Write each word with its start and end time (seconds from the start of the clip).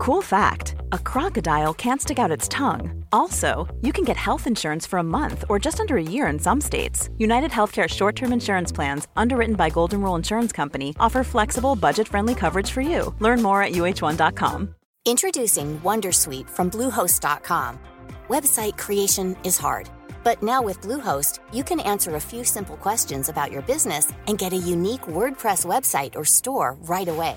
Cool 0.00 0.22
fact 0.22 0.76
a 0.92 0.98
crocodile 0.98 1.74
can't 1.74 2.00
stick 2.00 2.18
out 2.18 2.30
its 2.30 2.48
tongue. 2.48 3.04
Also, 3.12 3.68
you 3.82 3.92
can 3.92 4.02
get 4.02 4.16
health 4.16 4.46
insurance 4.46 4.86
for 4.86 4.98
a 4.98 5.10
month 5.18 5.44
or 5.50 5.58
just 5.58 5.78
under 5.78 5.98
a 5.98 6.02
year 6.02 6.26
in 6.28 6.38
some 6.38 6.58
states. 6.58 7.10
United 7.18 7.50
Healthcare 7.50 7.86
short 7.86 8.16
term 8.16 8.32
insurance 8.32 8.72
plans, 8.72 9.08
underwritten 9.14 9.56
by 9.56 9.68
Golden 9.68 10.00
Rule 10.00 10.14
Insurance 10.14 10.52
Company, 10.52 10.96
offer 10.98 11.22
flexible, 11.22 11.76
budget 11.76 12.08
friendly 12.08 12.34
coverage 12.34 12.70
for 12.70 12.80
you. 12.80 13.14
Learn 13.18 13.42
more 13.42 13.62
at 13.62 13.72
uh1.com. 13.72 14.74
Introducing 15.04 15.78
Wondersuite 15.80 16.48
from 16.48 16.70
Bluehost.com. 16.70 17.78
Website 18.30 18.78
creation 18.78 19.36
is 19.44 19.58
hard, 19.58 19.90
but 20.24 20.42
now 20.42 20.62
with 20.62 20.80
Bluehost, 20.80 21.40
you 21.52 21.62
can 21.62 21.80
answer 21.80 22.14
a 22.14 22.20
few 22.20 22.42
simple 22.42 22.78
questions 22.78 23.28
about 23.28 23.52
your 23.52 23.62
business 23.62 24.10
and 24.28 24.38
get 24.38 24.54
a 24.54 24.66
unique 24.76 25.02
WordPress 25.02 25.66
website 25.66 26.16
or 26.16 26.24
store 26.24 26.78
right 26.80 27.08
away. 27.08 27.36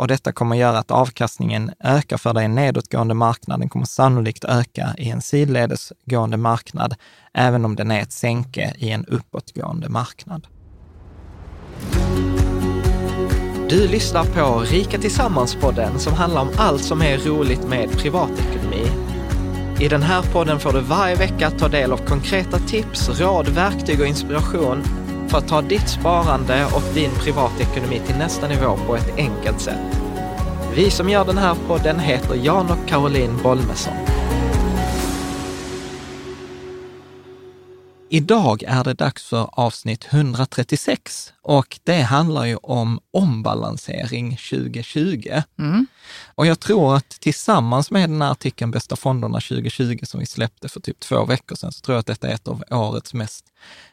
Och 0.00 0.08
detta 0.08 0.32
kommer 0.32 0.56
göra 0.56 0.78
att 0.78 0.90
avkastningen 0.90 1.70
ökar 1.84 2.16
för 2.16 2.34
dig 2.34 2.42
i 2.42 2.44
en 2.44 2.54
nedåtgående 2.54 3.14
marknad. 3.14 3.60
Den 3.60 3.68
kommer 3.68 3.86
sannolikt 3.86 4.44
öka 4.44 4.94
i 4.98 5.10
en 5.10 5.22
sidledesgående 5.22 6.36
marknad, 6.36 6.94
även 7.34 7.64
om 7.64 7.76
den 7.76 7.90
är 7.90 8.00
ett 8.00 8.12
sänke 8.12 8.74
i 8.78 8.90
en 8.90 9.04
uppåtgående 9.04 9.88
marknad. 9.88 10.46
Du 13.68 13.88
lyssnar 13.88 14.24
på 14.24 14.60
Rika 14.60 14.98
Tillsammans-podden 14.98 15.98
som 15.98 16.12
handlar 16.12 16.42
om 16.42 16.50
allt 16.56 16.84
som 16.84 17.02
är 17.02 17.18
roligt 17.18 17.68
med 17.68 17.90
privatekonomi. 17.90 18.86
I 19.80 19.88
den 19.88 20.02
här 20.02 20.22
podden 20.32 20.60
får 20.60 20.72
du 20.72 20.80
varje 20.80 21.14
vecka 21.14 21.50
ta 21.50 21.68
del 21.68 21.92
av 21.92 21.96
konkreta 21.96 22.58
tips, 22.58 23.20
råd, 23.20 23.48
verktyg 23.48 24.00
och 24.00 24.06
inspiration 24.06 24.82
för 25.30 25.38
att 25.38 25.48
ta 25.48 25.62
ditt 25.62 25.88
sparande 25.88 26.66
och 26.66 26.94
din 26.94 27.10
privatekonomi 27.10 28.00
till 28.06 28.16
nästa 28.16 28.48
nivå 28.48 28.76
på 28.86 28.96
ett 28.96 29.16
enkelt 29.16 29.60
sätt. 29.60 30.00
Vi 30.74 30.90
som 30.90 31.08
gör 31.08 31.24
den 31.24 31.38
här 31.38 31.56
podden 31.66 31.98
heter 31.98 32.34
Jan 32.34 32.70
och 32.70 32.88
Caroline 32.88 33.42
Bolmesson. 33.42 33.94
Idag 38.08 38.62
är 38.62 38.84
det 38.84 38.94
dags 38.94 39.24
för 39.24 39.50
avsnitt 39.52 40.06
136 40.10 41.32
och 41.42 41.78
det 41.84 42.00
handlar 42.00 42.44
ju 42.44 42.56
om 42.56 43.00
ombalansering 43.10 44.36
2020. 44.50 45.42
Mm. 45.58 45.86
Och 46.34 46.46
jag 46.46 46.60
tror 46.60 46.96
att 46.96 47.08
tillsammans 47.08 47.90
med 47.90 48.10
den 48.10 48.22
här 48.22 48.30
artikeln 48.30 48.70
Bästa 48.70 48.96
fonderna 48.96 49.40
2020 49.40 49.98
som 50.02 50.20
vi 50.20 50.26
släppte 50.26 50.68
för 50.68 50.80
typ 50.80 51.00
två 51.00 51.24
veckor 51.24 51.56
sedan, 51.56 51.72
så 51.72 51.80
tror 51.80 51.94
jag 51.94 52.00
att 52.00 52.06
detta 52.06 52.28
är 52.28 52.34
ett 52.34 52.48
av 52.48 52.64
årets 52.70 53.14
mest 53.14 53.44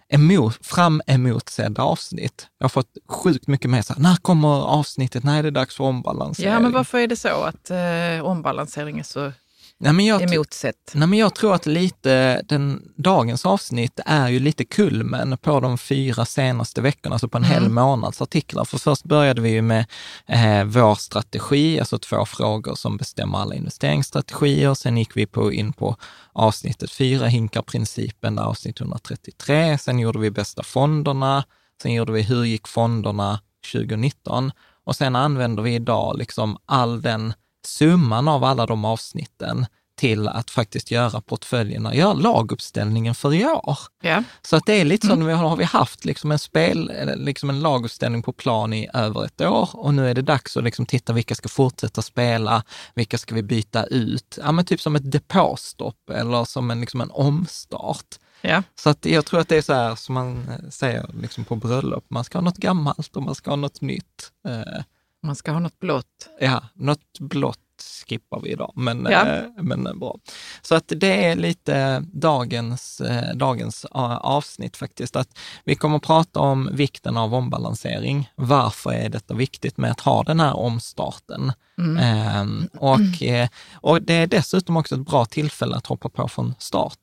emot, 0.10 0.66
fram 0.66 1.02
emotsedda 1.08 1.82
avsnitt. 1.82 2.48
Jag 2.58 2.64
har 2.64 2.70
fått 2.70 2.98
sjukt 3.10 3.48
mycket 3.48 3.72
med 3.72 3.86
så 3.86 3.94
här, 3.94 4.02
när 4.02 4.16
kommer 4.16 4.66
avsnittet? 4.66 5.24
När 5.24 5.40
är 5.40 5.44
det 5.44 5.52
dags 5.52 5.76
för 5.76 5.84
ombalansering? 5.84 6.52
Ja, 6.52 6.60
men 6.60 6.72
varför 6.72 6.98
är 6.98 7.08
det 7.08 7.16
så 7.16 7.44
att 7.44 7.70
eh, 7.70 8.26
ombalansering 8.26 9.00
är 9.00 9.04
så 9.04 9.32
Nej, 9.80 9.94
men 9.94 10.06
jag, 10.06 10.22
emotsett? 10.22 10.92
Nej, 10.94 11.08
men 11.08 11.20
jag 11.20 11.36
tror 11.36 11.54
att 11.56 11.66
lite, 11.66 12.42
den, 12.46 12.92
dagens 12.96 13.46
avsnitt 13.46 14.00
är 14.06 14.30
ju 14.30 14.40
lite 14.40 14.66
kulmen 14.66 15.38
på 15.38 15.60
de 15.60 15.78
fyra 15.78 16.26
senaste 16.26 16.82
veckorna, 16.82 17.16
alltså 17.16 17.28
på 17.28 17.38
en 17.38 17.44
Mm. 17.44 17.54
hel 17.54 17.70
månads 17.72 18.22
artiklar. 18.22 18.66
För 18.66 18.78
först 18.78 19.04
började 19.04 19.42
vi 19.42 19.50
ju 19.50 19.62
med 19.62 19.86
eh, 20.28 20.64
vår 20.64 20.96
strategi, 20.96 21.80
alltså 21.80 21.98
två 22.00 22.26
frågor 22.26 22.76
som 22.76 22.98
bestämmer 22.98 23.38
alla 23.38 23.56
investeringsstrategier. 23.56 24.74
Sen 24.74 24.98
gick 24.98 25.18
vi 25.18 25.26
på, 25.26 25.52
in 25.54 25.74
på 25.74 25.96
avsnittet 26.34 26.92
fyra 26.92 27.28
hinkar-principen, 27.28 28.36
där 28.36 28.44
avsnitt 28.44 28.82
133. 28.82 29.78
Sen 29.78 30.00
gjorde 30.00 30.20
vi 30.20 30.32
bästa 30.32 30.64
fonderna. 30.64 31.44
Sen 31.82 31.94
gjorde 31.94 32.12
vi 32.12 32.22
hur 32.22 32.44
gick 32.44 32.68
fonderna 32.68 33.40
2019? 33.74 34.52
Och 34.84 34.96
sen 34.96 35.16
använder 35.16 35.64
vi 35.64 35.76
idag 35.76 36.18
liksom 36.18 36.58
all 36.66 37.02
den 37.02 37.34
summan 37.68 38.28
av 38.28 38.44
alla 38.44 38.66
de 38.66 38.86
avsnitten 38.86 39.66
till 39.98 40.28
att 40.28 40.52
faktiskt 40.52 40.92
göra 40.92 41.22
portföljerna, 41.22 41.96
göra 41.96 42.14
laguppställningen 42.14 43.16
för 43.16 43.34
i 43.34 43.46
år. 43.46 43.78
Ja. 44.02 44.24
Så 44.42 44.56
att 44.56 44.66
det 44.66 44.74
är 44.74 44.86
lite 44.86 45.08
som, 45.08 45.26
vi 45.26 45.34
har, 45.34 45.50
har 45.50 45.58
vi 45.58 45.64
haft 45.64 46.06
liksom 46.06 46.32
en 46.32 46.40
spel, 46.40 46.92
liksom 47.16 47.50
en 47.50 47.60
laguppställning 47.60 48.24
på 48.24 48.34
plan 48.34 48.74
i 48.74 48.90
över 48.94 49.26
ett 49.26 49.42
år 49.42 49.70
och 49.74 49.94
nu 49.94 50.10
är 50.10 50.14
det 50.14 50.22
dags 50.22 50.58
att 50.58 50.64
liksom 50.64 50.86
titta 50.86 51.14
vilka 51.14 51.36
ska 51.36 51.50
fortsätta 51.50 52.02
spela, 52.02 52.64
vilka 52.94 53.18
ska 53.18 53.36
vi 53.36 53.44
byta 53.44 53.86
ut? 53.86 54.40
Ja, 54.42 54.52
men 54.52 54.66
typ 54.66 54.82
som 54.82 54.96
ett 54.96 55.12
depåstopp 55.12 56.10
eller 56.10 56.46
som 56.46 56.72
en, 56.72 56.82
liksom 56.82 57.02
en 57.02 57.12
omstart. 57.12 58.16
Ja. 58.42 58.64
Så 58.76 58.90
att 58.90 59.06
jag 59.06 59.26
tror 59.26 59.40
att 59.40 59.50
det 59.50 59.58
är 59.58 59.62
så 59.62 59.74
här 59.74 59.96
som 59.96 60.16
man 60.16 60.48
säger 60.70 61.10
liksom 61.22 61.46
på 61.46 61.56
bröllop, 61.56 62.06
man 62.08 62.24
ska 62.24 62.38
ha 62.38 62.44
något 62.44 62.58
gammalt 62.58 63.16
och 63.16 63.24
man 63.24 63.36
ska 63.36 63.52
ha 63.52 63.56
något 63.56 63.82
nytt. 63.82 64.32
Eh, 64.48 64.84
Man 65.28 65.36
ska 65.36 65.52
ha 65.52 65.60
något 65.60 65.80
blått. 65.80 66.30
Ja, 66.40 66.64
något 66.74 67.20
blått 67.20 67.60
skippar 68.08 68.42
vi 68.42 68.50
idag, 68.52 68.72
men, 68.76 69.08
Ja. 69.12 69.26
eh, 69.26 69.44
men 69.62 69.88
eh, 69.88 69.94
bra. 69.94 70.18
Så 70.62 70.76
att 70.76 70.84
det 70.96 71.26
är 71.26 71.36
lite 71.36 72.00
dagens, 72.14 73.02
eh, 73.02 73.36
dagens 73.36 73.86
avsnitt 74.22 74.78
faktiskt. 74.78 75.16
Att 75.16 75.40
vi 75.64 75.76
kommer 75.76 75.98
att 75.98 76.04
prata 76.04 76.40
om 76.40 76.70
vikten 76.74 77.18
av 77.18 77.34
ombalansering. 77.34 78.30
Varför 78.36 78.92
är 78.92 79.10
detta 79.10 79.34
viktigt 79.34 79.78
med 79.78 79.92
att 79.92 80.00
ha 80.02 80.24
den 80.24 80.40
här 80.40 80.54
omstarten? 80.56 81.52
Mm. 81.78 81.98
Ehm, 81.98 82.68
och, 82.80 83.24
eh, 83.24 83.50
och 83.74 84.02
det 84.02 84.14
är 84.14 84.28
dessutom 84.28 84.78
också 84.78 84.96
ett 84.96 85.06
bra 85.06 85.26
tillfälle 85.26 85.76
att 85.76 85.88
hoppa 85.88 86.10
på 86.10 86.28
från 86.28 86.56
start. 86.60 87.00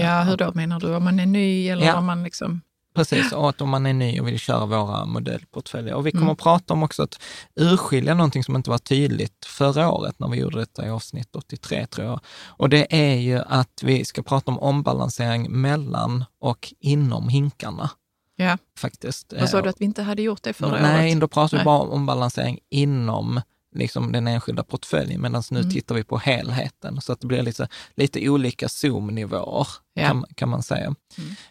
Ja, 0.00 0.22
hur 0.22 0.36
då 0.36 0.52
menar 0.54 0.80
du? 0.80 0.94
Om 0.94 1.04
man 1.04 1.20
är 1.20 1.26
ny 1.26 1.68
eller 1.68 1.86
Ja. 1.86 1.96
om 1.98 2.04
man 2.06 2.22
liksom... 2.22 2.60
Precis, 2.94 3.32
och 3.32 3.48
att 3.48 3.60
om 3.60 3.68
man 3.68 3.86
är 3.86 3.92
ny 3.92 4.20
och 4.20 4.26
vill 4.28 4.38
köra 4.38 4.66
våra 4.66 5.04
modellportföljer. 5.04 5.94
Och 5.94 6.06
vi 6.06 6.10
kommer 6.10 6.22
Mm. 6.22 6.32
att 6.32 6.38
prata 6.38 6.74
om 6.74 6.82
också 6.82 7.02
att 7.02 7.22
urskilja 7.56 8.14
någonting 8.14 8.44
som 8.44 8.56
inte 8.56 8.70
var 8.70 8.78
tydligt 8.78 9.44
förra 9.46 9.90
året 9.92 10.18
när 10.18 10.28
vi 10.28 10.38
gjorde 10.38 10.58
detta 10.58 10.86
i 10.86 10.90
avsnitt 10.90 11.36
83 11.36 11.86
tror 11.86 12.06
jag. 12.06 12.20
Och 12.46 12.68
det 12.68 12.86
är 12.94 13.14
ju 13.14 13.38
att 13.46 13.80
vi 13.82 14.04
ska 14.04 14.22
prata 14.22 14.50
om 14.50 14.58
ombalansering 14.58 15.50
mellan 15.60 16.24
och 16.40 16.74
inom 16.80 17.28
hinkarna 17.28 17.90
Ja. 18.36 18.58
faktiskt. 18.78 19.32
Vad 19.40 19.48
sa 19.50 19.56
Eh, 19.58 19.62
du 19.62 19.68
att 19.70 19.80
vi 19.80 19.84
inte 19.84 20.02
hade 20.02 20.22
gjort 20.22 20.42
det 20.42 20.52
förra 20.52 20.82
Nej, 20.82 21.10
året? 21.10 21.20
då 21.20 21.28
pratar 21.28 21.50
vi 21.50 21.56
Nej. 21.58 21.64
bara 21.64 21.78
om 21.78 21.90
ombalansering 21.90 22.58
inom 22.70 23.40
liksom 23.74 24.12
den 24.12 24.26
enskilda 24.28 24.62
portföljen, 24.62 25.20
medan 25.20 25.42
nu 25.50 25.58
Mm. 25.60 25.70
tittar 25.70 25.94
vi 25.94 26.04
på 26.04 26.18
helheten. 26.18 27.00
Så 27.00 27.12
att 27.12 27.20
det 27.20 27.26
blir 27.26 27.42
lite, 27.42 27.68
lite 27.96 28.28
olika 28.28 28.68
zoomnivåer, 28.68 29.66
Ja. 29.94 30.06
kan, 30.06 30.24
kan 30.34 30.48
man 30.48 30.62
säga. 30.62 30.94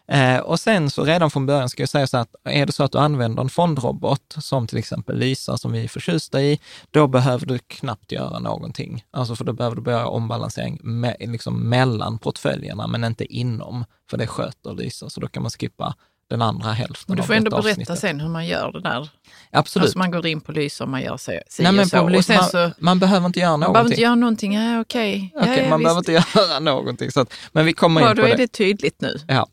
Mm. 0.07 0.35
Eh, 0.37 0.41
och 0.41 0.59
sen 0.59 0.89
så 0.91 1.03
redan 1.03 1.31
från 1.31 1.45
början 1.45 1.69
ska 1.69 1.81
jag 1.81 1.89
säga 1.89 2.07
så 2.07 2.17
att 2.17 2.35
är 2.43 2.65
det 2.65 2.71
så 2.71 2.83
att 2.83 2.91
du 2.91 2.97
använder 2.97 3.41
en 3.43 3.49
fondrobot, 3.49 4.35
som 4.39 4.67
till 4.67 4.77
exempel 4.77 5.17
Lysa, 5.17 5.57
som 5.57 5.71
vi 5.71 5.83
är 5.83 5.87
förtjusta 5.87 6.41
i, 6.41 6.59
då 6.91 7.07
behöver 7.07 7.45
du 7.45 7.59
knappt 7.59 8.11
göra 8.11 8.39
någonting. 8.39 9.03
Alltså 9.11 9.35
för 9.35 9.45
då 9.45 9.53
behöver 9.53 9.75
du 9.75 9.81
börja 9.81 10.07
ombalansering 10.07 10.79
me, 10.83 11.15
liksom 11.19 11.69
mellan 11.69 12.17
portföljerna, 12.19 12.87
men 12.87 13.03
inte 13.03 13.25
inom, 13.35 13.85
för 14.09 14.17
det 14.17 14.27
sköter 14.27 14.73
Lysa. 14.73 15.09
Så 15.09 15.19
då 15.19 15.27
kan 15.27 15.43
man 15.43 15.49
skippa 15.51 15.95
den 16.29 16.41
andra 16.41 16.71
hälften 16.71 17.05
Men 17.07 17.17
du 17.17 17.23
får 17.23 17.33
ändå 17.33 17.49
berätta 17.51 17.69
avsnittet. 17.69 17.99
sen 17.99 18.19
hur 18.19 18.29
man 18.29 18.47
gör 18.47 18.71
det 18.71 18.81
där. 18.81 19.09
Absolut. 19.51 19.83
Alltså 19.83 19.97
man 19.97 20.11
går 20.11 20.27
in 20.27 20.41
på 20.41 20.51
Lysa 20.51 20.83
och 20.83 20.89
man 20.89 21.01
gör 21.01 21.17
så, 21.17 21.31
si 21.49 21.63
Nej, 21.63 21.71
men 21.71 21.89
så. 21.89 22.07
på 22.07 22.21
sen 22.23 22.35
man, 22.35 22.49
så, 22.49 22.71
man 22.79 22.99
behöver 22.99 23.25
inte 23.25 23.39
göra 23.39 23.51
man 23.51 23.59
någonting. 23.59 23.73
behöver 23.73 23.89
inte 23.91 24.01
göra 24.01 24.15
någonting. 24.15 24.53
Ja, 24.53 24.79
okej. 24.81 25.31
Ja, 25.35 25.41
Okej, 25.41 25.59
ja, 25.63 25.69
man 25.69 25.79
visst. 25.79 25.85
behöver 25.85 25.99
inte 25.99 26.11
göra 26.41 26.59
någonting. 26.59 27.11
Så 27.11 27.21
att, 27.21 27.33
men 27.51 27.65
vi 27.65 27.73
kommer 27.73 28.01
Bra, 28.01 28.09
in 28.11 28.15
på 28.15 28.21
då 28.21 28.27
är 28.27 28.31
det. 28.31 28.43
det 28.43 28.47
tydligt 28.47 29.01
nu. 29.01 29.19
Ja. 29.27 29.47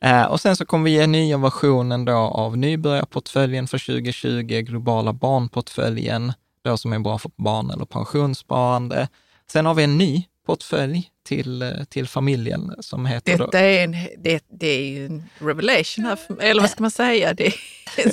Eh, 0.00 0.22
och 0.24 0.40
sen 0.40 0.56
så 0.56 0.66
kommer 0.66 0.84
vi 0.84 0.90
ge 0.90 1.06
nya 1.06 1.38
versionen 1.38 2.04
då 2.04 2.12
av 2.12 2.56
nybörjarportföljen 2.58 3.66
för 3.66 3.78
2020, 3.78 4.60
globala 4.60 5.12
barnportföljen, 5.12 6.32
då 6.64 6.76
som 6.76 6.92
är 6.92 6.98
bra 6.98 7.18
för 7.18 7.30
barn 7.36 7.70
eller 7.70 7.84
pensionssparande. 7.84 9.08
Sen 9.50 9.66
har 9.66 9.74
vi 9.74 9.84
en 9.84 9.98
ny 9.98 10.24
portfölj 10.46 11.08
till, 11.24 11.84
till 11.88 12.08
familjen 12.08 12.74
som 12.80 13.06
heter 13.06 13.38
Detta 13.38 13.58
är, 13.60 13.84
en, 13.84 13.92
det, 14.18 14.44
det 14.60 14.66
är 14.66 14.84
ju 14.88 15.06
en 15.06 15.24
revelation 15.38 16.04
här, 16.04 16.16
för, 16.16 16.42
eller 16.42 16.60
vad 16.62 16.70
ska 16.70 16.82
man 16.82 16.90
säga? 16.90 17.34
Det 17.34 17.46
är 17.46 17.54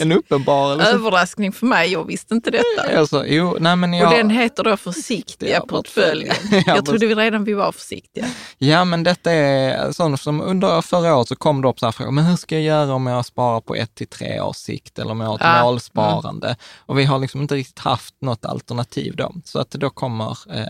en 0.01 0.11
uppenbarelse. 0.11 0.89
en 0.89 0.95
överraskning 0.95 1.51
för 1.51 1.65
mig. 1.65 1.91
Jag 1.91 2.05
visste 2.07 2.33
inte 2.33 2.51
detta. 2.51 2.97
Alltså, 2.99 3.25
jo, 3.27 3.57
nej 3.59 3.75
men 3.75 3.93
jag, 3.93 4.11
Och 4.11 4.17
den 4.17 4.29
heter 4.29 4.63
då 4.63 4.77
Försiktiga 4.77 5.59
portföljen. 5.61 6.35
Ja, 6.51 6.61
Jag 6.65 6.85
trodde 6.85 7.07
vi 7.07 7.15
redan 7.15 7.43
vi 7.43 7.53
var 7.53 7.71
försiktiga. 7.71 8.25
Ja, 8.57 8.85
men 8.85 9.03
detta 9.03 9.31
är 9.31 9.91
sånt 9.91 10.21
som 10.21 10.41
under 10.41 10.81
förra 10.81 11.15
året 11.17 11.27
så 11.27 11.35
kom 11.35 11.61
det 11.61 11.67
upp 11.67 11.79
så 11.79 11.85
här 11.85 11.91
frågor, 11.91 12.11
men 12.11 12.25
hur 12.25 12.35
ska 12.35 12.55
jag 12.55 12.63
göra 12.63 12.93
om 12.93 13.07
jag 13.07 13.25
sparar 13.25 13.61
på 13.61 13.75
ett 13.75 13.95
till 13.95 14.07
tre 14.07 14.41
års 14.41 14.55
sikt 14.57 14.99
eller 14.99 15.11
om 15.11 15.19
jag 15.21 15.27
har 15.27 15.35
ett 15.35 15.41
Ja, 15.43 15.63
målsparande? 15.63 16.55
Och 16.77 16.99
vi 16.99 17.03
har 17.05 17.19
liksom 17.19 17.41
inte 17.41 17.55
riktigt 17.55 17.79
haft 17.79 18.15
något 18.21 18.45
alternativ 18.45 19.15
då, 19.15 19.33
så 19.45 19.59
att 19.59 19.71
då 19.71 19.89
kommer... 19.89 20.37
Eh, 20.53 20.65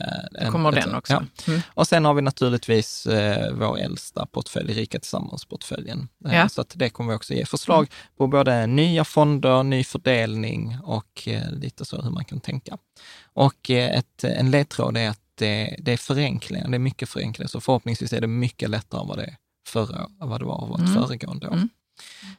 en- 0.45 0.51
Kommer 0.51 0.71
den 0.71 0.95
också. 0.95 1.13
Ja. 1.13 1.23
Mm. 1.47 1.61
Och 1.73 1.87
sen 1.87 2.05
har 2.05 2.13
vi 2.13 2.21
naturligtvis 2.31 3.05
eh, 3.05 3.53
vår 3.53 3.77
äldsta 3.79 4.25
portfölj, 4.25 4.73
Rika 4.73 4.99
Tillsammans-portföljen. 4.99 6.07
Eh, 6.25 6.35
Ja. 6.35 6.49
Så 6.49 6.61
att 6.61 6.73
det 6.75 6.89
kommer 6.89 7.11
vi 7.11 7.17
också 7.17 7.33
ge 7.33 7.45
förslag 7.45 7.87
på 8.17 8.27
både 8.27 8.67
nya 8.67 9.03
fonder, 9.05 9.63
ny 9.63 9.83
fördelning 9.83 10.77
och 10.83 11.27
eh, 11.27 11.51
lite 11.51 11.85
så 11.85 12.01
hur 12.01 12.09
man 12.11 12.25
kan 12.25 12.39
tänka. 12.39 12.77
Och 13.33 13.69
eh, 13.69 13.97
ett, 13.99 14.23
en 14.23 14.51
ledtråd 14.51 14.97
är 14.97 15.09
att 15.09 15.19
det, 15.35 15.75
det 15.79 15.91
är 15.93 15.97
förenklingar, 15.97 16.67
det 16.67 16.77
är 16.77 16.79
mycket 16.79 17.09
förenklingar, 17.09 17.47
så 17.47 17.61
förhoppningsvis 17.61 18.13
är 18.13 18.21
det 18.21 18.27
mycket 18.27 18.69
lättare 18.69 19.01
än 19.01 19.07
vad 19.07 19.17
det, 19.17 19.23
är 19.23 19.35
förra, 19.67 20.07
vad 20.19 20.41
det 20.41 20.45
var 20.45 20.67
vårt 20.67 20.79
Mm. 20.79 20.93
föregående 20.93 21.47
år. 21.47 21.53
Mm. 21.53 21.69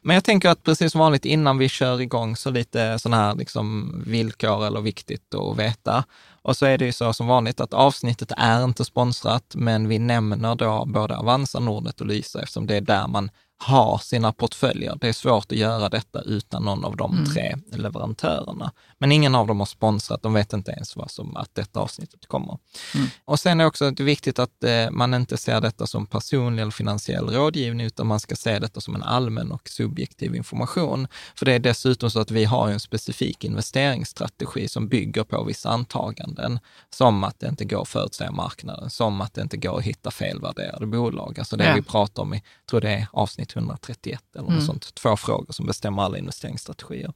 Men 0.02 0.14
jag 0.14 0.24
tänker 0.24 0.48
att 0.48 0.62
precis 0.62 0.92
som 0.92 0.98
vanligt 0.98 1.24
innan 1.24 1.58
vi 1.58 1.68
kör 1.68 2.00
igång 2.00 2.36
så 2.36 2.50
lite 2.50 2.98
sådana 2.98 3.22
här 3.22 3.34
liksom 3.34 3.94
villkor 4.06 4.66
eller 4.66 4.80
viktigt 4.80 5.34
att 5.34 5.58
veta. 5.58 6.04
Och 6.42 6.56
så 6.56 6.66
är 6.66 6.78
det 6.78 6.84
ju 6.84 6.92
så 6.92 7.12
som 7.12 7.26
vanligt 7.26 7.60
att 7.60 7.74
avsnittet 7.74 8.32
är 8.36 8.64
inte 8.64 8.84
sponsrat, 8.84 9.44
men 9.54 9.88
vi 9.88 9.98
nämner 9.98 10.54
då 10.54 10.84
både 10.84 11.16
Avanza, 11.16 11.60
Nordnet 11.60 12.00
och 12.00 12.06
Lysa 12.06 12.42
eftersom 12.42 12.66
det 12.66 12.76
är 12.76 12.80
där 12.80 13.06
man 13.08 13.30
har 13.62 13.98
sina 13.98 14.32
portföljer. 14.32 14.98
Det 15.00 15.08
är 15.08 15.12
svårt 15.12 15.52
att 15.52 15.58
göra 15.58 15.88
detta 15.88 16.20
utan 16.22 16.62
någon 16.62 16.84
av 16.84 16.96
de 16.96 17.12
Mm. 17.12 17.24
tre 17.34 17.56
leverantörerna. 17.72 18.72
Men 18.98 19.12
ingen 19.12 19.34
av 19.34 19.46
dem 19.46 19.58
har 19.58 19.66
sponsrat, 19.66 20.22
de 20.22 20.32
vet 20.34 20.52
inte 20.52 20.70
ens 20.72 20.96
vad 20.96 21.10
som, 21.10 21.36
att 21.36 21.54
detta 21.54 21.80
avsnittet 21.80 22.26
kommer. 22.26 22.58
Mm. 22.94 23.06
Och 23.24 23.40
sen 23.40 23.60
är 23.60 23.66
också 23.66 23.90
det 23.90 24.02
viktigt 24.02 24.38
att 24.38 24.64
eh, 24.64 24.90
man 24.90 25.14
inte 25.14 25.36
ser 25.36 25.60
detta 25.60 25.86
som 25.86 26.06
personlig 26.06 26.62
eller 26.62 26.70
finansiell 26.72 27.28
rådgivning, 27.30 27.86
utan 27.86 28.06
man 28.06 28.20
ska 28.20 28.36
se 28.36 28.58
detta 28.58 28.80
som 28.80 28.94
en 28.94 29.02
allmän 29.02 29.52
och 29.52 29.68
subjektiv 29.68 30.34
information. 30.36 31.08
För 31.34 31.46
det 31.46 31.52
är 31.52 31.58
dessutom 31.58 32.10
så 32.10 32.20
att 32.20 32.30
vi 32.30 32.44
har 32.44 32.68
en 32.68 32.80
specifik 32.80 33.44
investeringsstrategi 33.44 34.68
som 34.68 34.88
bygger 34.88 35.24
på 35.24 35.44
vissa 35.44 35.68
antaganden, 35.70 36.58
som 36.90 37.24
att 37.24 37.40
det 37.40 37.48
inte 37.48 37.64
går 37.64 37.82
att 37.82 37.88
förutsäga 37.88 38.30
marknaden, 38.30 38.90
som 38.90 39.20
att 39.20 39.34
det 39.34 39.42
inte 39.42 39.56
går 39.56 39.78
att 39.78 39.84
hitta 39.84 40.10
felvärderade 40.10 40.86
bolag. 40.86 41.38
Alltså 41.38 41.56
det 41.56 41.64
Ja. 41.64 41.74
vi 41.74 41.82
pratar 41.82 42.22
om 42.22 42.34
i, 42.34 42.42
tror 42.70 42.80
det 42.80 42.90
är 42.90 43.06
avsnitt 43.12 43.51
131 43.56 44.20
eller 44.34 44.42
något 44.42 44.50
Mm. 44.52 44.66
sånt, 44.66 44.94
två 44.94 45.16
frågor 45.16 45.52
som 45.52 45.66
bestämmer 45.66 46.02
alla 46.02 46.18
investeringsstrategier. 46.18 47.12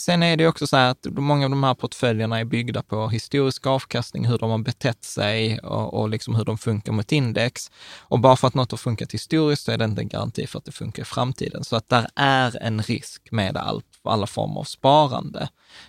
Sen 0.00 0.22
är 0.22 0.36
det 0.36 0.46
också 0.46 0.66
så 0.66 0.76
här 0.76 0.90
att 0.90 1.06
många 1.10 1.44
av 1.44 1.50
de 1.50 1.64
här 1.64 1.74
portföljerna 1.74 2.38
är 2.40 2.44
byggda 2.44 2.82
på 2.82 3.08
historisk 3.08 3.66
avkastning, 3.66 4.26
hur 4.26 4.38
de 4.38 4.50
har 4.50 4.58
betett 4.58 5.04
sig 5.04 5.58
och, 5.58 5.94
och 6.00 6.08
liksom 6.08 6.34
hur 6.34 6.44
de 6.44 6.58
funkar 6.58 6.92
mot 6.92 7.12
index. 7.12 7.70
Och 7.98 8.20
bara 8.20 8.36
för 8.36 8.48
att 8.48 8.54
något 8.54 8.70
har 8.70 8.78
funkat 8.78 9.14
historiskt 9.14 9.64
så 9.64 9.72
är 9.72 9.78
det 9.78 9.84
inte 9.84 10.00
en 10.00 10.08
garanti 10.08 10.46
för 10.46 10.58
att 10.58 10.64
det 10.64 10.72
funkar 10.72 11.02
i 11.02 11.06
framtiden. 11.06 11.64
Så 11.64 11.76
att 11.76 11.88
där 11.88 12.08
är 12.14 12.62
en 12.62 12.82
risk 12.82 13.28
med 13.30 13.56
all, 14.08 14.18
alla 14.18 14.26
former 14.26 14.60
av 14.60 14.64
sparande. 14.64 15.48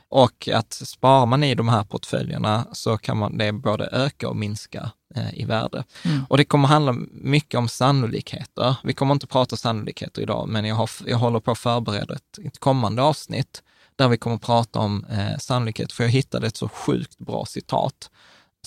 Och 0.09 0.49
att 0.53 0.73
sparar 0.73 1.25
man 1.25 1.43
i 1.43 1.55
de 1.55 1.69
här 1.69 1.83
portföljerna 1.83 2.67
så 2.71 2.97
kan 2.97 3.17
man 3.17 3.37
det 3.37 3.51
både 3.51 3.85
öka 3.85 4.29
och 4.29 4.35
minska 4.35 4.91
eh, 5.15 5.39
i 5.39 5.45
värde. 5.45 5.83
Mm. 6.05 6.25
Och 6.29 6.37
det 6.37 6.45
kommer 6.45 6.67
handla 6.67 6.93
mycket 7.11 7.57
om 7.57 7.67
sannolikheter. 7.67 8.75
Vi 8.83 8.93
kommer 8.93 9.13
inte 9.13 9.27
prata 9.27 9.55
sannolikheter 9.55 10.21
idag, 10.21 10.47
men 10.47 10.65
jag, 10.65 10.75
har, 10.75 10.89
jag 11.05 11.17
håller 11.17 11.39
på 11.39 11.51
att 11.51 11.57
förbereda 11.57 12.13
ett, 12.13 12.39
ett 12.45 12.59
kommande 12.59 13.01
avsnitt 13.01 13.63
där 13.95 14.07
vi 14.07 14.17
kommer 14.17 14.37
prata 14.37 14.79
om 14.79 15.05
eh, 15.05 15.37
sannolikhet, 15.39 15.91
för 15.91 16.03
jag 16.03 16.11
hittade 16.11 16.47
ett 16.47 16.57
så 16.57 16.69
sjukt 16.69 17.17
bra 17.17 17.45
citat 17.45 18.09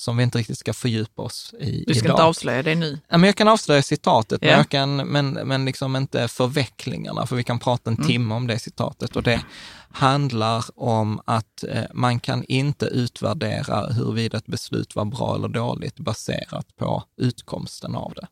som 0.00 0.17
vi 0.17 0.23
inte 0.23 0.39
riktigt 0.39 0.59
ska 0.59 0.73
fördjupa 0.73 1.23
oss 1.23 1.55
i 1.59 1.85
Du 1.87 1.94
ska 1.94 2.05
idag. 2.05 2.15
inte 2.15 2.23
avslöja 2.25 2.62
det 2.62 2.75
nu. 2.75 2.99
Ja, 3.09 3.19
men 3.19 3.29
jag 3.29 3.37
kan 3.37 3.49
avslöja 3.49 3.83
citatet, 3.83 4.41
men, 4.41 4.50
Ja. 4.50 4.56
jag 4.56 4.69
kan, 4.69 4.97
men, 4.97 5.31
men 5.33 5.65
liksom 5.65 5.97
inte 5.97 6.29
förvecklingarna, 6.29 7.27
för 7.27 7.37
vi 7.37 7.44
kan 7.44 7.59
prata 7.59 7.91
en 7.91 7.97
Mm. 7.97 8.06
timme 8.09 8.35
om 8.35 8.47
det 8.47 8.59
citatet. 8.59 9.17
Och 9.17 9.23
det 9.23 9.44
handlar 9.91 10.65
om 10.75 11.21
att 11.25 11.65
eh, 11.69 11.85
man 11.94 12.21
kan 12.21 12.44
inte 12.44 12.87
utvärdera 12.87 13.87
huruvida 13.93 14.39
ett 14.39 14.47
beslut 14.47 14.97
var 14.97 15.05
bra 15.05 15.35
eller 15.35 15.49
dåligt 15.49 15.99
baserat 15.99 16.77
på 16.77 17.05
utkomsten 17.17 17.95
av 17.95 18.12
det. 18.17 18.27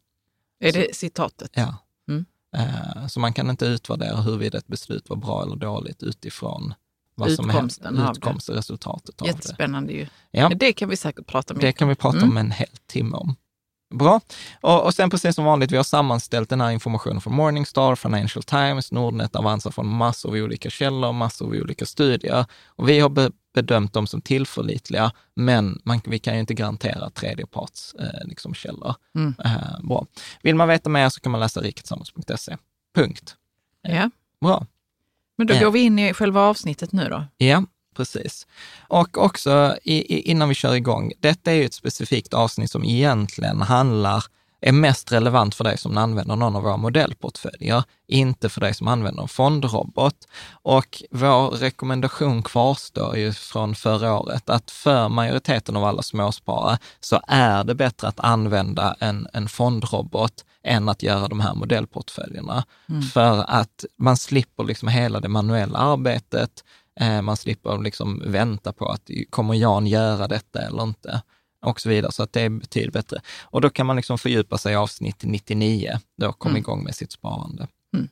Är 0.68 0.72
det 0.72 0.96
citatet? 0.96 1.50
Ja. 1.54 1.74
Mm. 2.08 2.24
Eh, 2.56 3.06
så 3.06 3.20
man 3.20 3.32
kan 3.32 3.50
inte 3.50 3.66
utvärdera 3.66 4.16
huruvida 4.16 4.58
ett 4.58 4.66
beslut 4.66 5.08
var 5.08 5.16
bra 5.16 5.42
eller 5.42 5.56
dåligt 5.56 6.02
utifrån 6.02 6.74
vad 7.20 7.32
som 7.32 7.50
Utkomsten 7.50 7.86
händer, 7.86 8.02
av 8.02 8.14
det. 8.14 8.18
utkomstresultatet 8.18 9.20
av 9.22 9.26
det. 9.26 9.32
Jättespännande 9.32 9.92
ju. 9.92 10.06
Ja. 10.30 10.48
Det 10.48 10.72
kan 10.72 10.88
vi 10.88 10.96
säkert 10.96 11.26
prata 11.26 11.54
mer 11.54 11.60
Det 11.60 11.72
kan 11.72 11.88
vi 11.88 11.94
prata 11.94 12.16
Mm. 12.18 12.30
om 12.30 12.36
en 12.36 12.50
hel 12.50 12.68
timme 12.86 13.16
om. 13.16 13.36
Bra. 13.94 14.20
Och, 14.60 14.84
och 14.84 14.94
sen 14.94 15.10
precis 15.10 15.34
som 15.34 15.44
vanligt, 15.44 15.72
vi 15.72 15.76
har 15.76 15.84
sammanställt 15.84 16.48
den 16.48 16.60
här 16.60 16.70
informationen 16.70 17.20
från 17.20 17.34
Morningstar, 17.34 17.94
Financial 17.96 18.42
Times, 18.42 18.92
Nordnet, 18.92 19.36
Avanza 19.36 19.70
från 19.72 19.86
massor 19.88 20.28
av 20.28 20.34
olika 20.34 20.70
källor, 20.70 21.12
massor 21.12 21.46
av 21.46 21.52
olika 21.52 21.86
studier. 21.86 22.46
Och 22.66 22.88
vi 22.88 23.00
har 23.00 23.08
be, 23.08 23.30
bedömt 23.54 23.92
dem 23.92 24.06
som 24.06 24.20
tillförlitliga, 24.20 25.12
men 25.34 25.80
man, 25.84 26.00
vi 26.06 26.18
kan 26.18 26.34
ju 26.34 26.40
inte 26.40 26.54
garantera 26.54 27.10
tredjeparts 27.10 27.94
eh, 27.94 28.28
liksom 28.28 28.54
källor. 28.54 28.94
Mm. 29.14 29.34
Eh, 29.44 29.80
bra. 29.82 30.06
Vill 30.42 30.54
man 30.54 30.68
veta 30.68 30.90
mer 30.90 31.08
så 31.08 31.20
kan 31.20 31.32
man 31.32 31.40
läsa 31.40 31.60
riketillsammans.se. 31.60 32.56
Punkt. 32.94 33.36
Ja. 33.82 34.10
Bra. 34.40 34.66
Men 35.40 35.46
då 35.46 35.58
går 35.58 35.70
vi 35.70 35.80
in 35.80 35.98
i 35.98 36.14
själva 36.14 36.40
avsnittet 36.40 36.92
nu 36.92 37.08
då. 37.08 37.24
Ja, 37.36 37.64
precis. 37.96 38.46
Och 38.88 39.18
också 39.18 39.76
i, 39.82 40.14
i, 40.14 40.20
innan 40.20 40.48
vi 40.48 40.54
kör 40.54 40.74
igång, 40.74 41.12
detta 41.20 41.50
är 41.50 41.54
ju 41.54 41.64
ett 41.64 41.74
specifikt 41.74 42.34
avsnitt 42.34 42.70
som 42.70 42.84
egentligen 42.84 43.60
handlar, 43.60 44.24
är 44.60 44.72
mest 44.72 45.12
relevant 45.12 45.54
för 45.54 45.64
dig 45.64 45.78
som 45.78 45.98
använder 45.98 46.36
någon 46.36 46.56
av 46.56 46.62
våra 46.62 46.76
modellportföljer, 46.76 47.82
inte 48.08 48.48
för 48.48 48.60
dig 48.60 48.74
som 48.74 48.88
använder 48.88 49.22
en 49.22 49.28
fondrobot. 49.28 50.28
Och 50.50 51.02
vår 51.10 51.50
rekommendation 51.50 52.42
kvarstår 52.42 53.16
ju 53.16 53.32
från 53.32 53.74
förra 53.74 54.18
året, 54.18 54.50
att 54.50 54.70
för 54.70 55.08
majoriteten 55.08 55.76
av 55.76 55.84
alla 55.84 56.02
småsparare 56.02 56.78
så 57.00 57.20
är 57.26 57.64
det 57.64 57.74
bättre 57.74 58.08
att 58.08 58.20
använda 58.20 58.96
en, 59.00 59.28
en 59.32 59.48
fondrobot 59.48 60.44
än 60.64 60.88
att 60.88 61.02
göra 61.02 61.28
de 61.28 61.40
här 61.40 61.54
modellportföljerna. 61.54 62.64
För 63.12 63.44
att 63.48 63.84
man 63.96 64.16
slipper 64.16 64.64
liksom 64.64 64.88
hela 64.88 65.20
det 65.20 65.28
manuella 65.28 65.78
arbetet, 65.78 66.64
Eh, 67.00 67.22
Man 67.22 67.36
slipper 67.36 67.78
liksom 67.78 68.22
vänta 68.26 68.72
på 68.72 68.86
att 68.88 69.10
kommer 69.30 69.54
Jan 69.54 69.86
göra 69.86 70.28
detta 70.28 70.62
eller 70.62 70.82
inte 70.82 71.22
och 71.64 71.80
så 71.80 71.88
vidare. 71.88 72.12
Så 72.12 72.22
att 72.22 72.32
det 72.32 72.40
är 72.40 72.48
betydligt 72.48 72.92
bättre. 72.92 73.20
Och 73.42 73.60
då 73.60 73.70
kan 73.70 73.86
man 73.86 73.96
liksom 73.96 74.18
fördjupa 74.18 74.58
sig 74.58 74.72
i 74.72 74.76
avsnitt 74.76 75.22
99, 75.24 75.98
då 76.16 76.32
komma 76.32 76.50
Mm. 76.50 76.60
igång 76.60 76.84
med 76.84 76.94
sitt 76.94 77.12
sparande. 77.12 77.68
Mm. 77.94 78.08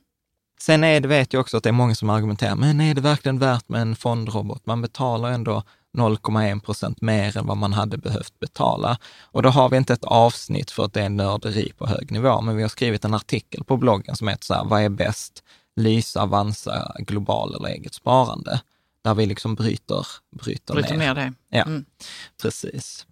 Sen 0.61 0.83
är 0.83 0.99
det, 0.99 1.07
vet 1.07 1.33
jag 1.33 1.41
också 1.41 1.57
att 1.57 1.63
det 1.63 1.69
är 1.69 1.73
många 1.73 1.95
som 1.95 2.09
argumenterar, 2.09 2.55
men 2.55 2.81
är 2.81 2.93
det 2.95 3.01
verkligen 3.01 3.39
värt 3.39 3.69
med 3.69 3.81
en 3.81 3.95
fondrobot? 3.95 4.65
Man 4.65 4.81
betalar 4.81 5.31
ändå 5.31 5.63
0,1 5.97 6.59
procent 6.61 7.01
mer 7.01 7.37
än 7.37 7.45
vad 7.45 7.57
man 7.57 7.73
hade 7.73 7.97
behövt 7.97 8.39
betala. 8.39 8.97
Och 9.23 9.43
då 9.43 9.49
har 9.49 9.69
vi 9.69 9.77
inte 9.77 9.93
ett 9.93 10.03
avsnitt 10.03 10.71
för 10.71 10.85
att 10.85 10.93
det 10.93 11.01
är 11.01 11.09
nörderi 11.09 11.71
på 11.77 11.87
hög 11.87 12.11
nivå, 12.11 12.41
men 12.41 12.55
vi 12.55 12.61
har 12.61 12.69
skrivit 12.69 13.05
en 13.05 13.13
artikel 13.13 13.63
på 13.63 13.77
bloggen 13.77 14.15
som 14.15 14.27
heter 14.27 14.45
så 14.45 14.53
här, 14.53 14.63
vad 14.65 14.81
är 14.81 14.89
bäst? 14.89 15.43
Lysa, 15.75 16.21
Avanza, 16.21 16.95
global 16.99 17.55
eller 17.55 17.69
eget 17.69 17.93
sparande? 17.93 18.61
Där 19.03 19.13
vi 19.15 19.25
liksom 19.25 19.55
bryter, 19.55 20.07
bryter, 20.43 20.73
Bryter 20.73 20.97
ner. 20.97 21.13
ner 21.13 21.15
det. 21.15 21.33
Ja, 21.57 21.63
Mm. 21.63 21.85
precis. 22.41 23.05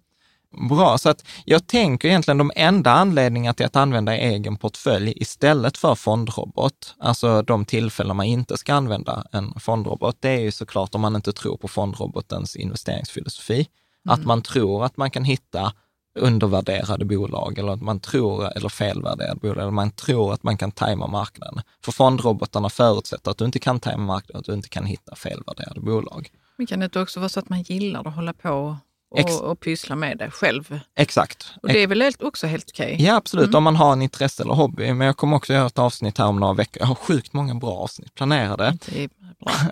Bra, 0.70 0.98
så 0.98 1.08
att 1.08 1.24
jag 1.44 1.66
tänker 1.66 2.08
egentligen 2.08 2.38
de 2.38 2.50
enda 2.56 2.92
anledningarna 2.92 3.54
till 3.54 3.66
att 3.66 3.76
använda 3.76 4.16
egen 4.16 4.56
portfölj 4.56 5.12
istället 5.16 5.78
för 5.78 5.94
fondrobot, 5.94 6.94
alltså 6.98 7.42
de 7.42 7.64
tillfällen 7.64 8.16
man 8.16 8.26
inte 8.26 8.56
ska 8.56 8.74
använda 8.74 9.24
en 9.32 9.60
fondrobot, 9.60 10.16
det 10.20 10.28
är 10.28 10.40
ju 10.40 10.50
såklart 10.50 10.94
om 10.94 11.00
man 11.00 11.16
inte 11.16 11.32
tror 11.32 11.56
på 11.56 11.68
fondrobotens 11.68 12.56
investeringsfilosofi. 12.56 13.68
Att 14.08 14.24
man 14.24 14.42
tror 14.42 14.84
att 14.84 14.96
man 14.96 15.10
kan 15.10 15.24
hitta 15.24 15.72
undervärderade 16.18 17.04
bolag 17.04 17.58
eller 17.58 17.72
att 17.72 17.82
man 17.82 18.00
tror, 18.00 18.56
eller 18.56 18.68
felvärderade 18.68 19.40
bolag, 19.40 19.58
eller 19.58 19.70
man 19.70 19.90
tror 19.90 20.32
att 20.32 20.42
man 20.42 20.56
kan 20.56 20.70
tajma 20.70 21.06
marknaden. 21.06 21.60
För 21.84 21.92
fondrobotarna 21.92 22.70
förutsätter 22.70 23.30
att 23.30 23.38
du 23.38 23.44
inte 23.44 23.58
kan 23.58 23.80
tajma 23.80 24.02
marknaden, 24.02 24.40
att 24.40 24.46
du 24.46 24.52
inte 24.52 24.68
kan 24.68 24.86
hitta 24.86 25.16
felvärderade 25.16 25.80
bolag. 25.80 26.30
Men 26.56 26.66
kan 26.66 26.78
det 26.78 26.84
inte 26.84 27.00
också 27.00 27.20
vara 27.20 27.28
så 27.28 27.40
att 27.40 27.48
man 27.48 27.62
gillar 27.62 28.08
att 28.08 28.14
hålla 28.14 28.32
på 28.32 28.76
Ex- 29.16 29.40
och, 29.40 29.50
och 29.50 29.60
pyssla 29.60 29.96
med 29.96 30.18
det 30.18 30.30
själv? 30.30 30.80
Exakt. 30.96 31.54
Och 31.62 31.68
det 31.68 31.82
är 31.82 31.86
väl 31.86 32.12
också 32.20 32.46
helt 32.46 32.70
okej? 32.74 32.96
Ja, 32.98 33.14
absolut, 33.16 33.54
om 33.54 33.64
man 33.64 33.76
har 33.76 33.92
en 33.92 34.02
intresse 34.02 34.42
eller 34.42 34.54
hobby. 34.54 34.92
Men 34.92 35.06
jag 35.06 35.16
kommer 35.16 35.36
också 35.36 35.52
göra 35.52 35.66
ett 35.66 35.78
avsnitt 35.78 36.18
här 36.18 36.26
om 36.26 36.40
några 36.40 36.52
veckor. 36.54 36.80
Jag 36.80 36.86
har 36.86 36.94
sjukt 36.94 37.32
många 37.32 37.54
bra 37.54 37.70
avsnitt 37.70 38.14
planerade. 38.14 38.78
Det. 38.86 39.08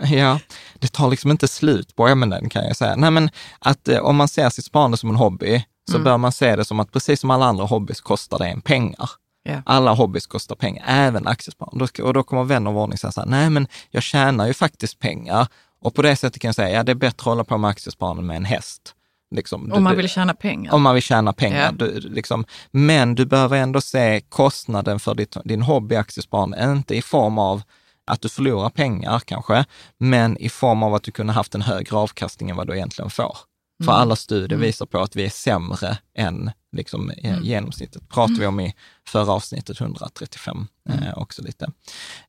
Ja, 0.16 0.40
det 0.78 0.93
tar 0.93 1.11
liksom 1.11 1.31
inte 1.31 1.49
slut 1.49 1.97
på 1.97 2.09
ämnen 2.09 2.49
kan 2.49 2.64
jag 2.64 2.76
säga. 2.76 2.97
Nej, 2.97 3.11
men 3.11 3.31
att 3.59 3.88
eh, 3.88 3.99
om 3.99 4.16
man 4.16 4.28
ser 4.28 4.50
sitt 4.50 4.64
sparande 4.64 4.97
som 4.97 5.11
en 5.11 5.16
hobby, 5.16 5.64
så 5.90 5.99
bör 5.99 6.16
man 6.19 6.33
se 6.33 6.57
det 6.57 6.64
som 6.64 6.81
att 6.81 6.93
precis 6.93 7.21
som 7.21 7.31
alla 7.31 7.47
andra 7.47 7.64
hobbys 7.64 8.00
kostar 8.00 8.38
det 8.38 8.47
en 8.47 8.61
pengar. 8.61 9.11
Ja. 9.43 9.62
Alla 9.66 9.95
hobbys 9.95 10.26
kostar 10.26 10.57
pengar, 10.57 10.85
även 10.87 11.26
aktiesparande. 11.26 11.88
Och 12.02 12.14
då 12.14 12.23
kommer 12.23 12.45
vän 12.45 12.66
av 12.66 12.78
ordning 12.78 12.99
säga 12.99 13.12
så 13.12 13.21
här, 13.21 13.28
nej 13.28 13.50
men 13.50 13.69
jag 13.90 14.02
tjänar 14.02 14.47
ju 14.47 14.55
faktiskt 14.55 14.99
pengar. 14.99 15.47
Och 15.81 15.95
på 15.95 16.02
det 16.02 16.16
sättet 16.16 16.43
kan 16.43 16.49
jag 16.49 16.55
säga, 16.55 16.71
ja 16.71 16.83
det 16.83 16.93
är 16.93 16.97
bättre 16.97 17.16
att 17.16 17.21
hålla 17.21 17.45
på 17.45 17.59
med 17.59 17.71
aktiesparande 17.71 18.23
med 18.23 18.37
en 18.37 18.45
häst. 18.45 18.95
Liksom, 19.30 19.73
Om 19.73 19.85
man 19.85 19.97
vill 19.97 20.09
tjäna 20.09 20.35
pengar? 20.35 20.75
om 20.75 20.83
man 20.83 20.95
vill 20.95 21.02
tjäna 21.02 21.33
pengar. 21.33 21.75
Ja. 21.78 21.87
Du, 21.87 22.00
liksom, 22.00 22.45
men 22.71 23.14
du 23.14 23.26
behöver 23.26 23.56
ändå 23.56 23.80
se 23.80 24.21
kostnaden 24.28 25.00
för 25.00 25.14
ditt, 25.14 25.37
din 25.45 25.62
hobby 25.62 25.95
aktiesparande, 25.95 26.64
inte 26.64 26.95
i 26.97 27.02
form 27.02 27.38
av 27.38 27.62
att 28.06 28.21
du 28.21 28.28
förlorar 28.28 28.71
pengar 28.71 29.18
kanske, 29.26 29.64
men 29.99 30.37
i 30.37 30.49
form 30.49 30.83
av 30.83 30.95
att 30.95 31.02
du 31.02 31.11
kunde 31.12 31.33
haft 31.33 31.54
en 31.54 31.62
högre 31.62 31.97
avkastning 31.97 32.50
än 32.50 32.56
vad 32.56 32.66
du 32.66 32.75
egentligen 32.75 33.11
får. 33.11 33.37
För 33.85 33.92
alla 33.92 34.16
studier 34.16 34.59
visar 34.59 34.87
på 34.87 34.99
att 34.99 35.16
vi 35.16 35.25
är 35.25 35.30
sämre 35.30 35.99
än 36.14 36.50
liksom, 36.73 37.11
Mm. 37.18 37.45
genomsnittet. 37.45 38.09
Pratar 38.09 38.35
vi 38.35 38.47
om 38.47 38.61
i 38.61 38.75
förra 39.09 39.33
avsnittet 39.33 39.80
135 39.80 40.66
Mm. 40.88 41.02
eh, 41.02 41.18
också 41.18 41.42
lite. 41.42 41.71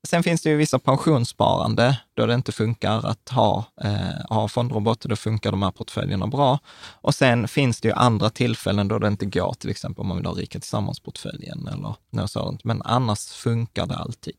Sen 0.08 0.24
finns 0.24 0.42
det 0.42 0.50
ju 0.50 0.56
vissa 0.56 0.80
pensionssparande 0.80 1.98
då 2.14 2.26
det 2.26 2.34
inte 2.34 2.52
funkar 2.52 3.06
att 3.06 3.30
ha, 3.30 3.66
eh, 3.84 4.26
ha 4.30 4.48
fondrobot, 4.48 5.02
då 5.02 5.16
funkar 5.16 5.52
de 5.52 5.64
här 5.64 5.72
portföljerna 5.72 6.28
bra. 6.28 6.60
Och 7.02 7.16
sen 7.16 7.48
finns 7.48 7.82
det 7.82 7.88
ju 7.88 7.94
andra 7.94 8.30
tillfällen 8.30 8.88
då 8.88 9.00
det 9.00 9.08
inte 9.08 9.26
går, 9.26 9.54
till 9.54 9.70
exempel 9.70 10.02
om 10.02 10.08
man 10.08 10.18
vill 10.18 10.26
ha 10.26 10.34
Rika 10.34 10.60
Tillsammans-portföljen 10.60 11.68
eller 11.68 11.96
något 12.12 12.32
sådant. 12.32 12.64
Men 12.64 12.82
annars 12.82 13.28
funkar 13.28 13.86
det 13.86 13.96
alltid. 13.96 14.36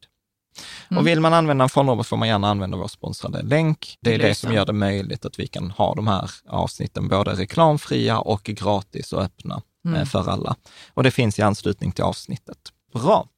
Mm. 0.90 0.98
Och 1.00 1.06
vill 1.06 1.20
man 1.20 1.34
använda 1.34 1.62
en 1.62 1.68
fondrobot 1.68 2.06
får 2.06 2.16
man 2.16 2.28
gärna 2.28 2.48
använda 2.50 2.76
vår 2.76 2.88
sponsrade 2.88 3.42
länk. 3.42 3.96
Det 4.00 4.14
är 4.14 4.18
Det 4.18 4.28
det 4.28 4.34
som 4.34 4.52
gör 4.52 4.66
det 4.66 4.72
möjligt 4.72 5.24
att 5.24 5.38
vi 5.38 5.46
kan 5.46 5.70
ha 5.70 5.94
de 5.94 6.06
här 6.08 6.30
avsnitten 6.48 7.08
både 7.08 7.30
reklamfria 7.34 8.18
och 8.18 8.42
gratis 8.44 9.12
och 9.12 9.22
öppna 9.22 9.62
Mm. 9.84 10.00
eh, 10.00 10.06
för 10.06 10.28
alla. 10.30 10.56
Och 10.94 11.02
det 11.02 11.10
finns 11.10 11.38
i 11.38 11.42
anslutning 11.42 11.92
till 11.92 12.04
avsnittet. 12.04 12.58
Bra. 12.92 13.28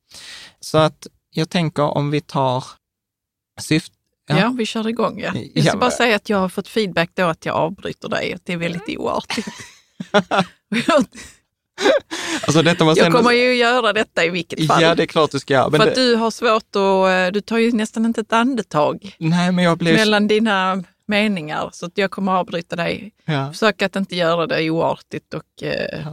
Så 0.60 0.78
att 0.78 1.06
jag 1.30 1.50
tänker 1.50 1.82
om 1.82 2.10
vi 2.10 2.20
tar 2.20 2.64
syft... 3.60 3.92
Ja. 4.28 4.38
Ja. 4.38 4.54
vi 4.58 4.66
kör 4.66 4.88
igång. 4.88 5.20
Ja. 5.20 5.32
Jag 5.34 5.50
Ja, 5.54 5.62
ska 5.62 5.72
bara 5.78 5.80
men- 5.80 5.90
säga 5.90 6.16
att 6.16 6.28
jag 6.28 6.38
har 6.38 6.48
fått 6.48 6.68
feedback 6.68 7.10
då 7.14 7.22
att 7.26 7.46
jag 7.46 7.54
avbryter 7.56 8.08
dig, 8.08 8.34
att 8.34 8.44
det 8.44 8.52
är 8.52 8.56
väldigt 8.56 8.88
oartigt. 8.98 9.46
Alltså 12.42 12.62
detta 12.62 12.84
måste 12.84 13.00
jag 13.00 13.06
ändå- 13.06 13.18
kommer 13.18 13.32
ju 13.32 13.54
göra 13.54 13.92
detta 13.92 14.24
i 14.24 14.28
vilket 14.30 14.66
fall. 14.66 14.82
Ja, 14.82 14.94
det 14.94 15.02
är 15.02 15.06
klart 15.06 15.30
du 15.30 15.38
ska 15.38 15.54
göra. 15.54 15.68
Men 15.68 15.80
För 15.80 15.88
att 15.88 15.94
det... 15.94 16.00
du 16.00 16.14
har 16.14 16.30
svårt 16.30 16.76
att, 16.76 17.34
du 17.34 17.40
tar 17.40 17.58
ju 17.58 17.72
nästan 17.72 18.06
inte 18.06 18.20
ett 18.20 18.32
andetag 18.32 19.16
Nej, 19.18 19.52
men 19.52 19.64
jag 19.64 19.78
blev... 19.78 19.94
mellan 19.94 20.28
dina 20.28 20.84
meningar. 21.08 21.70
Så 21.72 21.86
att 21.86 21.98
jag 21.98 22.10
kommer 22.10 22.32
avbryta 22.32 22.76
dig. 22.76 23.12
Ja. 23.24 23.52
Försök 23.52 23.82
att 23.82 23.96
inte 23.96 24.16
göra 24.16 24.46
det 24.46 24.70
oartigt 24.70 25.34
och 25.34 25.62
eh, 25.62 26.06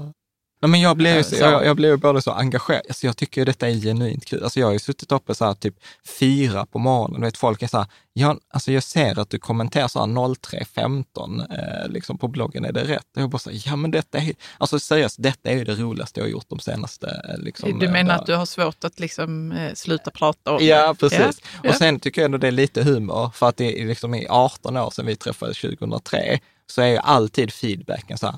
Nej, 0.61 0.69
men 0.69 0.81
jag 0.81 0.97
blev, 0.97 1.17
ju 1.17 1.23
så, 1.23 1.29
Så. 1.35 1.43
jag, 1.43 1.65
jag 1.65 1.75
blev 1.75 1.99
både 1.99 2.21
så 2.21 2.31
engagerad, 2.31 2.81
alltså 2.87 3.05
jag 3.05 3.17
tycker 3.17 3.41
ju 3.41 3.45
detta 3.45 3.67
är 3.69 3.73
genuint 3.73 4.25
kul. 4.25 4.43
Alltså 4.43 4.59
jag 4.59 4.67
har 4.67 4.73
ju 4.73 4.79
suttit 4.79 5.11
uppe 5.11 5.35
så 5.35 5.45
här 5.45 5.53
typ 5.53 5.75
fyra 6.19 6.65
på 6.65 6.79
morgonen, 6.79 7.21
vet 7.21 7.37
folk 7.37 7.61
är 7.63 7.67
så 7.67 7.77
här, 7.77 7.87
ja, 8.13 8.37
alltså 8.49 8.71
jag 8.71 8.83
ser 8.83 9.19
att 9.19 9.29
du 9.29 9.39
kommenterar 9.39 9.87
så 9.87 9.99
här 9.99 10.07
03.15 10.07 11.83
eh, 11.83 11.89
liksom 11.89 12.17
på 12.17 12.27
bloggen, 12.27 12.65
är 12.65 12.71
det 12.71 12.83
rätt? 12.83 13.05
Och 13.15 13.21
jag 13.21 13.29
bara 13.29 13.39
så 13.39 13.49
här, 13.49 13.61
ja 13.65 13.75
men 13.75 13.91
detta 13.91 14.17
är, 14.17 14.33
alltså 14.57 14.79
seriöst, 14.79 15.15
detta 15.19 15.49
är 15.49 15.55
ju 15.55 15.63
det 15.63 15.75
roligaste 15.75 16.19
jag 16.19 16.25
har 16.25 16.31
gjort 16.31 16.49
de 16.49 16.59
senaste 16.59 17.21
eh, 17.29 17.37
liksom. 17.43 17.79
du 17.79 17.85
eh, 17.85 17.91
menar 17.91 18.13
där- 18.13 18.19
att 18.21 18.25
du 18.25 18.35
har 18.35 18.45
svårt 18.45 18.83
att 18.83 18.99
liksom 18.99 19.51
eh, 19.51 19.73
sluta 19.73 20.11
prata 20.11 20.51
om 20.51 20.65
Ja, 20.65 20.95
precis. 20.99 21.41
Ja, 21.63 21.69
Och 21.69 21.75
sen 21.75 21.99
tycker 21.99 22.21
jag 22.21 22.25
ändå 22.25 22.37
det 22.37 22.47
är 22.47 22.51
lite 22.51 22.83
humor, 22.83 23.29
för 23.33 23.49
att 23.49 23.57
det 23.57 23.81
är 23.81 23.85
liksom 23.87 24.15
i 24.15 24.27
18 24.29 24.77
år 24.77 24.89
sedan 24.91 25.05
vi 25.05 25.15
träffades 25.15 25.61
2003, 25.61 26.39
så 26.69 26.81
är 26.81 26.87
ju 26.87 26.97
alltid 26.97 27.53
feedbacken 27.53 28.17
så 28.17 28.25
här, 28.25 28.35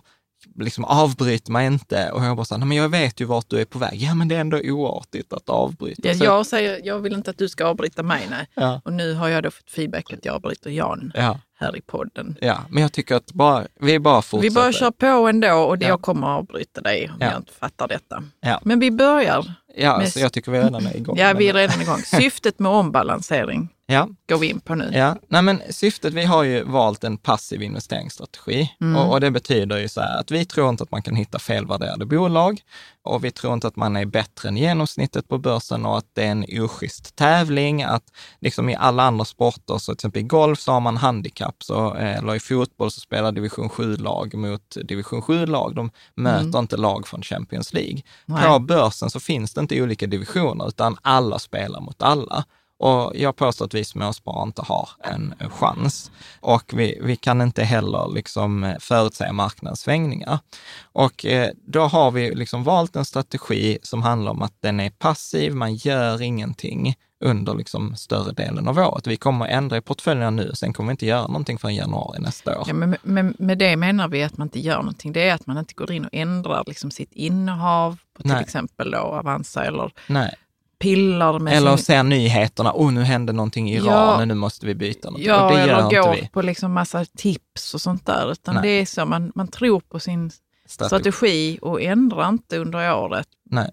liksom 0.55 0.85
avbryt 0.85 1.47
mig 1.49 1.67
inte. 1.67 2.11
Och 2.11 2.23
jag 2.25 2.35
bara 2.35 2.45
så 2.45 2.57
här, 2.57 2.65
men 2.65 2.77
jag 2.77 2.89
vet 2.89 3.21
ju 3.21 3.25
vart 3.25 3.49
du 3.49 3.61
är 3.61 3.65
på 3.65 3.79
väg. 3.79 3.93
Ja, 4.01 4.15
men 4.15 4.27
det 4.27 4.35
är 4.35 4.39
ändå 4.39 4.57
oartigt 4.63 5.33
att 5.33 5.49
avbryta. 5.49 6.07
Ja, 6.07 6.13
Så- 6.15 6.23
jag 6.23 6.45
säger, 6.45 6.81
jag 6.83 6.99
vill 6.99 7.13
inte 7.13 7.29
att 7.31 7.37
du 7.37 7.49
ska 7.49 7.65
avbryta 7.65 8.03
mig. 8.03 8.27
Nej. 8.29 8.47
ja, 8.53 8.81
Och 8.85 8.93
nu 8.93 9.13
har 9.13 9.27
jag 9.29 9.43
då 9.43 9.51
fått 9.51 9.69
feedback 9.71 10.13
att 10.13 10.25
jag 10.25 10.35
avbryter 10.35 10.69
Jan 10.69 11.11
ja, 11.15 11.39
här 11.59 11.77
i 11.77 11.81
podden. 11.81 12.35
ja, 12.41 12.57
men 12.69 12.81
jag 12.83 12.91
tycker 12.93 13.15
att 13.15 13.31
bara, 13.33 13.67
vi 13.79 13.99
bara 13.99 14.21
fortsätter. 14.21 14.49
Vi 14.49 14.55
bara 14.55 14.71
kör 14.71 14.91
på 14.91 15.05
ändå 15.27 15.53
och 15.53 15.77
Ja. 15.79 15.87
jag 15.87 16.01
kommer 16.01 16.27
att 16.27 16.39
avbryta 16.39 16.81
dig 16.81 17.09
om 17.09 17.17
Ja. 17.19 17.25
jag 17.31 17.37
inte 17.39 17.53
fattar 17.53 17.87
detta. 17.87 18.23
Men 18.63 18.79
vi 18.79 18.91
börjar. 18.91 19.53
Ja, 19.75 19.91
med- 19.97 20.03
alltså, 20.05 20.19
jag 20.19 20.33
tycker 20.33 20.51
vi 20.51 20.59
redan 20.59 20.85
är 20.87 20.97
igång. 20.97 21.17
Ja, 21.17 21.33
vi 21.37 21.49
är 21.49 21.53
redan 21.53 21.81
igång. 21.81 21.97
Syftet 22.05 22.59
med 22.59 22.71
ombalansering 22.71 23.69
Ja, 23.91 24.07
går 24.29 24.37
vi 24.37 24.47
in 24.49 24.59
på 24.59 24.75
nu. 24.75 24.89
Ja, 24.93 25.15
nej 25.27 25.41
men 25.41 25.61
syftet, 25.69 26.13
vi 26.13 26.25
har 26.25 26.43
ju 26.43 26.63
valt 26.63 27.03
en 27.03 27.17
passiv 27.17 27.61
investeringsstrategi 27.61 28.75
Mm. 28.81 28.95
och, 28.95 29.11
och 29.13 29.21
det 29.21 29.31
betyder 29.31 29.77
ju 29.77 29.87
så 29.87 30.01
här 30.01 30.19
att 30.19 30.31
vi 30.31 30.45
tror 30.45 30.69
inte 30.69 30.83
att 30.83 30.91
man 30.91 31.01
kan 31.01 31.15
hitta 31.15 31.39
felvärderade 31.39 32.05
bolag 32.05 32.61
och 33.03 33.23
vi 33.23 33.31
tror 33.31 33.53
inte 33.53 33.67
att 33.67 33.75
man 33.75 33.95
är 33.95 34.05
bättre 34.05 34.49
än 34.49 34.57
genomsnittet 34.57 35.27
på 35.27 35.37
börsen 35.37 35.85
och 35.85 35.97
att 35.97 36.05
det 36.13 36.23
är 36.23 36.31
en 36.31 36.45
oschysst 36.63 37.15
tävling. 37.15 37.83
Att 37.83 38.03
liksom 38.41 38.69
i 38.69 38.75
alla 38.75 39.03
andra 39.03 39.25
sporter, 39.25 39.77
så 39.77 39.85
till 39.91 39.93
exempel 39.93 40.21
i 40.21 40.25
golf 40.25 40.59
så 40.59 40.71
har 40.71 40.79
man 40.79 40.97
handikapp, 40.97 41.55
så, 41.63 41.95
eh, 41.95 42.17
eller 42.17 42.35
i 42.35 42.39
fotboll 42.39 42.91
så 42.91 42.99
spelar 42.99 43.31
division 43.31 43.69
7-lag 43.69 44.33
mot 44.33 44.77
division 44.83 45.21
7-lag. 45.21 45.75
De 45.75 45.91
möter 46.15 46.59
inte 46.59 46.77
lag 46.77 47.07
från 47.07 47.21
Champions 47.23 47.73
League. 47.73 48.01
Nej. 48.25 48.43
På 48.43 48.59
börsen 48.59 49.09
så 49.09 49.19
finns 49.19 49.53
det 49.53 49.61
inte 49.61 49.81
olika 49.81 50.07
divisioner, 50.07 50.67
utan 50.67 50.97
alla 51.01 51.39
spelar 51.39 51.81
mot 51.81 52.01
alla. 52.01 52.43
Och 52.79 53.11
jag 53.15 53.35
påstår 53.35 53.65
att 53.65 53.73
vi 53.73 53.83
småsparare 53.83 54.43
inte 54.43 54.61
har 54.61 54.89
en 55.03 55.33
chans. 55.49 56.11
Och 56.39 56.73
vi, 56.73 56.99
vi 57.03 57.15
kan 57.15 57.41
inte 57.41 57.63
heller 57.63 58.13
liksom 58.13 58.63
eh, 58.63 58.77
förutsäga 58.79 59.33
marknadssvängningar. 59.33 60.39
Och 60.81 61.25
eh, 61.25 61.49
då 61.67 61.81
har 61.81 62.11
vi 62.11 62.35
liksom 62.35 62.63
valt 62.63 62.95
en 62.95 63.05
strategi 63.05 63.77
som 63.83 64.03
handlar 64.03 64.31
om 64.31 64.41
att 64.41 64.53
den 64.59 64.79
är 64.79 64.89
passiv, 64.89 65.55
man 65.55 65.75
gör 65.75 66.21
ingenting 66.21 66.95
under 67.23 67.53
liksom 67.53 67.95
större 67.95 68.31
delen 68.31 68.67
av 68.67 68.77
året. 68.77 69.07
Vi 69.07 69.17
kommer 69.17 69.45
att 69.45 69.51
ändra 69.51 69.77
i 69.77 69.81
portföljerna 69.81 70.29
nu, 70.29 70.51
sen 70.53 70.73
kommer 70.73 70.87
vi 70.87 70.91
inte 70.91 71.05
göra 71.05 71.27
någonting 71.27 71.57
förrän 71.57 71.75
januari 71.75 72.19
nästa 72.19 72.59
år. 72.59 72.63
Ja, 72.67 72.73
men, 72.73 72.95
men 73.03 73.35
med 73.39 73.57
det 73.57 73.77
menar 73.77 74.07
vi 74.07 74.23
att 74.23 74.37
man 74.37 74.47
inte 74.47 74.59
gör 74.59 74.77
någonting. 74.77 75.13
Det 75.13 75.29
är 75.29 75.33
att 75.33 75.47
man 75.47 75.57
inte 75.57 75.73
går 75.73 75.91
in 75.91 76.05
och 76.05 76.13
ändrar 76.13 76.63
liksom 76.67 76.91
sitt 76.91 77.11
innehav 77.11 77.97
på 78.17 78.21
till 78.21 78.31
Nej. 78.31 78.43
exempel 78.43 78.91
då 78.91 78.97
Avanza 78.97 79.65
eller 79.65 79.91
Nej. 80.07 80.35
Pillar 80.79 81.39
med 81.39 81.53
Eller 81.53 81.75
sin... 81.75 81.85
ser 81.85 82.03
nyheterna, 82.03 82.71
oh 82.75 82.91
nu 82.91 83.03
hände 83.03 83.33
någonting 83.33 83.69
i 83.69 83.75
Iran, 83.75 84.19
Ja. 84.19 84.25
nu 84.25 84.33
måste 84.33 84.65
vi 84.65 84.75
byta 84.75 85.09
något. 85.09 85.21
Ja, 85.21 85.45
och 85.45 85.51
det 85.51 85.59
gör 85.59 85.67
eller 85.89 86.01
går 86.03 86.15
vi. 86.15 86.27
på 86.33 86.41
liksom 86.41 86.73
massa 86.73 87.05
tips 87.17 87.73
och 87.73 87.81
sånt 87.81 88.05
där. 88.05 88.31
Utan 88.31 88.55
Nej. 88.55 88.63
det 88.63 88.69
är 88.69 88.85
så, 88.85 89.05
man, 89.05 89.31
man 89.35 89.47
tror 89.47 89.79
på 89.79 89.99
sin 89.99 90.31
strategi 90.65 91.59
och 91.61 91.81
ändrar 91.81 92.29
inte 92.29 92.57
under 92.57 92.93
året 92.95 93.27
Nej, 93.49 93.71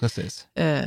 precis. 0.00 0.46
eh, 0.58 0.78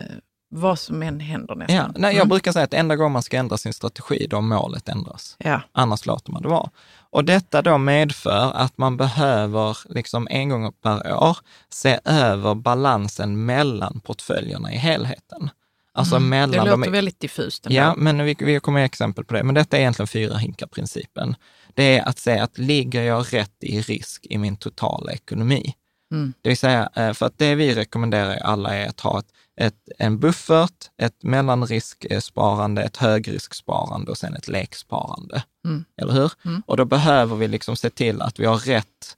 vad 0.50 0.80
som 0.80 1.04
än 1.04 1.20
händer 1.20 1.56
nästan. 1.56 1.76
Ja, 1.76 1.88
nej, 1.96 2.10
jag 2.16 2.22
Mm. 2.22 2.30
brukar 2.30 2.52
säga 2.52 2.64
att 2.64 2.74
enda 2.74 2.96
gången 2.96 3.12
man 3.12 3.22
ska 3.24 3.38
ändra 3.38 3.58
sin 3.58 3.74
strategi, 3.74 4.28
då 4.30 4.42
målet 4.42 4.90
ändras. 4.90 5.36
ja. 5.40 5.62
Annars 5.72 6.06
låter 6.06 6.32
man 6.32 6.42
det 6.42 6.48
vara. 6.48 6.70
Och 7.10 7.26
detta 7.26 7.62
då 7.62 7.78
medför 7.78 8.52
att 8.56 8.78
man 8.78 8.98
behöver 8.98 9.78
liksom 9.90 10.28
en 10.32 10.50
gång 10.50 10.74
per 10.74 11.14
år 11.24 11.38
se 11.70 12.00
över 12.06 12.56
balansen 12.56 13.46
mellan 13.46 14.00
portföljerna 14.00 14.74
i 14.74 14.78
helheten. 14.78 15.50
Alltså 15.94 16.16
Mm. 16.16 16.30
mellan 16.30 16.66
Det 16.66 16.72
de... 16.72 16.80
låter 16.80 16.92
väldigt 16.92 17.20
diffust. 17.20 17.68
Ja, 17.70 17.96
men 17.98 18.24
vi, 18.24 18.36
vi 18.40 18.60
kommer 18.60 18.82
exempel 18.82 19.26
på 19.26 19.34
det. 19.34 19.44
Men 19.44 19.56
detta 19.56 19.78
är 19.78 19.82
egentligen 19.82 20.08
fyra 20.08 20.38
hinkar-principen. 20.38 21.36
Det 21.74 21.98
är 21.98 22.08
att 22.10 22.20
se 22.20 22.40
att 22.40 22.58
ligger 22.58 23.04
jag 23.04 23.34
rätt 23.34 23.64
i 23.64 23.82
risk 23.82 24.26
i 24.30 24.38
min 24.38 24.58
totala 24.58 25.12
ekonomi? 25.12 25.74
Mm. 26.12 26.34
Det 26.42 26.50
vill 26.50 26.58
säga, 26.58 26.90
eh, 26.96 27.14
för 27.14 27.26
att 27.26 27.38
det 27.38 27.56
vi 27.56 27.76
rekommenderar 27.76 28.38
alla 28.38 28.76
är 28.76 28.90
att 28.90 29.00
ha 29.00 29.20
ett, 29.20 29.28
ett, 29.62 29.76
en 30.00 30.20
buffert, 30.20 30.86
ett 31.02 31.24
mellanrisksparande, 31.24 32.84
ett 32.84 32.98
högrisksparande 32.98 34.12
och 34.12 34.18
sen 34.18 34.36
ett 34.36 34.48
leksparande. 34.48 35.44
Mm. 35.66 35.86
Eller 36.02 36.14
hur? 36.14 36.32
Mm. 36.46 36.62
Och 36.66 36.78
då 36.78 36.86
behöver 36.86 37.36
vi 37.36 37.48
liksom 37.48 37.76
se 37.76 37.90
till 37.90 38.22
att 38.22 38.40
vi 38.40 38.46
har 38.46 38.58
rätt, 38.58 39.16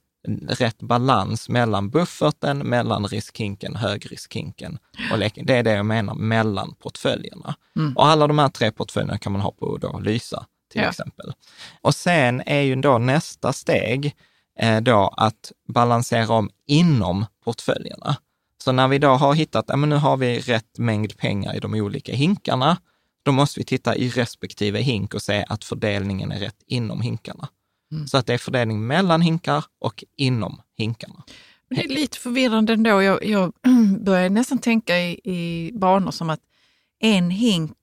rätt 0.48 0.78
balans 0.78 1.48
mellan 1.48 1.90
bufferten, 1.90 2.58
mellanriskhinken, 2.58 3.76
högriskhinken 3.76 4.78
och 5.12 5.18
leken. 5.18 5.46
Det 5.46 5.56
är 5.56 5.62
det 5.62 5.72
jag 5.72 5.86
menar 5.86 6.14
mellan 6.14 6.74
portföljerna. 6.74 7.54
Mm. 7.76 7.96
Och 7.96 8.06
alla 8.06 8.26
de 8.26 8.38
här 8.38 8.48
tre 8.48 8.72
portföljerna 8.72 9.18
kan 9.18 9.32
man 9.32 9.40
ha 9.40 9.50
på 9.52 9.76
då 9.76 9.98
Lysa 9.98 10.46
till 10.72 10.80
Ja. 10.80 10.88
exempel. 10.88 11.32
Och 11.80 11.94
sen 11.94 12.42
är 12.46 12.60
ju 12.60 12.74
då 12.76 12.98
nästa 12.98 13.52
steg 13.52 14.16
då 14.82 15.14
att 15.16 15.52
balansera 15.68 16.32
om 16.34 16.50
inom 16.66 17.26
portföljerna. 17.44 18.16
Så 18.64 18.72
när 18.72 18.88
vi 18.88 18.98
då 18.98 19.08
har 19.08 19.34
hittat, 19.34 19.64
ja 19.68 19.76
men 19.76 19.88
nu 19.88 19.96
har 19.96 20.16
vi 20.16 20.38
rätt 20.40 20.78
mängd 20.78 21.16
pengar 21.16 21.56
i 21.56 21.60
de 21.60 21.74
olika 21.74 22.12
hinkarna, 22.14 22.76
då 23.22 23.32
måste 23.32 23.60
vi 23.60 23.64
titta 23.64 23.96
i 23.96 24.08
respektive 24.08 24.78
hink 24.80 25.14
och 25.14 25.22
se 25.22 25.44
att 25.48 25.64
fördelningen 25.64 26.32
är 26.32 26.38
rätt 26.40 26.62
inom 26.66 27.00
hinkarna. 27.00 27.48
Mm. 27.92 28.06
Så 28.08 28.18
att 28.18 28.26
det 28.26 28.34
är 28.34 28.38
fördelning 28.38 28.86
mellan 28.86 29.20
hinkar 29.20 29.64
och 29.78 30.04
inom 30.16 30.60
hinkarna. 30.76 31.22
Men 31.68 31.78
Det 31.78 31.84
är 31.84 31.88
lite 31.88 32.18
förvirrande 32.18 32.72
ändå. 32.72 33.02
Jag, 33.02 33.24
jag 33.26 33.52
börjar 34.00 34.30
nästan 34.30 34.58
tänka 34.58 34.98
i, 34.98 35.20
i 35.24 35.70
banor 35.74 36.10
som 36.10 36.30
att 36.30 36.40
en 37.00 37.30
hink 37.30 37.76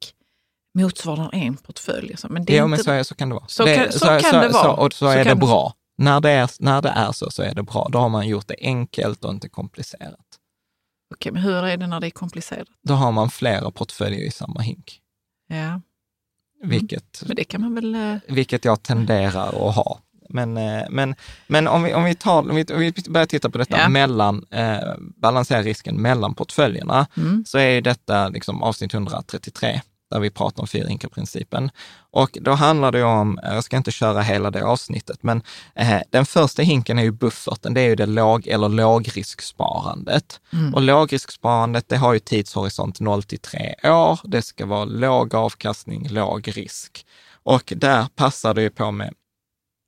motsvarar 0.76 1.30
en 1.34 1.58
portfölj. 1.58 2.18
så. 2.18 2.28
Men 2.30 2.46
det 2.46 2.54
är 2.54 2.58
Ja, 2.58 2.64
inte... 2.64 2.70
men 2.70 2.84
så, 2.84 2.92
är, 2.92 3.04
så 3.04 3.16
kan 3.16 3.30
det 3.30 3.36
vara. 3.36 3.48
Så 3.48 3.66
kan- 3.66 3.92
så 3.92 4.06
kan 4.06 4.42
det 4.42 4.50
vara. 4.50 4.64
Så, 4.64 4.72
och 4.72 4.94
så, 4.94 4.98
Så 4.98 5.08
är 5.08 5.26
det 5.26 5.36
bra. 5.36 5.74
När 5.98 6.22
det 6.22 6.30
är, 6.32 6.50
när 6.60 6.82
det 6.82 6.90
är 6.90 7.12
så, 7.12 7.32
så 7.32 7.44
är 7.44 7.56
det 7.56 7.64
bra. 7.64 7.88
Då 7.92 8.00
har 8.00 8.10
man 8.10 8.28
gjort 8.28 8.48
det 8.48 8.56
enkelt 8.62 9.26
och 9.26 9.32
inte 9.34 9.50
komplicerat. 9.50 10.20
Okej, 11.14 11.32
men 11.32 11.42
hur 11.42 11.66
är 11.66 11.78
det 11.78 11.88
när 11.88 12.00
det 12.00 12.08
är 12.08 12.12
komplicerat? 12.12 12.68
Då 12.84 12.94
har 12.94 13.12
man 13.12 13.30
flera 13.30 13.72
portföljer 13.72 14.20
i 14.20 14.32
samma 14.32 14.62
hink. 14.62 15.00
Ja, 15.48 15.82
Vilket, 16.64 17.24
men 17.28 17.36
det 17.36 17.44
kan 17.44 17.62
man 17.62 17.76
väl... 17.76 17.96
eh, 17.96 18.16
vilket 18.28 18.66
jag 18.66 18.84
tenderar 18.84 19.70
att 19.70 19.76
ha. 19.76 20.00
Men, 20.30 20.58
eh, 20.58 20.84
men, 20.90 21.16
men 21.48 21.68
om, 21.68 21.84
vi, 21.84 21.94
om, 21.94 22.04
vi 22.04 22.16
tar, 22.16 22.40
om, 22.50 22.56
vi, 22.56 22.66
om 22.74 22.80
vi 22.80 22.94
börjar 23.10 23.26
titta 23.28 23.50
på 23.50 23.58
detta 23.58 23.78
Ja. 23.80 23.90
mellan, 23.90 24.46
eh, 24.52 24.80
balansera 25.22 25.62
risken 25.62 26.02
mellan 26.02 26.36
portföljerna, 26.36 27.08
Mm. 27.18 27.44
så 27.48 27.58
är 27.58 27.82
detta 27.82 28.30
liksom 28.30 28.64
avsnitt 28.64 28.94
133 28.94 29.82
där 30.10 30.20
vi 30.20 30.30
pratar 30.30 30.62
om 30.62 30.68
fyrhinkarprincipen. 30.68 31.70
Och 32.12 32.38
då 32.42 32.52
handlar 32.52 32.92
det 32.92 33.04
om, 33.04 33.40
jag 33.44 33.64
ska 33.64 33.78
inte 33.78 33.92
köra 33.92 34.22
hela 34.22 34.52
det 34.52 34.66
avsnittet, 34.66 35.24
men 35.24 35.42
eh, 35.76 36.02
den 36.10 36.26
första 36.26 36.62
hinken 36.62 37.00
är 37.00 37.04
ju 37.04 37.12
bufferten, 37.12 37.74
det 37.74 37.82
är 37.82 37.88
ju 37.88 37.96
det 37.96 38.06
låg 38.06 38.48
eller 38.48 38.70
lågrisksparandet. 38.70 40.40
Mm. 40.54 40.74
Och 40.74 40.82
lågrisksparandet, 40.82 41.90
det 41.90 41.98
har 41.98 42.14
ju 42.14 42.20
tidshorisont 42.20 43.00
0 43.00 43.24
till 43.24 43.40
3 43.40 43.76
år. 43.84 44.20
Det 44.24 44.42
ska 44.42 44.66
vara 44.66 44.86
låg 44.86 45.36
avkastning, 45.36 46.08
låg 46.10 46.58
risk. 46.58 47.06
Och 47.44 47.74
där 47.76 48.08
passar 48.16 48.54
det 48.54 48.62
ju 48.62 48.70
på 48.70 48.92
med, 48.92 49.14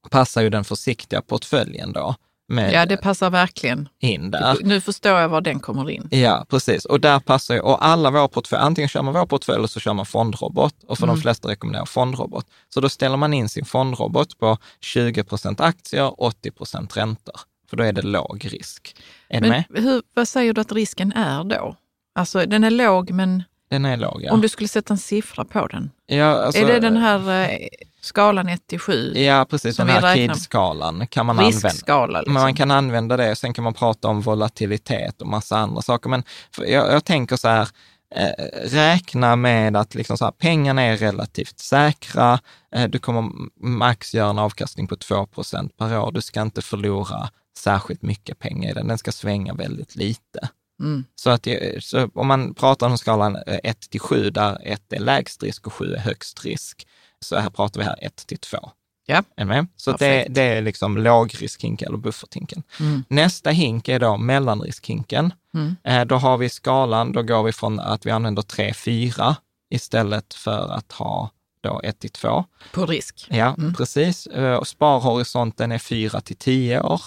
passar 0.10 0.42
ju 0.42 0.50
den 0.50 0.64
försiktiga 0.64 1.22
portföljen 1.22 1.94
då. 1.94 2.16
Med, 2.52 2.74
ja, 2.74 2.86
det 2.86 2.98
passar 2.98 3.30
verkligen 3.30 3.90
in 4.00 4.32
där. 4.32 4.58
Nu 4.64 4.82
förstår 4.82 5.12
jag 5.12 5.30
var 5.30 5.42
den 5.42 5.60
kommer 5.60 5.90
in. 5.90 6.08
Ja, 6.12 6.46
precis. 6.50 6.86
Och 6.86 7.00
där 7.00 7.20
passar 7.20 7.54
ju, 7.54 7.60
och 7.60 7.86
alla 7.86 8.12
våra 8.12 8.28
portföljer, 8.28 8.66
antingen 8.66 8.90
kör 8.90 9.02
man 9.02 9.14
vår 9.14 9.26
portfölj 9.26 9.58
eller 9.58 9.68
så 9.68 9.80
kör 9.80 9.94
man 9.94 10.06
fondrobot. 10.06 10.84
Och 10.88 10.98
för 10.98 11.06
mm. 11.06 11.16
de 11.16 11.22
flesta 11.22 11.48
rekommenderar 11.48 11.86
fondrobot. 11.86 12.46
Så 12.74 12.82
då 12.82 12.90
ställer 12.90 13.18
man 13.18 13.34
in 13.34 13.50
sin 13.50 13.66
fondrobot 13.66 14.40
på 14.40 14.58
20 14.82 15.24
procent 15.24 15.62
aktier, 15.62 16.22
80 16.22 16.52
procent 16.52 16.98
räntor. 16.98 17.36
För 17.70 17.78
då 17.78 17.84
är 17.84 17.94
det 17.94 18.02
låg 18.02 18.48
risk. 18.52 18.96
Är 19.28 19.42
men 19.42 19.64
hur, 19.84 20.02
vad 20.14 20.28
säger 20.28 20.54
du 20.54 20.62
att 20.62 20.72
risken 20.72 21.14
är 21.14 21.44
då? 21.44 21.76
Alltså 22.16 22.46
den 22.46 22.64
är 22.64 22.72
låg 22.72 23.12
men 23.12 23.44
den 23.70 23.86
är 23.86 23.98
låg, 23.98 24.24
ja. 24.24 24.34
Om 24.34 24.42
du 24.42 24.50
skulle 24.50 24.68
sätta 24.68 24.94
en 24.94 24.98
siffra 24.98 25.46
på 25.46 25.68
den? 25.68 25.92
Ja, 26.06 26.26
alltså, 26.26 26.62
är 26.62 26.68
det 26.68 26.80
den 26.80 26.98
här 26.98 27.50
eh, 27.50 27.68
skalan 28.02 28.50
1 28.50 28.68
till 28.68 28.80
7? 28.80 29.14
Ja, 29.16 29.46
precis. 29.50 29.78
Den 29.78 29.90
här 29.90 30.16
KID-skalan 30.16 31.08
kan 31.08 31.26
man 31.26 31.40
Riskskala, 31.40 32.04
använda. 32.04 32.20
Liksom. 32.20 32.34
Man 32.34 32.56
kan 32.56 32.72
använda 32.72 33.18
det. 33.18 33.36
Sen 33.36 33.54
kan 33.54 33.64
man 33.64 33.74
prata 33.74 34.08
om 34.08 34.22
volatilitet 34.22 35.22
och 35.22 35.28
massa 35.28 35.58
andra 35.58 35.82
saker. 35.82 36.10
Men 36.10 36.24
jag, 36.58 36.94
jag 36.94 37.06
tänker 37.06 37.36
så 37.36 37.48
här, 37.48 37.68
eh, 38.16 38.70
räkna 38.70 39.36
med 39.36 39.78
att 39.78 39.96
liksom 39.96 40.18
så 40.18 40.26
här, 40.26 40.32
pengarna 40.32 40.82
är 40.82 40.98
relativt 40.98 41.60
säkra. 41.60 42.40
Eh, 42.76 42.88
du 42.88 43.00
kommer 43.00 43.32
max 43.60 44.14
göra 44.14 44.30
en 44.30 44.40
avkastning 44.40 44.88
på 44.88 44.96
2% 44.96 45.70
per 45.78 46.00
år. 46.00 46.12
Du 46.12 46.22
ska 46.22 46.42
inte 46.42 46.62
förlora 46.62 47.30
särskilt 47.58 48.02
mycket 48.02 48.40
pengar 48.40 48.70
i 48.70 48.74
den. 48.74 48.88
Den 48.88 48.98
ska 48.98 49.12
svänga 49.12 49.54
väldigt 49.54 49.96
lite. 49.96 50.50
Mm. 50.80 51.06
Så, 51.16 51.30
att, 51.30 51.48
så 51.80 52.10
om 52.14 52.28
man 52.28 52.54
pratar 52.54 52.88
om 52.88 52.98
skalan 52.98 53.36
1 53.36 53.66
eh, 53.66 53.74
till 53.74 54.00
7, 54.00 54.30
där 54.30 54.58
1 54.64 54.94
är 54.94 55.00
lägst 55.00 55.44
risk 55.44 55.68
och 55.68 55.74
7 55.74 55.94
är 55.94 56.00
högst 56.00 56.46
risk, 56.46 56.88
så 57.20 57.36
här 57.36 57.50
pratar 57.50 57.80
vi 57.80 57.86
här 57.86 57.98
1 58.02 58.16
till 58.16 58.38
2. 58.38 58.72
Ja. 59.06 59.24
Är? 59.36 59.68
Så 59.76 59.92
det, 59.92 60.28
det, 60.30 60.42
är 60.42 60.62
liksom 60.62 60.98
lågriskhinken 60.98 61.88
eller 61.88 61.98
bufferthinken. 61.98 62.64
Mm. 62.80 63.04
Nästa 63.08 63.50
hink 63.50 63.88
är 63.88 64.00
då 64.00 64.18
mellanriskhinken. 64.18 65.34
Mm. 65.54 65.76
Eh, 65.84 66.06
då 66.06 66.16
har 66.16 66.38
vi 66.38 66.50
skalan, 66.50 67.12
då 67.12 67.22
går 67.22 67.44
vi 67.44 67.52
från 67.52 67.80
att 67.80 68.06
vi 68.06 68.12
använder 68.12 68.42
3, 68.42 68.74
4 68.74 69.36
istället 69.70 70.34
för 70.34 70.72
att 70.72 70.92
ha 70.92 71.30
då 71.62 71.82
1 71.84 72.00
till 72.00 72.10
2. 72.10 72.46
På 72.74 72.86
risk. 72.86 73.28
Ja, 73.30 73.56
mm. 73.58 73.74
precis. 73.74 74.28
Eh, 74.28 74.64
sparhorisonten 74.64 75.72
är 75.72 75.80
4 75.80 76.22
till 76.22 76.36
10 76.36 76.82
år. 76.82 77.02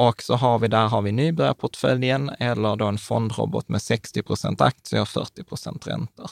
Och 0.00 0.22
så 0.22 0.34
har 0.34 0.58
vi 0.58 0.68
där 0.68 0.86
har 0.86 1.02
vi 1.02 1.12
nybörjarportföljen 1.12 2.30
eller 2.38 2.76
då 2.76 2.86
en 2.86 2.98
fondrobot 2.98 3.68
med 3.68 3.82
60 3.82 4.22
procent 4.22 4.60
aktier 4.60 5.00
och 5.00 5.08
40 5.08 5.44
procent 5.44 5.86
räntor. 5.86 6.30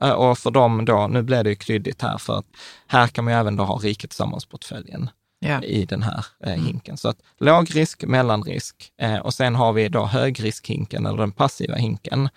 Eh, 0.00 0.10
och 0.10 0.38
för 0.38 0.50
dem 0.50 0.84
då, 0.84 1.06
nu 1.06 1.22
blir 1.22 1.44
det 1.44 1.50
ju 1.50 1.56
kryddigt 1.56 2.02
här, 2.02 2.18
för 2.18 2.38
att 2.38 2.46
här 2.86 3.06
kan 3.06 3.24
man 3.24 3.34
ju 3.34 3.40
även 3.40 3.56
då 3.56 3.64
ha 3.64 3.76
Riket 3.76 4.10
Tillsammans-portföljen 4.10 5.10
ja. 5.38 5.62
i 5.62 5.84
den 5.84 6.02
här 6.02 6.26
eh, 6.44 6.52
mm. 6.52 6.66
hinken. 6.66 6.96
Så 6.96 7.08
att 7.08 7.18
låg 7.38 7.76
risk, 7.76 8.04
mellanrisk 8.04 8.92
eh, 9.00 9.16
och 9.16 9.34
sen 9.34 9.54
har 9.54 9.72
vi 9.72 9.88
då 9.88 10.06
högriskhinken 10.06 11.06
eller 11.06 11.18
den 11.18 11.32
passiva 11.32 11.74
hinken, 11.74 12.28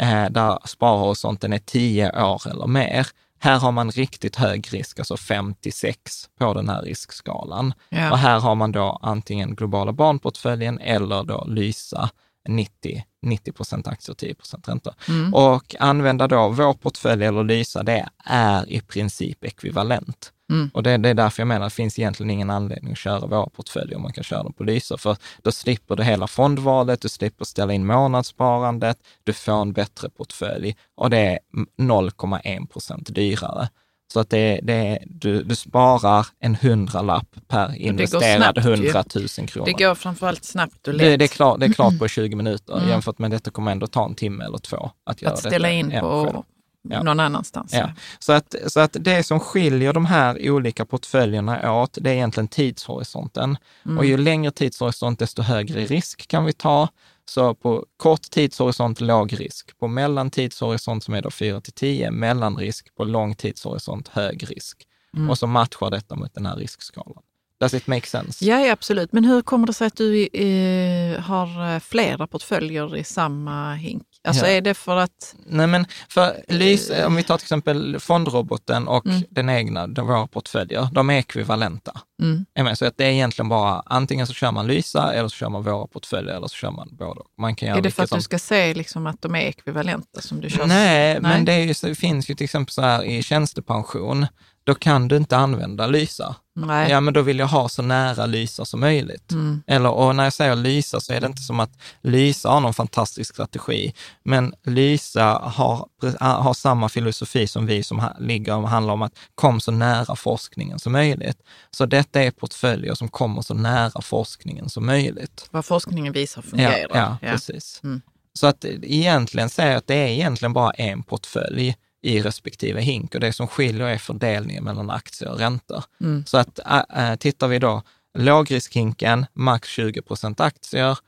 eh, 0.00 0.30
där 0.30 0.58
sparhorisonten 0.64 1.52
är 1.52 1.58
10 1.58 2.22
år 2.22 2.48
eller 2.50 2.66
mer. 2.66 3.06
Här 3.40 3.58
har 3.58 3.72
man 3.72 3.90
riktigt 3.90 4.36
hög 4.36 4.74
risk, 4.74 4.98
alltså 4.98 5.16
5 5.16 5.54
till 5.54 5.72
6 5.72 6.28
på 6.38 6.54
den 6.54 6.68
här 6.68 6.82
riskskalan. 6.82 7.74
Ja. 7.88 8.10
Och 8.10 8.18
här 8.18 8.40
har 8.40 8.54
man 8.54 8.72
då 8.72 8.98
antingen 9.02 9.54
globala 9.54 9.92
barnportföljen 9.92 10.78
eller 10.78 11.24
då 11.24 11.44
Lysa 11.48 12.10
90, 12.48 13.04
90 13.22 13.52
procent 13.52 13.88
aktier 13.88 14.12
och 14.12 14.18
10 14.18 14.34
procent 14.34 14.68
ränta. 14.68 14.94
Mm. 15.08 15.34
Och 15.34 15.74
använda 15.78 16.26
då 16.26 16.48
vår 16.48 16.74
portfölj 16.74 17.24
eller 17.24 17.44
Lysa, 17.44 17.82
det 17.82 18.08
är 18.24 18.72
i 18.72 18.80
princip 18.80 19.44
ekvivalent. 19.44 20.32
Mm. 20.50 20.70
Och 20.74 20.82
det, 20.82 20.96
det, 20.96 21.08
är 21.08 21.14
därför 21.14 21.40
jag 21.40 21.48
menar 21.48 21.66
att 21.66 21.72
det 21.72 21.76
finns 21.76 21.98
egentligen 21.98 22.30
ingen 22.30 22.50
anledning 22.50 22.92
att 22.92 22.98
köra 22.98 23.26
våra 23.26 23.48
portföljer 23.48 23.96
om 23.96 24.02
man 24.02 24.12
kan 24.12 24.24
köra 24.24 24.42
dem 24.42 24.52
på 24.52 24.64
Lysa, 24.64 24.98
för 24.98 25.16
då 25.42 25.52
slipper 25.52 25.96
du 25.96 26.02
hela 26.02 26.26
fondvalet, 26.26 27.00
du 27.00 27.08
slipper 27.08 27.44
ställa 27.44 27.72
in 27.72 27.86
månadssparandet, 27.86 28.98
du 29.24 29.32
får 29.32 29.62
en 29.62 29.72
bättre 29.72 30.10
portfölj 30.10 30.76
och 30.96 31.10
det 31.10 31.18
är 31.18 31.38
0,1 31.78 32.66
procent 32.66 33.14
dyrare. 33.14 33.68
Så 34.12 34.20
att 34.20 34.30
det, 34.30 34.60
det, 34.62 34.98
du, 35.06 35.42
du 35.42 35.56
sparar 35.56 36.26
en 36.40 36.54
hundralapp 36.54 37.36
per 37.48 37.76
investerad 37.76 38.58
hundratusen 38.58 39.46
kronor. 39.46 39.66
Det 39.66 39.84
går 39.84 39.94
framförallt 39.94 40.44
snabbt 40.44 40.88
och 40.88 40.94
lätt. 40.94 41.06
Det, 41.06 41.16
det, 41.16 41.24
är, 41.24 41.28
klart, 41.28 41.60
det 41.60 41.66
är 41.66 41.72
klart 41.72 41.98
på 41.98 42.08
20 42.08 42.36
minuter 42.36 42.76
mm. 42.76 42.88
jämfört 42.88 43.18
med 43.18 43.30
detta 43.30 43.50
kommer 43.50 43.72
ändå 43.72 43.86
ta 43.86 44.04
en 44.04 44.14
timme 44.14 44.44
eller 44.44 44.58
två 44.58 44.90
att 45.04 45.26
Att 45.26 45.38
ställa 45.38 45.70
in 45.70 45.90
på 45.90 46.44
ja. 46.82 47.02
någon 47.02 47.20
annanstans. 47.20 47.72
Ja. 47.72 47.90
Så, 48.18 48.32
att, 48.32 48.54
så 48.66 48.80
att 48.80 48.96
det 49.00 49.22
som 49.22 49.40
skiljer 49.40 49.92
de 49.92 50.06
här 50.06 50.50
olika 50.50 50.84
portföljerna 50.84 51.72
åt, 51.72 51.98
det 52.00 52.10
är 52.10 52.14
egentligen 52.14 52.48
tidshorisonten. 52.48 53.56
Mm. 53.84 53.98
Och 53.98 54.04
ju 54.04 54.16
längre 54.16 54.50
tidshorisont, 54.50 55.18
desto 55.18 55.42
högre 55.42 55.84
risk 55.84 56.28
kan 56.28 56.44
vi 56.44 56.52
ta. 56.52 56.88
Så 57.24 57.54
på 57.54 57.86
kort 57.96 58.22
tidshorisont 58.22 59.00
låg 59.00 59.40
risk, 59.40 59.78
på 59.78 59.88
mellantidshorisont 59.88 61.04
som 61.04 61.14
är 61.14 61.22
då 61.22 61.30
4 61.30 61.60
till 61.60 61.72
10, 61.72 62.10
mellanrisk, 62.10 62.94
på 62.94 63.04
lång 63.04 63.34
tidshorisont 63.34 64.08
hög 64.08 64.50
risk. 64.50 64.82
Mm. 65.16 65.30
Och 65.30 65.38
så 65.38 65.46
matchar 65.46 65.90
detta 65.90 66.16
mot 66.16 66.34
den 66.34 66.46
här 66.46 66.56
riskskalan. 66.56 67.22
Does 67.60 67.74
it 67.74 67.86
make 67.86 68.06
sense? 68.06 68.44
Ja, 68.44 68.72
absolut. 68.72 69.12
Men 69.12 69.24
hur 69.24 69.42
kommer 69.42 69.66
det 69.66 69.72
sig 69.72 69.86
att 69.86 69.96
du 69.96 70.26
eh, 70.26 71.20
har 71.20 71.74
eh, 71.74 71.80
flera 71.80 72.26
portföljer 72.26 72.96
i 72.96 73.04
samma 73.04 73.74
hink? 73.74 74.02
Alltså 74.28 74.46
ja. 74.46 74.52
är 74.52 74.60
det 74.60 74.74
för 74.74 74.96
att... 74.96 75.34
Nej, 75.46 75.66
men 75.66 75.86
för 76.08 76.42
lys, 76.48 76.90
om 77.06 77.16
vi 77.16 77.22
tar 77.22 77.38
till 77.38 77.44
exempel 77.44 78.00
fondroboten 78.00 78.88
och 78.88 79.06
mm. 79.06 79.22
den 79.30 79.50
egna, 79.50 79.86
de, 79.86 80.06
våra 80.06 80.26
portföljer, 80.26 80.88
de 80.92 81.10
är 81.10 81.18
ekvivalenta. 81.18 82.00
Mm. 82.22 82.76
Så 82.76 82.86
att 82.86 82.96
det 82.96 83.04
är 83.04 83.10
egentligen 83.10 83.48
bara, 83.48 83.82
antingen 83.86 84.26
så 84.26 84.32
kör 84.32 84.52
man 84.52 84.66
Lysa 84.66 85.14
eller 85.14 85.28
så 85.28 85.36
kör 85.36 85.48
man 85.48 85.62
våra 85.62 85.86
portföljer 85.86 86.34
eller 86.34 86.46
så 86.46 86.54
kör 86.54 86.70
man 86.70 86.88
båda. 86.90 87.22
Man 87.38 87.56
kan 87.56 87.68
är 87.68 87.82
det 87.82 87.90
för 87.90 88.02
att 88.02 88.08
som... 88.08 88.18
du 88.18 88.22
ska 88.22 88.38
se 88.38 88.74
liksom 88.74 89.06
att 89.06 89.22
de 89.22 89.34
är 89.34 89.40
ekvivalenta 89.40 90.20
som 90.20 90.40
du 90.40 90.50
kör? 90.50 90.66
Nej, 90.66 91.12
Nej. 91.12 91.20
men 91.20 91.44
det, 91.44 91.52
är, 91.52 91.86
det 91.88 91.94
finns 91.94 92.30
ju 92.30 92.34
till 92.34 92.44
exempel 92.44 92.72
så 92.72 92.82
här 92.82 93.04
i 93.04 93.22
tjänstepension, 93.22 94.26
då 94.68 94.74
kan 94.74 95.08
du 95.08 95.16
inte 95.16 95.36
använda 95.36 95.86
Lysa. 95.86 96.36
Nej. 96.54 96.90
Ja, 96.90 97.00
men 97.00 97.14
då 97.14 97.22
vill 97.22 97.38
jag 97.38 97.46
ha 97.46 97.68
så 97.68 97.82
nära 97.82 98.26
Lysa 98.26 98.64
som 98.64 98.80
möjligt. 98.80 99.32
Mm. 99.32 99.62
Eller, 99.66 99.90
och 99.90 100.16
när 100.16 100.24
jag 100.24 100.32
säger 100.32 100.56
Lysa 100.56 101.00
så 101.00 101.12
är 101.12 101.20
det 101.20 101.26
inte 101.26 101.42
som 101.42 101.60
att 101.60 101.70
Lysa 102.02 102.48
har 102.48 102.60
någon 102.60 102.74
fantastisk 102.74 103.34
strategi, 103.34 103.94
men 104.22 104.54
Lysa 104.62 105.24
har, 105.24 105.88
har 106.20 106.54
samma 106.54 106.88
filosofi 106.88 107.46
som 107.46 107.66
vi 107.66 107.82
som 107.82 108.02
ligger 108.20 108.56
och 108.56 108.68
handlar 108.68 108.94
om 108.94 109.02
att 109.02 109.18
kom 109.34 109.60
så 109.60 109.70
nära 109.70 110.16
forskningen 110.16 110.78
som 110.78 110.92
möjligt. 110.92 111.38
Så 111.70 111.86
detta 111.86 112.22
är 112.22 112.30
portföljer 112.30 112.94
som 112.94 113.08
kommer 113.08 113.42
så 113.42 113.54
nära 113.54 114.02
forskningen 114.02 114.68
som 114.68 114.86
möjligt. 114.86 115.48
Vad 115.50 115.64
forskningen 115.64 116.12
visar 116.12 116.42
fungerar. 116.42 116.78
Ja, 116.78 116.88
ja, 116.94 117.16
ja. 117.22 117.30
precis. 117.30 117.80
Mm. 117.84 118.00
Så 118.32 118.46
att 118.46 118.64
egentligen 118.82 119.48
säger 119.48 119.70
jag 119.70 119.78
att 119.78 119.86
det 119.86 119.94
är 119.94 120.08
egentligen 120.08 120.52
bara 120.52 120.70
en 120.70 121.02
portfölj 121.02 121.76
i 122.02 122.20
respektive 122.20 122.80
hink 122.80 123.14
och 123.14 123.20
det 123.20 123.32
som 123.32 123.46
skiljer 123.46 123.86
är 123.86 123.98
fördelningen 123.98 124.64
mellan 124.64 124.90
aktier 124.90 125.30
och 125.30 125.38
räntor. 125.38 125.84
Mm. 126.00 126.26
Så 126.26 126.38
att 126.38 126.58
äh, 126.96 127.16
tittar 127.16 127.48
vi 127.48 127.58
då, 127.58 127.82
lågriskhinken, 128.18 129.26
max 129.34 129.68
20 129.68 130.02
procent 130.02 130.40
aktier, 130.40 130.98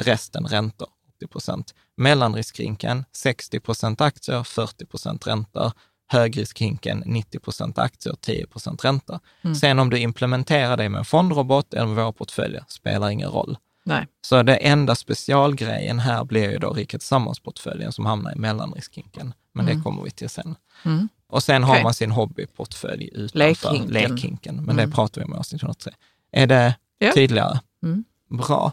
resten 0.00 0.46
räntor, 0.46 0.88
80 1.16 1.26
procent. 1.26 1.74
Mellanriskhinken, 1.96 3.04
60 3.12 3.60
procent 3.60 4.00
aktier, 4.00 4.42
40 4.42 4.86
procent 4.86 5.26
räntor. 5.26 5.72
Högriskhinken, 6.12 7.02
90 7.06 7.38
procent 7.38 7.78
aktier, 7.78 8.14
10 8.20 8.46
procent 8.46 8.84
räntor. 8.84 9.18
Mm. 9.42 9.54
Sen 9.54 9.78
om 9.78 9.90
du 9.90 9.98
implementerar 9.98 10.76
det 10.76 10.88
med 10.88 10.98
en 10.98 11.04
fondrobot 11.04 11.74
eller 11.74 11.86
med 11.86 11.96
våra 11.96 12.12
portföljer, 12.12 12.64
spelar 12.68 13.10
ingen 13.10 13.30
roll. 13.30 13.56
Nej. 13.84 14.06
Så 14.26 14.42
det 14.42 14.56
enda 14.56 14.94
specialgrejen 14.94 15.98
här 15.98 16.24
blir 16.24 16.50
ju 16.50 16.58
då 16.58 16.72
Riket 16.72 17.00
Tillsammans-portföljen 17.00 17.92
som 17.92 18.06
hamnar 18.06 18.32
i 18.32 18.38
mellanriskhinken. 18.38 19.34
Men 19.52 19.64
mm. 19.64 19.76
det 19.76 19.84
kommer 19.84 20.02
vi 20.02 20.10
till 20.10 20.28
sen. 20.28 20.54
Mm. 20.84 21.08
Och 21.28 21.42
sen 21.42 21.64
okay. 21.64 21.76
har 21.76 21.82
man 21.82 21.94
sin 21.94 22.10
hobbyportfölj 22.10 23.10
utanför 23.12 23.38
lekhinken. 23.38 23.92
lekhinken. 23.92 24.56
Men 24.56 24.70
mm. 24.70 24.76
det 24.90 24.96
pratar 24.96 25.20
vi 25.20 25.24
om 25.24 25.34
i 25.34 25.36
avsnitt 25.36 25.62
103. 25.62 25.92
Är 26.32 26.46
det 26.46 26.74
ja. 26.98 27.12
tydligare? 27.14 27.60
Mm. 27.82 28.04
Bra. 28.28 28.72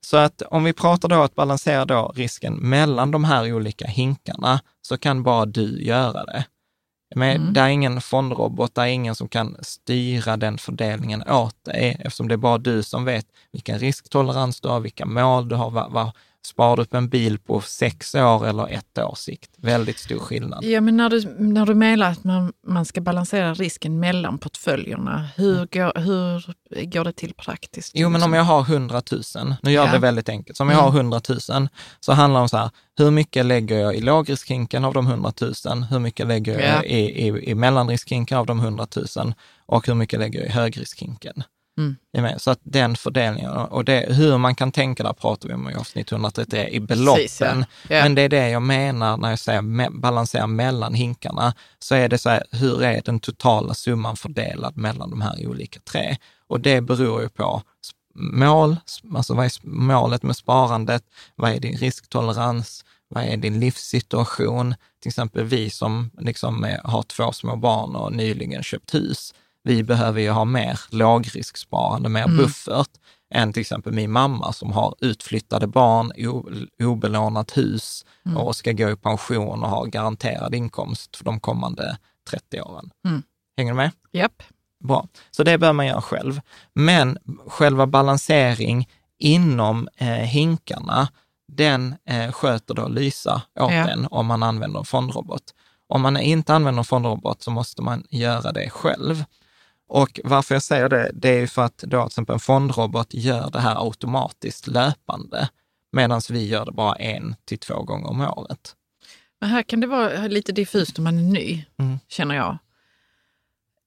Så 0.00 0.16
att 0.16 0.42
om 0.42 0.64
vi 0.64 0.72
pratar 0.72 1.08
då 1.08 1.22
att 1.22 1.34
balansera 1.34 1.84
då 1.84 2.12
risken 2.14 2.54
mellan 2.54 3.10
de 3.10 3.24
här 3.24 3.52
olika 3.52 3.86
hinkarna, 3.86 4.60
så 4.82 4.98
kan 4.98 5.22
bara 5.22 5.46
du 5.46 5.82
göra 5.82 6.24
det. 6.24 6.44
Men 7.14 7.36
mm. 7.36 7.52
Det 7.52 7.60
är 7.60 7.68
ingen 7.68 8.00
fondrobot, 8.00 8.74
det 8.74 8.80
är 8.80 8.86
ingen 8.86 9.14
som 9.14 9.28
kan 9.28 9.56
styra 9.62 10.36
den 10.36 10.58
fördelningen 10.58 11.22
åt 11.28 11.64
dig, 11.64 11.96
eftersom 12.00 12.28
det 12.28 12.34
är 12.34 12.36
bara 12.36 12.58
du 12.58 12.82
som 12.82 13.04
vet 13.04 13.26
vilken 13.52 13.78
risktolerans 13.78 14.60
du 14.60 14.68
har, 14.68 14.80
vilka 14.80 15.06
mål 15.06 15.48
du 15.48 15.54
har, 15.54 15.70
vad, 15.70 15.92
vad 15.92 16.12
Sparar 16.46 16.76
du 16.76 16.82
upp 16.82 16.94
en 16.94 17.08
bil 17.08 17.38
på 17.38 17.60
sex 17.60 18.14
år 18.14 18.46
eller 18.46 18.68
ett 18.68 18.98
års 18.98 19.18
sikt? 19.18 19.50
Väldigt 19.56 19.98
stor 19.98 20.18
skillnad. 20.18 20.64
Ja, 20.64 20.80
men 20.80 20.96
när 20.96 21.10
du, 21.10 21.34
när 21.38 21.66
du 21.66 21.74
menar 21.74 22.10
att 22.10 22.24
man, 22.24 22.52
man 22.66 22.84
ska 22.84 23.00
balansera 23.00 23.54
risken 23.54 24.00
mellan 24.00 24.38
portföljerna, 24.38 25.28
hur, 25.36 25.54
Mm. 25.56 25.68
går, 25.72 26.00
hur 26.00 26.54
går 26.84 27.04
det 27.04 27.12
till 27.12 27.34
praktiskt? 27.34 27.92
Jo, 27.94 28.08
men 28.08 28.22
om 28.22 28.32
jag 28.32 28.42
har 28.44 28.60
100 28.60 29.02
000, 29.12 29.54
nu 29.62 29.70
gör 29.72 29.86
Ja. 29.86 29.92
det 29.92 29.98
väldigt 29.98 30.28
enkelt, 30.28 30.56
så 30.56 30.62
om 30.62 30.70
jag 30.70 30.78
har 30.78 30.88
100 30.90 31.20
000 31.28 31.68
så 32.00 32.12
handlar 32.12 32.40
det 32.40 32.42
om 32.42 32.48
så 32.48 32.56
här, 32.56 32.70
hur 32.98 33.10
mycket 33.10 33.46
lägger 33.46 33.78
jag 33.78 33.94
i 33.96 34.00
lågriskhinken 34.00 34.84
av 34.84 34.94
de 34.94 35.06
100 35.06 35.32
000? 35.40 35.82
Hur 35.90 35.98
mycket 35.98 36.26
lägger 36.26 36.60
jag 36.60 36.76
Ja. 36.76 36.82
i, 36.82 37.26
i, 37.28 37.50
i 37.50 37.54
mellanriskhinken 37.54 38.38
av 38.38 38.46
de 38.46 38.60
100 38.60 38.86
000? 39.16 39.34
Och 39.66 39.86
hur 39.86 39.94
mycket 39.94 40.18
lägger 40.18 40.38
jag 40.40 40.48
i 40.48 40.52
högriskhinken? 40.52 41.42
Mm. 41.78 42.38
Så 42.38 42.50
att 42.50 42.60
den 42.62 42.96
fördelningen, 42.96 43.50
och 43.50 43.84
det, 43.84 44.06
hur 44.08 44.38
man 44.38 44.54
kan 44.54 44.72
tänka 44.72 45.02
där 45.02 45.12
pratar 45.12 45.48
vi 45.48 45.54
om 45.54 45.70
i 45.70 45.74
avsnitt 45.74 46.12
133 46.12 46.68
i 46.68 46.80
beloppen. 46.80 47.22
Precis, 47.22 47.40
ja. 47.40 47.46
Ja. 47.88 48.02
Men 48.02 48.14
det 48.14 48.22
är 48.22 48.28
det 48.28 48.48
jag 48.48 48.62
menar 48.62 49.16
när 49.16 49.30
jag 49.30 49.38
säger 49.38 49.62
me- 49.62 50.00
balansera 50.00 50.46
mellan 50.46 50.94
hinkarna. 50.94 51.54
Så 51.78 51.94
är 51.94 52.08
det 52.08 52.18
så 52.18 52.30
här, 52.30 52.44
hur 52.50 52.82
är 52.82 53.02
den 53.04 53.20
totala 53.20 53.74
summan 53.74 54.16
fördelad 54.16 54.76
mellan 54.76 55.10
de 55.10 55.20
här 55.20 55.46
olika 55.46 55.80
tre? 55.80 56.16
Och 56.48 56.60
det 56.60 56.80
beror 56.80 57.22
ju 57.22 57.28
på 57.28 57.62
mål, 58.14 58.76
alltså 59.14 59.34
vad 59.34 59.44
är 59.44 59.52
målet 59.66 60.22
med 60.22 60.36
sparandet? 60.36 61.02
Vad 61.34 61.50
är 61.50 61.60
din 61.60 61.76
risktolerans? 61.76 62.84
Vad 63.08 63.24
är 63.24 63.36
din 63.36 63.60
livssituation? 63.60 64.74
Till 65.02 65.08
exempel 65.08 65.44
vi 65.44 65.70
som 65.70 66.10
liksom 66.18 66.64
är, 66.64 66.80
har 66.84 67.02
två 67.02 67.32
små 67.32 67.56
barn 67.56 67.96
och 67.96 68.12
nyligen 68.12 68.62
köpt 68.62 68.94
hus. 68.94 69.34
Vi 69.66 69.82
behöver 69.82 70.20
ju 70.20 70.30
ha 70.30 70.44
mer 70.44 70.80
lågrisksparande, 70.90 72.08
mer 72.08 72.28
buffert 72.28 72.90
än 73.34 73.52
till 73.52 73.60
exempel 73.60 73.92
min 73.92 74.10
mamma 74.12 74.52
som 74.52 74.72
har 74.72 74.94
utflyttade 75.00 75.66
barn, 75.66 76.12
obelånat 76.82 77.56
hus 77.56 78.04
och 78.36 78.56
ska 78.56 78.72
gå 78.72 78.90
i 78.90 78.96
pension 78.96 79.62
och 79.62 79.70
har 79.70 79.86
garanterad 79.86 80.54
inkomst 80.54 81.16
för 81.16 81.24
de 81.24 81.40
kommande 81.40 81.96
30 82.30 82.60
åren. 82.60 82.90
Mm. 83.08 83.22
Hänger 83.56 83.72
du 83.72 83.76
med? 83.76 83.90
Japp. 84.12 84.42
Bra. 84.84 85.08
Så 85.30 85.42
det 85.42 85.58
bör 85.58 85.72
man 85.72 85.86
göra 85.86 86.02
själv. 86.02 86.40
Men 86.74 87.18
själva 87.46 87.86
balansering 87.86 88.88
inom 89.18 89.88
eh, 89.96 90.06
hinkarna, 90.08 91.08
den 91.52 91.94
eh, 92.08 92.32
sköter 92.32 92.74
då 92.74 92.88
Lysa 92.88 93.42
åt 93.60 93.72
Ja. 93.72 93.88
en 93.88 94.06
om 94.10 94.26
man 94.26 94.42
använder 94.42 94.78
en 94.78 94.84
fondrobot. 94.84 95.42
Om 95.88 96.02
man 96.02 96.16
inte 96.16 96.54
använder 96.54 96.78
en 96.80 96.84
fondrobot 96.84 97.42
så 97.42 97.50
måste 97.50 97.82
man 97.82 98.04
göra 98.10 98.52
det 98.52 98.70
själv. 98.70 99.24
Och 99.88 100.20
varför 100.24 100.54
jag 100.54 100.62
säger 100.62 100.88
det, 100.88 101.10
det 101.14 101.28
är 101.28 101.38
ju 101.40 101.46
för 101.46 101.62
att 101.62 101.78
då 101.78 102.00
till 102.02 102.06
exempel 102.06 102.32
en 102.34 102.40
fondrobot 102.40 103.14
gör 103.14 103.50
det 103.50 103.60
här 103.60 103.86
automatiskt 103.86 104.66
löpande, 104.66 105.48
medan 105.92 106.20
vi 106.30 106.46
gör 106.46 106.64
det 106.64 106.72
bara 106.72 106.94
en 106.96 107.36
till 107.44 107.58
två 107.58 107.82
gånger 107.82 108.06
om 108.10 108.20
året. 108.20 108.76
Men 109.40 109.50
här 109.50 109.62
kan 109.62 109.80
det 109.80 109.86
vara 109.86 110.26
lite 110.26 110.52
diffust 110.52 110.98
om 110.98 111.04
man 111.04 111.18
är 111.18 111.22
ny, 111.22 111.64
Mm. 111.78 111.98
känner 112.08 112.34
jag. 112.34 112.58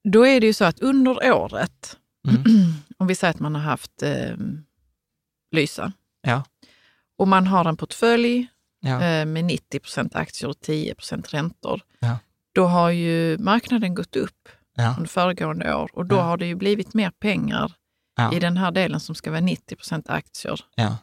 Då 0.03 0.25
är 0.27 0.39
det 0.41 0.47
ju 0.47 0.53
så 0.53 0.65
att 0.65 0.79
under 0.79 1.31
året, 1.33 1.97
Mm. 2.27 2.43
om 2.97 3.07
vi 3.07 3.15
säger 3.15 3.33
att 3.33 3.39
man 3.39 3.55
har 3.55 3.61
haft 3.61 4.03
eh, 4.03 4.35
Lysa, 5.51 5.91
Ja. 6.21 6.43
och 7.17 7.27
man 7.27 7.47
har 7.47 7.65
en 7.65 7.77
portfölj 7.77 8.47
Ja. 8.79 8.89
eh, 9.03 9.25
med 9.25 9.45
90% 9.45 10.15
aktier 10.15 10.49
och 10.49 10.59
10 10.59 10.95
räntor, 11.29 11.81
Ja. 11.99 12.17
då 12.53 12.65
har 12.65 12.89
ju 12.89 13.37
marknaden 13.37 13.95
gått 13.95 14.15
upp 14.15 14.49
Ja. 14.83 14.93
under 14.97 15.09
föregående 15.09 15.75
år 15.75 15.89
och 15.93 16.05
då 16.05 16.15
Ja. 16.15 16.21
har 16.21 16.37
det 16.37 16.45
ju 16.45 16.55
blivit 16.55 16.93
mer 16.93 17.09
pengar 17.09 17.71
Ja. 18.17 18.33
i 18.33 18.39
den 18.39 18.57
här 18.57 18.71
delen 18.71 18.99
som 18.99 19.15
ska 19.15 19.31
vara 19.31 19.41
90% 19.41 20.09
aktier. 20.09 20.59
Ja. 20.75 20.97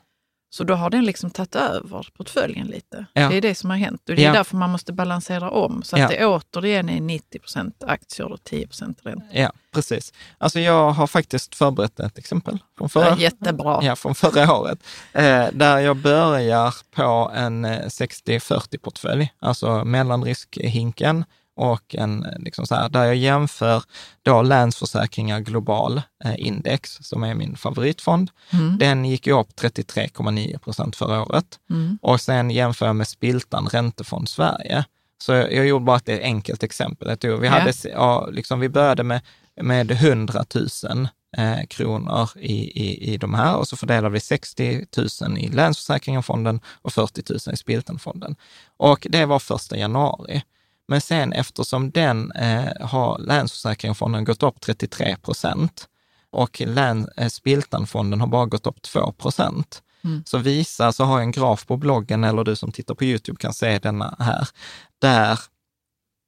Så 0.51 0.65
då 0.65 0.75
har 0.75 0.91
den 0.91 1.05
liksom 1.05 1.31
tagit 1.31 1.55
över 1.57 2.09
portföljen 2.17 2.67
lite. 2.67 3.07
Det 3.13 3.21
är 3.21 3.41
det 3.41 3.55
som 3.55 3.71
har 3.71 3.77
hänt 3.77 4.09
och 4.09 4.15
det 4.17 4.25
är 4.25 4.33
därför 4.33 4.57
man 4.57 4.71
måste 4.71 4.93
balansera 4.93 5.51
om 5.51 5.83
så 5.83 5.97
att 6.03 6.09
det 6.11 6.27
återigen 6.27 6.89
är 6.89 7.01
90% 7.01 7.85
aktier 7.87 8.33
och 8.33 8.45
10 8.45 8.69
ränta. 9.03 9.23
Ja, 9.33 9.53
precis. 9.75 10.13
Alltså 10.39 10.61
jag 10.61 10.91
har 10.91 11.07
faktiskt 11.07 11.55
förberett 11.55 12.01
ett 12.01 12.19
exempel 12.19 12.59
från 12.79 12.89
förra, 12.89 13.09
Ja, 13.09 13.17
jättebra. 13.17 13.79
ja, 13.83 13.97
från 13.97 14.15
förra 14.15 14.55
året, 14.55 14.79
eh, 15.13 15.47
där 15.53 15.79
jag 15.79 15.97
börjar 15.97 16.75
på 16.95 17.31
en 17.35 17.65
eh, 17.65 17.81
60-40-portfölj, 17.89 19.29
alltså 19.39 19.85
mellanriskhinken 19.85 21.25
och 21.57 21.95
en, 21.95 22.27
liksom 22.39 22.67
så 22.67 22.75
här, 22.75 22.89
där 22.89 23.05
jag 23.05 23.17
jämför 23.17 23.83
då 24.23 24.43
Länsförsäkringar 24.43 25.41
Global 25.41 26.03
eh, 26.25 26.35
Index, 26.47 26.99
som 27.01 27.23
är 27.23 27.35
min 27.35 27.57
favoritfond. 27.57 28.31
Mm. 28.53 28.79
Den 28.79 29.05
gick 29.05 29.27
ju 29.27 29.41
upp 29.41 29.49
33,9 29.61 30.59
procent 30.59 30.97
förra 30.97 31.23
året. 31.23 31.59
Mm. 31.71 31.99
Och 32.03 32.21
sen 32.21 32.51
jämför 32.51 32.87
jag 32.87 32.97
med 32.97 33.09
Spiltan 33.09 33.67
Räntefond 33.67 34.29
Sverige. 34.29 34.85
Så 35.19 35.33
jag, 35.33 35.53
jag 35.53 35.67
gjorde 35.67 35.85
bara 35.85 35.97
ett 35.97 36.09
enkelt 36.09 36.63
exempel. 36.63 37.17
Vi, 37.23 37.47
Ja. 37.47 37.51
hade, 37.51 37.73
ja, 37.85 38.29
liksom, 38.33 38.61
vi 38.61 38.69
började 38.69 39.03
med, 39.03 39.21
med 39.61 39.91
100 39.91 40.45
000 40.55 41.09
eh, 41.37 41.67
kronor 41.71 42.31
i, 42.37 42.83
i, 42.85 43.13
i 43.13 43.17
de 43.17 43.35
här 43.35 43.57
och 43.57 43.69
så 43.69 43.77
fördelade 43.77 44.13
vi 44.13 44.21
60 44.21 44.87
000 45.23 45.39
i 45.39 45.49
Länsförsäkringarfonden 45.49 46.61
och 46.83 46.93
40 46.93 47.23
000 47.47 47.55
i 47.55 47.57
Spiltanfonden. 47.57 48.37
Och 48.77 49.07
det 49.11 49.27
var 49.27 49.39
första 49.39 49.77
januari. 49.77 50.43
Men 50.89 51.01
sen 51.01 51.33
eftersom 51.33 51.91
den 51.91 52.33
eh, 52.33 52.87
har 52.87 53.19
Länsförsäkringsfonden 53.19 54.25
gått 54.25 54.43
upp 54.43 54.61
33 54.61 55.17
procent 55.23 55.89
och 56.31 56.61
län, 56.61 57.09
eh, 57.17 57.29
Spiltanfonden 57.29 58.21
har 58.21 58.27
bara 58.27 58.47
gått 58.47 58.67
upp 58.67 58.83
2 58.83 59.13
procent, 59.13 59.83
Mm. 60.05 60.23
så 60.27 60.39
visa, 60.39 60.93
så 60.93 61.05
har 61.05 61.19
jag 61.19 61.23
en 61.23 61.31
graf 61.31 61.67
på 61.67 61.77
bloggen, 61.77 62.25
eller 62.25 62.45
du 62.45 62.57
som 62.57 62.73
tittar 62.73 62.95
på 62.95 63.05
YouTube 63.05 63.39
kan 63.39 63.53
se 63.55 63.79
denna 63.79 64.17
här, 64.19 64.49
där 64.99 65.39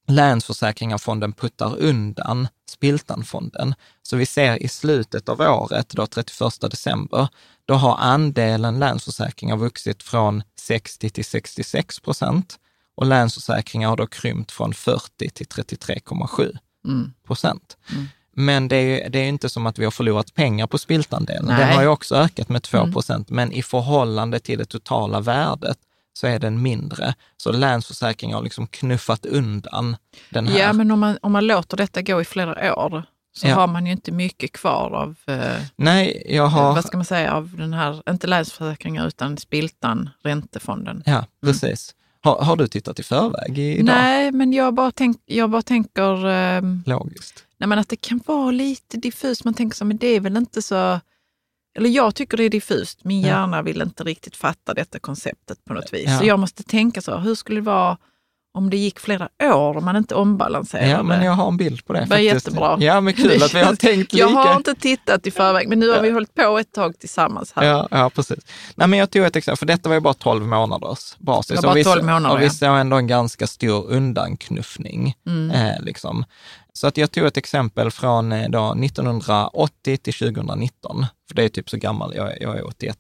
Länsförsäkringarfonden 0.09 1.33
puttar 1.33 1.77
undan 1.77 2.49
Spiltanfonden. 2.71 3.75
Så 4.03 4.17
vi 4.17 4.27
ser 4.27 4.63
i 4.63 4.69
slutet 4.69 5.29
av 5.29 5.41
året, 5.41 5.89
då 5.89 6.07
31 6.07 6.71
december, 6.71 7.29
då 7.67 7.75
har 7.75 7.97
andelen 7.97 8.79
Länsförsäkringar 8.79 9.57
vuxit 9.57 10.03
från 10.03 10.43
60 10.59 11.11
till 11.11 11.25
66 11.25 12.01
procent 12.01 12.59
och 12.99 13.07
Länsförsäkringar 13.07 13.89
har 13.89 13.97
då 13.97 14.07
krympt 14.07 14.53
från 14.53 14.75
40 14.75 15.29
till 15.31 15.47
33,7 15.47 16.59
Mm. 16.85 17.13
procent. 17.27 17.77
Mm. 17.93 18.07
Men 18.37 18.69
det 18.69 18.77
är 18.77 19.11
det 19.11 19.19
är 19.19 19.29
inte 19.29 19.49
som 19.49 19.67
att 19.67 19.79
vi 19.79 19.85
har 19.85 19.91
förlorat 19.91 20.35
pengar 20.35 20.67
på 20.67 20.79
spiltandelen. 20.79 21.47
Den 21.47 21.57
Nej. 21.57 21.75
har 21.75 21.83
ju 21.83 21.89
också 21.89 22.15
ökat 22.15 22.49
med 22.49 22.63
2 22.63 22.79
Mm. 22.79 22.93
procent, 22.93 23.31
men 23.31 23.53
i 23.53 23.63
förhållande 23.63 24.41
till 24.41 24.59
det 24.59 24.65
totala 24.65 25.21
värdet 25.21 25.79
så 26.13 26.27
är 26.27 26.39
den 26.39 26.63
mindre. 26.63 27.15
Så 27.37 27.53
Länsförsäkringar 27.53 28.37
har 28.37 28.43
liksom 28.45 28.67
knuffat 28.67 29.27
undan 29.27 29.97
den 30.31 30.49
här. 30.49 30.59
Ja, 30.59 30.73
men 30.73 30.91
om 30.91 31.01
man, 31.01 31.19
om 31.23 31.33
man 31.33 31.47
låter 31.47 31.77
detta 31.77 32.03
gå 32.03 32.21
i 32.21 32.25
flera 32.25 32.75
år 32.77 33.03
så 33.33 33.47
Ja. 33.49 33.55
har 33.55 33.67
man 33.67 33.87
ju 33.87 33.93
inte 33.93 34.13
mycket 34.13 34.53
kvar 34.53 34.91
av, 34.91 35.17
eh, 35.27 35.63
Nej, 35.77 36.27
jag 36.29 36.47
har... 36.47 36.75
vad 36.75 36.85
ska 36.85 36.97
man 36.97 37.05
säga, 37.05 37.33
av 37.33 37.57
den 37.57 37.73
här, 37.73 38.03
inte 38.11 38.27
Länsförsäkringar 38.27 39.07
utan 39.07 39.37
Spiltan, 39.37 40.11
räntefonden. 40.23 41.03
Ja, 41.07 41.25
precis. 41.45 41.95
Har, 42.21 42.43
har 42.45 42.57
du 42.57 42.69
tittat 42.69 42.99
i 43.01 43.03
förväg 43.03 43.59
i- 43.59 43.73
idag? 43.75 43.85
Nej, 43.85 44.33
men 44.33 44.53
jag 44.53 44.75
bara, 44.75 44.93
tänk, 44.93 45.23
jag 45.27 45.51
bara 45.51 45.63
tänker 45.63 46.27
ehm, 46.27 46.83
Logiskt. 46.87 47.45
nej, 47.59 47.69
men 47.69 47.79
att 47.79 47.89
det 47.89 47.97
kan 47.97 48.21
vara 48.27 48.51
lite 48.51 48.97
diffust. 48.97 49.45
Man 49.45 49.55
tänker 49.55 49.77
så, 49.77 49.85
men 49.85 49.97
det 49.97 50.07
är 50.07 50.21
väl 50.21 50.37
inte 50.37 50.63
så... 50.63 51.01
Eller 51.79 51.91
jag 51.91 52.15
tycker 52.15 52.37
det 52.37 52.45
är 52.45 52.51
diffust. 52.51 53.05
Min 53.05 53.21
Ja. 53.21 53.27
hjärna 53.29 53.63
vill 53.63 53.83
inte 53.83 54.05
riktigt 54.05 54.37
fatta 54.37 54.75
detta 54.75 54.99
konceptet 54.99 55.65
på 55.65 55.75
något 55.75 55.93
vis. 55.93 56.05
Ja. 56.07 56.19
Så 56.19 56.25
jag 56.25 56.39
måste 56.39 56.63
tänka 56.63 57.01
så, 57.03 57.17
hur 57.19 57.35
skulle 57.35 57.61
det 57.61 57.65
vara 57.65 57.99
om 58.55 58.71
det 58.71 58.77
gick 58.77 59.01
flera 59.01 59.29
år 59.43 59.77
och 59.77 59.83
man 59.83 59.97
inte 59.97 60.15
ombalanserade? 60.15 60.89
Ja, 60.89 61.03
men 61.03 61.25
jag 61.25 61.33
har 61.33 61.49
en 61.49 61.57
bild 61.57 61.85
på 61.87 61.93
det. 61.93 61.99
Det 61.99 62.07
var 62.07 62.17
faktiskt. 62.17 62.35
jättebra. 62.47 62.77
Ja, 62.81 63.01
men 63.01 63.15
kul 63.15 63.43
att 63.43 63.55
vi 63.55 63.61
har 63.61 63.75
tänkt 63.77 64.13
lika. 64.13 64.17
Jag 64.27 64.29
har 64.29 64.57
inte 64.57 64.75
tittat 64.75 65.27
i 65.27 65.31
förväg, 65.31 65.69
men 65.69 65.79
nu 65.81 65.91
har 65.91 66.01
vi 66.01 66.11
hållit 66.11 66.35
på 66.35 66.59
ett 66.59 66.73
tag 66.73 66.99
tillsammans 66.99 67.53
här. 67.57 67.65
Ja, 67.65 67.89
ja, 67.91 68.11
precis. 68.11 68.39
Nej, 68.75 68.89
men 68.89 68.99
jag 68.99 69.11
tog 69.11 69.25
ett 69.25 69.37
exempel, 69.37 69.57
för 69.59 69.67
detta 69.67 69.89
var 69.89 69.97
ju 69.97 70.01
bara 70.01 70.15
12 70.15 70.47
månaders 70.47 71.17
basis. 71.19 71.49
Det 71.49 71.55
var 71.57 71.63
bara 71.63 71.71
Och 71.71 71.77
vi 71.77 71.85
12 71.85 72.01
så- 72.01 72.07
månader, 72.07 72.35
Och 72.35 72.41
vi 72.41 72.45
ja. 72.45 72.51
såg 72.51 72.77
ändå 72.79 72.97
en 72.97 73.07
ganska 73.07 73.47
stor 73.47 73.91
undanknuffning. 73.91 75.15
Mm. 75.27 75.51
Eh, 75.51 75.81
liksom. 75.83 76.25
Så 76.79 76.87
att 76.87 76.97
jag 76.97 77.11
tog 77.11 77.27
ett 77.27 77.37
exempel 77.37 77.91
från 77.91 78.33
eh, 78.33 78.49
då 78.51 78.75
1980 78.85 79.97
till 79.97 80.15
2019, 80.15 81.07
för 81.29 81.35
det 81.35 81.43
är 81.45 81.49
typ 81.49 81.71
så 81.71 81.77
gammal, 81.77 82.13
jag, 82.17 82.33
är- 82.33 82.43
jag 82.43 82.57
är 82.59 82.67
81. 82.67 82.99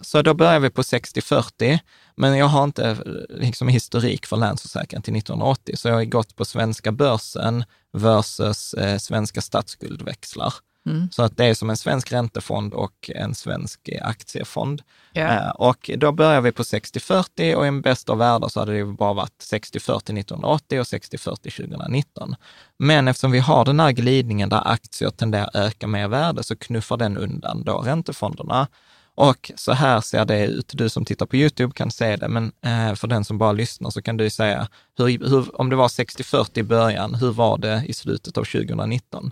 Så 0.00 0.22
då 0.22 0.34
börjar 0.34 0.60
vi 0.60 0.70
på 0.70 0.82
60-40, 0.82 1.78
men 2.16 2.36
jag 2.38 2.46
har 2.46 2.64
inte 2.64 2.88
eh, 2.90 2.96
liksom 3.40 3.68
historik 3.68 4.26
för 4.26 4.36
Länsförsäkringar 4.36 5.02
till 5.02 5.16
1980, 5.16 5.76
så 5.76 5.88
jag 5.88 5.94
har 5.94 6.04
gått 6.04 6.36
på 6.36 6.44
svenska 6.44 6.92
börsen 6.92 7.64
versus 7.92 8.74
eh, 8.74 8.98
svenska 8.98 9.40
statsskuldväxlar. 9.40 10.54
Mm. 10.90 11.08
Så 11.10 11.22
att 11.22 11.36
det 11.36 11.44
är 11.44 11.54
som 11.54 11.70
en 11.70 11.76
svensk 11.76 12.12
räntefond 12.12 12.74
och 12.74 13.10
en 13.14 13.34
svensk 13.34 13.88
aktiefond. 14.02 14.82
Eh, 15.12 15.48
Och 15.48 15.90
då 15.96 16.12
börjar 16.12 16.40
vi 16.40 16.52
på 16.52 16.62
60-40 16.62 17.54
och 17.54 17.64
i 17.64 17.68
en 17.68 17.80
bästa 17.80 18.12
av 18.12 18.18
världar 18.18 18.48
så 18.48 18.60
hade 18.60 18.72
det 18.78 18.84
bara 18.84 19.12
varit 19.12 19.38
60-40 19.52 20.18
1980 20.18 20.80
och 20.80 20.84
60-40 20.84 21.34
2019. 21.56 22.34
Men 22.78 23.08
eftersom 23.08 23.30
vi 23.30 23.38
har 23.38 23.64
den 23.64 23.80
här 23.80 23.92
glidningen 23.92 24.48
där 24.48 24.68
aktier 24.68 25.10
tenderar 25.10 25.44
att 25.46 25.54
öka 25.54 25.86
mer 25.86 26.08
värde 26.08 26.42
så 26.42 26.56
knuffar 26.56 26.96
den 26.96 27.16
undan 27.16 27.64
då 27.64 27.78
räntefonderna. 27.78 28.68
Och 29.14 29.52
så 29.56 29.72
här 29.72 30.00
ser 30.00 30.24
det 30.24 30.46
ut. 30.46 30.70
Du 30.74 30.88
som 30.88 31.04
tittar 31.04 31.26
på 31.26 31.36
YouTube 31.36 31.72
kan 31.74 31.90
se 31.90 32.16
det, 32.16 32.28
men 32.28 32.52
eh, 32.62 32.94
för 32.94 33.08
den 33.08 33.24
som 33.24 33.38
bara 33.38 33.52
lyssnar 33.52 33.90
så 33.90 34.02
kan 34.02 34.16
du 34.16 34.30
säga, 34.30 34.68
hur, 34.98 35.28
hur, 35.28 35.60
om 35.60 35.70
det 35.70 35.76
var 35.76 35.88
60-40 35.88 36.58
i 36.58 36.62
början, 36.62 37.14
hur 37.14 37.32
var 37.32 37.58
det 37.58 37.82
i 37.86 37.92
slutet 37.92 38.38
av 38.38 38.44
2019? 38.44 39.30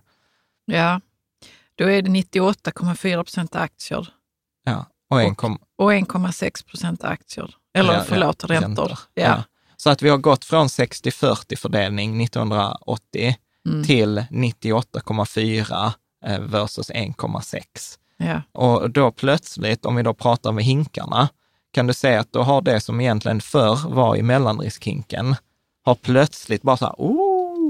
Ja, 0.65 1.01
då 1.79 1.91
är 1.91 2.03
det 2.03 2.11
98,4 2.11 3.23
procent 3.23 3.57
aktier 3.57 4.09
Ja, 4.65 4.87
och 5.11 5.23
1, 5.23 5.39
och 5.79 5.93
1,6 5.93 6.67
procent 6.67 7.05
aktier. 7.05 7.55
Eller 7.75 7.93
Ja, 7.95 8.05
förlåt, 8.09 8.45
ja, 8.49 8.55
räntor. 8.55 8.67
räntor. 8.85 8.99
Ja. 9.15 9.23
Ja. 9.23 9.43
Så 9.77 9.91
att 9.91 10.03
vi 10.03 10.09
har 10.09 10.19
gått 10.19 10.45
från 10.45 10.67
60-40 10.67 11.57
fördelning 11.57 12.23
1980 12.25 13.37
Mm. 13.69 13.85
till 13.85 14.25
98,4 14.31 15.93
eh, 16.27 16.41
versus 16.41 16.91
1,6. 16.91 17.99
Ja. 18.17 18.43
Och 18.53 18.91
då 18.91 19.11
plötsligt, 19.11 19.87
om 19.87 19.97
vi 19.97 20.03
då 20.03 20.15
pratar 20.15 20.53
med 20.53 20.65
hinkarna, 20.65 21.29
kan 21.73 21.87
du 21.87 21.95
se 21.95 22.15
att 22.17 22.33
då 22.33 22.43
har 22.43 22.63
det 22.63 22.81
som 22.81 23.01
egentligen 23.01 23.41
förr 23.41 23.89
var 23.89 24.17
i 24.17 24.23
mellanriskhinken, 24.23 25.37
har 25.85 25.95
plötsligt 25.95 26.63
bara 26.63 26.77
så 26.77 26.85
här, 26.85 26.95
oh, 26.99 27.26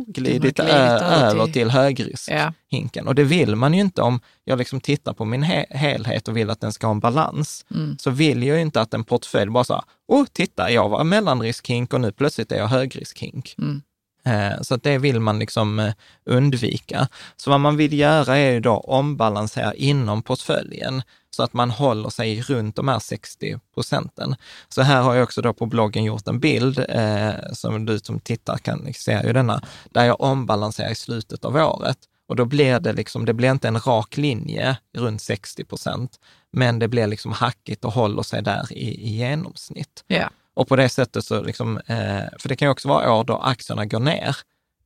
glidit, 0.07 0.41
glidit 0.43 0.61
över 0.61 1.27
över 1.31 1.45
till- 1.45 1.53
till 1.53 1.71
högriskhinken. 1.71 3.05
Ja. 3.05 3.09
Och 3.09 3.15
det 3.15 3.25
vill 3.25 3.57
man 3.57 3.75
ju 3.75 3.81
inte 3.81 4.03
om 4.03 4.21
jag 4.45 4.59
liksom 4.59 4.81
tittar 4.81 5.13
på 5.13 5.25
min 5.25 5.45
he- 5.45 5.65
helhet 5.77 6.29
och 6.29 6.37
vill 6.37 6.51
att 6.51 6.61
den 6.61 6.73
ska 6.73 6.87
ha 6.87 6.93
en 6.95 7.01
balans. 7.01 7.65
Mm. 7.75 7.97
Så 7.99 8.11
vill 8.11 8.43
jag 8.43 8.57
ju 8.57 8.63
inte 8.63 8.81
att 8.81 8.95
en 8.95 9.05
portfölj 9.05 9.51
bara 9.51 9.65
så 9.65 9.75
här, 9.75 9.83
oh, 10.09 10.25
titta, 10.33 10.71
jag 10.71 10.89
var 10.89 11.05
mellanriskhink 11.05 11.93
och 11.95 12.01
nu 12.01 12.13
plötsligt 12.13 12.53
är 12.53 12.57
jag 12.57 12.67
högriskhink. 12.67 13.55
Mm. 13.59 13.83
Eh, 14.27 14.63
så 14.63 14.75
att 14.75 14.83
det 14.83 14.99
vill 14.99 15.21
man 15.21 15.39
liksom 15.39 15.79
eh, 15.79 15.93
undvika. 16.25 17.09
Så 17.37 17.51
vad 17.51 17.61
man 17.61 17.77
vill 17.77 17.93
göra 17.93 18.37
är 18.37 18.53
ju 18.53 18.61
då 18.61 18.77
ombalansera 18.77 19.75
inom 19.75 20.23
portföljen 20.23 21.03
så 21.31 21.43
att 21.43 21.53
man 21.53 21.71
håller 21.71 22.11
sig 22.11 22.43
runt 22.43 22.77
de 22.77 22.89
här 22.89 22.99
60 22.99 23.59
procenten. 23.75 24.37
Så 24.69 24.83
här 24.83 25.03
har 25.03 25.15
jag 25.15 25.23
också 25.23 25.43
då 25.43 25.53
på 25.53 25.67
bloggen 25.67 26.05
gjort 26.05 26.29
en 26.29 26.41
bild 26.41 26.79
eh, 26.89 27.35
som 27.53 27.87
du 27.87 27.99
som 27.99 28.21
tittar 28.21 28.59
kan 28.59 28.95
se 28.95 29.23
ju 29.27 29.33
denna, 29.33 29.63
där 29.91 30.05
jag 30.05 30.21
ombalanserar 30.21 30.91
i 30.91 30.95
slutet 30.95 31.45
av 31.45 31.57
året. 31.57 31.99
Och 32.29 32.37
då 32.37 32.45
blir 32.45 32.81
det 32.81 32.93
liksom, 32.93 33.25
det 33.25 33.35
blir 33.35 33.51
inte 33.51 33.69
en 33.69 33.81
rak 33.81 34.17
linje 34.17 34.77
runt 34.97 35.23
60 35.23 35.65
procent, 35.65 36.21
men 36.53 36.79
det 36.79 36.89
blir 36.89 37.07
liksom 37.07 37.33
hackigt 37.33 37.85
och 37.85 37.93
håller 37.93 38.23
sig 38.23 38.43
där 38.43 38.73
i, 38.73 39.09
i 39.09 39.17
genomsnitt. 39.17 40.05
Yeah. 40.09 40.31
Och 40.57 40.69
på 40.69 40.77
det 40.77 40.89
sättet 40.89 41.25
så, 41.25 41.43
liksom, 41.43 41.77
eh, 41.77 42.25
för 42.39 42.49
det 42.49 42.57
kan 42.57 42.67
ju 42.67 42.73
också 42.73 42.89
vara 42.89 43.15
år 43.15 43.25
då 43.25 43.37
aktierna 43.37 43.87
går 43.87 44.01
ner 44.01 44.37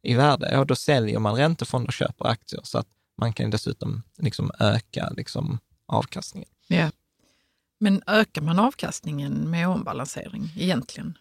i 0.02 0.14
värde 0.14 0.58
och 0.58 0.66
då 0.66 0.74
säljer 0.74 1.18
man 1.18 1.34
räntefonder 1.34 1.88
och 1.88 1.92
köper 1.92 2.26
aktier 2.26 2.60
så 2.64 2.78
att 2.78 2.86
man 3.18 3.32
kan 3.32 3.50
dessutom 3.50 4.02
liksom 4.18 4.50
öka 4.58 5.10
liksom, 5.16 5.58
avkastningen. 5.86 6.48
Ja. 6.66 6.90
Men 7.80 8.02
ökar 8.06 8.42
man 8.42 8.58
avkastningen 8.58 9.50
med 9.50 9.68
ombalansering 9.68 10.52
egentligen? 10.56 11.18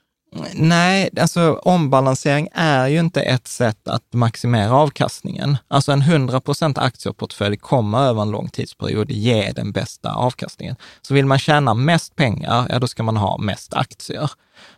Nej, 0.54 1.10
alltså 1.20 1.54
ombalansering 1.54 2.48
är 2.54 2.88
ju 2.88 3.00
inte 3.00 3.22
ett 3.22 3.48
sätt 3.48 3.88
att 3.88 4.14
maximera 4.14 4.74
avkastningen. 4.74 5.58
Alltså 5.68 5.92
en 5.92 6.02
100% 6.02 6.80
aktieportfölj 6.80 7.58
kommer 7.58 8.00
över 8.00 8.22
en 8.22 8.32
lång 8.32 8.50
tidsperiod 8.50 9.12
ge 9.12 9.52
den 9.52 9.72
bästa 9.72 10.14
avkastningen. 10.14 10.76
Så 11.02 11.14
vill 11.14 11.26
man 11.26 11.40
tjäna 11.40 11.74
mest 11.74 12.16
pengar, 12.16 12.68
ja 12.70 12.80
då 12.80 12.88
ska 12.88 13.04
man 13.04 13.18
ha 13.18 13.38
mest 13.38 13.74
aktier. 13.74 14.32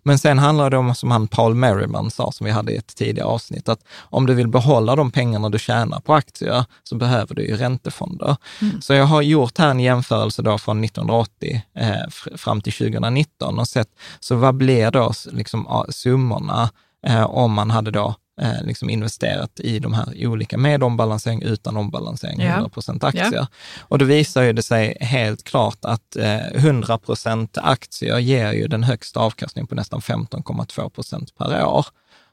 Men 0.04 0.20
sen 0.20 0.39
handlar 0.39 0.70
det 0.70 0.78
om, 0.78 0.96
som 0.96 1.12
han 1.12 1.28
Paul 1.28 1.56
Merriman 1.56 2.12
sa, 2.12 2.32
som 2.32 2.46
vi 2.46 2.52
hade 2.52 2.72
i 2.72 2.76
ett 2.78 2.96
tidigare 2.96 3.28
avsnitt, 3.28 3.70
att 3.70 3.80
om 4.00 4.26
du 4.26 4.34
vill 4.34 4.48
behålla 4.48 4.96
de 4.96 5.12
pengarna 5.12 5.50
du 5.50 5.60
tjänar 5.60 6.00
på 6.00 6.13
aktier 6.13 6.65
så 6.84 6.96
behöver 6.96 7.36
du 7.36 7.41
ju 7.48 7.56
räntefonder. 7.58 8.36
Så 8.82 8.94
jag 8.94 9.06
har 9.06 9.22
gjort 9.22 9.58
här 9.58 9.70
en 9.70 9.80
jämförelse 9.80 10.41
då 10.41 10.58
från 10.58 10.84
1980 10.84 11.62
eh, 11.76 11.86
fr- 11.89 12.38
fram 12.38 12.62
till 12.62 12.74
2019 12.74 13.60
och 13.60 13.67
sett, 13.67 13.88
så 14.20 14.36
vad 14.36 14.56
blir 14.56 14.91
då 14.91 15.13
liksom, 15.32 15.86
summorna 15.89 16.70
eh, 17.08 17.24
om 17.24 17.54
man 17.54 17.72
hade 17.72 17.91
då 17.91 18.15
eh, 18.41 18.63
liksom 18.63 18.89
investerat 18.89 19.60
i 19.60 19.80
de 19.80 19.94
här 19.94 20.28
olika 20.28 20.58
med 20.58 20.84
ombalansering, 20.84 21.41
utan 21.41 21.78
ombalansering, 21.78 22.41
Ja. 22.41 22.70
100 22.88 23.08
aktier. 23.08 23.48
Och 23.82 23.98
då 23.98 24.06
visar 24.06 24.41
ju 24.44 24.54
det 24.54 24.63
sig 24.63 24.98
helt 25.02 25.44
klart 25.44 25.78
att 25.86 26.15
eh, 26.15 26.24
100% 26.54 27.48
aktier 27.62 28.17
ger 28.20 28.52
ju 28.54 28.67
den 28.67 28.84
högsta 28.84 29.20
avkastningen 29.20 29.67
på 29.67 29.76
nästan 29.76 30.00
15,2 30.00 30.89
procent 30.89 31.36
per 31.38 31.65
år. 31.65 31.86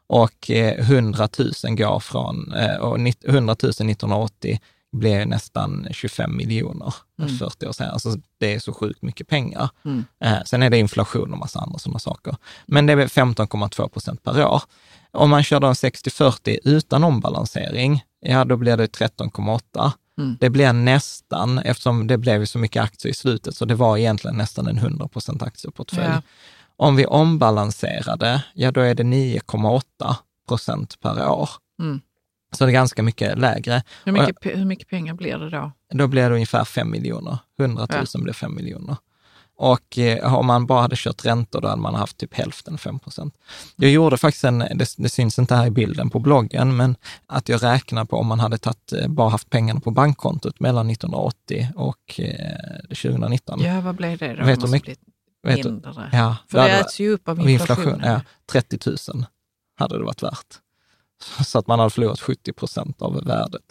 Och 0.07 0.51
eh, 0.51 0.91
100 0.91 1.29
000 1.39 1.77
går 1.77 2.01
från, 2.01 2.53
eh, 2.55 2.77
och 2.77 2.99
nitt- 3.01 3.25
100 3.29 3.57
000 3.63 3.71
1980 3.71 4.61
blev 4.93 5.29
nästan 5.29 5.87
25 5.91 6.37
miljoner 6.37 6.95
för 7.17 7.29
40 7.29 7.67
år 7.67 7.73
sedan. 7.73 7.91
Alltså 7.91 8.17
det 8.39 8.55
är 8.55 8.59
så 8.59 8.73
sjukt 8.73 9.03
mycket 9.03 9.29
pengar. 9.29 9.71
Mm. 9.85 10.05
Eh, 10.21 10.39
sen 10.45 10.63
är 10.63 10.71
det 10.71 10.79
inflation 10.79 11.33
och 11.33 11.39
massa 11.39 11.61
andra 11.61 11.79
sådana 11.79 11.99
saker. 11.99 12.37
Men 12.67 12.87
det 12.87 12.93
är 12.93 12.97
väl 12.97 13.09
15,2 13.09 13.89
procent 13.89 14.23
per 14.23 14.47
år. 14.47 14.63
Om 15.11 15.31
man 15.31 15.43
kör 15.43 15.61
då 15.61 15.67
en 15.67 15.75
60-40 15.75 16.59
utan 16.65 17.05
ombalansering, 17.05 18.05
ja 18.21 18.45
då 18.45 18.57
blir 18.57 18.77
det 18.77 18.87
13,8. 18.87 19.93
Mm. 20.19 20.37
Det 20.41 20.51
blir 20.51 20.73
nästan, 20.73 21.59
eftersom 21.59 22.07
det 22.07 22.19
blev 22.19 22.45
så 22.45 22.59
mycket 22.59 22.83
aktier 22.83 23.13
i 23.13 23.15
slutet, 23.15 23.57
så 23.57 23.65
det 23.65 23.75
var 23.75 23.97
egentligen 23.97 24.37
nästan 24.37 24.67
en 24.67 24.79
100 24.79 25.09
procent 25.09 25.43
aktieportfölj. 25.43 26.07
Ja. 26.07 26.23
Om 26.77 26.97
vi 26.97 27.07
ombalanserade, 27.07 28.45
ja 28.55 28.71
då 28.71 28.81
är 28.81 28.95
det 28.95 29.03
9,8 29.03 29.83
procent 30.49 31.01
per 31.01 31.31
år. 31.31 31.51
Mm. 31.81 32.01
Så 32.51 32.65
det 32.65 32.71
är 32.71 32.73
ganska 32.73 33.03
mycket 33.03 33.39
lägre. 33.39 33.83
Hur 34.05 34.13
mycket, 34.13 34.37
hur 34.59 34.65
mycket 34.65 34.89
pengar 34.89 35.15
blir 35.15 35.39
det 35.39 35.51
då? 35.51 35.73
Då 35.95 36.07
blir 36.07 36.29
det 36.29 36.35
ungefär 36.35 36.65
5 36.65 36.91
miljoner. 36.91 37.39
100 37.61 37.87
000 38.15 38.23
blir 38.23 38.33
5 38.35 38.55
miljoner. 38.55 38.97
Och 39.61 39.99
eh, 39.99 40.35
om 40.35 40.47
man 40.47 40.67
bara 40.67 40.81
hade 40.83 40.97
kört 40.97 41.25
räntor, 41.27 41.61
då 41.61 41.69
hade 41.69 41.83
man 41.83 41.95
haft 41.95 42.17
typ 42.19 42.35
hälften, 42.35 42.79
5 42.79 42.99
procent. 42.99 43.35
Jag 43.77 43.91
gjorde 43.91 44.17
faktiskt 44.17 44.45
en, 44.45 44.59
det, 44.59 44.95
det 44.97 45.09
syns 45.09 45.39
inte 45.39 45.55
här 45.55 45.67
i 45.67 45.71
bilden 45.71 46.11
på 46.11 46.19
bloggen, 46.19 46.77
men 46.77 46.97
att 47.27 47.49
jag 47.49 47.63
räknar 47.63 48.05
på 48.05 48.17
om 48.17 48.27
man 48.27 48.41
hade 48.41 48.59
tagit, 48.59 48.93
eh, 48.93 49.09
bara 49.09 49.29
haft 49.29 49.51
pengarna 49.51 49.81
på 49.81 49.91
bankkontot 49.91 50.61
mellan 50.61 50.91
1980 50.91 51.69
och 51.77 52.21
eh, 52.21 52.79
2019. 52.89 53.61
Ja, 53.61 53.81
vad 53.81 53.95
blir 53.95 54.17
det 54.17 54.35
då? 54.37 54.45
Vet 54.45 54.61
Måste 54.61 54.73
mycket- 54.77 54.99
Vet 55.43 55.63
du- 55.63 55.71
mindre. 55.71 56.11
Ja, 56.13 56.37
För 56.51 56.59
det 56.59 56.71
äts 56.71 57.01
ju 57.01 57.11
upp 57.11 57.29
av 57.29 57.51
inflationen. 57.51 57.87
inflation, 57.95 58.13
ja, 58.13 58.21
30 58.53 58.79
000 59.15 59.27
hade 59.79 59.99
det 59.99 60.05
varit 60.05 60.23
värt. 60.23 60.47
Så 61.45 61.59
att 61.59 61.67
man 61.67 61.79
hade 61.79 61.91
förlorat 61.91 62.21
70 62.21 62.53
procent 62.53 63.03
av 63.03 63.25
värdet. 63.25 63.63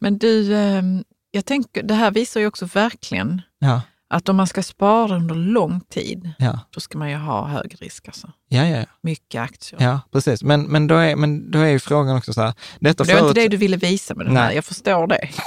Men 0.00 0.18
du, 0.18 0.54
ehm, 0.56 1.04
jag 1.30 1.44
tänker, 1.46 1.82
det 1.82 1.94
här 1.94 2.10
visar 2.10 2.40
ju 2.40 2.46
också 2.46 2.66
verkligen 2.66 3.42
Ja, 3.58 3.80
att 4.08 4.28
om 4.28 4.36
man 4.36 4.46
ska 4.46 4.62
spara 4.62 5.16
under 5.16 5.34
lång 5.34 5.80
tid, 5.80 6.30
ja, 6.38 6.58
då 6.70 6.80
ska 6.80 6.98
man 6.98 7.10
ju 7.10 7.16
ha 7.16 7.46
hög 7.46 7.76
risk. 7.80 8.08
Alltså. 8.08 8.32
ja, 8.48 8.66
ja, 8.66 8.84
Mycket 9.02 9.40
aktier. 9.42 9.82
ja 9.82 10.00
precis. 10.12 10.42
Men, 10.42 10.62
men, 10.62 10.86
då 10.86 10.94
är, 10.94 11.16
men 11.16 11.50
då 11.50 11.58
är 11.58 11.66
ju 11.68 11.78
frågan 11.78 12.16
också 12.16 12.32
så 12.32 12.40
här, 12.42 12.54
detta 12.80 13.04
det 13.04 13.12
var 13.14 13.20
inte 13.20 13.34
förut- 13.34 13.34
det 13.44 13.48
du 13.48 13.56
ville 13.56 13.76
visa 13.76 14.14
med 14.14 14.26
den 14.26 14.36
här, 14.36 14.52
jag 14.52 14.64
förstår 14.64 15.06
det. 15.06 15.28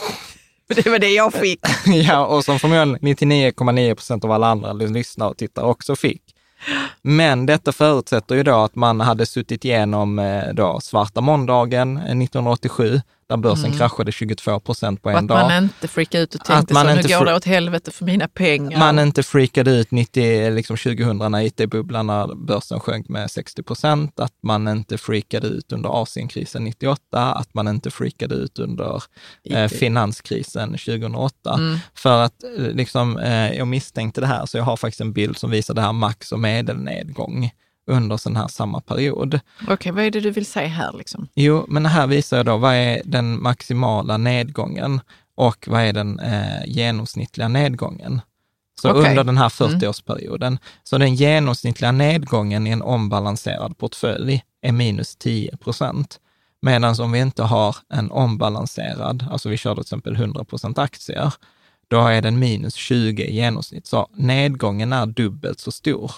Det 0.76 0.86
var 0.86 1.00
det 1.00 1.10
jag 1.10 1.34
fick. 1.34 1.60
ja, 1.86 2.26
och 2.26 2.46
som 2.46 2.60
förmodligen 2.60 2.98
99,9 2.98 3.96
procent 3.96 4.24
av 4.24 4.32
alla 4.32 4.48
andra 4.48 4.74
lyssnare 4.74 5.30
och 5.30 5.38
tittare 5.38 5.66
också 5.66 5.96
fick. 5.96 6.22
Men 7.02 7.46
detta 7.46 7.72
förutsätter 7.72 8.36
ju 8.36 8.44
då 8.44 8.56
att 8.56 8.76
man 8.76 9.02
hade 9.02 9.26
suttit 9.26 9.66
igenom 9.66 10.20
eh, 10.20 10.44
då 10.54 10.80
svarta 10.80 11.22
måndagen 11.22 11.98
eh, 11.98 12.04
1987, 12.04 13.02
där 13.28 13.38
börsen 13.38 13.72
kraschade 13.72 14.12
22 14.12 14.60
procent 14.60 15.02
på 15.02 15.10
en 15.10 15.16
att 15.16 15.28
dag. 15.28 15.50
man 15.50 15.64
inte 15.64 15.88
freakade 15.88 16.24
ut 16.24 16.36
och 16.36 16.42
Att 16.42 16.48
tänkte 16.48 16.74
man 16.74 16.86
så, 16.86 16.96
nu 16.96 17.18
går 17.18 17.26
det 17.26 17.36
åt 17.36 17.46
helvete 17.46 17.92
för 17.92 18.06
mina 18.06 18.28
pengar. 18.28 18.80
Man 18.80 19.00
inte 19.00 19.24
freakade 19.24 19.72
ut 19.72 19.92
90, 19.92 20.50
liksom 20.50 20.78
2000 20.78 21.32
när 21.32 21.42
it-bubblan, 21.42 22.08
när 22.08 22.36
börsen 22.36 22.80
sjönk 22.80 23.10
med 23.10 23.32
60 23.32 23.64
procent, 23.64 24.20
att 24.20 24.34
man 24.44 24.68
inte 24.68 24.98
freakade 24.98 25.48
ut 25.48 25.72
under 25.72 26.02
Asienkrisen 26.02 26.64
98, 26.64 27.34
att 27.34 27.54
man 27.54 27.68
inte 27.68 27.92
freakade 27.92 28.36
ut 28.36 28.60
under 28.60 29.04
eh, 29.44 29.68
finanskrisen 29.68 30.70
2008. 30.70 31.54
Mm. 31.54 31.78
För 31.96 32.22
att 32.22 32.44
eh, 32.44 32.50
liksom, 32.50 33.18
eh, 33.18 33.54
jag 33.58 33.68
misstänkte 33.68 34.22
det 34.22 34.28
här, 34.28 34.46
så 34.46 34.58
jag 34.58 34.64
har 34.64 34.78
faktiskt 34.78 35.02
en 35.02 35.14
bild 35.14 35.38
som 35.38 35.52
visar 35.52 35.74
det 35.74 35.82
här 35.82 35.94
max 35.94 36.32
och 36.32 36.40
medelnedgång 36.40 37.52
under 37.88 38.18
sån 38.18 38.36
här 38.36 38.48
samma 38.48 38.82
period. 38.82 39.40
Okej, 39.68 39.92
vad 39.92 40.04
är 40.04 40.12
det 40.12 40.20
du 40.20 40.32
vill 40.32 40.46
säga 40.46 40.68
här? 40.68 40.94
Liksom? 40.98 41.28
Jo, 41.36 41.66
men 41.68 41.86
här 41.86 42.08
visar 42.08 42.38
jag 42.38 42.46
då 42.46 42.58
vad 42.58 42.74
är 42.74 43.02
den 43.06 43.42
maximala 43.42 44.18
nedgången 44.18 45.02
och 45.36 45.68
vad 45.68 45.82
är 45.82 45.94
den 45.94 46.20
eh, 46.20 46.66
genomsnittliga 46.66 47.48
nedgången. 47.48 48.22
Så 48.82 48.90
Okej. 48.90 49.10
under 49.10 49.24
den 49.24 49.38
här 49.38 49.52
Mm. 49.62 49.80
40-årsperioden. 49.80 50.58
Så 50.84 50.98
den 50.98 51.16
genomsnittliga 51.16 51.92
nedgången 51.92 52.68
i 52.68 52.70
en 52.70 52.82
ombalanserad 52.82 53.78
portfölj 53.78 54.44
är 54.62 54.72
minus 54.72 55.16
10 55.16 55.58
procent. 55.58 56.20
Medan 56.62 57.02
om 57.02 57.12
vi 57.12 57.20
inte 57.20 57.44
har 57.44 57.76
en 57.90 58.12
ombalanserad, 58.12 59.26
alltså 59.32 59.50
vi 59.50 59.58
kör 59.58 59.74
till 59.74 59.82
exempel 59.82 60.16
100 60.16 60.44
procent 60.44 60.78
aktier, 60.78 61.34
då 61.88 62.08
är 62.08 62.22
den 62.22 62.40
minus 62.40 62.76
20 62.76 63.24
i 63.24 63.36
genomsnitt. 63.36 63.88
Så 63.88 64.08
nedgången 64.14 64.94
är 64.94 65.06
dubbelt 65.06 65.60
så 65.60 65.72
stor 65.72 66.12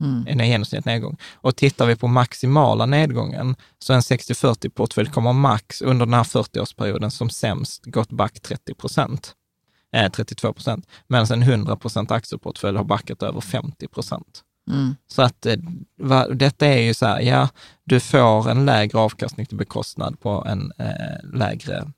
Mm. 0.00 0.26
en 0.26 0.48
genomsnittlig 0.48 0.92
nedgång. 0.92 1.16
Och 1.34 1.56
tittar 1.56 1.86
vi 1.86 1.96
på 1.96 2.06
maximala 2.08 2.86
nedgången, 2.86 3.56
så 3.78 3.92
en 3.92 4.00
60-40-portfölj 4.00 5.10
kommer 5.10 5.32
max 5.32 5.82
under 5.82 6.06
den 6.06 6.14
här 6.14 6.24
40-årsperioden 6.24 7.10
som 7.10 7.30
sämst 7.30 7.84
gått 7.84 8.10
back 8.10 8.40
30 8.40 8.74
procent. 8.74 9.34
eh, 9.92 10.10
32 10.10 10.52
procent, 10.52 10.86
medan 11.06 11.26
en 11.32 11.42
100 11.42 11.76
procent 11.76 12.10
aktieportfölj 12.10 12.76
har 12.76 12.84
backat 12.84 13.22
över 13.22 13.40
50 13.40 13.88
procent. 13.88 14.42
Mm. 14.70 14.96
Så 15.06 15.22
att 15.22 15.46
eh, 15.46 15.56
va, 16.02 16.28
detta 16.28 16.66
är 16.66 16.80
ju 16.80 16.94
så 16.94 17.06
här, 17.06 17.20
ja, 17.20 17.48
du 17.84 18.00
får 18.00 18.50
en 18.50 18.66
lägre 18.66 18.98
avkastning 18.98 19.46
till 19.46 19.56
bekostnad 19.56 20.20
på 20.20 20.44
en 20.48 20.72
eh, 20.78 21.30
lägre, 21.34 21.92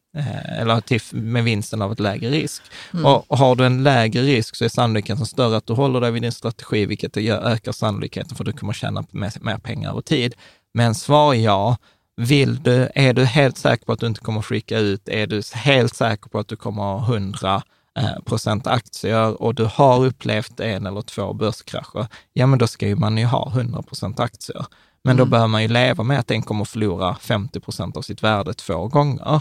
eller 0.58 0.80
till, 0.80 1.00
med 1.10 1.44
vinsten 1.44 1.82
av 1.82 1.92
ett 1.92 2.00
lägre 2.00 2.30
risk. 2.30 2.62
Mm. 2.92 3.06
Och, 3.06 3.38
har 3.38 3.56
du 3.56 3.66
en 3.66 3.82
lägre 3.82 4.22
risk 4.22 4.56
så 4.56 4.64
är 4.64 4.68
sannolikheten 4.68 5.26
större 5.26 5.56
att 5.56 5.66
du 5.66 5.72
håller 5.72 6.00
dig 6.00 6.10
vid 6.10 6.22
din 6.22 6.32
strategi, 6.32 6.86
vilket 6.86 7.16
ökar 7.16 7.72
sannolikheten 7.72 8.36
för 8.36 8.44
att 8.44 8.46
du 8.46 8.52
kommer 8.52 8.72
tjäna 8.72 9.04
mer, 9.10 9.32
mer 9.40 9.58
pengar 9.58 9.90
över 9.90 10.00
tid. 10.00 10.34
Men 10.74 10.94
svar 10.94 11.34
ja, 11.34 11.76
vill 12.16 12.62
du, 12.62 12.88
är 12.94 13.12
du 13.12 13.24
helt 13.24 13.58
säker 13.58 13.84
på 13.84 13.92
att 13.92 14.00
du 14.00 14.06
inte 14.06 14.20
kommer 14.20 14.42
skicka 14.42 14.78
ut, 14.78 15.08
är 15.08 15.26
du 15.26 15.42
helt 15.54 15.96
säker 15.96 16.28
på 16.28 16.38
att 16.38 16.48
du 16.48 16.56
kommer 16.56 16.82
ha 16.82 17.04
100 17.04 17.62
eh, 17.98 18.20
procent 18.24 18.66
aktier 18.66 19.42
och 19.42 19.54
du 19.54 19.64
har 19.64 20.04
upplevt 20.04 20.60
en 20.60 20.86
eller 20.86 21.02
två 21.02 21.32
börskrascher, 21.32 22.06
ja 22.32 22.46
men 22.46 22.58
då 22.58 22.66
ska 22.66 22.86
ju 22.88 22.96
man 22.96 23.18
ju 23.18 23.24
ha 23.24 23.50
100 23.50 23.82
procent 23.82 24.20
aktier. 24.20 24.66
Men 25.04 25.16
då 25.16 25.22
Mm. 25.22 25.30
behöver 25.30 25.48
man 25.48 25.62
ju 25.62 25.68
leva 25.68 26.04
med 26.04 26.18
att 26.18 26.26
den 26.26 26.42
kommer 26.42 26.64
förlora 26.64 27.16
50 27.20 27.60
procent 27.60 27.96
av 27.96 28.02
sitt 28.02 28.22
värde 28.22 28.54
två 28.54 28.88
gånger. 28.88 29.40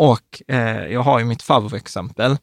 Och 0.00 0.42
eh, 0.48 0.86
jag 0.86 1.02
har 1.02 1.18
ju 1.18 1.24
mitt 1.24 1.42
favoritexempel. 1.42 2.36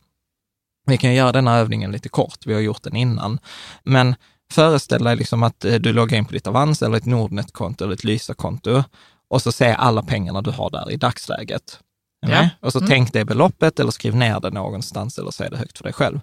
Vi 0.86 0.98
kan 0.98 1.14
göra 1.14 1.32
denna 1.32 1.58
övningen 1.58 1.92
lite 1.92 2.10
kort, 2.10 2.46
vi 2.46 2.54
har 2.54 2.62
gjort 2.62 2.84
den 2.84 2.96
innan. 2.96 3.40
Men 3.84 4.16
föreställ 4.52 5.04
dig 5.04 5.16
liksom 5.16 5.44
att 5.44 5.66
eh, 5.66 5.76
du 5.76 5.94
loggar 5.94 6.18
in 6.18 6.26
på 6.26 6.34
ditt 6.34 6.48
Avanza 6.48 6.86
eller 6.86 6.98
ett 6.98 7.06
Nordnet-konto 7.06 7.84
eller 7.84 7.94
ett 7.94 8.04
Lysa-konto 8.04 8.84
och 9.30 9.42
så 9.42 9.52
ser 9.52 9.74
alla 9.74 10.04
pengarna 10.04 10.42
du 10.42 10.52
har 10.52 10.70
där 10.70 10.92
i 10.92 10.98
dagsläget. 10.98 11.80
Ja. 12.20 12.50
Och 12.60 12.72
så 12.72 12.78
Mm. 12.80 12.90
tänk 12.90 13.14
det 13.14 13.26
beloppet 13.26 13.80
eller 13.80 13.92
skriv 13.92 14.16
ner 14.16 14.40
det 14.40 14.50
någonstans 14.50 15.18
eller 15.18 15.32
säg 15.32 15.50
det 15.50 15.58
högt 15.58 15.78
för 15.78 15.84
dig 15.84 15.94
själv. 15.94 16.20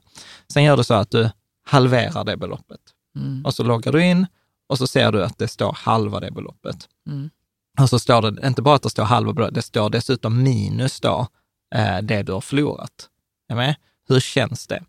Sen 0.52 0.64
gör 0.64 0.76
du 0.76 0.84
så 0.84 0.94
att 0.94 1.10
du 1.10 1.30
halverar 1.66 2.24
det 2.24 2.36
beloppet 2.36 2.80
Mm. 3.16 3.44
och 3.44 3.54
så 3.54 3.62
loggar 3.62 3.92
du 3.92 4.04
in 4.04 4.26
och 4.68 4.78
så 4.78 4.86
ser 4.86 5.12
du 5.12 5.24
att 5.24 5.38
det 5.38 5.48
står 5.48 5.72
halva 5.72 6.20
det 6.20 6.30
beloppet. 6.30 6.88
Mm. 7.06 7.30
Och 7.80 7.90
så 7.90 7.98
står 7.98 8.22
det 8.22 8.46
inte 8.46 8.62
bara 8.62 8.76
att 8.76 8.82
det 8.82 8.90
står 8.90 9.04
halva 9.04 9.32
beloppet, 9.32 9.54
det 9.54 9.62
står 9.62 9.90
dessutom 9.90 10.42
minus 10.42 11.00
då 11.00 11.26
eh, 11.74 11.98
det 11.98 12.22
du 12.22 12.32
har 12.32 12.40
förlorat. 12.40 13.08
Är 13.48 13.54
med? 13.54 13.74
Hur 14.08 14.20
känns 14.20 14.66
det? 14.66 14.84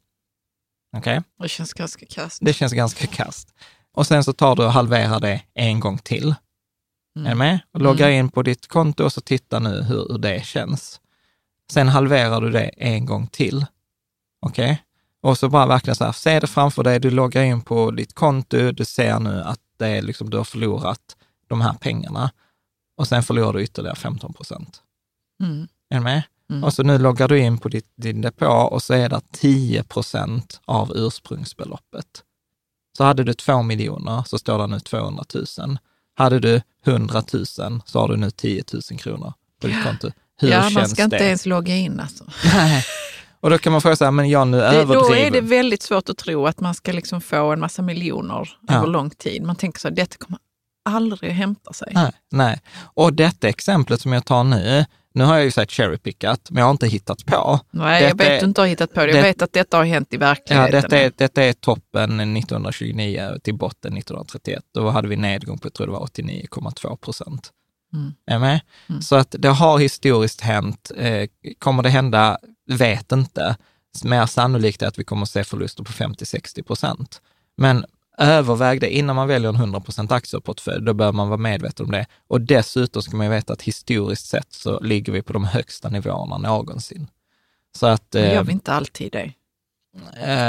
Okej? 0.97 1.21
Det 1.41 1.49
känns 1.49 1.73
ganska 1.73 2.05
kasst. 2.05 2.39
Det 2.41 2.53
känns 2.53 2.73
ganska 2.73 3.07
kast. 3.07 3.53
Och 3.91 4.07
sen 4.07 4.23
så 4.23 4.33
tar 4.33 4.55
du 4.55 4.65
och 4.65 4.71
halverar 4.71 5.19
det 5.19 5.41
en 5.53 5.79
gång 5.79 5.97
till. 5.97 6.35
Mm. 7.15 7.25
Är 7.25 7.29
du 7.29 7.35
med? 7.35 7.59
Och 7.73 7.81
loggar 7.81 8.09
in 8.09 8.29
på 8.29 8.41
ditt 8.41 8.67
konto 8.67 9.03
och 9.03 9.13
så 9.13 9.21
titta 9.21 9.59
nu 9.59 9.81
hur, 9.81 10.07
hur 10.09 10.17
det 10.17 10.45
känns. 10.45 11.01
Sen 11.71 11.87
halverar 11.87 12.41
du 12.41 12.49
det 12.49 12.67
en 12.67 13.05
gång 13.05 13.27
till. 13.27 13.65
Okej? 14.41 14.83
Och 15.21 15.37
så 15.37 15.49
bara 15.49 15.65
verkligen 15.65 15.95
så 15.95 16.05
här, 16.05 16.11
se 16.11 16.39
det 16.39 16.47
framför 16.47 16.83
dig, 16.83 16.99
du 16.99 17.11
loggar 17.11 17.43
in 17.43 17.61
på 17.61 17.91
ditt 17.91 18.13
konto, 18.13 18.71
du 18.71 18.85
ser 18.85 19.19
nu 19.19 19.41
att 19.41 19.59
det 19.77 19.87
är 19.87 20.01
liksom, 20.01 20.29
du 20.29 20.37
har 20.37 20.43
förlorat 20.43 21.17
de 21.47 21.61
här 21.61 21.73
pengarna. 21.73 22.31
Och 22.97 23.07
sen 23.07 23.23
förlorar 23.23 23.53
du 23.53 23.63
ytterligare 23.63 23.95
15 23.95 24.33
procent. 24.33 24.81
Mm. 25.43 25.67
Är 25.89 25.95
du 25.97 26.03
med? 26.03 26.23
Mm. 26.49 26.63
Och 26.63 26.73
så 26.73 26.83
nu 26.83 26.97
loggar 26.97 27.27
du 27.27 27.39
in 27.39 27.57
på 27.57 27.69
ditt, 27.69 27.87
din 27.97 28.21
depå 28.21 28.47
och 28.47 28.83
så 28.83 28.93
är 28.93 29.09
det 29.09 29.21
10 29.31 29.83
procent 29.83 30.59
av 30.65 30.91
ursprungsbeloppet. 30.95 32.23
Så 32.97 33.03
hade 33.03 33.23
du 33.23 33.33
2 33.33 33.61
miljoner 33.61 34.23
så 34.27 34.37
står 34.37 34.57
det 34.57 34.67
nu 34.67 34.79
200 34.79 35.23
000. 35.57 35.77
Hade 36.17 36.39
du 36.39 36.61
100 36.85 37.23
000 37.33 37.45
så 37.85 37.99
har 37.99 38.07
du 38.07 38.17
nu 38.17 38.31
10 38.31 38.63
000 38.91 38.99
kronor 38.99 39.33
på 39.61 39.67
ditt 39.67 39.83
konto. 39.83 40.11
Hur 40.39 40.49
ja, 40.49 40.61
man 40.61 40.71
känns 40.71 40.91
ska 40.91 41.03
inte 41.03 41.17
det? 41.17 41.25
ens 41.25 41.45
logga 41.45 41.75
in 41.75 41.99
alltså. 41.99 42.23
Nej. 42.53 42.83
Och 43.39 43.49
då 43.49 43.57
kan 43.57 43.71
man 43.71 43.81
fråga 43.81 43.95
här, 43.99 44.11
men 44.11 44.29
jag 44.29 44.47
nu 44.47 44.57
Det, 44.57 44.65
överdriver. 44.67 45.09
då 45.09 45.15
är 45.15 45.31
det 45.31 45.41
väldigt 45.41 45.81
svårt 45.81 46.09
att 46.09 46.17
tro 46.17 46.47
att 46.47 46.59
man 46.59 46.73
ska 46.75 46.91
liksom 46.91 47.21
få 47.21 47.51
en 47.53 47.59
massa 47.59 47.81
miljoner 47.81 48.57
Ja. 48.67 48.73
över 48.75 48.87
lång 48.87 49.09
tid. 49.09 49.43
Man 49.43 49.55
tänker 49.55 49.79
så 49.79 49.87
här, 49.87 49.95
detta 49.95 50.17
kommer 50.17 50.39
aldrig 50.85 51.31
att 51.31 51.37
hämta 51.37 51.73
sig. 51.73 51.91
Nej, 51.91 52.11
nej. 52.31 52.61
Och 52.93 53.13
detta 53.13 53.47
exemplet 53.49 54.01
som 54.01 54.13
jag 54.13 54.25
tar 54.25 54.43
nu, 54.43 54.85
nu 55.13 55.23
har 55.23 55.35
jag 55.35 55.43
ju 55.43 55.51
sagt 55.51 55.71
cherrypickat, 55.71 56.47
men 56.49 56.59
jag 56.59 56.65
har 56.65 56.71
inte 56.71 56.87
hittat 56.87 57.25
på. 57.25 57.59
Nej, 57.71 58.03
jag 58.03 58.11
Detta 58.17 58.29
vet 58.29 58.31
är- 58.31 58.39
du 58.39 58.45
inte 58.45 58.61
har 58.61 58.67
hittat 58.67 58.93
på 58.93 58.99
det. 58.99 59.05
Jag 59.07 59.15
det- 59.15 59.21
vet 59.21 59.41
att 59.41 59.53
detta 59.53 59.77
har 59.77 59.83
hänt 59.85 60.13
i 60.13 60.15
Ja, 60.15 60.19
verkligheten. 60.19 60.71
detta, 60.81 60.97
är, 60.99 61.11
detta 61.17 61.43
är 61.43 61.53
toppen 61.53 62.19
1929 62.37 63.39
till 63.43 63.55
botten 63.55 63.93
1931. 63.97 64.63
Då 64.73 64.89
hade 64.89 65.07
vi 65.07 65.15
nedgång 65.15 65.57
på, 65.57 65.65
jag 65.65 65.73
tror 65.73 65.87
det 65.87 65.93
var 65.93 65.99
89,2 66.05 66.95
procent. 66.97 67.51
Mm. 67.93 68.13
Är 68.27 68.39
med? 68.39 68.59
Mm. 68.89 69.01
Så 69.01 69.15
att 69.15 69.35
det 69.39 69.49
har 69.49 69.79
historiskt 69.79 70.41
hänt. 70.41 70.91
Eh, 70.97 71.27
kommer 71.59 71.83
det 71.83 71.89
hända? 71.89 72.37
Vet 72.71 73.11
inte. 73.11 73.55
Mer 74.03 74.25
sannolikt 74.25 74.81
är 74.81 74.87
att 74.87 74.99
vi 74.99 75.03
kommer 75.03 75.23
att 75.23 75.29
se 75.29 75.43
förluster 75.43 75.83
på 75.83 75.91
50-60 75.91 76.63
procent. 76.63 77.21
Men 77.57 77.85
överväg 78.17 78.81
det 78.81 78.89
innan 78.95 79.15
man 79.15 79.27
väljer 79.27 79.49
en 79.49 79.55
100 79.55 79.79
procent 79.79 80.11
aktieportfölj. 80.11 80.85
Då 80.85 80.93
bör 80.93 81.11
man 81.11 81.27
vara 81.29 81.37
medveten 81.37 81.85
om 81.85 81.91
det. 81.91 82.05
Och 82.27 82.41
dessutom 82.41 83.01
ska 83.01 83.17
man 83.17 83.25
ju 83.25 83.31
veta 83.31 83.53
att 83.53 83.61
historiskt 83.61 84.25
sett 84.27 84.53
så 84.53 84.79
ligger 84.79 85.13
vi 85.13 85.21
på 85.21 85.33
de 85.33 85.43
högsta 85.45 85.89
nivåerna 85.89 86.37
någonsin. 86.37 87.07
Så 87.77 87.85
att, 87.87 88.11
Det 88.11 88.19
gör 88.19 88.35
eh, 88.35 88.43
vi 88.43 88.51
inte 88.51 88.73
alltid 88.73 89.11
det. 89.11 89.31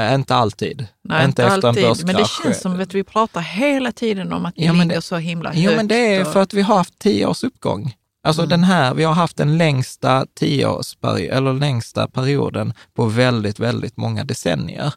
eh, 0.08 0.14
inte 0.14 0.34
alltid. 0.34 0.86
Nej, 1.04 1.24
inte 1.24 1.42
inte, 1.42 1.54
efter 1.54 1.68
en 1.68 1.84
alltid. 1.88 2.06
Men 2.06 2.14
det 2.14 2.22
börskrasch. 2.22 2.42
känns 2.44 2.60
som 2.60 2.80
att 2.80 2.94
vi 2.94 3.04
pratar 3.04 3.40
hela 3.40 3.92
tiden 3.92 4.32
om 4.32 4.46
att 4.46 4.54
Ja, 4.56 4.72
men 4.72 4.88
ligger 4.88 4.96
det- 5.00 5.02
så 5.02 5.16
himla 5.16 5.52
Jo, 5.54 5.62
högt. 5.70 5.76
men 5.76 5.88
det 5.88 6.14
är 6.16 6.24
för 6.24 6.42
att 6.42 6.54
vi 6.54 6.62
har 6.62 6.76
haft 6.76 6.98
tio 6.98 7.26
års 7.26 7.44
uppgång. 7.44 7.94
Alltså 8.22 8.42
Mm. 8.42 8.48
den 8.50 8.64
här, 8.64 8.94
vi 8.94 9.04
har 9.04 9.14
haft 9.14 9.36
den 9.36 9.58
längsta 9.58 10.26
tioårsperiod, 10.34 11.32
eller 11.36 11.52
längsta 11.52 12.08
perioden 12.08 12.72
på 12.94 13.04
väldigt, 13.06 13.58
väldigt 13.60 13.96
många 13.96 14.24
decennier. 14.24 14.92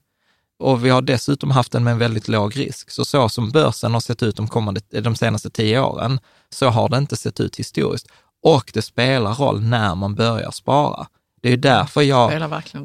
Och 0.60 0.86
vi 0.86 0.90
har 0.90 1.02
dessutom 1.02 1.52
haft 1.52 1.72
den 1.72 1.84
med 1.84 1.92
en 1.92 2.00
väldigt 2.00 2.28
låg 2.28 2.58
risk. 2.58 2.92
Så 2.92 3.06
så 3.06 3.30
som 3.30 3.52
börsen 3.52 3.94
har 3.94 4.00
sett 4.00 4.24
ut 4.24 4.36
de, 4.36 4.48
kommande, 4.48 4.82
de 4.90 5.16
senaste 5.16 5.50
tio 5.50 5.82
åren, 5.82 6.20
så 6.50 6.70
har 6.70 6.90
det 6.90 6.98
inte 6.98 7.16
sett 7.16 7.40
ut 7.40 7.56
historiskt. 7.60 8.08
Och 8.44 8.72
det 8.74 8.82
spelar 8.82 9.34
roll 9.34 9.62
när 9.62 9.96
man 9.96 10.16
börjar 10.16 10.52
spara. 10.52 11.08
Det 11.42 11.50
är 11.50 11.58
därför 11.58 12.02
jag, 12.02 12.32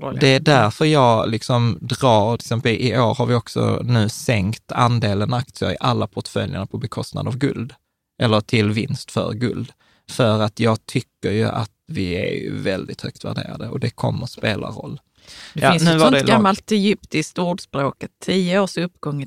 roll. 0.01 0.15
ja. 0.15 0.21
det 0.21 0.29
är 0.29 0.41
därför 0.41 0.85
jag 0.85 1.29
liksom 1.29 1.79
drar, 1.81 2.37
till 2.37 2.45
exempel 2.45 2.73
i 2.73 2.99
år 2.99 3.15
har 3.15 3.27
vi 3.27 3.35
också 3.35 3.81
nu 3.85 4.09
sänkt 4.09 4.73
andelen 4.73 5.35
aktier 5.35 5.73
i 5.73 5.77
alla 5.81 6.07
portföljerna 6.07 6.67
på 6.67 6.79
bekostnad 6.79 7.29
av 7.29 7.37
guld. 7.37 7.75
Eller 8.23 8.41
till 8.41 8.71
vinst 8.71 9.11
för 9.11 9.33
guld. 9.33 9.73
För 10.11 10.41
att 10.41 10.61
jag 10.61 10.87
tycker 10.87 11.31
ju 11.31 11.45
att 11.45 11.71
vi 11.87 12.15
är 12.15 12.53
väldigt 12.53 13.03
högt 13.03 13.25
värderade 13.25 13.69
och 13.69 13.81
det 13.81 13.91
kommer 13.91 14.27
spela 14.27 14.69
roll. 14.69 15.01
Det 15.55 15.61
Ja, 15.61 15.71
finns 15.73 15.83
ett 15.83 16.01
sånt 16.01 16.13
lag- 16.13 16.27
gammalt 16.27 16.73
egyptiskt 16.73 17.39
ordspråk, 17.39 18.05
att 18.05 18.11
tio 18.25 18.61
års 18.61 18.77
uppgång, 18.77 19.27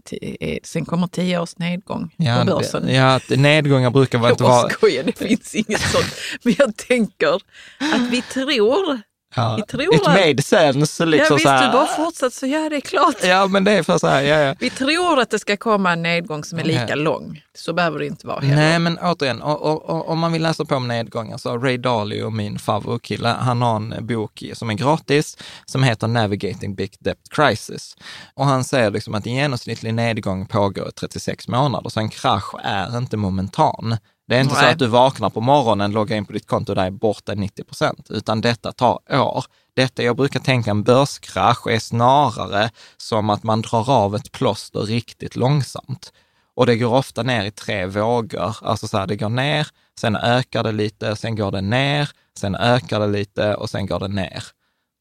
sen 0.63 0.85
kommer 0.85 1.07
tio 1.07 1.39
års 1.39 1.57
nedgång 1.57 2.13
Ja, 2.17 2.43
på 2.47 2.55
börsen. 2.57 2.85
det, 2.85 2.93
ja 2.93 3.19
nedgångar 3.29 3.89
brukar 3.91 4.19
väl 4.19 4.31
inte 4.31 4.43
Jag 4.43 4.49
vara... 4.49 4.69
skojar, 4.69 5.03
det 5.03 5.17
finns 5.17 5.55
inget 5.55 5.81
sånt. 5.81 6.13
Men 6.43 6.55
jag 6.57 6.75
tänker 6.77 7.35
att 7.79 8.11
vi 8.11 8.21
tror, 8.21 9.01
Ja, 9.35 9.59
it 9.59 10.05
made 10.05 10.41
sense. 10.41 11.05
Liksom 11.05 11.27
ja 11.29 11.35
visst 11.35 11.43
så 11.43 11.49
här, 11.49 11.65
du 11.65 11.71
bara 11.71 11.87
fortsatt 11.87 12.33
så 12.33 12.47
ja 12.47 12.69
det 12.69 12.75
är 12.75 12.81
klart. 12.81 13.15
Ja, 13.23 13.47
men 13.47 13.63
det 13.63 13.71
är 13.71 13.83
för 13.83 13.97
så 13.97 14.07
här, 14.07 14.21
ja, 14.21 14.39
ja. 14.39 14.55
Vi 14.59 14.69
tror 14.69 15.19
att 15.19 15.29
det 15.29 15.39
ska 15.39 15.57
komma 15.57 15.93
en 15.93 16.03
nedgång 16.03 16.43
som 16.43 16.59
är 16.59 16.63
lika 16.63 16.95
lång. 16.95 17.41
Så 17.55 17.73
behöver 17.73 17.99
det 17.99 18.05
inte 18.05 18.27
vara 18.27 18.39
heller. 18.39 18.55
Nej, 18.55 18.79
men 18.79 18.97
återigen, 18.97 19.41
och, 19.41 19.61
och, 19.61 19.89
och, 19.89 20.09
om 20.09 20.19
man 20.19 20.31
vill 20.31 20.43
läsa 20.43 20.65
på 20.65 20.75
om 20.75 20.87
nedgångar 20.87 21.37
så 21.37 21.57
Ray 21.57 21.77
Dalio, 21.77 22.29
min 22.29 22.59
favoritkille, 22.59 23.27
han 23.27 23.61
har 23.61 23.75
en 23.75 24.07
bok 24.07 24.43
som 24.53 24.69
är 24.69 24.73
gratis 24.73 25.37
som 25.65 25.83
heter 25.83 26.07
Navigating 26.07 26.75
Big 26.75 26.95
Debt 26.99 27.29
Crisis. 27.29 27.97
Och 28.33 28.45
han 28.45 28.63
säger 28.63 28.91
liksom 28.91 29.15
att 29.15 29.27
en 29.27 29.33
genomsnittlig 29.33 29.93
nedgång 29.93 30.45
pågår 30.45 30.87
i 30.87 30.91
36 30.91 31.47
månader, 31.47 31.89
så 31.89 31.99
en 31.99 32.09
krasch 32.09 32.55
är 32.63 32.97
inte 32.97 33.17
momentan. 33.17 33.97
Det 34.27 34.35
är 34.35 34.41
inte 34.41 34.55
så 34.55 34.61
Nej. 34.61 34.71
att 34.71 34.79
du 34.79 34.87
vaknar 34.87 35.29
på 35.29 35.41
morgonen, 35.41 35.91
loggar 35.91 36.17
in 36.17 36.25
på 36.25 36.33
ditt 36.33 36.47
konto 36.47 36.71
och 36.71 36.75
där 36.75 36.85
är 36.85 36.91
borta 36.91 37.33
90 37.33 37.63
procent, 37.63 38.07
utan 38.09 38.41
detta 38.41 38.71
tar 38.71 38.99
år. 39.11 39.45
Detta, 39.75 40.03
jag 40.03 40.15
brukar 40.15 40.39
tänka 40.39 40.71
en 40.71 40.83
börskrasch 40.83 41.67
är 41.67 41.79
snarare 41.79 42.69
som 42.97 43.29
att 43.29 43.43
man 43.43 43.61
drar 43.61 43.89
av 43.89 44.15
ett 44.15 44.31
plåster 44.31 44.79
riktigt 44.79 45.35
långsamt. 45.35 46.13
Och 46.55 46.65
det 46.65 46.75
går 46.75 46.93
ofta 46.93 47.23
ner 47.23 47.45
i 47.45 47.51
tre 47.51 47.85
vågor. 47.85 48.55
Alltså 48.61 48.87
så 48.87 48.97
här, 48.97 49.07
det 49.07 49.15
går 49.15 49.29
ner, 49.29 49.67
sen 49.99 50.15
ökar 50.15 50.63
det 50.63 50.71
lite, 50.71 51.15
sen 51.15 51.35
går 51.35 51.51
det 51.51 51.61
ner, 51.61 52.09
sen 52.39 52.55
ökar 52.55 52.99
det 52.99 53.07
lite 53.07 53.55
och 53.55 53.69
sen 53.69 53.85
går 53.85 53.99
det 53.99 54.07
ner. 54.07 54.43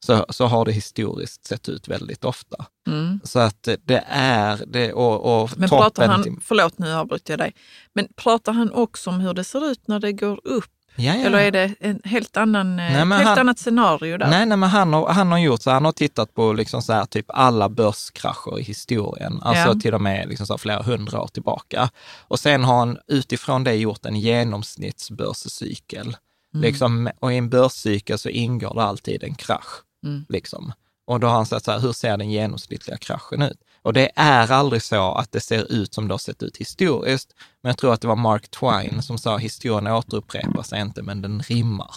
Så, 0.07 0.27
så 0.31 0.47
har 0.47 0.65
det 0.65 0.73
historiskt 0.73 1.45
sett 1.47 1.69
ut 1.69 1.89
väldigt 1.89 2.25
ofta. 2.25 2.67
Mm. 2.89 3.21
Så 3.25 3.39
att 3.39 3.69
det 3.85 4.05
är, 4.09 4.61
det, 4.67 4.93
och, 4.93 5.43
och 5.43 5.51
Men 5.57 5.69
pratar 5.69 6.09
han, 6.09 6.23
till- 6.23 6.37
förlåt 6.43 6.79
nu 6.79 6.93
avbryter 6.93 7.33
jag 7.33 7.39
dig, 7.39 7.55
men 7.95 8.09
pratar 8.17 8.53
han 8.53 8.73
också 8.73 9.11
om 9.11 9.21
hur 9.21 9.35
det 9.35 9.45
ser 9.45 9.71
ut 9.71 9.89
när 9.89 10.01
det 10.01 10.13
går 10.13 10.41
upp? 10.45 10.65
Ja, 10.99 11.15
ja. 11.15 11.25
Eller 11.27 11.39
är 11.39 11.51
det 11.51 11.75
en 11.81 12.01
helt 12.05 12.37
annan, 12.37 12.71
eh, 12.71 12.77
Nej, 12.77 12.95
helt 12.95 13.11
han- 13.29 13.39
annat 13.39 13.59
scenario 13.59 14.19
där? 14.19 14.27
Nej, 14.31 14.47
nej, 14.47 14.57
men 14.59 14.69
han 14.69 14.93
har, 14.93 15.09
han 15.09 15.33
har 15.33 15.39
gjort 15.39 15.63
så, 15.63 15.71
han 15.71 15.85
har 15.85 15.93
tittat 15.93 16.35
på 16.35 16.53
liksom 16.53 16.83
så 16.83 16.93
här, 16.93 17.05
typ 17.05 17.27
alla 17.29 17.69
börskrascher 17.69 18.59
i 18.59 18.63
historien, 18.63 19.39
alltså 19.43 19.69
Ja. 19.69 19.81
till 19.81 19.95
och 19.95 20.01
med 20.01 20.29
liksom 20.29 20.47
så 20.47 20.53
här, 20.53 20.59
flera 20.59 20.83
hundra 20.83 21.21
år 21.23 21.29
tillbaka. 21.29 21.91
Och 22.29 22.39
sen 22.41 22.65
har 22.65 22.79
han 22.79 22.99
utifrån 23.07 23.65
det 23.65 23.75
gjort 23.75 24.07
en 24.07 24.17
genomsnittsbörscykel. 24.21 26.17
Mm. 26.55 26.63
Liksom, 26.63 27.11
och 27.21 27.33
i 27.33 27.37
en 27.37 27.49
börscykel 27.51 28.19
så 28.19 28.29
ingår 28.29 28.75
det 28.75 28.83
alltid 28.83 29.25
en 29.25 29.35
krasch. 29.35 29.83
Mm. 30.05 30.27
Liksom. 30.29 30.73
Och 31.07 31.21
då 31.21 31.27
har 31.27 31.35
han 31.35 31.47
sagt 31.47 31.65
så 31.65 31.73
här, 31.73 31.81
hur 31.81 31.93
ser 31.93 32.17
den 32.17 32.31
genomsnittliga 32.31 32.97
kraschen 32.97 33.43
ut? 33.43 33.61
Och 33.83 33.93
det 33.93 34.11
är 34.17 34.53
aldrig 34.53 34.83
så 34.83 35.13
att 35.13 35.33
det 35.33 35.41
ser 35.41 35.73
ut 35.73 35.95
som 35.95 36.09
det 36.09 36.15
har 36.15 36.19
sett 36.19 36.43
ut 36.43 36.57
historiskt. 36.57 37.35
Men 37.63 37.71
jag 37.71 37.79
tror 37.79 37.93
att 37.93 38.01
det 38.01 38.09
var 38.09 38.17
Mark 38.17 38.51
Twain 38.51 39.03
som 39.03 39.19
sa, 39.19 39.37
historien 39.37 39.87
återupprepar 39.87 40.63
sig 40.63 40.81
inte, 40.81 41.03
men 41.03 41.23
den 41.23 41.43
rimmar. 41.43 41.95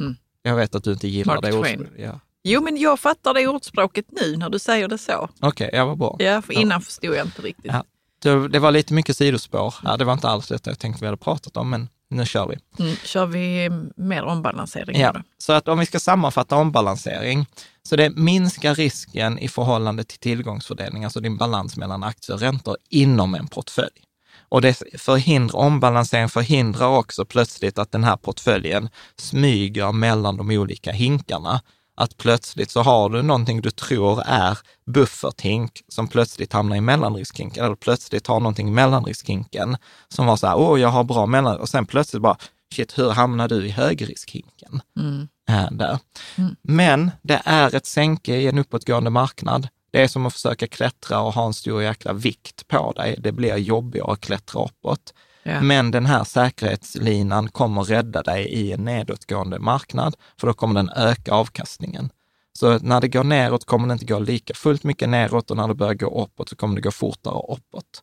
Mm. 0.00 0.16
Jag 0.42 0.56
vet 0.56 0.74
att 0.74 0.84
du 0.84 0.92
inte 0.92 1.08
gillar 1.08 1.34
Mark 1.34 1.42
det 1.42 1.52
ordspråket. 1.52 1.92
Ja. 1.98 2.20
Jo, 2.42 2.62
men 2.62 2.76
jag 2.76 3.00
fattar 3.00 3.34
det 3.34 3.48
ordspråket 3.48 4.06
nu 4.08 4.36
när 4.36 4.50
du 4.50 4.58
säger 4.58 4.88
det 4.88 4.98
så. 4.98 5.28
Okej, 5.40 5.70
jag 5.72 5.86
var 5.86 5.96
bra. 5.96 6.16
Ja, 6.18 6.42
för 6.42 6.52
innan 6.52 6.80
förstod 6.80 7.14
jag 7.14 7.26
inte 7.26 7.42
riktigt. 7.42 7.72
Ja. 7.72 7.84
Det, 8.22 8.48
det 8.48 8.58
var 8.58 8.70
lite 8.70 8.94
mycket 8.94 9.16
sidospår. 9.16 9.74
Ja, 9.82 9.96
det 9.96 10.04
var 10.04 10.12
inte 10.12 10.28
alls 10.28 10.48
detta 10.48 10.70
jag 10.70 10.78
tänkte 10.78 11.00
vi 11.00 11.06
hade 11.06 11.16
pratat 11.16 11.56
om, 11.56 11.70
men 11.70 11.88
nu 12.10 12.26
kör 12.26 12.46
vi. 12.46 12.84
Mm, 12.84 12.96
kör 13.04 13.26
vi 13.26 13.70
mer 13.96 14.24
ombalansering 14.24 15.00
Ja, 15.00 15.14
så 15.38 15.52
att 15.52 15.68
om 15.68 15.78
vi 15.78 15.86
ska 15.86 16.00
sammanfatta 16.00 16.56
ombalansering, 16.56 17.46
så 17.82 17.96
det 17.96 18.10
minskar 18.10 18.74
risken 18.74 19.38
i 19.38 19.48
förhållande 19.48 20.04
till 20.04 20.18
tillgångsfördelning, 20.18 21.04
alltså 21.04 21.20
din 21.20 21.36
balans 21.36 21.76
mellan 21.76 22.02
aktier 22.02 22.34
och 22.34 22.40
räntor 22.40 22.76
inom 22.88 23.34
en 23.34 23.46
portfölj. 23.46 24.04
Och 24.48 24.62
det 24.62 24.82
förhindrar, 24.98 25.56
ombalansering 25.58 26.28
förhindrar 26.28 26.88
också 26.88 27.24
plötsligt 27.24 27.78
att 27.78 27.92
den 27.92 28.04
här 28.04 28.16
portföljen 28.16 28.88
smyger 29.16 29.92
mellan 29.92 30.36
de 30.36 30.50
olika 30.50 30.92
hinkarna. 30.92 31.60
Att 32.00 32.16
plötsligt 32.16 32.70
så 32.70 32.82
har 32.82 33.08
du 33.08 33.22
någonting 33.22 33.60
du 33.60 33.70
tror 33.70 34.22
är 34.26 34.58
bufferthink 34.86 35.82
som 35.88 36.08
plötsligt 36.08 36.52
hamnar 36.52 36.76
i 36.76 36.80
mellanriskhinken, 36.80 37.64
eller 37.64 37.74
plötsligt 37.74 38.26
har 38.26 38.40
någonting 38.40 38.68
i 38.68 38.70
mellanriskhinken 38.70 39.76
som 40.08 40.26
var 40.26 40.36
så 40.36 40.46
här, 40.46 40.58
åh, 40.58 40.80
jag 40.80 40.88
har 40.88 41.04
bra 41.04 41.26
mellan, 41.26 41.60
och 41.60 41.68
sen 41.68 41.86
plötsligt 41.86 42.22
bara, 42.22 42.36
shit, 42.74 42.98
hur 42.98 43.10
hamnar 43.10 43.48
du 43.48 43.66
i 43.66 43.70
högriskhinken? 43.70 44.82
Mm. 44.98 45.28
Är 45.46 45.70
där. 45.70 45.98
Mm. 46.36 46.56
Men 46.62 47.10
det 47.22 47.42
är 47.44 47.74
ett 47.74 47.86
sänke 47.86 48.36
i 48.36 48.46
en 48.46 48.58
uppåtgående 48.58 49.10
marknad. 49.10 49.68
Det 49.90 50.02
är 50.02 50.08
som 50.08 50.26
att 50.26 50.32
försöka 50.32 50.66
klättra 50.66 51.20
och 51.20 51.34
ha 51.34 51.46
en 51.46 51.54
stor 51.54 51.82
jäkla 51.82 52.12
vikt 52.12 52.68
på 52.68 52.92
dig. 52.92 53.16
Det 53.18 53.32
blir 53.32 53.56
jobbigare 53.56 54.12
att 54.12 54.20
klättra 54.20 54.64
uppåt. 54.64 55.14
Ja. 55.42 55.60
Men 55.60 55.90
den 55.90 56.06
här 56.06 56.24
säkerhetslinan 56.24 57.48
kommer 57.48 57.82
rädda 57.82 58.22
dig 58.22 58.46
i 58.46 58.72
en 58.72 58.84
nedåtgående 58.84 59.58
marknad, 59.58 60.16
för 60.40 60.46
då 60.46 60.52
kommer 60.52 60.74
den 60.74 60.90
öka 60.90 61.34
avkastningen. 61.34 62.10
Så 62.52 62.78
när 62.78 63.00
det 63.00 63.08
går 63.08 63.24
neråt 63.24 63.64
kommer 63.64 63.88
det 63.88 63.92
inte 63.92 64.04
gå 64.04 64.18
lika 64.18 64.54
fullt 64.54 64.84
mycket 64.84 65.08
neråt 65.08 65.50
och 65.50 65.56
när 65.56 65.68
det 65.68 65.74
börjar 65.74 65.94
gå 65.94 66.22
uppåt 66.22 66.48
så 66.48 66.56
kommer 66.56 66.74
det 66.74 66.80
gå 66.80 66.90
fortare 66.90 67.54
uppåt. 67.54 68.02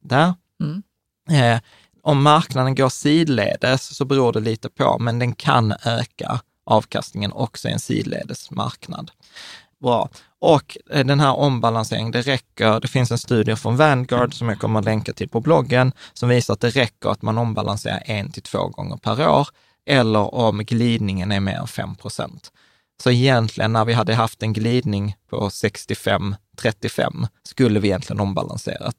Där. 0.00 0.34
Mm. 0.60 0.82
Eh, 1.30 1.60
om 2.02 2.22
marknaden 2.22 2.74
går 2.74 2.88
sidledes 2.88 3.96
så 3.96 4.04
beror 4.04 4.32
det 4.32 4.40
lite 4.40 4.68
på, 4.68 4.98
men 4.98 5.18
den 5.18 5.34
kan 5.34 5.74
öka 5.84 6.40
avkastningen 6.64 7.32
också 7.32 7.68
i 7.68 7.72
en 7.72 7.78
sidledes 7.78 8.50
marknad. 8.50 9.10
Bra. 9.82 10.08
Och 10.44 10.76
eh, 10.90 11.06
den 11.06 11.20
här 11.20 11.36
ombalanseringen, 11.36 12.12
det 12.12 12.22
räcker, 12.22 12.80
det 12.80 12.88
finns 12.88 13.10
en 13.10 13.18
studie 13.18 13.56
från 13.56 13.76
Vanguard 13.76 14.34
som 14.34 14.48
jag 14.48 14.58
kommer 14.58 14.78
att 14.78 14.84
länka 14.84 15.12
till 15.12 15.28
på 15.28 15.40
bloggen, 15.40 15.92
som 16.12 16.28
visar 16.28 16.54
att 16.54 16.60
det 16.60 16.70
räcker 16.70 17.08
att 17.08 17.22
man 17.22 17.38
ombalanserar 17.38 18.02
en 18.06 18.32
till 18.32 18.42
två 18.42 18.68
gånger 18.68 18.96
per 18.96 19.28
år, 19.28 19.48
eller 19.86 20.34
om 20.34 20.58
glidningen 20.58 21.32
är 21.32 21.40
mer 21.40 21.54
än 21.56 21.66
5 21.66 21.94
procent. 21.96 22.52
Så 23.02 23.10
egentligen 23.10 23.72
när 23.72 23.84
vi 23.84 23.92
hade 23.92 24.14
haft 24.14 24.42
en 24.42 24.52
glidning 24.52 25.16
på 25.30 25.48
65-35 25.48 27.26
skulle 27.42 27.80
vi 27.80 27.88
egentligen 27.88 28.20
ombalanserat 28.20 28.96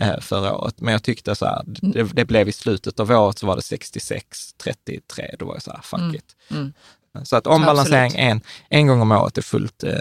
eh, 0.00 0.20
förra 0.20 0.56
året. 0.56 0.80
Men 0.80 0.92
jag 0.92 1.02
tyckte 1.02 1.34
så 1.34 1.44
här, 1.46 1.62
det, 1.66 2.02
det 2.02 2.24
blev 2.24 2.48
i 2.48 2.52
slutet 2.52 3.00
av 3.00 3.10
året 3.10 3.38
så 3.38 3.46
var 3.46 3.56
det 3.56 3.62
66-33, 3.62 5.36
då 5.38 5.46
var 5.46 5.54
jag 5.54 5.62
så 5.62 5.70
här, 5.70 5.80
fuck 5.82 6.00
Mm. 6.00 6.14
it. 6.14 6.36
Mm. 6.50 6.72
Så 7.24 7.36
att 7.36 7.46
ombalansering 7.46 8.12
en, 8.16 8.40
en 8.68 8.86
gång 8.86 9.00
om 9.00 9.12
året 9.12 9.38
är 9.38 9.42
fullt 9.42 9.84
eh, 9.84 9.92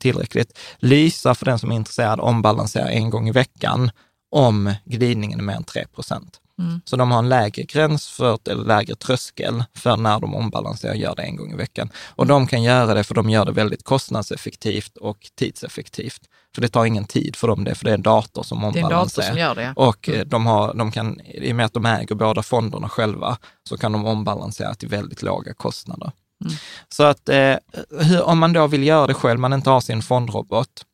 tillräckligt. 0.00 0.58
Lysa 0.78 1.34
för 1.34 1.44
den 1.44 1.58
som 1.58 1.70
är 1.72 1.76
intresserad 1.76 2.20
ombalansera 2.20 2.90
en 2.90 3.10
gång 3.10 3.28
i 3.28 3.32
veckan 3.32 3.90
om 4.30 4.74
glidningen 4.84 5.38
är 5.38 5.44
mer 5.44 5.54
än 5.54 5.64
3 5.64 5.86
procent. 5.94 6.40
Mm. 6.58 6.80
Så 6.84 6.96
de 6.96 7.10
har 7.10 7.18
en 7.18 7.28
lägre 7.28 7.62
gräns 7.62 8.08
för, 8.08 8.38
eller 8.50 8.64
lägre 8.64 8.94
tröskel 8.94 9.64
för 9.74 9.96
när 9.96 10.20
de 10.20 10.34
ombalanserar 10.34 10.92
och 10.92 10.98
gör 10.98 11.14
det 11.14 11.22
en 11.22 11.36
gång 11.36 11.52
i 11.52 11.56
veckan. 11.56 11.90
Och 12.08 12.26
de 12.26 12.46
kan 12.46 12.62
göra 12.62 12.94
det 12.94 13.04
för 13.04 13.14
de 13.14 13.30
gör 13.30 13.44
det 13.44 13.52
väldigt 13.52 13.84
kostnadseffektivt 13.84 14.96
och 14.96 15.18
tidseffektivt. 15.38 16.20
För 16.54 16.62
det 16.62 16.68
tar 16.68 16.84
ingen 16.84 17.04
tid 17.04 17.36
för 17.36 17.48
dem 17.48 17.64
det, 17.64 17.74
för 17.74 17.84
det 17.84 17.90
är 17.90 17.94
en 17.94 18.02
dator 18.02 18.42
som 18.42 18.60
Det 18.60 18.64
är 18.64 18.68
en 18.68 18.84
ombalanserar. 18.84 19.26
dator 19.26 19.32
som 19.32 19.38
gör 19.38 19.54
det. 19.54 19.62
ja. 19.62 19.72
Och 19.76 20.08
eh, 20.08 20.26
de, 20.26 20.46
har, 20.46 20.74
de 20.74 20.92
kan, 20.92 21.20
i 21.20 21.52
och 21.52 21.56
med 21.56 21.66
att 21.66 21.72
de 21.72 21.86
äger 21.86 22.14
båda 22.14 22.42
fonderna 22.42 22.88
själva, 22.88 23.38
så 23.68 23.76
kan 23.78 23.92
de 23.92 24.06
ombalansera 24.06 24.74
till 24.74 24.88
väldigt 24.88 25.22
låga 25.22 25.54
kostnader. 25.54 26.12
Mm. 26.44 26.56
Så 26.88 27.02
att 27.02 27.28
eh, 27.28 27.56
hur, 28.00 28.22
om 28.22 28.38
man 28.38 28.52
då 28.52 28.66
vill 28.66 28.82
göra 28.82 29.06
det 29.06 29.14
själv, 29.14 29.40
man 29.40 29.52
inte 29.52 29.70
har 29.70 29.80
sin 29.80 30.02
fondrobot, 30.02 30.84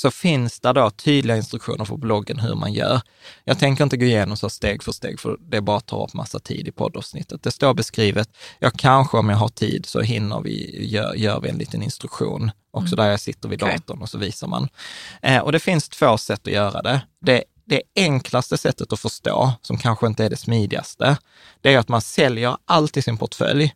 så 0.00 0.10
finns 0.10 0.60
det 0.60 0.72
då 0.72 0.90
tydliga 0.90 1.36
instruktioner 1.36 1.84
på 1.84 1.96
bloggen 1.96 2.38
hur 2.38 2.54
man 2.54 2.72
gör. 2.72 3.00
Jag 3.44 3.58
tänker 3.58 3.84
inte 3.84 3.96
gå 3.96 4.04
igenom 4.04 4.36
så 4.36 4.50
steg 4.50 4.82
för 4.82 4.92
steg, 4.92 5.20
för 5.20 5.36
det 5.40 5.60
bara 5.60 5.80
tar 5.80 6.04
upp 6.04 6.14
massa 6.14 6.38
tid 6.38 6.68
i 6.68 6.72
poddavsnittet. 6.72 7.42
Det 7.42 7.50
står 7.50 7.74
beskrivet. 7.74 8.28
Jag 8.58 8.72
kanske 8.72 9.16
om 9.16 9.28
jag 9.28 9.36
har 9.36 9.48
tid 9.48 9.86
så 9.86 10.00
hinner 10.00 10.40
vi, 10.40 10.86
gör, 10.86 11.14
gör 11.14 11.40
vi 11.40 11.48
en 11.48 11.58
liten 11.58 11.82
instruktion, 11.82 12.50
också 12.70 12.96
där 12.96 13.10
jag 13.10 13.20
sitter 13.20 13.48
vid 13.48 13.62
Okej. 13.62 13.76
datorn 13.76 14.02
och 14.02 14.08
så 14.08 14.18
visar 14.18 14.46
man. 14.46 14.68
Eh, 15.22 15.38
och 15.38 15.52
det 15.52 15.58
finns 15.58 15.88
två 15.88 16.18
sätt 16.18 16.40
att 16.46 16.52
göra 16.52 16.82
det. 16.82 17.02
Det, 17.20 17.44
det 17.64 17.82
enklaste 17.96 18.58
sättet 18.58 18.92
att 18.92 19.00
förstå, 19.00 19.52
som 19.62 19.78
kanske 19.78 20.06
inte 20.06 20.24
är 20.24 20.30
det 20.30 20.36
smidigaste, 20.36 21.16
det 21.60 21.74
är 21.74 21.78
att 21.78 21.88
man 21.88 22.00
säljer 22.00 22.56
allt 22.64 22.96
i 22.96 23.02
sin 23.02 23.16
portfölj 23.16 23.74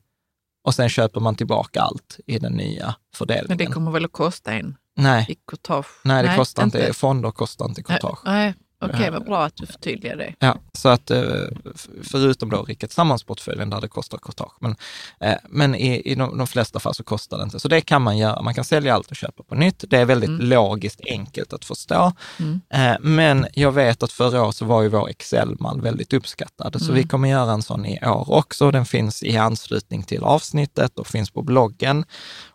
och 0.65 0.75
sen 0.75 0.89
köper 0.89 1.21
man 1.21 1.35
tillbaka 1.35 1.81
allt 1.81 2.19
i 2.27 2.39
den 2.39 2.53
nya 2.53 2.95
fördelningen. 3.15 3.49
Men 3.49 3.59
det 3.59 3.67
kommer 3.67 3.91
väl 3.91 4.05
att 4.05 4.13
kosta 4.13 4.53
en 4.53 4.77
Nej, 4.97 5.27
i 5.29 5.35
courtage? 5.51 5.87
nej, 6.05 6.23
det 6.23 6.37
kostar 6.37 6.65
inte. 6.65 6.93
Fonder 6.93 7.31
kostar 7.31 7.65
inte 7.65 7.83
courtage. 7.83 8.19
Nej, 8.25 8.55
okej, 8.85 9.11
vad 9.11 9.25
bra 9.25 9.45
att 9.45 9.57
du 9.57 9.67
förtydligar 9.67 10.17
det. 10.17 10.35
Ja, 10.39 10.59
så 10.73 10.89
att 10.89 11.11
eh, 11.11 11.23
förutom 12.03 12.51
då 12.51 12.63
Riket 12.63 12.93
Sammansportföljen 12.93 13.71
där 13.71 13.81
det 13.81 13.89
kostar 13.89 14.19
courtage, 14.19 14.53
men, 14.61 14.77
eh, 15.21 15.35
men 15.49 15.75
i, 15.75 16.03
i 16.05 16.15
de, 16.15 16.39
de 16.39 16.47
flesta 16.47 16.81
fall 16.81 16.95
så 16.95 17.05
kostar 17.05 17.39
det 17.39 17.45
inte. 17.45 17.61
Så 17.61 17.69
det 17.69 17.81
kan 17.81 18.03
man 18.03 18.19
göra. 18.19 18.43
Man 18.43 18.55
kan 18.55 18.65
sälja 18.65 18.95
allt 18.95 19.11
och 19.11 19.17
köpa 19.17 19.43
på 19.43 19.55
nytt. 19.55 19.85
Det 19.89 19.99
är 19.99 20.05
väldigt 20.05 20.43
logiskt 20.43 21.01
enkelt 21.07 21.53
att 21.53 21.65
förstå. 21.65 22.13
Mm. 22.39 22.61
Eh, 22.75 22.97
Men 23.01 23.47
jag 23.55 23.73
vet 23.73 24.03
att 24.03 24.13
förra 24.13 24.43
året 24.43 24.57
så 24.57 24.65
var 24.65 24.83
ju 24.83 24.89
vår 24.89 25.09
Excel-mall 25.09 25.81
väldigt 25.81 26.13
uppskattad, 26.13 26.83
så 26.83 26.93
vi 26.93 27.05
kommer 27.05 27.29
göra 27.29 27.53
en 27.53 27.63
sån 27.63 27.87
i 27.87 27.99
år 28.07 28.33
också. 28.33 28.71
Den 28.71 28.85
finns 28.85 29.23
i 29.23 29.37
anslutning 29.37 30.03
till 30.03 30.23
avsnittet 30.23 30.99
och 30.99 31.07
finns 31.07 31.31
på 31.31 31.43
bloggen. 31.43 32.05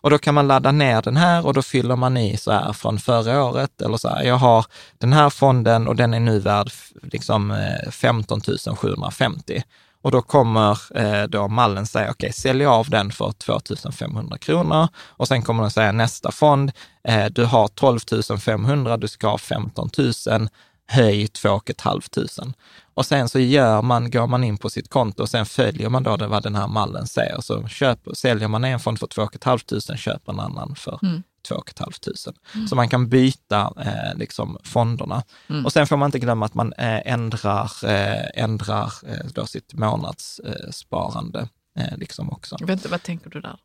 Och 0.01 0.09
då 0.09 0.17
kan 0.17 0.33
man 0.33 0.47
ladda 0.47 0.71
ner 0.71 1.01
den 1.01 1.17
här 1.17 1.45
och 1.45 1.53
då 1.53 1.61
fyller 1.61 1.95
man 1.95 2.17
i 2.17 2.37
så 2.37 2.51
här 2.51 2.73
från 2.73 2.99
förra 2.99 3.43
året, 3.43 3.81
eller 3.81 3.97
så 3.97 4.09
här, 4.09 4.23
jag 4.23 4.35
har 4.35 4.65
den 4.97 5.13
här 5.13 5.29
fonden 5.29 5.87
och 5.87 5.95
den 5.95 6.13
är 6.13 6.18
nu 6.19 6.39
värd 6.39 6.71
liksom 7.01 7.51
eh, 7.51 7.91
15 7.91 8.41
750. 8.75 9.63
Och 10.01 10.11
då 10.11 10.21
kommer 10.21 10.97
eh, 10.97 11.23
då 11.23 11.47
mallen 11.47 11.85
säga, 11.85 12.11
okej, 12.11 12.33
sälj 12.33 12.65
av 12.65 12.89
den 12.89 13.11
för 13.11 13.31
2 13.31 13.59
500 13.91 14.37
kronor. 14.37 14.87
Och 14.97 15.27
sen 15.27 15.41
kommer 15.41 15.61
den 15.61 15.71
säga 15.71 15.91
nästa 15.91 16.31
fond, 16.31 16.71
eh, 17.03 17.25
du 17.25 17.45
har 17.45 17.67
12 17.67 17.99
500, 18.39 18.97
du 18.97 19.07
ska 19.07 19.27
ha 19.27 19.37
15 19.37 19.89
000, 19.97 20.49
höj 20.87 21.27
2 21.27 21.61
500. 21.83 22.53
Och 22.93 23.05
sen 23.05 23.29
så 23.29 23.39
gör 23.39 23.81
man, 23.81 24.11
går 24.11 24.27
man 24.27 24.43
in 24.43 24.57
på 24.57 24.69
sitt 24.69 24.89
konto 24.89 25.21
och 25.21 25.29
sen 25.29 25.45
följer 25.45 25.89
man 25.89 26.03
då 26.03 26.17
det, 26.17 26.27
vad 26.27 26.43
den 26.43 26.55
här 26.55 26.67
mallen 26.67 27.07
säger. 27.07 27.41
Så 27.41 27.67
köp, 27.67 27.99
säljer 28.13 28.47
man 28.47 28.63
en 28.63 28.79
fond 28.79 28.99
för 28.99 29.07
2 29.07 29.29
500, 29.43 29.97
köper 29.97 30.31
en 30.31 30.39
annan 30.39 30.75
för 30.75 30.99
Mm. 31.01 31.23
2 31.49 31.63
500. 31.77 32.67
Så 32.69 32.75
man 32.75 32.89
kan 32.89 33.09
byta 33.09 33.73
eh, 33.77 34.17
liksom 34.17 34.57
fonderna. 34.63 35.23
Mm. 35.49 35.65
Och 35.65 35.73
sen 35.73 35.87
får 35.87 35.97
man 35.97 36.07
inte 36.07 36.19
glömma 36.19 36.45
att 36.45 36.53
man 36.53 36.73
eh, 36.73 37.11
ändrar, 37.13 37.71
eh, 37.83 38.43
ändrar 38.43 38.93
eh, 39.07 39.25
då 39.33 39.45
sitt 39.45 39.73
månadssparande 39.73 41.47
eh, 41.79 41.97
liksom 41.97 42.29
också. 42.29 42.57
Vänta, 42.61 42.89
vad 42.89 43.03
tänker 43.03 43.29
du 43.29 43.41
där? 43.41 43.57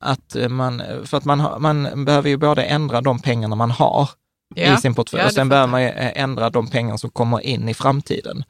Att 0.00 0.36
eh, 0.36 0.48
man, 0.48 0.82
för 1.04 1.16
att 1.16 1.24
man, 1.24 1.40
har, 1.40 1.58
man 1.58 2.04
behöver 2.04 2.28
ju 2.28 2.36
både 2.36 2.62
ändra 2.62 3.00
de 3.00 3.18
pengarna 3.18 3.56
man 3.56 3.70
har 3.70 4.10
i 4.56 4.76
sin 4.76 4.94
portfölj 4.94 5.20
Ja, 5.20 5.26
och 5.26 5.32
sen 5.32 5.48
behöver 5.48 5.70
man 5.70 5.82
ju 5.82 5.88
ändra 5.96 6.50
de 6.50 6.66
pengar 6.66 6.96
som 6.96 7.10
kommer 7.10 7.40
in 7.40 7.68
i 7.68 7.74
framtiden. 7.74 8.44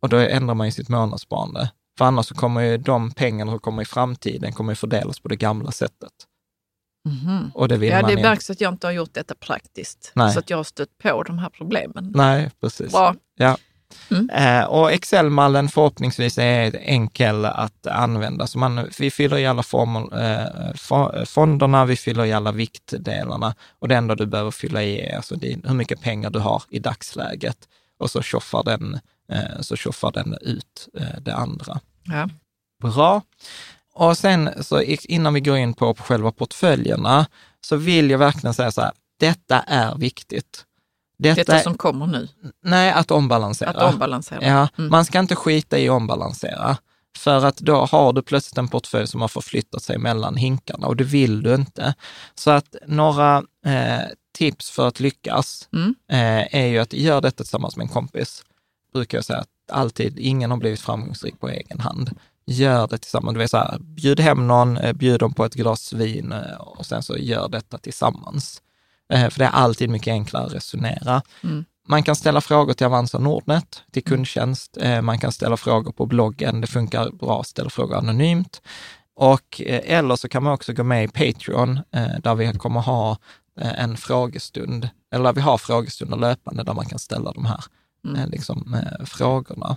Och 0.00 0.08
då 0.08 0.16
ändrar 0.16 0.54
man 0.54 0.66
ju 0.66 0.72
sitt 0.72 0.88
månadssparande. 0.88 1.70
För 1.98 2.04
annars 2.04 2.26
så 2.26 2.34
kommer 2.34 2.60
ju 2.60 2.76
de 2.76 3.10
pengarna 3.10 3.52
som 3.52 3.58
kommer 3.58 3.82
i 3.82 3.84
framtiden 3.84 4.52
kommer 4.52 4.72
ju 4.72 4.76
fördelas 4.76 5.20
på 5.20 5.28
det 5.28 5.36
gamla 5.36 5.70
sättet. 5.70 6.12
Mhm. 7.04 7.50
Och 7.54 7.68
det 7.68 7.76
vill 7.76 7.90
Ja, 7.90 8.00
man 8.00 8.10
det 8.10 8.16
ju- 8.16 8.22
märks 8.22 8.50
att 8.50 8.60
jag 8.60 8.72
inte 8.74 8.86
har 8.86 8.92
gjort 8.92 9.14
detta 9.14 9.34
praktiskt. 9.34 10.12
Nej. 10.14 10.32
Så 10.32 10.38
att 10.38 10.50
jag 10.50 10.56
har 10.56 10.64
stött 10.64 10.98
på 11.02 11.22
de 11.22 11.38
här 11.38 11.48
problemen. 11.50 12.12
Nej, 12.16 12.50
precis. 12.60 12.92
Bra. 12.92 13.14
Eh, 14.32 14.64
och 14.64 14.92
Excel-mallen 14.92 15.68
förhoppningsvis 15.68 16.38
är 16.38 16.76
enkel 16.80 17.44
att 17.44 17.86
använda. 17.86 18.46
Så 18.46 18.58
man, 18.58 18.88
vi 18.98 19.10
fyller 19.10 19.38
i 19.38 19.46
alla 19.46 19.62
former, 19.62 20.00
eh, 20.00 20.72
fo- 20.74 21.24
fonderna, 21.26 21.84
vi 21.84 21.96
fyller 21.96 22.24
i 22.24 22.32
alla 22.32 22.52
viktdelarna 22.52 23.54
och 23.78 23.88
det 23.88 23.96
enda 23.96 24.14
du 24.14 24.26
behöver 24.26 24.50
fylla 24.50 24.82
i 24.82 25.00
är 25.00 25.16
alltså 25.16 25.36
din, 25.36 25.62
hur 25.66 25.74
mycket 25.74 26.00
pengar 26.00 26.30
du 26.30 26.38
har 26.38 26.62
i 26.70 26.78
dagsläget. 26.78 27.56
Och 27.98 28.10
så 28.10 28.22
tjoffar 28.22 28.62
den, 28.64 28.94
eh, 29.32 29.60
så 29.60 29.76
tjoffar 29.76 30.12
den 30.12 30.34
ut 30.40 30.88
eh, 30.98 31.20
det 31.22 31.34
andra. 31.34 31.80
Ja. 32.04 32.28
Bra. 32.82 33.22
Och 33.94 34.18
sen 34.18 34.50
så 34.60 34.82
innan 34.82 35.34
vi 35.34 35.40
går 35.40 35.56
in 35.56 35.74
på, 35.74 35.94
på 35.94 36.02
själva 36.02 36.32
portföljerna 36.32 37.26
så 37.60 37.76
vill 37.76 38.10
jag 38.10 38.18
verkligen 38.18 38.54
säga 38.54 38.70
så 38.70 38.80
här, 38.80 38.92
detta 39.20 39.60
är 39.60 39.98
viktigt. 39.98 40.64
Detta, 41.18 41.34
detta 41.34 41.58
som 41.58 41.74
kommer 41.74 42.06
nu? 42.06 42.28
Nej, 42.64 42.92
att 42.92 43.10
ombalansera. 43.10 43.70
Att 43.70 43.94
ombalansera. 43.94 44.40
Ja, 44.42 44.68
mm. 44.78 44.90
Man 44.90 45.04
ska 45.04 45.18
inte 45.18 45.36
skita 45.36 45.78
i 45.78 45.88
att 45.88 45.96
ombalansera. 45.96 46.76
För 47.18 47.44
att 47.44 47.56
då 47.56 47.84
har 47.84 48.12
du 48.12 48.22
plötsligt 48.22 48.58
en 48.58 48.68
portfölj 48.68 49.06
som 49.06 49.20
har 49.20 49.28
förflyttat 49.28 49.82
sig 49.82 49.98
mellan 49.98 50.36
hinkarna 50.36 50.86
och 50.86 50.96
det 50.96 51.04
vill 51.04 51.42
du 51.42 51.54
inte. 51.54 51.94
Så 52.34 52.50
att 52.50 52.74
några 52.86 53.36
eh, 53.66 54.06
tips 54.38 54.70
för 54.70 54.88
att 54.88 55.00
lyckas 55.00 55.68
mm. 55.72 55.94
eh, 56.12 56.60
är 56.60 56.66
ju 56.66 56.78
att 56.78 56.92
göra 56.92 57.20
detta 57.20 57.36
tillsammans 57.36 57.76
med 57.76 57.84
en 57.84 57.88
kompis. 57.88 58.44
Brukar 58.92 59.18
jag 59.18 59.24
säga 59.24 59.38
att 59.38 59.48
alltid, 59.72 60.18
ingen 60.18 60.50
har 60.50 60.58
blivit 60.58 60.80
framgångsrik 60.80 61.40
på 61.40 61.48
egen 61.48 61.80
hand. 61.80 62.10
Gör 62.52 62.86
det 62.86 62.98
tillsammans. 62.98 63.34
Du 63.34 63.38
vet 63.38 63.50
så 63.50 63.56
här, 63.56 63.78
bjud 63.78 64.20
hem 64.20 64.46
någon, 64.46 64.76
eh, 64.76 64.92
bjud 64.92 65.20
dem 65.20 65.34
på 65.34 65.44
ett 65.44 65.54
glas 65.54 65.92
vin 65.92 66.32
eh, 66.32 66.60
och 66.60 66.86
sen 66.86 67.02
så 67.02 67.16
gör 67.16 67.48
detta 67.48 67.78
tillsammans. 67.78 68.62
Eh, 69.12 69.28
för 69.28 69.38
det 69.38 69.44
är 69.44 69.50
alltid 69.50 69.90
mycket 69.90 70.12
enklare 70.12 70.46
att 70.46 70.54
resonera. 70.54 71.22
Mm. 71.44 71.64
Man 71.88 72.02
kan 72.02 72.16
ställa 72.16 72.40
frågor 72.40 72.72
till 72.72 72.86
Avanza 72.86 73.18
Nordnet, 73.18 73.82
till 73.92 74.02
mm. 74.06 74.16
kundtjänst. 74.16 74.78
Man 75.02 75.18
kan 75.18 75.32
ställa 75.32 75.56
frågor 75.56 75.92
på 75.92 76.06
bloggen. 76.06 76.60
Det 76.60 76.66
funkar 76.66 77.10
bra 77.10 77.40
att 77.40 77.46
ställa 77.46 77.70
frågor 77.70 77.96
anonymt. 77.96 78.62
Och, 79.16 79.62
eller 79.66 80.16
så 80.16 80.28
kan 80.28 80.42
man 80.42 80.52
också 80.52 80.72
gå 80.72 80.82
med 80.82 81.04
i 81.04 81.08
Patreon, 81.08 81.80
där 82.22 82.34
vi 82.34 82.52
kommer 82.52 82.80
ha 82.80 83.18
en 83.56 83.96
frågestund, 83.96 84.88
eller 85.12 85.24
där 85.24 85.32
vi 85.32 85.40
har 85.40 85.58
frågestunder 85.58 86.16
löpande 86.16 86.62
där 86.62 86.74
man 86.74 86.86
kan 86.86 86.98
ställa 86.98 87.32
de 87.32 87.44
här 87.46 87.64
mm. 88.04 88.30
liksom, 88.30 88.76
frågorna. 89.04 89.76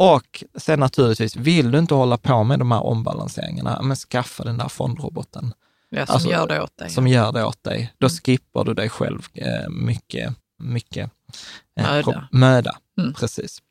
Och 0.00 0.44
sen 0.54 0.80
naturligtvis, 0.80 1.36
vill 1.36 1.70
du 1.70 1.78
inte 1.78 1.94
hålla 1.94 2.16
på 2.16 2.44
med 2.44 2.58
de 2.58 2.72
här 2.72 2.82
ombalanseringarna, 2.82 3.82
men 3.82 3.96
skaffa 3.96 4.44
den 4.44 4.58
där 4.58 4.68
fondroboten. 4.68 5.54
Ja, 5.88 6.06
som 6.06 6.14
alltså, 6.14 6.30
gör 6.30 6.48
det 6.48 6.62
åt 6.62 6.76
dig. 6.76 6.90
Som 6.90 7.08
gör 7.08 7.32
det 7.32 7.44
åt 7.44 7.62
dig. 7.64 7.92
Då 7.98 8.06
mm. 8.06 8.16
skippar 8.16 8.64
du 8.64 8.74
dig 8.74 8.88
själv 8.88 9.26
eh, 9.34 9.68
mycket, 9.68 10.34
mycket 10.58 11.10
eh, 11.80 11.86
möda. 11.86 12.28
möda. 12.32 12.78
Mm. 12.98 13.14
Precis. 13.14 13.62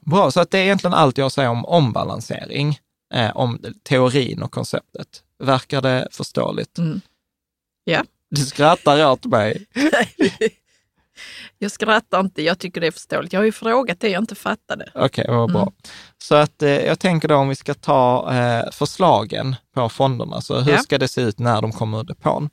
Bra, 0.00 0.30
så 0.30 0.40
att 0.40 0.50
det 0.50 0.58
är 0.58 0.62
egentligen 0.62 0.94
allt 0.94 1.18
jag 1.18 1.32
säger 1.32 1.48
om 1.48 1.64
ombalansering, 1.64 2.78
eh, 3.14 3.36
om 3.36 3.64
teorin 3.82 4.42
och 4.42 4.52
konceptet. 4.52 5.22
Verkar 5.38 5.80
det 5.82 6.08
förståeligt? 6.10 6.78
Mm. 6.78 7.00
Ja. 7.84 8.04
Du 8.30 8.46
skrattar 8.46 9.06
åt 9.06 9.24
mig. 9.24 9.66
Jag 11.58 11.70
skrattar 11.70 12.20
inte, 12.20 12.42
jag 12.42 12.58
tycker 12.58 12.80
det 12.80 12.86
är 12.86 12.90
förståeligt. 12.90 13.32
Jag 13.32 13.40
har 13.40 13.44
ju 13.44 13.52
frågat 13.52 14.00
det 14.00 14.08
jag 14.08 14.22
inte 14.22 14.34
fattade. 14.34 14.90
Okej, 14.94 15.24
okay, 15.24 15.36
vad 15.36 15.52
bra. 15.52 15.62
Mm. 15.62 15.72
Så 16.18 16.34
att 16.34 16.62
eh, 16.62 16.70
jag 16.70 16.98
tänker 16.98 17.28
då 17.28 17.36
om 17.36 17.48
vi 17.48 17.54
ska 17.54 17.74
ta 17.74 18.34
eh, 18.34 18.70
förslagen 18.72 19.56
på 19.74 19.88
fonderna, 19.88 20.40
så 20.40 20.60
hur 20.60 20.72
ja. 20.72 20.78
ska 20.78 20.98
det 20.98 21.08
se 21.08 21.20
ut 21.20 21.38
när 21.38 21.62
de 21.62 21.72
kommer 21.72 22.00
ur 22.00 22.04
depån? 22.04 22.50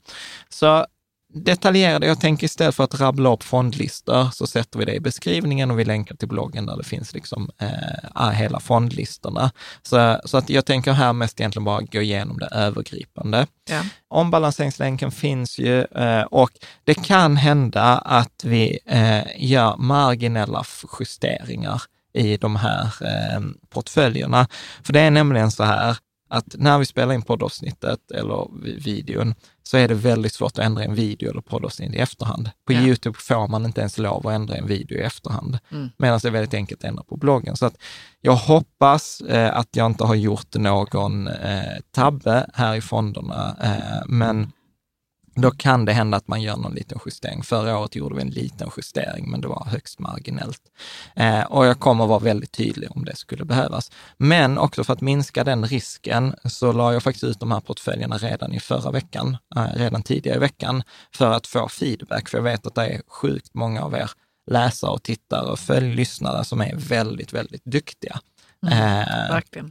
Så 0.49 0.85
detaljerade. 1.33 2.07
Jag 2.07 2.21
tänker 2.21 2.45
istället 2.45 2.75
för 2.75 2.83
att 2.83 2.99
rabbla 2.99 3.33
upp 3.33 3.43
fondlistor 3.43 4.29
så 4.33 4.47
sätter 4.47 4.79
vi 4.79 4.85
det 4.85 4.95
i 4.95 4.99
beskrivningen 4.99 5.71
och 5.71 5.79
vi 5.79 5.85
länkar 5.85 6.15
till 6.15 6.27
bloggen 6.27 6.65
där 6.65 6.77
det 6.77 6.83
finns 6.83 7.13
liksom 7.13 7.49
eh, 7.57 8.29
hela 8.29 8.59
fondlistorna. 8.59 9.51
Så, 9.81 10.19
så 10.25 10.37
att 10.37 10.49
jag 10.49 10.65
tänker 10.65 10.91
här 10.91 11.13
mest 11.13 11.39
egentligen 11.39 11.63
bara 11.63 11.81
gå 11.81 12.01
igenom 12.01 12.37
det 12.39 12.47
övergripande. 12.51 13.47
Ja. 13.69 13.81
Ombalanseringslänken 14.07 15.11
finns 15.11 15.59
ju 15.59 15.81
eh, 15.83 16.21
och 16.21 16.51
det 16.83 16.93
kan 16.93 17.37
hända 17.37 17.97
att 17.97 18.43
vi 18.43 18.79
eh, 18.85 19.23
gör 19.37 19.77
marginella 19.77 20.63
justeringar 20.99 21.81
i 22.13 22.37
de 22.37 22.55
här 22.55 22.83
eh, 23.01 23.41
portföljerna. 23.69 24.47
För 24.83 24.93
det 24.93 24.99
är 24.99 25.11
nämligen 25.11 25.51
så 25.51 25.63
här 25.63 25.97
att 26.29 26.55
när 26.57 26.79
vi 26.79 26.85
spelar 26.85 27.13
in 27.13 27.21
poddavsnittet 27.21 28.11
eller 28.11 28.47
videon 28.83 29.35
så 29.63 29.77
är 29.77 29.87
det 29.87 29.93
väldigt 29.93 30.33
svårt 30.33 30.51
att 30.51 30.65
ändra 30.65 30.83
en 30.83 30.95
video 30.95 31.31
eller 31.31 31.41
poddavsnitt 31.41 31.95
i 31.95 31.97
efterhand. 31.97 32.49
På 32.67 32.73
ja. 32.73 32.81
Youtube 32.81 33.17
får 33.19 33.47
man 33.47 33.65
inte 33.65 33.81
ens 33.81 33.97
lov 33.97 34.27
att 34.27 34.33
ändra 34.33 34.55
en 34.55 34.67
video 34.67 34.97
i 34.97 35.01
efterhand, 35.01 35.59
mm. 35.71 35.89
medan 35.97 36.19
det 36.21 36.27
är 36.27 36.31
väldigt 36.31 36.53
enkelt 36.53 36.83
att 36.83 36.89
ändra 36.89 37.03
på 37.03 37.17
bloggen. 37.17 37.55
Så 37.57 37.65
att 37.65 37.77
jag 38.21 38.35
hoppas 38.35 39.21
eh, 39.21 39.57
att 39.57 39.69
jag 39.71 39.85
inte 39.85 40.03
har 40.03 40.15
gjort 40.15 40.55
någon 40.55 41.27
eh, 41.27 41.61
tabbe 41.91 42.49
här 42.53 42.75
i 42.75 42.81
fonderna, 42.81 43.55
eh, 43.61 44.05
men 44.07 44.51
då 45.35 45.51
kan 45.51 45.85
det 45.85 45.93
hända 45.93 46.17
att 46.17 46.27
man 46.27 46.41
gör 46.41 46.57
någon 46.57 46.73
liten 46.73 46.99
justering. 47.05 47.43
Förra 47.43 47.77
året 47.77 47.95
gjorde 47.95 48.15
vi 48.15 48.21
en 48.21 48.29
liten 48.29 48.69
justering, 48.77 49.31
men 49.31 49.41
det 49.41 49.47
var 49.47 49.65
högst 49.65 49.99
marginellt. 49.99 50.61
Eh, 51.15 51.43
och 51.43 51.65
jag 51.65 51.79
kommer 51.79 52.07
vara 52.07 52.19
väldigt 52.19 52.51
tydlig 52.51 52.89
om 52.91 53.05
det 53.05 53.15
skulle 53.15 53.45
behövas. 53.45 53.91
Men 54.17 54.57
också 54.57 54.83
för 54.83 54.93
att 54.93 55.01
minska 55.01 55.43
den 55.43 55.65
risken 55.65 56.35
så 56.45 56.71
la 56.71 56.93
jag 56.93 57.03
faktiskt 57.03 57.23
ut 57.23 57.39
de 57.39 57.51
här 57.51 57.59
portföljerna 57.59 58.17
redan 58.17 58.53
i 58.53 58.59
förra 58.59 58.91
veckan, 58.91 59.37
eh, 59.55 59.67
redan 59.75 60.03
tidigare 60.03 60.37
i 60.37 60.39
veckan, 60.39 60.83
för 61.15 61.31
att 61.31 61.47
få 61.47 61.69
feedback. 61.69 62.29
För 62.29 62.37
jag 62.37 62.43
vet 62.43 62.67
att 62.67 62.75
det 62.75 62.87
är 62.87 63.01
sjukt 63.07 63.53
många 63.53 63.81
av 63.83 63.93
er 63.93 64.11
läsare 64.51 64.91
och 64.91 65.03
tittare 65.03 65.51
och 65.51 65.59
följlyssnare 65.59 66.43
som 66.43 66.61
är 66.61 66.75
väldigt, 66.75 67.33
väldigt 67.33 67.65
duktiga. 67.65 68.19
Mm, 68.63 68.99
eh. 68.99 69.63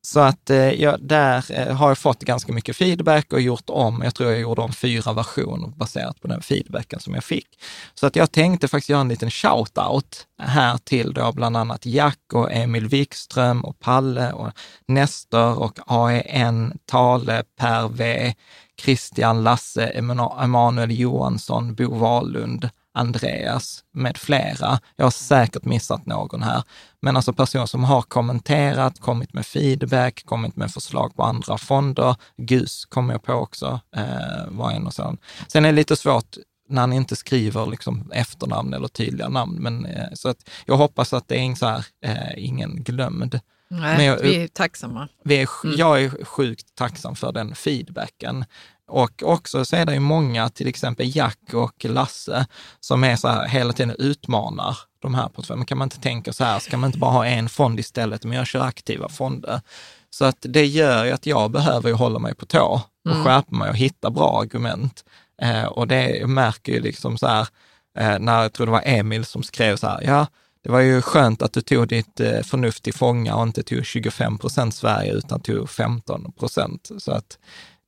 Så 0.00 0.20
att 0.20 0.50
eh, 0.50 0.56
jag, 0.56 1.00
där 1.00 1.44
eh, 1.50 1.76
har 1.76 1.88
jag 1.88 1.98
fått 1.98 2.20
ganska 2.20 2.52
mycket 2.52 2.76
feedback 2.76 3.32
och 3.32 3.40
gjort 3.40 3.70
om, 3.70 4.02
jag 4.04 4.14
tror 4.14 4.30
jag 4.30 4.40
gjorde 4.40 4.62
om 4.62 4.72
fyra 4.72 5.12
versioner 5.12 5.68
baserat 5.68 6.20
på 6.20 6.28
den 6.28 6.42
feedbacken 6.42 7.00
som 7.00 7.14
jag 7.14 7.24
fick. 7.24 7.48
Så 7.94 8.06
att 8.06 8.16
jag 8.16 8.32
tänkte 8.32 8.68
faktiskt 8.68 8.88
göra 8.88 9.00
en 9.00 9.08
liten 9.08 9.30
shout-out 9.30 10.26
här 10.42 10.78
till 10.78 11.12
då 11.12 11.32
bland 11.32 11.56
annat 11.56 11.86
Jack 11.86 12.32
och 12.32 12.52
Emil 12.52 12.88
Wikström 12.88 13.64
och 13.64 13.78
Palle 13.78 14.32
och 14.32 14.52
Nestor 14.88 15.58
och 15.58 15.78
AEN, 15.86 16.78
Tale, 16.86 17.42
Per 17.58 17.88
V, 17.88 18.34
Christian, 18.80 19.42
Lasse, 19.42 19.86
Emanuel 19.86 20.90
Johansson, 20.90 21.74
Bo 21.74 21.98
Wahlund, 21.98 22.70
Andreas 22.94 23.84
med 23.94 24.16
flera. 24.16 24.80
Jag 24.96 25.06
har 25.06 25.10
säkert 25.10 25.64
missat 25.64 26.06
någon 26.06 26.42
här, 26.42 26.62
men 27.02 27.16
alltså 27.16 27.32
personer 27.32 27.66
som 27.66 27.84
har 27.84 28.02
kommenterat, 28.02 29.00
kommit 29.00 29.34
med 29.34 29.46
feedback, 29.46 30.22
kommit 30.24 30.56
med 30.56 30.70
förslag 30.70 31.16
på 31.16 31.22
andra 31.22 31.58
fonder. 31.58 32.16
GUS 32.36 32.84
kommer 32.84 33.14
jag 33.14 33.22
på 33.22 33.32
också, 33.32 33.80
eh, 33.96 34.48
var 34.48 34.70
en 34.70 34.86
och 34.86 34.94
sån. 34.94 35.18
Sen 35.48 35.64
är 35.64 35.68
det 35.68 35.76
lite 35.76 35.96
svårt 35.96 36.36
när 36.68 36.86
ni 36.86 36.96
inte 36.96 37.16
skriver 37.16 37.66
liksom 37.66 38.12
efternamn 38.14 38.74
eller 38.74 38.88
tydliga 38.88 39.28
namn, 39.28 39.56
men 39.60 39.86
eh, 39.86 40.08
så 40.14 40.28
att 40.28 40.48
jag 40.66 40.76
hoppas 40.76 41.12
att 41.12 41.28
det 41.28 41.36
är 41.36 41.54
så 41.54 41.66
här, 41.66 41.84
eh, 42.04 42.44
ingen 42.44 42.82
glömd. 42.82 43.40
Nej, 43.70 44.06
jag, 44.06 44.18
vi 44.18 44.42
är 44.42 44.48
tacksamma. 44.48 45.08
Vi 45.24 45.36
är, 45.36 45.48
mm. 45.64 45.76
Jag 45.78 46.04
är 46.04 46.24
sjukt 46.24 46.74
tacksam 46.74 47.16
för 47.16 47.32
den 47.32 47.54
feedbacken. 47.54 48.44
Och 48.88 49.22
också 49.22 49.64
så 49.64 49.76
är 49.76 49.86
det 49.86 49.94
ju 49.94 50.00
många, 50.00 50.48
till 50.48 50.68
exempel 50.68 51.16
Jack 51.16 51.54
och 51.54 51.84
Lasse, 51.84 52.46
som 52.80 53.04
är 53.04 53.16
så 53.16 53.28
här, 53.28 53.48
hela 53.48 53.72
tiden 53.72 53.96
utmanar 53.98 54.78
de 54.98 55.14
här 55.14 55.28
portföljerna. 55.28 55.64
Kan 55.64 55.78
man 55.78 55.86
inte 55.86 56.00
tänka 56.00 56.32
så 56.32 56.44
här, 56.44 56.58
ska 56.58 56.76
man 56.76 56.88
inte 56.88 56.98
bara 56.98 57.10
ha 57.10 57.26
en 57.26 57.48
fond 57.48 57.80
istället, 57.80 58.24
men 58.24 58.38
jag 58.38 58.46
kör 58.46 58.60
aktiva 58.60 59.08
fonder. 59.08 59.60
Så 60.10 60.24
att 60.24 60.36
det 60.40 60.66
gör 60.66 61.04
ju 61.04 61.10
att 61.10 61.26
jag 61.26 61.50
behöver 61.50 61.92
hålla 61.92 62.18
mig 62.18 62.34
på 62.34 62.46
tå 62.46 62.80
och 63.04 63.10
mm. 63.10 63.24
skärpa 63.24 63.56
mig 63.56 63.70
och 63.70 63.76
hitta 63.76 64.10
bra 64.10 64.40
argument. 64.40 65.04
Eh, 65.42 65.64
och 65.64 65.88
det 65.88 66.28
märker 66.28 66.72
ju 66.72 66.80
liksom 66.80 67.18
så 67.18 67.26
här, 67.26 67.48
eh, 67.98 68.18
när 68.18 68.42
jag 68.42 68.52
tror 68.52 68.66
det 68.66 68.72
var 68.72 68.82
Emil 68.84 69.24
som 69.24 69.42
skrev 69.42 69.76
så 69.76 69.86
här, 69.86 70.02
ja, 70.02 70.26
det 70.62 70.70
var 70.70 70.80
ju 70.80 71.02
skönt 71.02 71.42
att 71.42 71.52
du 71.52 71.60
tog 71.60 71.88
ditt 71.88 72.20
eh, 72.20 72.40
förnuft 72.40 72.82
till 72.82 72.94
fånga 72.94 73.36
och 73.36 73.42
inte 73.42 73.62
tog 73.62 73.86
25 73.86 74.38
procent 74.38 74.74
Sverige 74.74 75.12
utan 75.12 75.40
tog 75.40 75.70
15 75.70 76.32
procent. 76.32 76.90
Så 76.98 77.12
att 77.12 77.38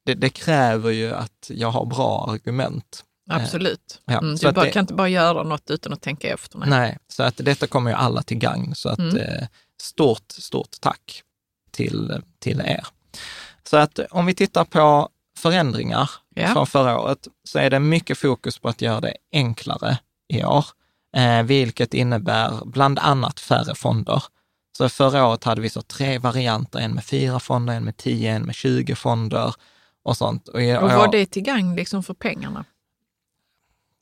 det, 0.06 0.14
det, 0.14 0.28
kräver 0.28 0.90
ju 0.90 1.12
att 1.14 1.50
jag 1.50 1.70
har 1.70 1.86
bra 1.86 2.30
argument. 2.30 3.04
Absolut. 3.30 4.00
Ja, 4.04 4.18
mm, 4.18 4.36
du 4.36 4.52
bara, 4.52 4.64
det, 4.64 4.70
kan 4.70 4.80
inte 4.80 4.94
bara 4.94 5.08
göra 5.08 5.42
något 5.42 5.70
utan 5.70 5.92
att 5.92 6.02
tänka 6.02 6.34
efter. 6.34 6.58
Nej, 6.58 6.68
nej 6.68 6.98
så 7.08 7.22
att 7.22 7.36
detta 7.36 7.66
kommer 7.66 7.90
ju 7.90 7.96
alla 7.96 8.22
till 8.22 8.38
gagn. 8.38 8.74
Så 8.74 8.88
att 8.88 8.98
mm. 8.98 9.16
eh, 9.16 9.46
stort, 9.82 10.32
stort 10.32 10.80
tack 10.80 11.22
till, 11.70 12.22
till 12.38 12.60
er. 12.60 12.86
Så 13.62 13.76
att 13.76 13.98
om 14.10 14.26
vi 14.26 14.34
tittar 14.34 14.64
på 14.64 15.08
förändringar 15.38 16.10
ja. 16.34 16.48
från 16.48 16.66
förra 16.66 17.00
året 17.00 17.28
så 17.44 17.58
är 17.58 17.70
det 17.70 17.80
mycket 17.80 18.18
fokus 18.18 18.58
på 18.58 18.68
att 18.68 18.82
göra 18.82 19.00
det 19.00 19.14
enklare 19.32 19.98
i 20.28 20.44
år, 20.44 20.64
eh, 21.16 21.42
vilket 21.42 21.94
innebär 21.94 22.64
bland 22.64 22.98
annat 22.98 23.40
färre 23.40 23.74
fonder. 23.74 24.22
Så 24.78 24.88
förra 24.88 25.26
året 25.26 25.44
hade 25.44 25.60
vi 25.60 25.68
så 25.68 25.82
tre 25.82 26.18
varianter, 26.18 26.78
en 26.78 26.94
med 26.94 27.04
fyra 27.04 27.40
fonder, 27.40 27.74
en 27.74 27.84
med 27.84 27.96
tio, 27.96 28.32
en 28.32 28.42
med 28.42 28.54
20 28.54 28.94
fonder 28.94 29.54
och 30.02 30.16
sånt. 30.16 30.48
Och, 30.48 30.60
och 30.60 30.90
var 30.90 31.12
det 31.12 31.26
till 31.26 31.42
gagn 31.42 31.76
liksom 31.76 32.02
för 32.02 32.14
pengarna? 32.14 32.64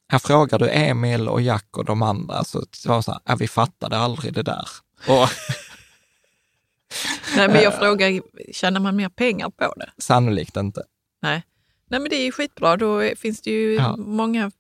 Här 0.09 0.19
frågar 0.19 0.59
du 0.59 0.71
Emil 0.71 1.29
och 1.29 1.41
Jack 1.41 1.77
och 1.77 1.85
de 1.85 2.03
andra, 2.03 2.45
så 2.45 2.65
var 2.85 3.03
så 3.03 3.13
här, 3.13 3.21
ja, 3.25 3.37
vi 3.37 3.49
fattade 3.49 3.99
aldrig 3.99 4.35
det 4.35 4.43
där. 4.43 4.69
Och 5.09 5.29
Nej, 7.37 7.49
men 7.49 7.63
jag 7.63 7.75
frågar, 7.79 8.21
tjänar 8.53 8.81
man 8.81 8.97
mer 8.97 9.09
pengar 9.09 9.51
på 9.51 9.75
det? 9.77 9.91
Sannolikt 9.99 10.57
inte. 10.57 10.83
Nej, 11.23 11.43
Nej 11.91 12.01
men 12.01 12.11
det 12.11 12.17
är 12.17 12.25
ju 12.25 12.33
skitbra. 12.33 12.77
Då 12.77 13.03
finns 13.17 13.43
det 13.43 13.51
ju 13.51 13.75
ja. 13.75 13.97
många 13.97 14.51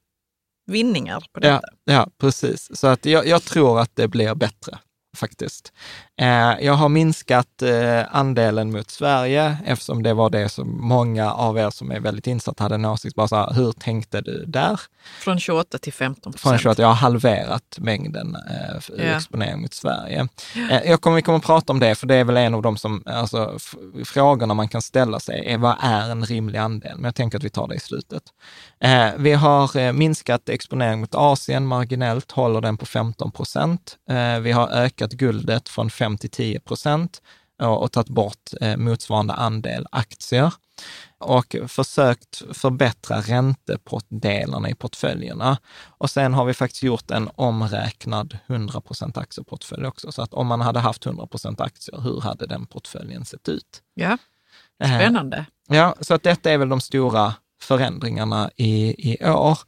vinningar 0.66 1.24
på 1.32 1.40
detta. 1.40 1.68
Ja, 1.84 1.92
ja 1.92 2.08
precis. 2.18 2.78
Så 2.78 2.86
att 2.86 3.06
jag, 3.06 3.26
jag, 3.26 3.42
tror 3.42 3.80
att 3.80 3.96
det 3.96 4.08
blir 4.08 4.34
bättre. 4.34 4.78
Faktiskt. 5.16 5.72
Eh, 6.20 6.54
jag 6.60 6.72
har 6.72 6.88
minskat 6.88 7.62
eh, 7.62 8.16
andelen 8.16 8.72
mot 8.72 8.90
Sverige 8.90 9.56
eftersom 9.66 10.02
det 10.02 10.14
var 10.14 10.30
det 10.30 10.48
som 10.48 10.88
många 10.88 11.32
av 11.32 11.58
er 11.58 11.70
som 11.70 11.90
är 11.90 12.00
väldigt 12.00 12.26
insatta 12.26 12.64
hade 12.64 12.74
en 12.74 12.84
åsikt. 12.84 13.14
Bara 13.16 13.28
så 13.28 13.36
här, 13.36 13.52
hur 13.54 13.72
tänkte 13.72 14.20
du 14.20 14.44
där? 14.46 14.80
Från 15.20 15.40
28 15.40 15.78
till 15.78 15.92
15 15.92 16.32
procent. 16.32 16.40
Från 16.50 16.58
28, 16.58 16.82
jag 16.82 16.88
har 16.88 16.94
halverat 16.94 17.78
mängden 17.78 18.36
eh, 18.50 18.78
Ja. 18.96 19.04
exponering 19.16 19.62
mot 19.62 19.74
Sverige. 19.74 20.28
Eh, 20.70 20.82
jag 20.90 21.00
kommer, 21.00 21.16
vi 21.16 21.22
kommer 21.22 21.38
att 21.38 21.44
prata 21.44 21.72
om 21.72 21.80
det, 21.80 21.94
för 21.94 22.06
det 22.06 22.14
är 22.14 22.24
väl 22.24 22.36
en 22.36 22.54
av 22.54 22.62
de 22.62 22.76
som, 22.76 23.02
alltså, 23.06 23.58
frågorna 24.04 24.54
man 24.54 24.68
kan 24.68 24.82
ställa 24.82 25.20
sig 25.20 25.46
är 25.46 25.58
vad 25.58 25.76
är 25.80 26.10
en 26.10 26.24
rimlig 26.24 26.58
andel? 26.58 26.92
Men 26.96 27.04
jag 27.04 27.14
tänker 27.14 27.38
att 27.38 27.44
vi 27.44 27.50
tar 27.50 27.68
det 27.68 27.74
i 27.74 27.80
slutet. 27.80 28.22
Vi 29.16 29.32
har 29.32 29.92
minskat 29.92 30.48
exponering 30.48 31.00
mot 31.00 31.14
Asien 31.14 31.66
marginellt, 31.66 32.32
håller 32.32 32.60
den 32.60 32.76
på 32.76 32.86
15 32.86 33.32
procent. 33.32 33.96
Vi 34.42 34.52
har 34.52 34.68
ökat 34.68 35.07
guldet 35.12 35.68
från 35.68 35.90
5 35.90 36.18
till 36.18 36.30
10 36.30 36.60
procent 36.60 37.22
och, 37.62 37.82
och 37.82 37.92
tagit 37.92 38.08
bort 38.08 38.50
eh, 38.60 38.76
motsvarande 38.76 39.34
andel 39.34 39.86
aktier 39.92 40.52
och 41.18 41.56
försökt 41.68 42.42
förbättra 42.52 43.20
räntedelarna 43.20 44.70
i 44.70 44.74
portföljerna. 44.74 45.58
Och 45.86 46.10
sen 46.10 46.34
har 46.34 46.44
vi 46.44 46.54
faktiskt 46.54 46.82
gjort 46.82 47.10
en 47.10 47.30
omräknad 47.34 48.38
100% 48.46 49.18
aktieportfölj 49.18 49.86
också. 49.86 50.12
Så 50.12 50.22
att 50.22 50.34
om 50.34 50.46
man 50.46 50.60
hade 50.60 50.80
haft 50.80 51.06
100% 51.06 51.62
aktier, 51.62 52.00
hur 52.00 52.20
hade 52.20 52.46
den 52.46 52.66
portföljen 52.66 53.24
sett 53.24 53.48
ut? 53.48 53.82
Ja, 53.94 54.18
Eh, 54.82 54.98
spännande. 54.98 55.46
Ja, 55.68 55.94
så 56.00 56.14
att 56.14 56.22
detta 56.22 56.50
är 56.50 56.58
väl 56.58 56.68
de 56.68 56.80
stora 56.80 57.34
förändringarna 57.60 58.50
i, 58.56 58.94
i 59.12 59.24
år. 59.24 59.58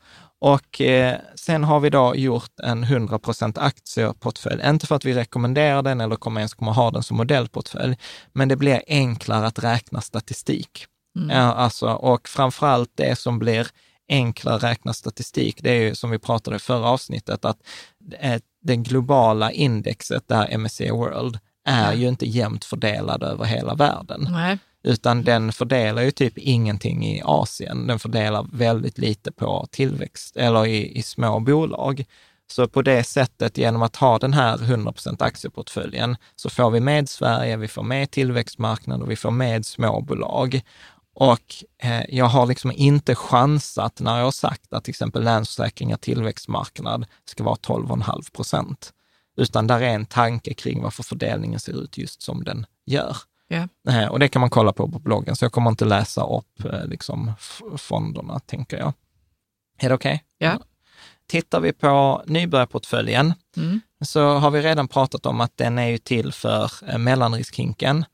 Och 0.41 0.81
eh, 0.81 1.19
sen 1.35 1.65
har 1.65 1.81
vi 1.81 1.91
då 1.91 2.17
gjort 2.17 2.61
en 2.63 2.85
100% 2.85 3.59
aktieportfölj. 3.59 4.63
Inte 4.67 4.87
för 4.87 4.95
att 4.97 5.05
vi 5.05 5.15
rekommenderar 5.15 5.83
den 5.83 6.01
eller 6.01 6.17
kommer 6.17 6.41
ens 6.41 6.55
kommer 6.55 6.73
ha 6.73 6.91
den 6.91 7.03
som 7.03 7.17
modellportfölj, 7.17 7.97
men 8.33 8.49
det 8.49 8.57
blir 8.57 8.83
enklare 8.87 9.47
att 9.47 9.65
räkna 9.65 10.01
statistik. 10.01 10.87
Mm. 11.17 11.37
Ja, 11.37 11.53
alltså, 11.53 11.89
och 11.89 12.29
framförallt 12.29 12.91
det 12.95 13.19
som 13.19 13.39
blir 13.39 13.67
enklare 14.09 14.55
att 14.55 14.63
räkna 14.63 14.93
statistik, 14.93 15.63
det 15.63 15.71
är 15.71 15.83
ju 15.83 15.95
som 15.95 16.11
vi 16.11 16.19
pratade 16.19 16.57
i 16.57 16.61
förra 16.61 16.89
avsnittet, 16.89 17.45
att 17.45 17.59
eh, 18.19 18.41
det 18.63 18.77
globala 18.77 19.51
indexet, 19.51 20.29
det 20.29 20.35
här 20.35 20.59
MSCI 20.59 20.91
World, 20.91 21.39
är 21.65 21.93
ju 21.93 22.09
inte 22.09 22.27
jämnt 22.27 22.65
fördelad 22.65 23.23
över 23.23 23.45
hela 23.45 23.75
världen 23.75 24.29
Nej, 24.31 24.59
utan 24.83 25.25
den 25.25 25.53
fördelar 25.53 26.03
ju 26.03 26.11
typ 26.11 26.39
ingenting 26.39 27.07
i 27.07 27.23
Asien. 27.25 27.87
Den 27.87 27.99
fördelar 27.99 28.47
väldigt 28.53 28.99
lite 28.99 29.33
på 29.33 29.67
tillväxt 29.71 30.37
eller 30.37 30.67
i, 30.67 30.99
i 30.99 31.03
små 31.03 31.41
bolag. 31.41 32.05
Så 32.47 32.69
på 32.69 32.83
det 32.83 33.05
sättet, 33.05 33.59
genom 33.59 33.83
att 33.83 33.97
ha 33.97 34.19
den 34.19 34.33
här 34.33 34.57
100% 34.57 35.23
aktieportföljen, 35.23 36.17
så 36.37 36.51
får 36.51 36.71
vi 36.71 36.81
med 36.81 37.09
Sverige, 37.09 37.57
vi 37.57 37.69
får 37.69 37.83
med 37.83 38.11
tillväxtmarknader 38.11 39.05
och 39.05 39.11
vi 39.11 39.17
får 39.17 39.31
med 39.31 39.67
småbolag. 39.67 40.61
Och 41.15 41.55
eh, 41.83 42.03
jag 42.09 42.25
har 42.25 42.47
liksom 42.47 42.73
inte 42.73 43.15
chansat 43.15 44.01
när 44.01 44.17
jag 44.17 44.25
har 44.25 44.31
sagt 44.31 44.73
att 44.73 44.85
till 44.85 44.93
exempel 44.93 45.25
Länsförsäkringar 45.25 45.97
tillväxtmarknad 45.97 47.07
ska 47.25 47.45
vara 47.45 47.57
12,5 47.57 48.33
procent. 48.33 48.93
Utan 49.37 49.67
där 49.67 49.81
är 49.81 49.95
en 49.95 50.07
tanke 50.07 50.55
kring 50.55 50.83
varför 50.83 51.03
fördelningen 51.03 51.61
ser 51.61 51.83
ut 51.83 51.99
just 51.99 52.23
som 52.23 52.45
den 52.45 52.67
gör. 52.87 53.17
Eh, 53.89 54.07
Och 54.09 54.19
det 54.19 54.29
kan 54.29 54.41
man 54.41 54.51
kolla 54.51 54.73
på 54.73 54.89
på 54.89 54.99
bloggen, 54.99 55.37
så 55.37 55.45
jag 55.45 55.53
kommer 55.53 55.71
inte 55.71 55.85
läsa 55.85 56.27
upp 56.27 56.65
eh, 56.65 56.87
liksom, 56.87 57.33
fonderna, 57.77 58.39
tänker 58.39 58.79
jag. 58.79 58.93
Är 59.79 59.89
det 59.89 59.95
okej? 59.95 60.25
Ja. 60.39 60.59
Tittar 61.27 61.61
vi 61.61 61.73
på 61.73 62.23
nybörjarportföljen 62.27 63.35
Mm. 63.57 63.81
så 64.05 64.35
har 64.35 64.51
vi 64.51 64.63
redan 64.63 64.89
pratat 64.89 65.27
om 65.27 65.41
att 65.41 65.57
den 65.57 65.79
är 65.79 65.87
ju 65.89 65.99
till 65.99 66.33
för 66.33 66.71
eh, 66.89 66.99
mellanriskhinken. 66.99 68.05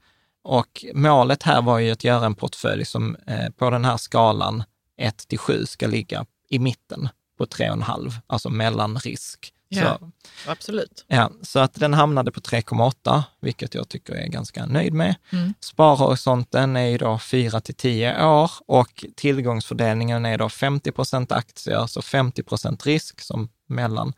Och 0.44 0.84
målet 0.94 1.42
här 1.42 1.62
var 1.62 1.78
ju 1.78 1.90
att 1.90 2.04
göra 2.04 2.26
en 2.26 2.34
portfölj 2.34 2.84
som 2.84 3.16
eh, 3.26 3.50
på 3.50 3.70
den 3.70 3.84
här 3.84 3.96
skalan 3.96 4.64
1 4.98 5.16
till 5.28 5.38
7 5.38 5.66
ska 5.66 5.86
ligga 5.86 6.26
i 6.50 6.58
mitten 6.58 7.08
på 7.38 7.44
3,5, 7.46 8.12
alltså 8.26 8.50
mellanrisk. 8.50 9.52
Ja. 9.68 9.98
Så, 9.98 10.10
absolut. 10.50 11.04
ja, 11.08 11.30
så 11.42 11.58
att 11.58 11.74
den 11.74 11.94
hamnade 11.94 12.32
på 12.32 12.40
3,8, 12.40 13.22
vilket 13.40 13.74
jag 13.74 13.88
tycker 13.88 14.14
jag 14.14 14.22
är 14.22 14.28
ganska 14.28 14.66
nöjd 14.66 14.92
med. 14.92 15.14
Mm. 15.32 15.54
Sparhorisonten 15.60 16.76
är 16.76 16.86
ju 16.86 16.98
då 16.98 17.18
4 17.18 17.60
till 17.60 17.74
10 17.74 18.26
år 18.26 18.50
och 18.66 19.04
tillgångsfördelningen 19.16 20.26
är 20.26 20.38
då 20.38 20.48
50 20.48 20.92
procent 20.92 21.32
aktier, 21.32 21.86
så 21.86 22.02
50 22.02 22.42
procent 22.42 22.86
risk 22.86 23.20
som 23.20 23.48
mellan, 23.66 24.12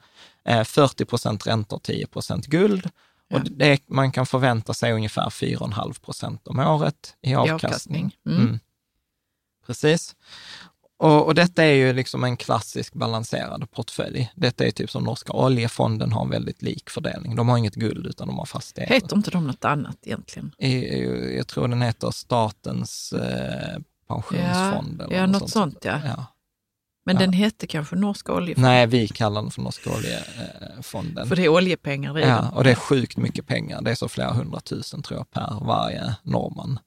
eh, 0.45 0.65
40 0.65 1.05
procent 1.05 1.47
räntor, 1.47 1.81
10 1.83 2.07
procent 2.07 2.47
guld. 2.47 2.91
Ja. 3.29 3.37
Och 3.37 3.51
det, 3.51 3.89
man 3.89 4.13
kan 4.13 4.27
förvänta 4.27 4.75
sig 4.75 4.93
ungefär 4.93 5.31
4,5 5.31 6.01
procent 6.01 6.49
om 6.49 6.59
året 6.59 7.15
i 7.23 7.35
avkastning. 7.35 7.55
avkastning. 7.55 8.17
Mm. 8.27 8.41
Mm. 8.41 8.59
Precis. 9.67 10.17
Och, 11.01 11.27
och 11.27 11.35
detta 11.35 11.65
är 11.65 11.73
ju 11.73 11.93
liksom 11.93 12.25
en 12.25 12.37
klassisk 12.37 12.95
balanserad 12.95 13.71
portfölj. 13.71 14.33
Detta 14.35 14.65
är 14.67 14.71
typ 14.71 14.91
som 14.91 15.05
norska 15.05 15.33
oljefonden 15.33 16.13
har 16.13 16.23
en 16.25 16.31
väldigt 16.31 16.63
lik 16.63 16.91
fördelning. 16.91 17.37
De 17.37 17.49
har 17.49 17.59
inget 17.59 17.75
guld 17.75 18.07
utan 18.07 18.27
de 18.29 18.39
har 18.39 18.45
fastigheter. 18.47 18.95
Heter 18.95 19.17
inte 19.17 19.31
de 19.31 19.47
något 19.47 19.65
annat 19.65 19.97
egentligen? 20.03 20.53
I- 20.59 21.37
Jag 21.37 21.47
tror 21.49 21.69
den 21.69 21.83
heter 21.83 22.11
Statens 22.11 23.13
eh, 23.13 23.79
pensionsfond. 24.09 24.97
Ja, 25.01 25.05
eller 25.07 25.17
ja 25.17 25.27
något 25.27 25.41
något 25.43 25.51
sånt 25.51 25.79
ja. 25.83 26.01
Ja. 26.05 26.27
Men 27.07 27.17
Ja. 27.17 27.21
den 27.21 27.33
hette 27.33 27.67
kanske 27.67 27.97
Norska 27.97 28.33
oljefonden? 28.33 28.71
Nej, 28.71 28.87
vi 28.87 29.09
kallar 29.09 29.43
den 29.43 29.51
för 29.51 29.63
Norska 29.63 29.91
oljefonden. 29.91 31.29
För 31.29 31.37
det 31.37 31.45
är 31.45 31.49
oljepengar 31.49 32.19
i 32.19 32.23
Ja, 32.23 32.27
den. 32.29 32.45
och 32.53 32.65
det 32.65 32.71
är 32.71 32.75
sjukt 32.75 33.17
mycket 33.17 33.47
pengar. 33.47 33.83
Det 33.83 33.91
är 33.91 33.95
så 33.95 34.09
flera 34.09 34.31
hundratusen 34.33 35.03
tror 35.03 35.19
jag 35.19 35.31
per 35.31 35.65
varje 35.67 36.15
norrman. 36.23 36.79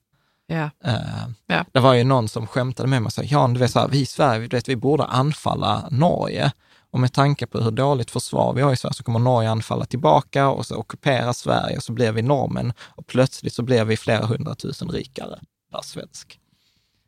Ja. 0.46 0.70
Eh, 0.84 1.00
Ja. 1.46 1.64
Det 1.72 1.80
var 1.80 1.94
ju 1.94 2.04
någon 2.04 2.28
som 2.28 2.46
skämtade 2.46 2.88
med 2.88 3.02
mig 3.02 3.06
och 3.06 3.12
sa, 3.12 3.22
Jan, 3.22 3.54
du 3.54 3.60
vet, 3.60 3.70
så 3.70 3.80
här, 3.80 3.88
vi 3.88 4.00
i 4.00 4.06
Sverige, 4.06 4.48
du 4.48 4.56
vet, 4.56 4.68
vi 4.68 4.76
borde 4.76 5.04
anfalla 5.04 5.88
Norge. 5.90 6.52
Och 6.90 7.00
med 7.00 7.12
tanke 7.12 7.46
på 7.46 7.60
hur 7.60 7.70
dåligt 7.70 8.10
försvar 8.10 8.52
vi 8.52 8.62
har 8.62 8.72
i 8.72 8.76
Sverige 8.76 8.94
så 8.94 9.02
kommer 9.04 9.18
Norge 9.18 9.50
anfalla 9.50 9.84
tillbaka 9.84 10.48
och 10.48 10.66
så 10.66 10.76
ockupera 10.76 11.32
Sverige 11.34 11.76
och 11.76 11.82
så 11.82 11.92
blir 11.92 12.12
vi 12.12 12.22
normen 12.22 12.72
och 12.80 13.06
plötsligt 13.06 13.54
så 13.54 13.62
blir 13.62 13.84
vi 13.84 13.96
flera 13.96 14.26
hundratusen 14.26 14.88
rikare 14.88 15.38
per 15.72 15.82
svensk. 15.82 16.38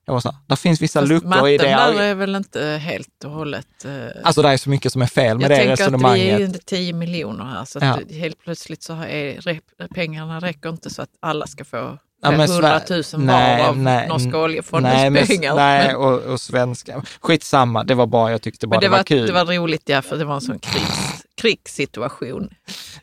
Jag 0.07 0.13
var 0.15 0.21
så 0.21 0.29
här, 0.31 0.39
där 0.47 0.57
finns 0.57 0.81
vissa 0.83 1.01
Fast 1.01 1.09
luckor 1.13 1.29
matten 1.29 1.47
i 1.47 1.59
det. 1.59 1.65
där 1.65 2.01
är 2.03 2.15
väl 2.15 2.35
inte 2.37 2.65
helt 2.67 3.25
och 3.25 3.31
hållet... 3.31 3.85
eh, 3.85 4.07
Alltså 4.25 4.43
det 4.43 4.49
är 4.49 4.57
så 4.57 4.71
mycket 4.71 4.93
som 4.93 5.03
är 5.03 5.07
fel 5.07 5.39
med 5.39 5.45
jag 5.45 5.51
det 5.51 5.57
tänker 5.57 5.73
att 5.73 5.79
vi 5.79 5.83
resonemanget. 5.85 6.35
är 6.35 6.39
ju 6.39 6.45
inte 6.45 6.59
10 6.59 6.93
miljoner 6.93 7.45
här 7.45 7.65
så 7.65 7.79
Ja. 7.83 7.99
helt 8.11 8.39
plötsligt 8.39 8.83
så 8.83 8.93
är 8.93 9.61
pengarna 9.95 10.41
räcker 10.41 10.69
inte 10.69 10.91
så 10.91 11.03
att 11.03 11.09
alla 11.21 11.47
ska 11.47 11.65
få 11.65 11.99
Ja, 12.25 12.31
men 12.31 12.41
100 12.51 12.81
Sver- 12.81 13.17
000 13.19 13.27
var 13.27 13.35
Nej, 13.35 13.63
av 13.63 13.79
nej, 13.79 14.09
Norska 14.09 14.39
oljefondens 14.39 15.29
pengar. 15.29 15.55
Nej, 15.55 15.95
och, 15.95 16.19
och 16.23 16.41
svenska. 16.41 17.03
Skitsamma, 17.21 17.85
det 17.85 17.95
var 17.95 18.07
bara, 18.07 18.31
jag 18.31 18.43
tyckte 18.43 18.67
bara 18.67 18.75
men 18.77 18.81
det, 18.81 18.89
var, 18.89 19.03
kul. 19.03 19.27
det 19.27 19.33
var 19.33 19.45
roligt 19.45 19.83
ja, 19.89 20.03
för 20.03 20.17
det 20.17 20.25
var 20.25 20.35
en 20.35 20.41
sån 20.41 20.59
krigs, 20.59 21.25
krigssituation 21.37 22.49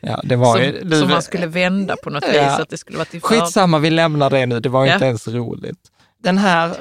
ja, 0.00 0.20
det 0.24 0.36
var 0.36 0.56
som, 0.56 0.62
ju, 0.64 1.00
som 1.00 1.08
man 1.10 1.22
skulle 1.22 1.46
vända 1.46 1.96
på 2.02 2.10
något 2.10 2.24
Ja. 2.34 2.42
vis. 2.50 2.60
Att 2.60 2.68
det 2.68 2.78
skulle 2.78 2.98
vara 2.98 3.04
till 3.08 3.20
för... 3.20 3.28
Skitsamma, 3.28 3.78
vi 3.78 3.90
lämnar 3.90 4.30
det 4.30 4.46
nu. 4.46 4.60
Det 4.60 4.68
var 4.68 4.86
Ja. 4.86 4.94
inte 4.94 5.06
ens 5.06 5.28
roligt. 5.28 5.78
Den 6.22 6.38
här, 6.38 6.76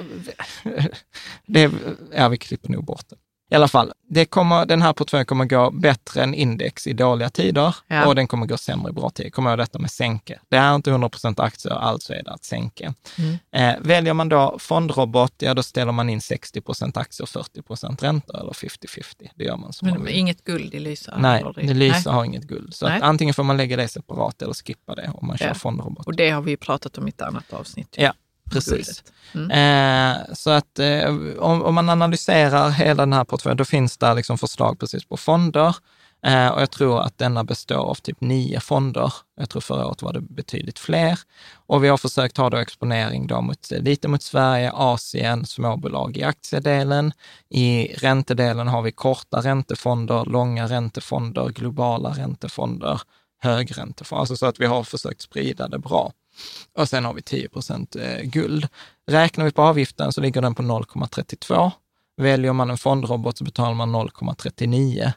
det, 1.47 1.71
ja 2.15 2.27
vi 2.27 2.37
klipper 2.37 2.69
nog 2.69 2.85
bort 2.85 3.05
det. 3.09 3.15
I 3.51 3.55
alla 3.55 3.67
fall, 3.67 3.93
det 4.09 4.25
kommer, 4.25 4.65
den 4.65 4.81
här 4.81 4.93
portföljen 4.93 5.25
kommer 5.25 5.45
gå 5.45 5.71
bättre 5.71 6.23
än 6.23 6.33
index 6.33 6.87
i 6.87 6.93
dåliga 6.93 7.29
tider 7.29 7.75
Ja. 7.87 8.05
och 8.07 8.15
den 8.15 8.27
kommer 8.27 8.45
gå 8.45 8.57
sämre 8.57 8.89
i 8.89 8.93
bra 8.93 9.09
tider. 9.09 9.29
Kom 9.29 9.47
ihåg 9.47 9.57
detta 9.57 9.79
med 9.79 9.91
sänke. 9.91 10.39
Det 10.49 10.57
är 10.57 10.75
inte 10.75 10.91
100% 10.91 11.41
aktier, 11.41 11.73
alltså 11.73 12.13
är 12.13 12.23
det 12.23 12.31
att 12.31 12.43
sänke. 12.45 12.93
Mm. 13.17 13.37
Eh, 13.51 13.79
väljer 13.81 14.13
man 14.13 14.29
då 14.29 14.55
fondrobot, 14.59 15.33
ja 15.37 15.53
då 15.53 15.63
ställer 15.63 15.91
man 15.91 16.09
in 16.09 16.19
60% 16.19 16.97
aktier 16.97 17.23
och 17.23 17.29
40% 17.29 18.01
räntor 18.01 18.39
eller 18.39 18.51
50-50. 18.53 19.29
Det 19.35 19.43
gör 19.43 19.57
man 19.57 19.73
som 19.73 19.87
man 19.87 19.97
Men 19.97 20.05
vill. 20.05 20.15
inget 20.15 20.43
guld 20.43 20.73
i 20.75 20.79
Lysa? 20.79 21.17
Nej, 21.17 21.43
Lysa 21.57 22.11
har 22.11 22.25
inget 22.25 22.43
guld. 22.43 22.73
Så 22.75 22.87
Nej. 22.87 22.99
antingen 23.03 23.33
får 23.33 23.43
man 23.43 23.57
lägga 23.57 23.77
det 23.77 23.87
separat 23.87 24.41
eller 24.41 24.53
skippa 24.53 24.95
det 24.95 25.11
om 25.15 25.27
man 25.27 25.37
kör 25.37 25.47
Ja. 25.47 25.53
fondrobot. 25.53 26.05
Och 26.07 26.15
det 26.15 26.29
har 26.29 26.41
vi 26.41 26.57
pratat 26.57 26.97
om 26.97 27.07
i 27.07 27.09
ett 27.09 27.21
annat 27.21 27.53
avsnitt. 27.53 27.95
Ja, 27.97 28.13
Precis. 28.51 29.03
Mm. 29.33 29.51
Eh, 29.51 30.33
så 30.33 30.49
att 30.49 30.79
eh, 30.79 31.15
om, 31.39 31.63
om 31.63 31.75
man 31.75 31.89
analyserar 31.89 32.69
hela 32.69 33.01
den 33.01 33.13
här 33.13 33.23
portföljen, 33.23 33.57
då 33.57 33.65
finns 33.65 33.97
det 33.97 34.13
liksom 34.13 34.37
förslag 34.37 34.79
precis 34.79 35.05
på 35.05 35.17
fonder. 35.17 35.75
Eh, 36.25 36.47
och 36.47 36.61
jag 36.61 36.71
tror 36.71 37.01
att 37.01 37.17
denna 37.17 37.43
består 37.43 37.75
av 37.89 37.95
typ 37.95 38.21
nio 38.21 38.59
fonder. 38.59 39.13
Jag 39.35 39.49
tror 39.49 39.61
förra 39.61 39.87
året 39.87 40.01
var 40.01 40.13
det 40.13 40.21
betydligt 40.21 40.79
fler. 40.79 41.19
Och 41.67 41.83
vi 41.83 41.87
har 41.87 41.97
försökt 41.97 42.37
ha 42.37 42.49
då 42.49 42.57
exponering 42.57 43.27
då 43.27 43.41
mot, 43.41 43.71
lite 43.71 44.07
mot 44.07 44.21
Sverige, 44.21 44.71
Asien, 44.71 45.45
småbolag 45.45 46.17
i 46.17 46.23
aktiedelen. 46.23 47.13
I 47.49 47.87
räntedelen 47.97 48.67
har 48.67 48.81
vi 48.81 48.91
korta 48.91 49.41
räntefonder, 49.41 50.25
långa 50.25 50.67
räntefonder, 50.67 51.49
globala 51.49 52.09
räntefonder, 52.09 53.01
högräntefonder. 53.41 54.19
Alltså 54.19 54.35
så 54.35 54.45
att 54.45 54.59
vi 54.59 54.65
har 54.65 54.83
försökt 54.83 55.21
sprida 55.21 55.67
det 55.67 55.79
bra. 55.79 56.11
Och 56.77 56.89
sen 56.89 57.05
har 57.05 57.13
vi 57.13 57.21
10 57.21 57.49
procent 57.49 57.95
eh, 57.95 58.21
guld. 58.21 58.67
Räknar 59.07 59.45
vi 59.45 59.51
på 59.51 59.61
avgiften 59.61 60.11
så 60.13 60.21
ligger 60.21 60.41
den 60.41 60.55
på 60.55 60.61
0,32. 60.63 61.71
Väljer 62.17 62.53
man 62.53 62.69
en 62.69 62.77
fondrobot 62.77 63.37
så 63.37 63.43
betalar 63.43 63.73
man 63.73 63.95
0,39. 63.95 65.11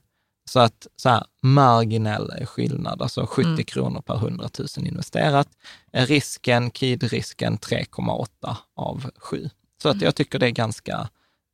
Så 0.50 0.60
att 0.60 0.86
så 0.96 1.08
här, 1.08 1.24
marginell 1.42 2.46
skillnad, 2.46 3.02
alltså 3.02 3.26
70 3.26 3.48
Mm. 3.48 3.64
kronor 3.64 4.00
per 4.00 4.14
100 4.16 4.48
000 4.76 4.86
investerat. 4.86 5.48
Eh, 5.92 6.06
Risken, 6.06 6.70
KID-risken 6.70 7.58
3,8 7.58 8.56
av 8.76 9.10
7. 9.16 9.50
Så 9.82 9.88
att 9.88 9.94
Mm. 9.94 10.04
jag 10.04 10.14
tycker 10.14 10.38
det 10.38 10.46
är 10.46 10.50
ganska 10.50 11.08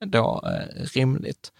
då, 0.05 0.43
eh, 0.47 0.85
rimligt. 0.85 1.53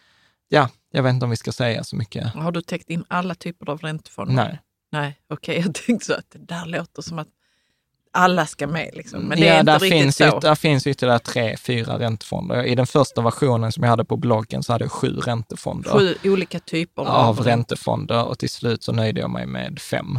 Ja, 0.49 0.69
jag 0.91 1.03
vet 1.03 1.15
inte 1.15 1.25
om 1.25 1.31
vi 1.31 1.37
ska 1.37 1.53
säga 1.53 1.85
så 1.85 1.97
mycket. 1.97 2.35
Har 2.35 2.53
du 2.53 2.63
täckt 2.63 2.91
in 2.91 3.05
alla 3.09 3.35
typer 3.35 3.71
av 3.71 3.79
räntefonder? 3.81 4.35
Nej. 4.35 4.59
Nej, 4.93 5.21
okej. 5.29 5.57
Jag 5.67 5.75
tänkte 5.75 6.07
så 6.07 6.15
att 6.15 6.31
det 6.31 6.39
där 6.39 6.67
låter 6.67 7.03
som 7.03 7.19
att 7.19 7.29
alla 8.13 8.47
ska 8.47 8.67
med. 8.67 8.91
Liksom. 8.93 9.21
Men 9.21 9.41
det 9.41 9.47
ja, 9.47 9.55
är 9.55 9.61
inte 9.61 9.73
där 9.73 9.79
riktigt 9.79 10.01
finns, 10.01 10.17
så. 10.17 10.41
där 10.41 10.55
finns 10.55 10.87
ytterligare 10.87 11.19
tre, 11.19 11.57
fyra 11.57 11.99
räntefonder. 11.99 12.65
I 12.65 12.75
den 12.75 12.87
första 12.87 13.21
versionen 13.23 13.73
som 13.73 13.83
jag 13.83 13.91
hade 13.91 14.05
på 14.05 14.17
bloggen 14.17 14.63
så 14.63 14.73
hade 14.73 14.85
jag 14.85 14.93
sju 14.93 15.17
räntefonder 15.17 15.91
Sju 15.91 16.15
olika 16.25 16.59
typer 16.59 17.03
av 17.03 17.41
räntefonder 17.41 18.25
och 18.25 18.39
till 18.39 18.51
slut 18.51 18.83
så 18.83 18.93
nöjde 18.93 19.21
jag 19.21 19.31
mig 19.31 19.47
med 19.47 19.79
fem. 19.79 20.19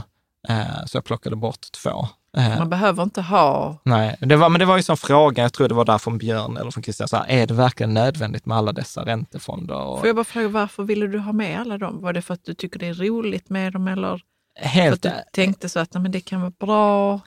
Eh, 0.49 0.85
så 0.85 0.97
jag 0.97 1.03
plockade 1.03 1.35
bort 1.35 1.71
två. 1.83 2.07
Eh, 2.37 2.57
Man 2.57 2.69
behöver 2.69 3.03
inte 3.03 3.21
ha... 3.21 3.77
Nej, 3.83 4.17
det 4.19 4.35
var, 4.35 4.49
men 4.49 4.59
det 4.59 4.65
var 4.65 4.77
ju 4.77 4.83
som 4.83 4.97
fråga, 4.97 5.43
jag 5.43 5.53
tror 5.53 5.67
det 5.67 5.75
var 5.75 5.85
där 5.85 5.97
från 5.97 6.17
Björn 6.17 6.57
eller 6.57 6.71
från 6.71 6.83
Christian, 6.83 7.07
så 7.07 7.17
här, 7.17 7.25
är 7.27 7.47
det 7.47 7.53
verkligen 7.53 7.93
nödvändigt 7.93 8.45
med 8.45 8.57
alla 8.57 8.71
dessa 8.71 9.05
räntefonder? 9.05 9.75
Och 9.75 9.99
Får 9.99 10.07
jag 10.07 10.15
bara 10.15 10.23
fråga, 10.25 10.47
varför 10.47 10.83
ville 10.83 11.07
du 11.07 11.19
ha 11.19 11.33
med 11.33 11.59
alla 11.59 11.77
dem? 11.77 12.01
Var 12.01 12.13
det 12.13 12.21
för 12.21 12.33
att 12.33 12.45
du 12.45 12.53
tycker 12.53 12.79
det 12.79 12.87
är 12.87 12.93
roligt 12.93 13.49
med 13.49 13.73
dem 13.73 13.87
eller 13.87 14.21
helt, 14.55 15.01
du 15.01 15.11
tänkte 15.33 15.69
så 15.69 15.79
att 15.79 15.93
men 15.93 16.11
det 16.11 16.21
kan 16.21 16.41
vara 16.41 16.53
bra? 16.59 17.19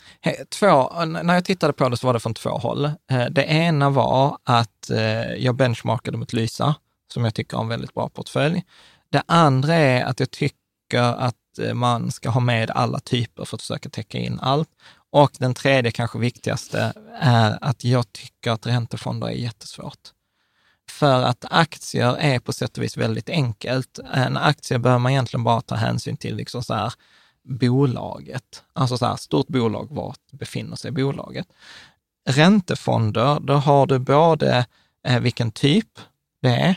två, 0.48 1.04
när 1.04 1.34
jag 1.34 1.44
tittade 1.44 1.72
på 1.72 1.88
det 1.88 1.96
så 1.96 2.06
var 2.06 2.14
det 2.14 2.20
från 2.20 2.34
två 2.34 2.50
håll. 2.50 2.84
Eh, 2.84 3.24
Det 3.30 3.44
ena 3.44 3.90
var 3.90 4.38
att 4.44 4.90
eh, 4.90 5.34
jag 5.34 5.54
benchmarkade 5.56 6.16
mot 6.16 6.32
Lysa, 6.32 6.74
som 7.12 7.24
jag 7.24 7.34
tycker 7.34 7.56
har 7.56 7.64
en 7.64 7.68
väldigt 7.68 7.94
bra 7.94 8.08
portfölj. 8.08 8.64
Det 9.10 9.22
andra 9.26 9.74
är 9.74 10.04
att 10.04 10.20
jag 10.20 10.30
tycker 10.30 11.02
att 11.02 11.58
eh, 11.60 11.74
man 11.74 12.10
ska 12.10 12.30
ha 12.30 12.40
med 12.40 12.70
alla 12.70 12.98
typer 13.00 13.44
för 13.44 13.56
att 13.56 13.62
försöka 13.62 13.88
täcka 13.88 14.18
in 14.18 14.38
allt. 14.42 14.68
Och 15.10 15.30
den 15.38 15.54
tredje, 15.54 15.90
kanske 15.90 16.18
viktigaste, 16.18 16.92
är 17.20 17.58
att 17.60 17.84
jag 17.84 18.12
tycker 18.12 18.50
att 18.50 18.66
räntefonder 18.66 19.26
är 19.26 19.32
jättesvårt. 19.32 19.98
För 20.90 21.22
att 21.22 21.44
aktier 21.50 22.16
är 22.16 22.38
på 22.38 22.52
sätt 22.52 22.76
och 22.76 22.84
vis 22.84 22.96
väldigt 22.96 23.28
enkelt. 23.28 23.98
En 24.12 24.36
aktie 24.36 24.78
behöver 24.78 24.98
man 24.98 25.12
egentligen 25.12 25.44
bara 25.44 25.60
ta 25.60 25.74
hänsyn 25.74 26.16
till 26.16 26.36
liksom 26.36 26.62
så 26.62 26.74
här, 26.74 26.92
bolaget. 27.44 28.62
Alltså 28.72 28.98
så 28.98 29.06
här, 29.06 29.16
stort 29.16 29.46
bolag, 29.46 29.88
var 29.90 30.14
befinner 30.32 30.76
sig 30.76 30.90
bolaget? 30.90 31.46
Räntefonder, 32.28 33.40
då 33.40 33.54
har 33.54 33.86
du 33.86 33.98
både 33.98 34.66
eh, 35.06 35.20
vilken 35.20 35.50
typ 35.50 35.88
det 36.42 36.48
är, 36.56 36.76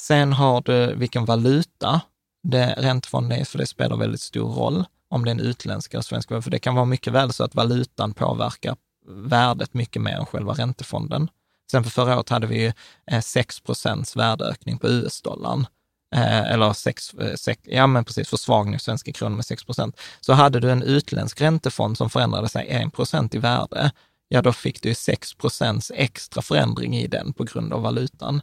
sen 0.00 0.32
har 0.32 0.60
du 0.60 0.94
vilken 0.94 1.24
valuta 1.24 2.00
det 2.42 2.74
räntefonden 2.78 3.40
är, 3.40 3.44
för 3.44 3.58
det 3.58 3.66
spelar 3.66 3.96
väldigt 3.96 4.20
stor 4.20 4.52
roll 4.52 4.84
om 5.08 5.24
det 5.24 5.30
är 5.30 5.34
en 5.34 5.40
utländsk 5.40 5.94
eller 5.94 6.02
svensk 6.02 6.30
valuta, 6.30 6.42
för 6.42 6.50
det 6.50 6.58
kan 6.58 6.74
vara 6.74 6.84
mycket 6.84 7.12
väl 7.12 7.32
så 7.32 7.44
att 7.44 7.54
valutan 7.54 8.14
påverkar 8.14 8.76
värdet 9.06 9.74
mycket 9.74 10.02
mer 10.02 10.16
än 10.16 10.26
själva 10.26 10.52
räntefonden. 10.52 11.28
Till 11.68 11.76
exempel 11.76 11.92
förra 11.92 12.16
året 12.16 12.28
hade 12.28 12.46
vi 12.46 12.62
ju 12.62 12.72
eh, 13.10 13.20
6 13.20 13.60
procents 13.60 14.16
värdeökning 14.16 14.78
på 14.78 14.88
US-dollarn. 14.88 15.66
Eh, 16.14 16.52
eller 16.52 16.72
6, 16.72 17.14
eh, 17.14 17.34
sex, 17.34 17.60
ja 17.64 17.86
men 17.86 18.04
precis, 18.04 18.28
försvagning 18.28 18.74
av 18.74 18.78
svenska 18.78 19.12
kronor 19.12 19.36
med 19.36 19.44
6 19.44 19.64
procent. 19.64 20.00
Så 20.20 20.32
hade 20.32 20.60
du 20.60 20.70
en 20.70 20.82
utländsk 20.82 21.40
räntefond 21.40 21.98
som 21.98 22.10
förändrade 22.10 22.48
sig 22.48 22.68
1 22.68 22.92
procent 22.92 23.34
i 23.34 23.38
värde, 23.38 23.90
ja 24.28 24.42
då 24.42 24.52
fick 24.52 24.82
du 24.82 24.94
6 24.94 25.34
procents 25.34 25.92
extra 25.94 26.42
förändring 26.42 26.96
i 26.96 27.06
den 27.06 27.32
på 27.32 27.44
grund 27.44 27.72
av 27.72 27.82
valutan. 27.82 28.42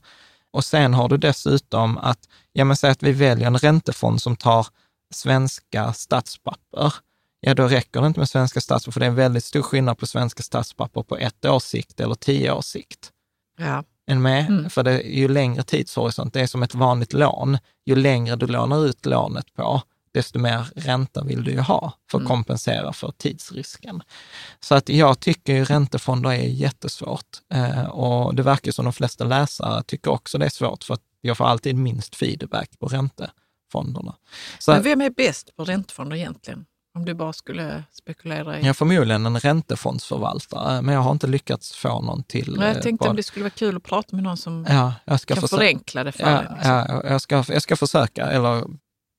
Och 0.52 0.66
sen 0.66 0.94
har 0.94 1.10
du 1.10 1.18
dessutom 1.18 1.98
att, 1.98 2.20
ja 2.54 2.66
men 2.66 2.78
säg 2.78 2.92
att 2.92 3.04
vi 3.04 3.12
väljer 3.12 3.48
en 3.48 3.58
räntefond 3.58 4.22
som 4.22 4.36
tar 4.36 4.68
svenska 5.14 5.94
statspapper. 5.94 6.94
Ja, 7.40 7.54
då 7.54 7.68
räcker 7.68 8.02
det 8.02 8.08
inte 8.08 8.20
med 8.20 8.30
svenska 8.30 8.62
statspapper, 8.62 8.92
för 8.92 9.00
det 9.00 9.06
är 9.06 9.10
en 9.10 9.16
väldigt 9.16 9.44
stor 9.44 9.62
skillnad 9.62 9.98
på 9.98 10.08
svenska 10.08 10.44
statspapper 10.44 11.04
på 11.04 11.18
ett 11.18 11.46
års 11.46 11.64
sikt 11.64 12.00
eller 12.00 12.16
tio 12.16 12.52
års 12.52 12.66
sikt. 12.66 13.12
Ja. 13.58 13.84
Är 14.08 14.16
med? 14.16 14.48
Mm. 14.50 14.70
För 14.70 14.84
det 14.84 14.92
är 14.92 15.20
ju 15.20 15.28
längre 15.28 15.64
tidshorisont, 15.64 16.34
det 16.34 16.42
är 16.42 16.48
som 16.48 16.64
ett 16.64 16.76
vanligt 16.76 17.14
lån. 17.14 17.58
Ju 17.86 17.96
längre 17.96 18.36
du 18.36 18.48
lånar 18.48 18.86
ut 18.86 19.06
lånet 19.06 19.54
på, 19.54 19.82
desto 20.14 20.40
mer 20.40 20.68
ränta 20.76 21.24
vill 21.24 21.44
du 21.44 21.52
ju 21.52 21.60
ha 21.60 21.94
för 22.12 22.18
att 22.18 22.22
Mm. 22.22 22.28
kompensera 22.28 22.94
för 22.94 23.12
tidsrisken. 23.18 24.02
Så 24.60 24.76
att 24.76 24.90
jag 24.90 25.20
tycker 25.20 25.54
ju 25.54 25.66
räntefonder 25.66 26.30
är 26.30 26.36
jättesvårt 26.36 27.38
eh, 27.54 27.86
och 27.86 28.36
det 28.36 28.44
verkar 28.44 28.72
som 28.72 28.86
de 28.86 28.94
flesta 28.94 29.24
läsare 29.24 29.84
tycker 29.84 30.12
också 30.12 30.38
det 30.38 30.46
är 30.46 30.50
svårt 30.50 30.84
för 30.84 30.94
att 30.94 31.04
jag 31.22 31.38
får 31.38 31.46
alltid 31.46 31.76
minst 31.76 32.16
feedback 32.16 32.80
på 32.80 32.88
räntefonderna. 32.88 34.16
Så 34.60 34.72
Men 34.72 34.84
vem 34.84 35.02
är 35.02 35.10
bäst 35.10 35.56
på 35.56 35.64
räntefonder 35.66 36.16
egentligen? 36.16 36.66
Om 36.96 37.06
du 37.06 37.14
bara 37.14 37.34
skulle 37.34 37.84
spekulera 37.92 38.58
i... 38.58 38.62
jag 38.62 38.68
har 38.68 38.74
förmodligen 38.74 39.26
en 39.26 39.40
räntefondsförvaltare, 39.40 40.82
men 40.82 40.96
jag 40.96 41.02
har 41.02 41.12
inte 41.12 41.28
lyckats 41.28 41.76
få 41.76 42.02
någon 42.02 42.24
till. 42.24 42.52
Men 42.52 42.62
eh, 42.62 42.74
jag 42.74 42.82
tänkte 42.84 43.04
på- 43.06 43.10
om 43.10 43.16
det 43.16 43.24
skulle 43.24 43.44
vara 43.44 43.50
kul 43.50 43.78
att 43.78 43.84
prata 43.84 44.16
med 44.16 44.24
någon 44.24 44.38
som 44.38 44.66
Ja, 44.70 44.94
jag 45.06 45.20
ska 45.20 45.34
kan 45.34 45.42
försöka. 45.42 45.58
förenkla 45.60 46.04
det 46.04 46.12
för 46.12 46.24
Ja, 46.24 46.30
dig. 46.42 46.48
Liksom. 46.56 46.72
ja, 46.72 47.02
jag, 47.04 47.22
ska, 47.22 47.44
jag 47.48 47.62
ska 47.62 47.76
försöka, 47.76 48.26
eller 48.26 48.62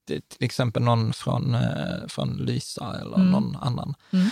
till 0.09 0.22
till 0.22 0.45
exempel 0.45 0.83
någon 0.83 1.12
från, 1.12 1.55
eh, 1.55 2.07
från 2.09 2.37
Lysa 2.37 2.97
eller 3.01 3.16
Mm. 3.16 3.31
någon 3.31 3.57
annan. 3.57 3.95
Mm. 4.12 4.29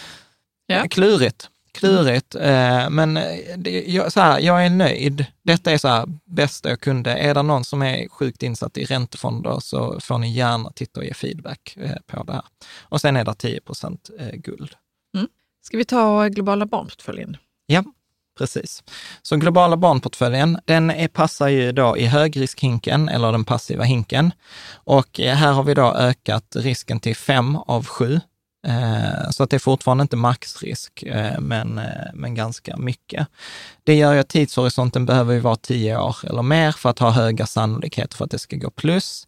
Ja. 0.66 0.74
Eh, 0.76 0.84
Klurigt, 0.88 1.48
klurigt, 1.74 2.34
eh, 2.34 2.90
men 2.90 3.16
eh, 3.16 3.56
det, 3.56 3.84
jag, 3.86 4.12
så 4.12 4.20
här, 4.20 4.40
jag 4.40 4.66
är 4.66 4.70
nöjd. 4.70 5.26
Detta 5.42 5.72
är 5.72 5.78
så 5.78 5.88
här, 5.88 6.06
bästa 6.24 6.68
jag 6.68 6.80
kunde. 6.80 7.10
Är 7.10 7.34
det 7.34 7.42
någon 7.42 7.64
som 7.64 7.82
är 7.82 8.08
sjukt 8.08 8.42
insatt 8.42 8.78
i 8.78 8.84
räntefonder 8.84 9.58
så 9.60 10.00
får 10.00 10.18
ni 10.18 10.32
gärna 10.32 10.70
titta 10.70 11.00
och 11.00 11.06
ge 11.06 11.14
feedback 11.14 11.76
eh, 11.80 11.96
på 12.06 12.24
det 12.24 12.32
här. 12.32 12.44
Och 12.80 13.00
sen 13.00 13.16
är 13.16 13.24
det 13.24 13.34
10 13.34 13.60
procent 13.60 14.10
guld. 14.32 14.74
Mm. 15.16 15.28
Ska 15.62 15.76
vi 15.76 15.84
ta 15.84 16.28
globala 16.28 16.66
barnportföljen? 16.66 17.36
Ja, 17.66 17.84
precis. 18.38 18.82
Så 19.22 19.36
globala 19.36 19.76
barnportföljen, 19.76 20.58
den 20.64 20.90
är, 20.90 21.08
passar 21.08 21.48
ju 21.48 21.72
då 21.72 21.96
i 21.96 22.06
högriskhinken 22.06 23.08
eller 23.08 23.32
den 23.32 23.44
passiva 23.44 23.84
hinken. 23.84 24.32
Och 24.74 25.18
här 25.18 25.52
har 25.52 25.62
vi 25.62 25.74
då 25.74 25.92
ökat 25.94 26.56
risken 26.56 27.00
till 27.00 27.16
5 27.16 27.56
av 27.56 27.86
7 27.86 28.20
så 29.30 29.42
att 29.42 29.50
det 29.50 29.56
är 29.56 29.58
fortfarande 29.58 30.02
inte 30.02 30.16
maxrisk, 30.16 31.02
eh, 31.02 31.40
men, 31.40 31.78
eh, 31.78 31.84
men 32.14 32.34
ganska 32.34 32.76
mycket. 32.76 33.28
Det 33.84 33.94
gör 33.94 34.12
ju 34.12 34.18
att 34.18 34.28
tidshorisonten 34.28 35.06
behöver 35.06 35.34
ju 35.34 35.40
vara 35.40 35.56
tio 35.56 35.98
år 35.98 36.16
eller 36.22 36.42
mer 36.42 36.72
för 36.72 36.90
att 36.90 36.98
ha 36.98 37.10
höga 37.10 37.46
sannolikheter 37.46 38.16
för 38.16 38.24
att 38.24 38.30
det 38.30 38.38
ska 38.38 38.56
gå 38.56 38.70
plus. 38.70 39.26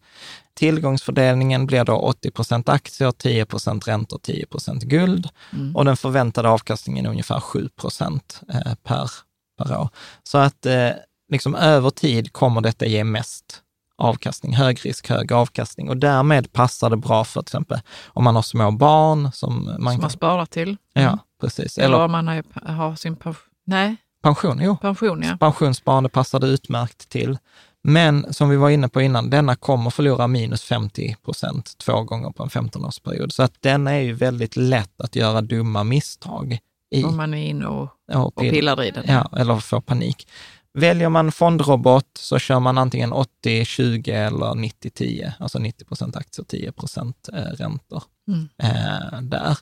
Tillgångsfördelningen 0.53 1.65
blir 1.65 1.83
då 1.83 1.95
80 1.95 2.31
procent 2.31 2.69
aktier, 2.69 3.11
10 3.11 3.45
procent 3.45 3.87
räntor, 3.87 4.19
10 4.23 4.45
procent 4.45 4.83
guld 4.83 5.29
och 5.75 5.85
den 5.85 5.97
förväntade 5.97 6.49
avkastningen 6.49 7.05
är 7.05 7.09
ungefär 7.09 7.39
7 7.39 7.69
procent 7.69 8.41
eh, 8.53 8.73
per, 8.83 9.11
per 9.57 9.77
år. 9.79 9.89
Så 10.23 10.37
att 10.37 10.65
eh, 10.65 10.89
liksom 11.31 11.55
över 11.55 11.89
tid 11.89 12.33
kommer 12.33 12.61
detta 12.61 12.85
ge 12.85 13.03
mest 13.03 13.61
avkastning, 13.97 14.53
hög 14.55 14.85
risk, 14.85 15.09
hög 15.09 15.31
avkastning 15.33 15.89
och 15.89 15.97
därmed 15.97 16.53
passar 16.53 16.89
det 16.89 16.97
bra 16.97 17.23
för 17.23 17.41
till 17.41 17.47
exempel 17.47 17.79
om 18.07 18.23
man 18.23 18.35
har 18.35 18.41
små 18.41 18.71
barn 18.71 19.31
som 19.33 19.65
man 19.65 19.73
som 19.75 19.83
man 19.83 19.99
kan, 19.99 20.09
sparar 20.09 20.45
till? 20.45 20.77
ja, 20.93 21.01
Mm. 21.01 21.17
precis. 21.41 21.77
Eller 21.77 21.87
Eller 21.87 22.05
om 22.05 22.11
man 22.11 22.27
har, 22.27 22.43
har 22.73 22.95
sin 22.95 23.15
pension? 23.15 23.43
Nej, 23.65 23.95
pension, 24.23 24.59
jo. 24.61 24.77
pension 24.77 25.23
ja. 25.23 25.37
Pensionssparande 25.37 26.09
passar 26.09 26.39
det 26.39 26.47
utmärkt 26.47 27.09
till. 27.09 27.37
Men 27.83 28.33
som 28.33 28.49
vi 28.49 28.55
var 28.55 28.69
inne 28.69 28.89
på 28.89 29.01
innan, 29.01 29.29
denna 29.29 29.55
kommer 29.55 29.89
förlora 29.89 30.27
minus 30.27 30.63
50 30.63 31.15
procent 31.25 31.77
två 31.77 32.03
gånger 32.03 32.29
på 32.31 32.43
en 32.43 32.49
15-årsperiod. 32.49 33.29
Så 33.29 33.43
att 33.43 33.53
den 33.59 33.87
är 33.87 33.99
ju 33.99 34.13
väldigt 34.13 34.55
lätt 34.55 35.01
att 35.01 35.15
göra 35.15 35.41
dumma 35.41 35.83
misstag 35.83 36.57
i. 36.91 37.03
Om 37.03 37.17
man 37.17 37.33
är 37.33 37.45
inne 37.49 37.65
och, 37.65 37.89
och 38.13 38.25
och 38.25 38.35
pill- 38.43 38.51
pillar 38.51 38.83
i 38.83 38.91
den. 38.91 39.03
Ja, 39.07 39.29
eller 39.37 39.57
får 39.57 39.81
panik. 39.81 40.27
Väljer 40.77 41.09
man 41.09 41.31
fondrobot 41.31 42.05
så 42.19 42.39
kör 42.39 42.59
man 42.59 42.77
antingen 42.77 43.13
80-20 43.13 44.09
eller 44.27 44.45
90-10, 44.45 45.31
alltså 45.39 45.59
90 45.59 45.85
procent 45.85 46.15
aktier, 46.15 46.45
10 46.45 46.71
procent 46.71 47.29
eh, 47.33 47.37
räntor 47.41 48.03
Mm. 48.27 48.49
eh, 48.63 49.21
där. 49.21 49.57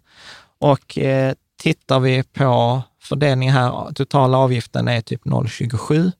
Och 0.59 0.97
eh, 0.97 1.34
tittar 1.61 1.99
vi 1.99 2.24
på 2.24 2.82
fördelning 3.01 3.51
här, 3.51 3.91
totala 3.93 4.38
avgiften 4.38 4.88
är 4.88 5.01
typ 5.01 5.26
0,27. 5.26 6.11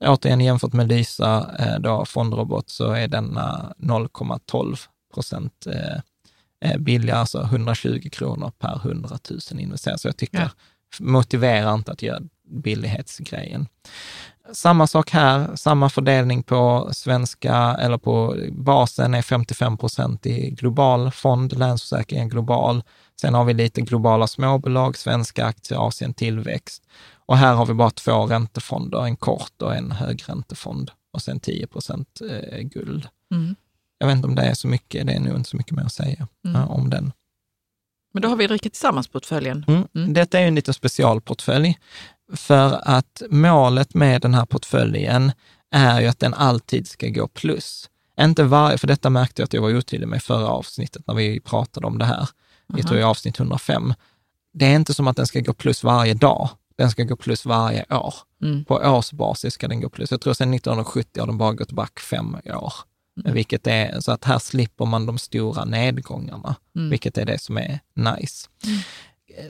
Återigen 0.00 0.40
jämfört 0.40 0.72
med 0.72 0.88
Lysa, 0.88 1.54
eh, 1.58 1.78
då 1.80 2.04
fondrobot, 2.04 2.70
så 2.70 2.92
är 2.92 3.08
denna 3.08 3.74
0,12 3.78 4.76
procent 5.14 5.66
eh, 5.66 5.96
eh, 6.70 6.78
billigare, 6.78 7.18
alltså 7.18 7.42
120 7.42 8.08
kronor 8.12 8.52
per 8.58 8.76
100 8.84 9.18
000 9.30 9.60
investerat. 9.60 10.00
Så 10.00 10.08
jag 10.08 10.16
tycker 10.16 10.38
Ja. 10.40 10.50
motiverar 11.00 11.74
inte 11.74 11.92
att 11.92 12.02
göra 12.02 12.20
billighetsgrejen. 12.48 13.66
Samma 14.52 14.86
sak 14.86 15.10
här, 15.10 15.56
samma 15.56 15.88
fördelning 15.88 16.42
på 16.42 16.88
svenska, 16.92 17.54
eller 17.56 17.98
på 17.98 18.36
basen 18.52 19.14
är 19.14 19.22
55 19.22 19.76
procent 19.76 20.26
i 20.26 20.50
global 20.50 21.10
fond, 21.10 21.58
Länsförsäkringen 21.58 22.28
global. 22.28 22.82
Sen 23.20 23.34
har 23.34 23.44
vi 23.44 23.54
lite 23.54 23.80
globala 23.80 24.26
småbolag, 24.26 24.96
svenska 24.96 25.44
aktier, 25.44 25.88
Asien 25.88 26.14
tillväxt. 26.14 26.82
Och 27.26 27.36
här 27.36 27.54
har 27.54 27.66
vi 27.66 27.74
bara 27.74 27.90
två 27.90 28.26
räntefonder, 28.26 29.04
en 29.04 29.16
kort 29.16 29.62
och 29.62 29.74
en 29.74 29.92
högräntefond 29.92 30.90
och 31.12 31.22
sen 31.22 31.40
10 31.40 31.66
procent 31.66 32.20
eh, 32.30 32.58
guld. 32.58 33.08
Mm. 33.34 33.56
Jag 33.98 34.06
vet 34.06 34.16
inte 34.16 34.28
om 34.28 34.34
det 34.34 34.42
är 34.42 34.54
så 34.54 34.68
mycket, 34.68 35.06
det 35.06 35.12
är 35.12 35.20
nog 35.20 35.36
inte 35.36 35.50
så 35.50 35.56
mycket 35.56 35.72
mer 35.72 35.82
att 35.84 35.92
säga 35.92 36.28
Mm. 36.48 36.68
om 36.68 36.90
den. 36.90 37.12
Men 38.12 38.22
då 38.22 38.28
har 38.28 38.36
vi 38.36 38.46
Rika 38.46 38.68
Tillsammans-portföljen. 38.70 39.64
Mm. 39.68 39.88
Mm. 39.94 40.12
Detta 40.12 40.40
är 40.40 40.46
en 40.46 40.54
liten 40.54 40.74
specialportfölj, 40.74 41.78
för 42.34 42.80
att 42.82 43.22
målet 43.30 43.94
med 43.94 44.22
den 44.22 44.34
här 44.34 44.46
portföljen 44.46 45.32
är 45.70 46.00
ju 46.00 46.06
att 46.06 46.18
den 46.18 46.34
alltid 46.34 46.88
ska 46.88 47.08
gå 47.08 47.28
plus. 47.28 47.90
Inte 48.20 48.42
varje, 48.44 48.78
för 48.78 48.86
detta 48.86 49.10
märkte 49.10 49.42
jag 49.42 49.44
att 49.44 49.52
jag 49.52 49.62
var 49.62 49.74
otydlig 49.76 50.08
med 50.08 50.16
i 50.16 50.20
förra 50.20 50.48
avsnittet 50.48 51.06
när 51.06 51.14
vi 51.14 51.40
pratade 51.40 51.86
om 51.86 51.98
det 51.98 52.04
här. 52.04 52.28
Jag 52.66 52.86
tror 52.86 53.00
jag 53.00 53.10
avsnitt 53.10 53.38
105. 53.40 53.94
Det 54.52 54.66
är 54.66 54.74
inte 54.74 54.94
som 54.94 55.08
att 55.08 55.16
den 55.16 55.26
ska 55.26 55.40
gå 55.40 55.52
plus 55.52 55.84
varje 55.84 56.14
dag. 56.14 56.48
Den 56.78 56.90
ska 56.90 57.04
gå 57.04 57.16
plus 57.16 57.46
varje 57.46 57.84
år. 57.90 58.14
Mm. 58.42 58.64
På 58.64 58.74
årsbasis 58.74 59.54
ska 59.54 59.68
den 59.68 59.80
gå 59.80 59.88
plus. 59.88 60.10
Jag 60.10 60.20
tror 60.20 60.34
sedan 60.34 60.54
1970 60.54 61.20
har 61.20 61.26
den 61.26 61.38
bara 61.38 61.52
gått 61.52 61.72
back 61.72 62.00
fem 62.00 62.36
år. 62.44 62.72
Mm. 63.20 63.34
Vilket 63.34 63.66
är, 63.66 64.00
så 64.00 64.12
att 64.12 64.24
här 64.24 64.38
slipper 64.38 64.84
man 64.84 65.06
de 65.06 65.18
stora 65.18 65.64
nedgångarna, 65.64 66.54
Mm. 66.76 66.90
vilket 66.90 67.18
är 67.18 67.24
det 67.24 67.38
som 67.38 67.58
är 67.58 67.80
nice. 67.94 68.48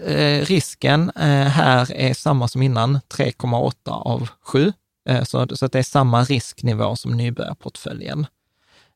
Eh, 0.06 0.44
risken 0.44 1.10
eh, 1.16 1.22
här 1.28 1.92
är 1.92 2.14
samma 2.14 2.48
som 2.48 2.62
innan, 2.62 3.00
3,8 3.08 3.90
av 3.90 4.28
7. 4.42 4.72
Eh, 5.08 5.24
så, 5.24 5.56
så 5.56 5.66
det 5.66 5.78
är 5.78 5.82
samma 5.82 6.24
risknivå 6.24 6.96
som 6.96 7.16
nybörjarportföljen. 7.16 8.26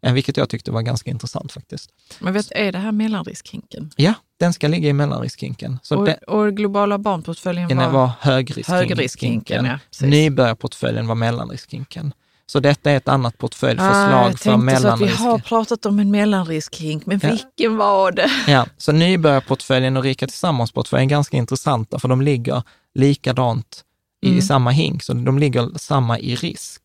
Vilket 0.03 0.37
jag 0.37 0.49
tyckte 0.49 0.70
var 0.70 0.83
ganska 0.83 1.11
intressant 1.11 1.53
faktiskt. 1.53 1.91
Men 2.20 2.33
vet, 2.33 2.53
är 2.53 2.72
det 2.72 2.78
här 2.78 2.93
mellanriskhinken? 2.93 3.91
Ja, 3.97 4.14
den 4.39 4.53
ska 4.53 4.68
ligga 4.68 4.89
i 4.89 4.93
mellanriskhinken. 4.93 5.78
Så 5.83 5.97
Och, 5.97 6.05
den, 6.05 6.16
och 6.26 6.57
globala 6.57 6.99
barnportföljen 6.99 7.76
var, 7.76 7.91
var 7.91 8.11
högriskhinken. 8.20 8.74
högriskhinken? 8.74 9.64
Ja. 9.64 9.78
Nybörjarportföljen 10.07 11.07
var 11.07 11.14
mellanriskhinken. 11.14 12.12
Så 12.51 12.61
detta 12.61 12.90
är 12.90 12.96
ett 12.96 13.09
annat 13.09 13.38
portföljförslag 13.38 13.94
Ah, 13.96 14.26
jag 14.28 14.38
för 14.38 14.51
att 14.53 14.61
vi 14.61 14.64
mellanrisk. 14.64 15.18
har 15.18 15.38
pratat 15.38 15.86
om 15.86 15.98
en 15.98 16.11
mellanriskhink, 16.11 17.07
men 17.07 17.20
Ja. 17.22 17.28
vilken 17.30 17.76
var 17.76 18.12
det? 18.12 18.30
Ja, 18.46 18.66
så 18.76 18.92
nybörjarportföljen 18.92 19.96
och 19.96 20.03
Rika 20.03 20.26
Tillsammans-portföljen 20.26 21.07
är 21.09 21.11
ganska 21.11 21.36
intressanta, 21.36 21.98
för 21.98 22.09
de 22.09 22.20
ligger 22.22 22.62
likadant 22.94 23.84
i 24.22 24.28
Mm. 24.28 24.42
samma 24.42 24.70
hink, 24.70 25.03
så 25.03 25.12
de 25.12 25.38
ligger 25.38 25.78
samma 25.78 26.18
i 26.18 26.34
risk. 26.34 26.82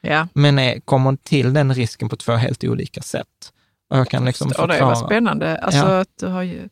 Ja, 0.00 0.28
Men 0.34 0.58
är, 0.58 0.80
kommer 0.80 1.16
till 1.22 1.52
den 1.52 1.74
risken 1.74 2.08
på 2.08 2.16
två 2.16 2.32
helt 2.32 2.64
olika 2.64 3.02
sätt. 3.02 3.26
Och 3.90 3.98
jag 3.98 4.08
kan 4.08 4.24
liksom 4.24 4.46
och 4.48 4.68
det 4.68 4.74
förklara. 4.74 4.94
var 4.94 5.06
spännande. 5.06 5.58
Alltså 5.58 5.80
Ja. 5.80 6.00
att 6.00 6.08
du 6.20 6.26
har 6.26 6.42
ju... 6.42 6.68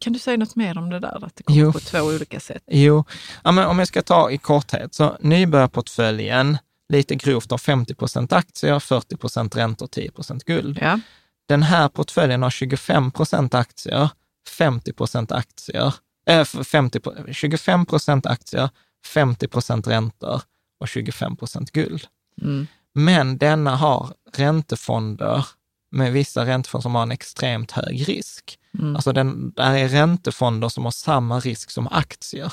Kan 0.00 0.12
du 0.12 0.18
säga 0.18 0.36
något 0.36 0.56
mer 0.56 0.78
om 0.78 0.90
det 0.90 0.98
där, 1.00 1.24
att 1.24 1.36
det 1.36 1.42
kommer 1.42 1.60
Jo. 1.60 1.72
på 1.72 1.80
två 1.80 1.98
olika 2.00 2.40
sätt? 2.40 2.62
Jo, 2.66 3.04
ja, 3.44 3.52
men 3.52 3.66
om 3.66 3.78
jag 3.78 3.88
ska 3.88 4.02
ta 4.02 4.30
i 4.30 4.38
korthet, 4.38 4.94
så 4.94 5.16
nybörjarportföljen, 5.20 6.58
lite 6.88 7.14
grovt 7.14 7.50
har 7.50 7.58
50 7.58 7.94
procent 7.94 8.32
aktier, 8.32 8.78
40 8.80 9.16
procent 9.16 9.56
räntor, 9.56 9.86
10 9.86 10.10
procent 10.10 10.44
guld. 10.44 10.78
Ja, 10.82 11.00
Den 11.48 11.62
här 11.62 11.88
portföljen 11.88 12.42
har 12.42 12.50
25 12.50 13.10
procent 13.10 13.54
aktier, 13.54 14.08
50 14.48 14.92
procent 14.92 15.32
aktier, 15.32 15.94
äh, 16.28 16.44
50, 16.44 17.00
pro- 17.00 17.32
25 17.32 17.86
procent 17.86 18.26
aktier, 18.26 18.68
50 19.06 19.48
procent 19.48 19.86
räntor 19.86 20.42
och 20.80 20.88
25 20.88 21.36
procent 21.36 21.70
guld. 21.70 22.06
mm. 22.42 22.66
Men 22.96 23.38
denna 23.38 23.76
har 23.76 24.08
räntefonder 24.36 25.46
med 25.94 26.12
vissa 26.12 26.46
räntefonder 26.46 26.82
som 26.82 26.94
har 26.94 27.02
en 27.02 27.12
extremt 27.12 27.70
hög 27.70 28.08
risk. 28.08 28.58
Mm. 28.78 28.96
Alltså 28.96 29.12
den, 29.12 29.52
där 29.56 29.74
är 29.74 29.88
räntefonder 29.88 30.68
som 30.68 30.84
har 30.84 30.90
samma 30.90 31.40
risk 31.40 31.70
som 31.70 31.88
aktier. 31.90 32.52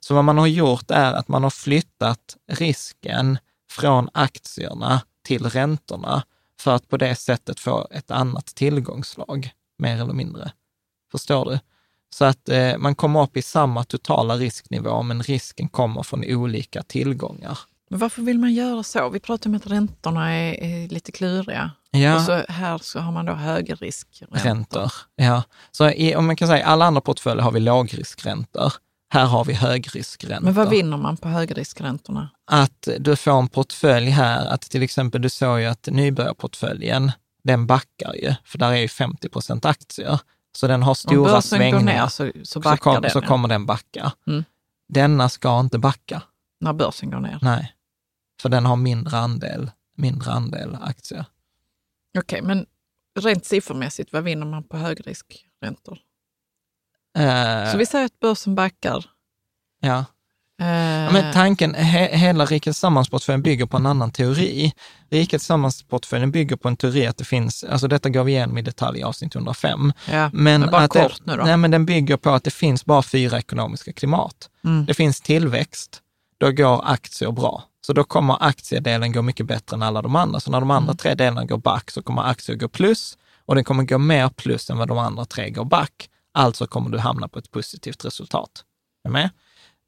Så 0.00 0.14
vad 0.14 0.24
man 0.24 0.38
har 0.38 0.46
gjort 0.46 0.90
är 0.90 1.12
att 1.12 1.28
man 1.28 1.42
har 1.42 1.50
flyttat 1.50 2.36
risken 2.50 3.38
från 3.70 4.08
aktierna 4.14 5.00
till 5.24 5.44
räntorna 5.44 6.22
för 6.60 6.74
att 6.74 6.88
på 6.88 6.96
det 6.96 7.14
sättet 7.14 7.60
få 7.60 7.88
ett 7.90 8.10
annat 8.10 8.46
tillgångslag, 8.46 9.50
mer 9.78 10.00
eller 10.00 10.12
mindre. 10.12 10.52
Förstår 11.10 11.44
du? 11.44 11.58
Så 12.10 12.24
att 12.24 12.48
eh, 12.48 12.78
man 12.78 12.94
kommer 12.94 13.22
upp 13.22 13.36
i 13.36 13.42
samma 13.42 13.84
totala 13.84 14.36
risknivå, 14.36 15.02
men 15.02 15.22
risken 15.22 15.68
kommer 15.68 16.02
från 16.02 16.24
olika 16.26 16.82
tillgångar. 16.82 17.58
Men 17.90 17.98
varför 17.98 18.22
vill 18.22 18.38
man 18.38 18.54
göra 18.54 18.82
så? 18.82 19.08
Vi 19.08 19.20
pratar 19.20 19.50
om 19.50 19.56
att 19.56 19.66
räntorna 19.66 20.30
är, 20.34 20.64
är 20.64 20.88
lite 20.88 21.12
kluriga. 21.12 21.70
Ja. 21.90 22.16
Och 22.16 22.22
så 22.22 22.44
här 22.48 22.78
så 22.78 23.00
har 23.00 23.12
man 23.12 23.26
då 23.26 23.32
högriskräntor. 23.32 24.38
räntor. 24.38 24.92
Ja. 25.16 25.42
Så 25.70 25.90
i, 25.90 26.16
om 26.16 26.26
man 26.26 26.36
kan 26.36 26.48
säga, 26.48 26.66
alla 26.66 26.84
andra 26.84 27.00
portföljer 27.00 27.42
har 27.44 27.52
vi 27.52 27.60
lågriskräntor. 27.60 28.72
Här 29.10 29.24
har 29.26 29.44
vi 29.44 29.52
högriskräntor. 29.52 30.44
Men 30.44 30.54
vad 30.54 30.68
vinner 30.68 30.96
man 30.96 31.16
på 31.16 31.28
högriskräntorna? 31.28 32.30
Att 32.50 32.88
du 32.98 33.16
får 33.16 33.38
en 33.38 33.48
portfölj 33.48 34.10
här, 34.10 34.46
att 34.46 34.60
till 34.60 34.82
exempel 34.82 35.22
du 35.22 35.28
såg 35.30 35.60
ju 35.60 35.66
att 35.66 35.88
nybörjarportföljen, 35.90 37.12
den 37.44 37.66
backar 37.66 38.14
ju, 38.14 38.34
för 38.44 38.58
där 38.58 38.70
är 38.72 38.76
ju 38.76 38.88
50 38.88 39.28
procent 39.28 39.64
aktier. 39.64 40.20
Så 40.52 40.66
den 40.66 40.82
har 40.82 40.90
Om 40.90 40.94
stora 40.94 41.32
går 41.32 41.40
svängningar. 41.40 41.80
ner 41.82 42.06
så, 42.06 42.30
så 42.38 42.44
så, 42.44 42.60
backar 42.60 42.76
kom, 42.76 43.02
den. 43.02 43.10
så 43.10 43.20
kommer 43.22 43.48
den 43.48 43.66
backa. 43.66 44.12
Mm. 44.26 44.44
Denna 44.88 45.28
ska 45.28 45.60
inte 45.60 45.78
backa, 45.78 46.22
När 46.60 46.72
börsen 46.72 47.10
går 47.10 47.20
ner. 47.20 47.38
nej. 47.42 47.74
För 48.42 48.48
den 48.48 48.66
har 48.66 48.76
mindre 48.76 49.18
andel, 49.18 49.70
mindre 49.96 50.30
andel 50.32 50.76
aktier. 50.82 51.24
Okej, 52.18 52.42
men 52.42 52.66
rent 53.20 53.44
siffermässigt, 53.44 54.12
vad 54.12 54.24
vinner 54.24 54.46
man 54.46 54.62
på 54.64 54.76
högriskräntor? 54.76 55.98
Eh, 57.18 57.72
Så 57.72 57.78
vi 57.78 57.86
säger 57.86 58.04
att 58.04 58.20
börsen 58.20 58.54
backar. 58.54 59.04
ja. 59.80 60.04
Eh, 60.60 60.88
Ja, 61.08 61.12
men 61.12 61.32
tanken, 61.32 61.74
he, 61.74 62.16
hela 62.16 62.44
Rika 62.44 62.70
Tillsammans-portföljen 62.70 63.42
bygger 63.42 63.66
på 63.66 63.76
en 63.76 63.86
annan 63.86 64.10
teori. 64.12 64.72
Rika 65.10 65.38
Tillsammans-portföljen 65.38 66.30
bygger 66.30 66.56
på 66.56 66.68
en 66.68 66.76
teori 66.76 67.06
att 67.06 67.16
det 67.16 67.24
finns, 67.24 67.64
alltså 67.64 67.88
detta 67.88 68.08
går 68.08 68.24
vi 68.24 68.32
igenom 68.32 68.58
i 68.58 68.62
detalj 68.62 68.98
i 68.98 69.02
avsnitt 69.02 69.34
105. 69.34 69.92
ja, 70.10 70.30
Men, 70.32 70.60
men 70.60 70.70
bara 70.70 70.82
att 70.82 70.90
det, 70.90 71.02
kort 71.02 71.20
nu 71.26 71.36
då. 71.36 71.44
Nej, 71.44 71.56
men 71.56 71.70
den 71.70 71.86
bygger 71.86 72.16
på 72.16 72.30
att 72.30 72.44
det 72.44 72.50
finns 72.50 72.84
bara 72.84 73.02
fyra 73.02 73.38
ekonomiska 73.38 73.92
klimat. 73.92 74.50
Mm. 74.64 74.86
Det 74.86 74.94
finns 74.94 75.20
tillväxt, 75.20 76.02
då 76.38 76.50
går 76.52 76.82
aktier 76.84 77.30
bra. 77.32 77.64
Så 77.88 77.92
då 77.92 78.04
kommer 78.04 78.36
aktiedelen 78.40 79.12
gå 79.12 79.22
mycket 79.22 79.46
bättre 79.46 79.74
än 79.76 79.82
alla 79.82 80.02
de 80.02 80.16
andra. 80.16 80.40
Så 80.40 80.50
när 80.50 80.60
de 80.60 80.70
Mm. 80.70 80.76
andra 80.76 80.94
tre 80.94 81.14
delarna 81.14 81.44
går 81.44 81.58
back 81.58 81.90
så 81.90 82.02
kommer 82.02 82.22
aktier 82.22 82.56
gå 82.56 82.68
plus 82.68 83.18
och 83.44 83.54
den 83.54 83.64
kommer 83.64 83.84
gå 83.84 83.98
mer 83.98 84.28
plus 84.28 84.70
än 84.70 84.78
vad 84.78 84.88
de 84.88 84.98
andra 84.98 85.24
tre 85.24 85.50
går 85.50 85.64
back. 85.64 86.08
Alltså 86.34 86.66
kommer 86.66 86.90
du 86.90 86.98
hamna 86.98 87.28
på 87.28 87.38
ett 87.38 87.50
positivt 87.50 88.04
resultat. 88.04 88.50
Är 89.04 89.10
med? 89.10 89.30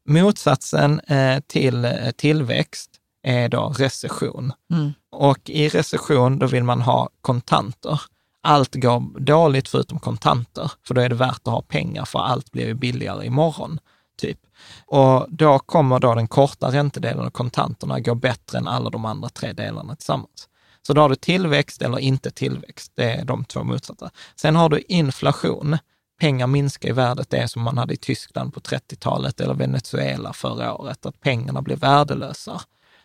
Motsatsen 0.09 0.99
eh, 0.99 1.39
till 1.47 1.85
eh, 1.85 2.11
tillväxt 2.15 2.89
är 3.23 3.49
då 3.49 3.75
recession. 3.77 4.53
Mm. 4.71 4.93
Och 5.11 5.49
i 5.49 5.69
recession, 5.69 6.39
då 6.39 6.47
vill 6.47 6.63
man 6.63 6.81
ha 6.81 7.09
kontanter. 7.21 8.01
Allt 8.43 8.75
går 8.75 9.19
dåligt 9.19 9.67
förutom 9.67 9.99
kontanter, 9.99 10.71
för 10.87 10.93
då 10.93 11.01
är 11.01 11.09
det 11.09 11.15
värt 11.15 11.47
att 11.47 11.53
ha 11.53 11.61
pengar, 11.61 12.05
för 12.05 12.19
allt 12.19 12.51
blir 12.51 12.65
ju 12.65 12.73
billigare 12.73 13.25
imorgon. 13.25 13.79
Typ. 14.17 14.39
Och 14.85 15.25
då 15.29 15.59
kommer 15.59 15.99
då 15.99 16.15
den 16.15 16.27
korta 16.27 16.71
räntedelen 16.71 17.25
och 17.25 17.33
kontanterna 17.33 17.99
gå 17.99 18.15
bättre 18.15 18.57
än 18.57 18.67
alla 18.67 18.89
de 18.89 19.05
andra 19.05 19.29
tre 19.29 19.53
delarna 19.53 19.95
tillsammans. 19.95 20.47
Så 20.87 20.93
då 20.93 21.01
har 21.01 21.09
du 21.09 21.15
tillväxt 21.15 21.81
eller 21.81 21.99
inte 21.99 22.31
tillväxt, 22.31 22.91
det 22.95 23.11
är 23.11 23.25
de 23.25 23.45
två 23.45 23.63
motsatta. 23.63 24.09
Sen 24.35 24.55
har 24.55 24.69
du 24.69 24.79
inflation. 24.87 25.77
Pengar 26.19 26.47
minskar 26.47 26.89
i 26.89 26.91
värdet, 26.91 27.29
det 27.29 27.37
är 27.37 27.47
som 27.47 27.61
man 27.61 27.77
hade 27.77 27.93
i 27.93 27.97
Tyskland 27.97 28.53
på 28.53 28.59
30-talet 28.59 29.41
eller 29.41 29.53
Venezuela 29.53 30.33
förra 30.33 30.73
året, 30.73 31.05
att 31.05 31.19
pengarna 31.19 31.61
blir 31.61 31.75
värdelösa. 31.75 32.61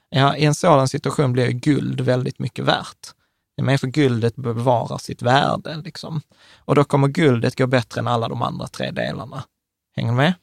Ja, 0.09 0.37
I 0.37 0.45
en 0.45 0.55
sådan 0.55 0.89
situation 0.89 1.33
blir 1.33 1.47
ju 1.47 1.53
guld 1.53 2.01
väldigt 2.01 2.39
mycket 2.39 2.65
värt. 2.65 3.13
Det 3.57 3.73
är 3.73 3.79
för 3.79 3.87
guldet 3.87 4.37
bevarar 4.37 4.99
sitt 4.99 5.23
värde. 5.23 5.77
Liksom. 5.85 6.21
Och 6.57 6.75
då 6.75 6.85
kommer 6.85 7.09
guldet 7.09 7.59
gå 7.59 7.67
bättre 7.67 8.01
än 8.01 8.09
alla 8.09 8.29
de 8.29 8.43
andra 8.43 8.67
tre 8.67 8.91
delarna. 8.91 9.45
Hänger 9.97 10.11
du 10.11 10.17
med? 10.17 10.35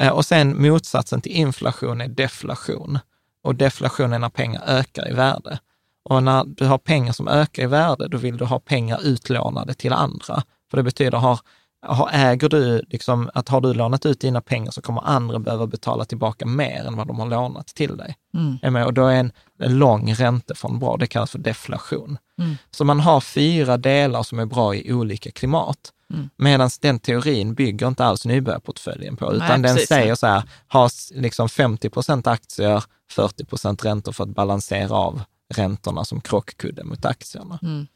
Eh, 0.00 0.12
Och 0.12 0.24
sen 0.24 0.62
motsatsen 0.62 1.20
till 1.20 1.32
inflation 1.32 2.00
är 2.00 2.08
deflation. 2.08 2.98
Och 3.42 3.54
deflation 3.54 4.12
är 4.12 4.18
när 4.18 4.28
pengar 4.28 4.62
ökar 4.66 5.10
i 5.10 5.14
värde. 5.14 5.58
Och 6.04 6.22
när 6.22 6.44
du 6.44 6.64
har 6.66 6.78
pengar 6.78 7.12
som 7.12 7.28
ökar 7.28 7.62
i 7.62 7.66
värde, 7.66 8.08
då 8.08 8.18
vill 8.18 8.36
du 8.36 8.44
ha 8.44 8.58
pengar 8.58 9.00
utlånade 9.02 9.74
till 9.74 9.92
andra. 9.92 10.42
För 10.70 10.76
det 10.76 10.82
betyder, 10.82 11.18
har, 11.18 11.40
har, 11.86 12.10
äger 12.12 12.48
du, 12.48 12.82
liksom, 12.88 13.30
att 13.34 13.48
har 13.48 13.60
du 13.60 13.74
lånat 13.74 14.06
ut 14.06 14.20
dina 14.20 14.40
pengar 14.40 14.70
så 14.70 14.82
kommer 14.82 15.02
andra 15.06 15.38
behöva 15.38 15.66
betala 15.66 16.04
tillbaka 16.04 16.46
mer 16.46 16.84
än 16.86 16.96
vad 16.96 17.06
de 17.06 17.18
har 17.18 17.26
lånat 17.26 17.66
till 17.66 17.96
dig. 17.96 18.16
Mm. 18.62 18.86
Och 18.86 18.94
då 18.94 19.06
är 19.06 19.14
en, 19.14 19.32
en 19.62 19.78
lång 19.78 20.14
räntefond 20.14 20.80
bra, 20.80 20.96
det 20.96 21.06
kallas 21.06 21.30
för 21.30 21.38
deflation. 21.38 22.18
Mm. 22.38 22.56
Så 22.70 22.84
man 22.84 23.00
har 23.00 23.20
fyra 23.20 23.76
delar 23.76 24.22
som 24.22 24.38
är 24.38 24.46
bra 24.46 24.74
i 24.74 24.92
olika 24.92 25.30
klimat. 25.30 25.92
Mm. 26.14 26.30
Medan 26.36 26.70
den 26.80 26.98
teorin 26.98 27.54
bygger 27.54 27.88
inte 27.88 28.04
alls 28.04 28.24
nybörjarportföljen 28.24 29.16
på, 29.16 29.34
utan 29.34 29.48
Nej, 29.48 29.58
den 29.68 29.74
precis. 29.74 29.88
säger 29.88 30.14
så 30.14 30.26
här, 30.26 30.42
ha 30.72 30.88
liksom 31.14 31.48
50 31.48 31.90
procent 31.90 32.26
aktier, 32.26 32.84
40 33.10 33.44
procent 33.44 33.84
räntor 33.84 34.12
för 34.12 34.24
att 34.24 34.30
balansera 34.30 34.94
av 34.94 35.22
räntorna 35.54 36.04
som 36.04 36.20
krockkudde 36.20 36.84
mot 36.84 37.04
aktierna. 37.04 37.58
Mm. 37.62 37.86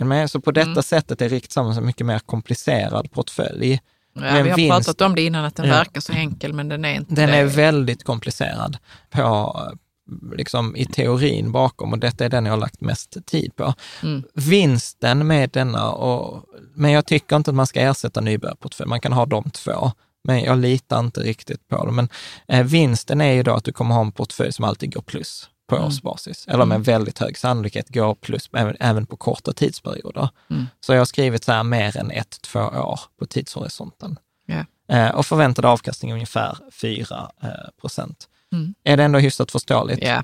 Med? 0.00 0.30
Så 0.30 0.40
på 0.40 0.50
detta 0.50 0.70
Mm. 0.70 0.82
sättet 0.82 1.22
är 1.22 1.28
Rikt 1.28 1.44
Tillsammans 1.46 1.78
en 1.78 1.86
mycket 1.86 2.06
mer 2.06 2.18
komplicerad 2.18 3.10
portfölj. 3.12 3.80
Ja, 4.16 4.20
Men 4.20 4.44
vi 4.44 4.50
har 4.50 4.56
vinst- 4.56 4.70
pratat 4.86 5.00
om 5.00 5.14
det 5.14 5.22
innan, 5.22 5.44
att 5.44 5.56
den 5.56 5.66
Ja. 5.68 5.72
verkar 5.74 6.00
så 6.00 6.12
enkel, 6.12 6.52
men 6.52 6.68
den 6.68 6.84
är 6.84 6.94
inte 6.94 7.14
Den 7.14 7.30
det. 7.30 7.36
är 7.36 7.44
väldigt 7.44 8.04
komplicerad 8.04 8.78
på, 9.10 9.56
liksom 10.36 10.76
i 10.76 10.86
teorin 10.86 11.52
bakom 11.52 11.92
och 11.92 11.98
detta 11.98 12.24
är 12.24 12.28
den 12.28 12.46
jag 12.46 12.52
har 12.52 12.60
lagt 12.60 12.80
mest 12.80 13.26
tid 13.26 13.56
på. 13.56 13.74
Mm. 14.02 14.22
Vinsten 14.34 15.26
med 15.26 15.50
denna, 15.50 15.90
och, 15.90 16.44
men 16.74 16.90
jag 16.90 17.06
tycker 17.06 17.36
inte 17.36 17.50
att 17.50 17.54
man 17.54 17.66
ska 17.66 17.80
ersätta 17.80 18.20
nybörjarportfölj, 18.20 18.88
man 18.88 19.00
kan 19.00 19.12
ha 19.12 19.26
de 19.26 19.50
två. 19.50 19.92
Men 20.28 20.42
jag 20.42 20.58
litar 20.58 20.98
inte 21.00 21.20
riktigt 21.20 21.68
på 21.68 21.86
det. 21.86 21.92
Men 21.92 22.08
eh, 22.48 22.64
vinsten 22.66 23.20
är 23.20 23.32
ju 23.32 23.42
då 23.42 23.54
att 23.54 23.64
du 23.64 23.72
kommer 23.72 23.94
ha 23.94 24.00
en 24.00 24.12
portfölj 24.12 24.52
som 24.52 24.64
alltid 24.64 24.94
går 24.94 25.02
plus 25.02 25.48
på 25.66 25.76
Mm. 25.76 25.86
årsbasis, 25.88 26.44
eller 26.48 26.64
med 26.64 26.84
väldigt 26.84 27.18
hög 27.18 27.38
sannolikhet 27.38 27.88
går 27.88 28.14
plus 28.14 28.50
även, 28.52 28.76
även 28.80 29.06
på 29.06 29.16
korta 29.16 29.52
tidsperioder. 29.52 30.28
Mm. 30.50 30.66
Så 30.80 30.92
jag 30.92 31.00
har 31.00 31.04
skrivit 31.04 31.44
så 31.44 31.52
här 31.52 31.62
mer 31.62 31.96
än 31.96 32.10
ett, 32.10 32.42
två 32.42 32.60
år 32.60 33.00
på 33.18 33.26
tidshorisonten. 33.26 34.18
Ja. 34.46 34.64
Eh, 34.96 35.14
och 35.14 35.26
förväntad 35.26 35.64
avkastning 35.64 36.10
är 36.10 36.14
ungefär 36.14 36.58
4 36.72 37.30
eh, 37.42 37.48
procent. 37.80 38.28
Mm. 38.54 38.74
Är 38.84 38.96
det 38.96 39.04
ändå 39.04 39.18
hyfsat 39.18 39.50
förståeligt? 39.50 40.04
Ja. 40.04 40.22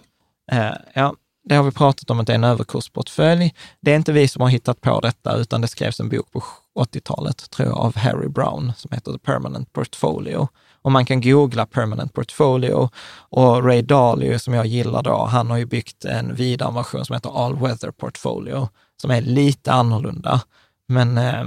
Eh, 0.52 0.76
ja, 0.94 1.14
det 1.44 1.54
har 1.54 1.62
vi 1.62 1.70
pratat 1.70 2.10
om 2.10 2.20
att 2.20 2.26
det 2.26 2.32
är 2.32 2.34
en 2.34 2.44
överkursportfölj. 2.44 3.54
Det 3.80 3.92
är 3.92 3.96
inte 3.96 4.12
vi 4.12 4.28
som 4.28 4.42
har 4.42 4.48
hittat 4.48 4.80
på 4.80 5.00
detta, 5.00 5.36
utan 5.36 5.60
det 5.60 5.68
skrevs 5.68 6.00
en 6.00 6.08
bok 6.08 6.32
på 6.32 6.42
80-talet, 6.78 7.50
tror 7.50 7.68
jag, 7.68 7.78
av 7.78 7.96
Harry 7.96 8.28
Brown 8.28 8.72
som 8.76 8.90
heter 8.92 9.12
The 9.12 9.18
Permanent 9.18 9.72
Portfolio. 9.72 10.48
Och 10.82 10.92
man 10.92 11.06
kan 11.06 11.20
googla 11.20 11.66
Permanent 11.66 12.12
Portfolio 12.14 12.90
och 13.12 13.64
Ray 13.64 13.82
Dalio 13.82 14.38
som 14.38 14.54
jag 14.54 14.66
gillar 14.66 15.02
då, 15.02 15.24
han 15.24 15.50
har 15.50 15.56
ju 15.58 15.66
byggt 15.66 16.04
en 16.04 16.34
vidare 16.34 16.74
version 16.74 17.04
som 17.04 17.14
heter 17.14 17.44
All 17.44 17.56
Weather 17.56 17.90
Portfolio, 17.90 18.68
som 19.02 19.10
är 19.10 19.20
lite 19.20 19.72
annorlunda. 19.72 20.40
Men 20.88 21.16
ja, 21.16 21.44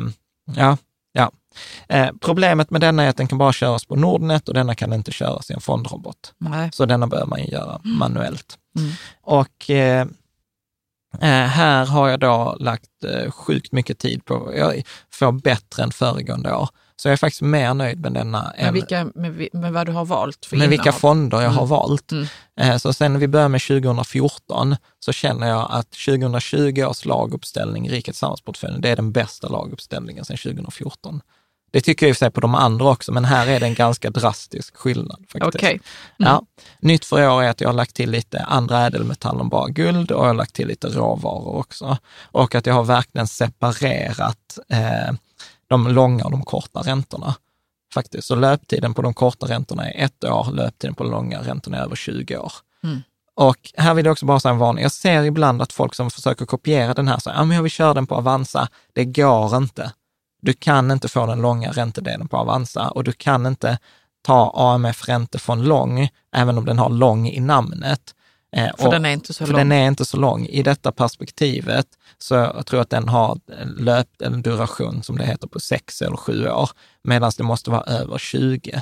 ja. 0.55 0.77
Eh, 1.89 2.09
problemet 2.21 2.69
med 2.69 2.81
denna 2.81 3.03
är 3.03 3.09
att 3.09 3.17
den 3.17 3.27
kan 3.27 3.37
bara 3.37 3.53
köras 3.53 3.85
på 3.85 3.95
Nordnet 3.95 4.47
och 4.47 4.53
denna 4.53 4.75
kan 4.75 4.93
inte 4.93 5.11
köras 5.11 5.49
i 5.51 5.53
en 5.53 5.61
fondrobot. 5.61 6.33
Nej. 6.37 6.69
Så 6.73 6.85
denna 6.85 7.07
bör 7.07 7.25
man 7.25 7.45
göra 7.45 7.79
manuellt. 7.83 8.57
Mm. 8.79 8.91
Och 9.23 9.69
eh, 9.69 10.01
eh, 11.21 11.47
här 11.47 11.85
har 11.85 12.09
jag 12.09 12.19
då 12.19 12.57
lagt 12.59 12.89
eh, 13.03 13.31
sjukt 13.31 13.71
mycket 13.71 13.99
tid 13.99 14.25
på, 14.25 14.53
jag 14.57 14.83
får 15.13 15.31
bättre 15.31 15.83
än 15.83 15.91
föregående 15.91 16.55
år. 16.55 16.69
Så 16.95 17.07
jag 17.07 17.13
är 17.13 17.17
faktiskt 17.17 17.41
mer 17.41 17.73
nöjd 17.73 17.99
med 17.99 18.13
denna 18.13 18.53
Med, 18.57 18.73
vilka, 18.73 19.05
med, 19.15 19.47
med 19.53 19.73
vad 19.73 19.85
du 19.87 19.91
har 19.91 20.05
valt 20.05 20.45
för 20.45 20.57
med 20.57 20.69
vilka 20.69 20.83
innehav. 20.83 20.99
fonder 20.99 21.41
jag 21.41 21.49
har 21.49 21.57
Mm. 21.61 21.69
valt. 21.69 22.11
Mm. 22.11 22.25
Eh, 22.59 22.77
Så 22.77 22.93
sen 22.93 23.13
när 23.13 23.19
vi 23.19 23.27
börjar 23.27 23.49
med 23.49 23.61
2014 23.61 24.75
så 24.99 25.11
känner 25.11 25.47
jag 25.47 25.67
att 25.71 25.91
2020 25.91 26.83
års 26.83 27.05
laguppställning 27.05 27.87
i 27.87 27.91
Riket 27.91 28.15
Samhällsportföljen, 28.15 28.81
det 28.81 28.89
är 28.89 28.95
den 28.95 29.11
bästa 29.11 29.47
laguppställningen 29.49 30.25
sedan 30.25 30.37
2014. 30.37 31.21
Det 31.73 31.81
tycker 31.81 32.05
jag 32.05 32.09
i 32.09 32.13
och 32.13 32.17
för 32.17 32.25
sig 32.25 32.31
på 32.31 32.41
de 32.41 32.55
andra 32.55 32.89
också, 32.89 33.11
men 33.11 33.25
här 33.25 33.47
är 33.47 33.59
det 33.59 33.65
en 33.65 33.73
ganska 33.73 34.09
drastisk 34.09 34.77
skillnad. 34.77 35.25
Faktiskt. 35.29 35.55
Okej. 35.55 35.79
Ja. 36.17 36.43
Nytt 36.79 37.05
för 37.05 37.21
i 37.21 37.27
år 37.27 37.43
är 37.43 37.49
att 37.49 37.61
jag 37.61 37.69
har 37.69 37.73
lagt 37.73 37.95
till 37.95 38.11
lite 38.11 38.43
andra 38.43 38.85
ädelmetaller 38.85 39.41
än 39.41 39.49
bara 39.49 39.69
guld 39.69 40.11
och 40.11 40.23
jag 40.23 40.27
har 40.27 40.33
lagt 40.33 40.55
till 40.55 40.67
lite 40.67 40.87
råvaror 40.87 41.55
också. 41.55 41.97
Och 42.21 42.55
att 42.55 42.65
jag 42.65 42.73
har 42.73 42.83
verkligen 42.83 43.27
separerat 43.27 44.59
eh, 44.69 45.15
de 45.67 45.87
långa 45.87 46.23
och 46.23 46.31
de 46.31 46.43
korta 46.43 46.79
räntorna. 46.79 47.35
Faktiskt. 47.93 48.27
Så 48.27 48.35
löptiden 48.35 48.93
på 48.93 49.01
de 49.01 49.13
korta 49.13 49.45
räntorna 49.45 49.91
är 49.91 50.05
ett 50.05 50.23
år, 50.23 50.51
löptiden 50.51 50.95
på 50.95 51.03
de 51.03 51.11
långa 51.11 51.39
räntorna 51.39 51.77
är 51.77 51.81
över 51.81 51.95
20 51.95 52.37
år. 52.37 52.53
Mm. 52.83 53.01
Och 53.35 53.71
här 53.77 53.93
vill 53.93 54.05
jag 54.05 54.11
också 54.11 54.25
bara 54.25 54.39
säga 54.39 54.51
en 54.51 54.57
varning. 54.57 54.83
Jag 54.83 54.91
ser 54.91 55.23
ibland 55.23 55.61
att 55.61 55.73
folk 55.73 55.95
som 55.95 56.11
försöker 56.11 56.45
kopiera 56.45 56.93
den 56.93 57.07
här, 57.07 57.19
så, 57.19 57.29
ja 57.29 57.43
men 57.43 57.55
jag 57.55 57.63
vill 57.63 57.71
köra 57.71 57.93
den 57.93 58.07
på 58.07 58.15
Avanza. 58.15 58.67
Det 58.93 59.05
går 59.05 59.57
inte. 59.57 59.91
Du 60.43 60.53
kan 60.53 60.91
inte 60.91 61.07
få 61.09 61.25
den 61.25 61.41
långa 61.41 61.71
räntedelen 61.71 62.27
på 62.27 62.37
Avanza 62.37 62.89
och 62.89 63.03
du 63.03 63.11
kan 63.11 63.45
inte 63.45 63.77
ta 64.21 64.51
AMF 64.55 65.07
räntefond 65.07 65.67
lång, 65.67 66.09
även 66.35 66.57
om 66.57 66.65
den 66.65 66.79
har 66.79 66.89
lång 66.89 67.27
i 67.29 67.39
namnet. 67.39 68.01
Eh, 68.55 68.69
För 68.77 68.85
och- 68.85 68.91
den 68.91 69.05
är 69.05 69.09
inte 69.09 69.33
så 69.33 69.45
lång. 69.45 69.57
den 69.57 69.71
är 69.71 69.87
inte 69.87 70.05
så 70.05 70.17
lång. 70.17 70.45
I 70.45 70.63
detta 70.63 70.91
perspektivet 70.91 71.87
så 72.17 72.35
jag 72.35 72.65
tror 72.65 72.77
jag 72.77 72.83
att 72.83 72.89
den 72.89 73.09
har 73.09 73.39
löp, 73.77 74.07
en 74.23 74.41
duration, 74.41 75.03
som 75.03 75.17
det 75.17 75.25
heter, 75.25 75.47
på 75.47 75.59
sex 75.59 76.01
eller 76.01 76.17
sju 76.17 76.47
år, 76.49 76.69
medan 77.03 77.31
det 77.37 77.43
måste 77.43 77.71
vara 77.71 77.81
över 77.83 78.17
20. 78.17 78.81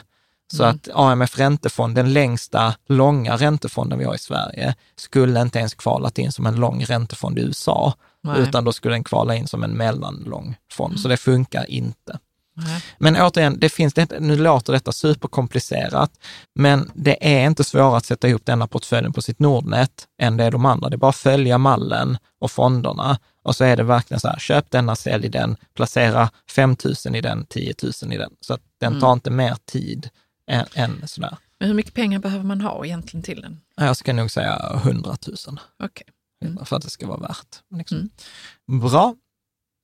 Så 0.53 0.63
Mm. 0.63 0.75
att 0.75 0.89
AMF 0.93 1.37
Räntefond, 1.39 1.95
den 1.95 2.13
längsta 2.13 2.75
långa 2.87 3.35
räntefonden 3.35 3.99
vi 3.99 4.05
har 4.05 4.15
i 4.15 4.19
Sverige, 4.19 4.75
skulle 4.95 5.41
inte 5.41 5.59
ens 5.59 5.73
kvalat 5.73 6.17
in 6.17 6.31
som 6.31 6.45
en 6.45 6.55
lång 6.55 6.83
räntefond 6.85 7.39
i 7.39 7.41
USA, 7.41 7.93
Nej. 8.23 8.35
Mm. 8.35 8.49
utan 8.49 8.63
då 8.63 8.73
skulle 8.73 8.95
den 8.95 9.03
kvala 9.03 9.35
in 9.35 9.47
som 9.47 9.63
en 9.63 9.77
mellanlång 9.77 10.55
fond. 10.71 10.99
Så 10.99 11.07
det 11.07 11.17
funkar 11.17 11.69
inte. 11.69 12.19
Nej. 12.53 12.83
Men 12.97 13.15
återigen, 13.15 13.59
det 13.59 13.69
finns 13.69 13.93
det, 13.93 14.19
nu 14.19 14.35
låter 14.35 14.73
detta 14.73 14.91
superkomplicerat, 14.91 16.11
men 16.55 16.91
det 16.93 17.35
är 17.39 17.47
inte 17.47 17.63
svårare 17.63 17.97
att 17.97 18.05
sätta 18.05 18.27
ihop 18.27 18.45
denna 18.45 18.67
portföljen 18.67 19.13
på 19.13 19.21
sitt 19.21 19.39
Nordnet 19.39 20.07
än 20.21 20.37
det 20.37 20.43
är 20.43 20.51
de 20.51 20.65
andra. 20.65 20.89
Det 20.89 20.95
är 20.95 20.97
bara 20.97 21.09
att 21.09 21.15
följa 21.15 21.57
mallen 21.57 22.17
och 22.39 22.51
fonderna 22.51 23.19
och 23.43 23.55
så 23.55 23.63
är 23.63 23.77
det 23.77 23.83
verkligen 23.83 24.19
så 24.19 24.27
här, 24.27 24.39
köp 24.39 24.71
denna, 24.71 24.95
sälj 24.95 25.29
den, 25.29 25.55
placera 25.75 26.29
5 26.49 26.75
000 27.05 27.15
i 27.15 27.21
den, 27.21 27.45
10 27.45 27.73
000 28.03 28.13
i 28.13 28.17
den. 28.17 28.31
Så 28.41 28.53
att 28.53 28.61
den 28.79 28.99
tar 28.99 29.13
inte 29.13 29.31
mer 29.31 29.55
tid 29.65 30.09
än, 30.47 30.65
än 30.73 31.07
sådär. 31.07 31.37
Men 31.59 31.67
hur 31.67 31.75
mycket 31.75 31.93
pengar 31.93 32.19
behöver 32.19 32.45
man 32.45 32.61
ha 32.61 32.85
egentligen 32.85 33.23
till 33.23 33.41
den? 33.41 33.61
Jag 33.75 33.97
ska 33.97 34.13
nog 34.13 34.31
säga 34.31 34.71
100 34.83 35.17
000 35.47 35.59
Okej. 35.83 36.07
Mm. 36.41 36.65
för 36.65 36.75
att 36.75 36.81
det 36.83 36.89
ska 36.89 37.07
vara 37.07 37.19
värt. 37.19 37.47
Liksom. 37.77 38.09
Bra. 38.81 39.15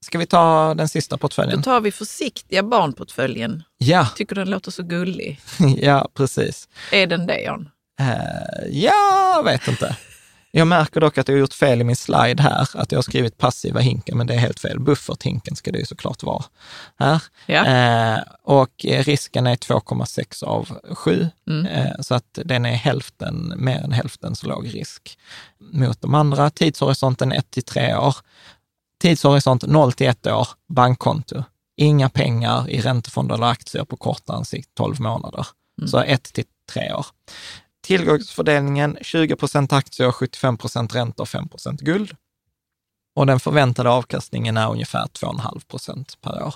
Ska 0.06 0.18
vi 0.18 0.26
ta 0.26 0.74
den 0.74 0.88
sista 0.88 1.16
Då 1.16 1.18
portföljen? 1.18 1.62
tar 1.62 1.80
vi 1.80 1.92
försiktiga 1.92 2.62
barnportföljen. 2.62 3.62
Ja, 3.78 4.08
Tycker 4.16 4.34
den 4.34 4.50
låter 4.50 4.70
så 4.70 4.82
gullig. 4.82 5.40
ja, 5.76 6.08
precis. 6.14 6.68
Är 6.92 7.06
den 7.06 7.26
det, 7.26 7.40
Jan? 7.40 7.68
Eh, 8.00 8.68
ja, 8.70 9.42
vet 9.44 9.68
inte. 9.68 9.96
Jag 10.50 10.66
märker 10.66 11.00
dock 11.00 11.18
att 11.18 11.28
jag 11.28 11.34
har 11.34 11.40
gjort 11.40 11.54
fel 11.54 11.80
i 11.80 11.84
min 11.84 11.96
slide 11.96 12.42
här, 12.42 12.68
att 12.74 12.92
jag 12.92 12.96
har 12.98 13.02
skrivit 13.02 13.38
passiva 13.38 13.80
hinken, 13.80 14.18
men 14.18 14.26
det 14.26 14.34
är 14.34 14.38
helt 14.38 14.60
fel. 14.60 14.80
Bufferthinken 14.80 15.56
ska 15.56 15.72
det 15.72 15.78
ju 15.78 15.84
såklart 15.86 16.22
vara 16.22 16.44
här. 16.98 17.22
Ja. 17.46 17.64
Eh, 17.66 18.22
och 18.42 18.86
eh, 18.86 19.02
risken 19.04 19.46
är 19.46 19.56
2,6 19.56 20.44
av 20.44 20.78
7, 20.94 21.28
Mm. 21.48 21.66
eh, 21.66 21.92
så 22.00 22.14
att 22.14 22.38
den 22.44 22.66
är 22.66 22.72
hälften, 22.74 23.52
mer 23.56 23.78
än 23.78 23.92
hälften 23.92 24.36
så 24.36 24.46
låg 24.46 24.74
risk 24.74 25.18
mot 25.72 26.00
de 26.00 26.14
andra. 26.14 26.50
Tidshorisonten 26.50 27.32
1 27.32 27.50
till 27.50 27.62
3 27.64 27.96
år. 27.96 28.16
Tidshorisont 29.02 29.62
0 29.66 29.92
till 29.92 30.06
1 30.08 30.26
år, 30.26 30.48
bankkonto. 30.68 31.42
Inga 31.76 32.08
pengar 32.08 32.70
i 32.70 32.80
räntefonder 32.80 33.34
eller 33.34 33.46
aktier 33.46 33.84
på 33.84 33.96
kortare 33.96 34.44
sikt 34.44 34.70
12 34.74 35.00
månader. 35.00 35.46
Så 35.90 35.98
1 35.98 36.22
till 36.22 36.44
3 36.72 36.92
år. 36.92 37.06
Tillgångsfördelningen 37.88 38.98
20 39.00 39.36
procent 39.36 39.72
aktier, 39.72 40.12
75 40.12 40.56
procent 40.56 40.94
räntor, 40.94 41.24
5 41.24 41.48
procent 41.48 41.80
guld. 41.80 42.16
Och 43.16 43.26
den 43.26 43.40
förväntade 43.40 43.90
avkastningen 43.90 44.56
är 44.56 44.70
ungefär 44.70 45.06
2,5 45.06 45.66
procent 45.68 46.18
per 46.20 46.42
år. 46.42 46.54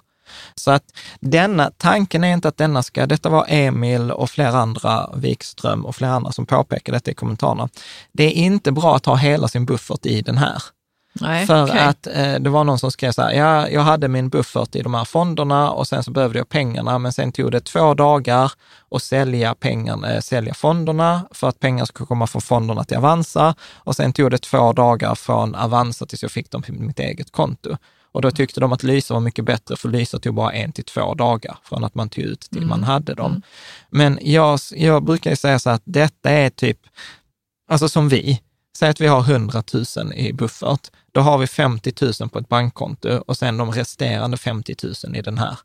Så 0.55 0.71
att 0.71 0.85
denna, 1.21 1.71
tanken 1.77 2.25
är 2.25 2.33
inte 2.33 2.49
att 2.49 2.57
denna 2.57 2.83
ska, 2.83 3.07
detta 3.07 3.29
var 3.29 3.47
Emil 3.49 4.11
och 4.11 4.31
flera 4.31 4.59
andra, 4.59 5.11
Wikström 5.17 5.87
och 5.87 5.97
flera 5.97 6.13
andra 6.13 6.33
som 6.33 6.47
påpekade 6.47 6.97
detta 6.97 7.11
i 7.11 7.15
kommentarerna. 7.15 7.69
Det 8.13 8.25
är 8.25 8.33
inte 8.33 8.73
bra 8.73 8.97
att 8.97 9.07
ha 9.07 9.17
hela 9.17 9.49
sin 9.49 9.67
buffert 9.67 10.07
i 10.07 10.23
den 10.23 10.39
här. 10.39 10.63
Nej, 11.13 11.47
För 11.47 11.65
okej. 11.65 11.79
att 11.79 12.07
eh, 12.07 12.35
det 12.35 12.51
var 12.51 12.65
någon 12.65 12.79
som 12.79 12.91
skrev 12.91 13.13
så 13.13 13.23
här, 13.23 13.33
ja, 13.33 13.69
jag 13.69 13.81
hade 13.81 14.09
min 14.09 14.29
buffert 14.29 14.77
i 14.77 14.83
de 14.83 14.95
här 14.95 15.05
fonderna 15.05 15.71
och 15.71 15.89
sen 15.89 16.05
så 16.05 16.11
behövde 16.11 16.39
jag 16.39 16.49
pengarna, 16.49 16.99
men 16.99 17.13
sen 17.13 17.33
tog 17.33 17.53
det 17.53 17.61
två 17.61 17.95
dagar 17.95 18.53
att 18.91 19.03
sälja 19.03 19.55
pengarna, 19.55 20.13
eh, 20.13 20.21
sälja 20.21 20.55
fonderna 20.55 21.27
för 21.31 21.49
att 21.49 21.61
pengar 21.61 21.85
skulle 21.85 22.07
komma 22.07 22.27
från 22.27 22.43
fonderna 22.43 22.85
till 22.85 22.97
Avanza 22.97 23.55
och 23.75 23.97
sen 23.97 24.13
tog 24.13 24.31
det 24.31 24.39
två 24.39 24.73
dagar 24.73 25.15
från 25.15 25.55
Avanza 25.55 26.07
tills 26.07 26.23
jag 26.23 26.33
fick 26.33 26.51
dem 26.51 26.63
på 26.63 26.73
mitt 26.73 26.99
eget 26.99 27.33
konto. 27.33 27.77
Och 28.13 28.23
då 28.23 28.31
tyckte 28.31 28.61
de 28.61 28.73
att 28.73 28.83
Lysa 28.83 29.15
var 29.15 29.21
mycket 29.21 29.45
bättre, 29.45 29.77
för 29.77 29.89
Lysa 29.89 30.19
tog 30.19 30.35
bara 30.35 30.53
en 30.53 30.73
till 30.73 30.85
två 30.85 31.15
dagar 31.15 31.57
från 31.65 31.85
att 31.85 31.95
man 31.95 32.09
tog 32.09 32.25
ut 32.25 32.41
till 32.41 32.67
man 32.67 32.83
hade 32.83 33.15
dem. 33.15 33.43
Men 33.91 34.19
jag, 34.23 34.59
jag 34.73 35.05
brukar 35.05 35.31
ju 35.31 35.37
säga 35.37 35.59
så 35.59 35.71
här 35.71 35.77
att 35.77 35.83
detta 35.85 36.31
är 36.31 36.51
typ, 36.51 36.79
alltså 37.69 37.89
som 37.89 38.09
vi, 38.09 38.41
säg 38.79 38.89
att 38.91 39.01
vi 39.01 39.07
har 39.07 39.21
100 39.21 39.63
000 39.97 40.13
i 40.15 40.33
buffert, 40.33 40.91
då 41.13 41.21
har 41.21 41.39
vi 41.39 41.47
50 41.47 41.93
000 42.21 42.29
på 42.31 42.39
ett 42.39 42.49
bankkonto 42.49 43.09
och 43.27 43.37
sen 43.37 43.57
de 43.57 43.73
resterande 43.73 44.37
50 44.37 44.75
000 45.05 45.17
i 45.17 45.23
den 45.23 45.39
här. 45.39 45.59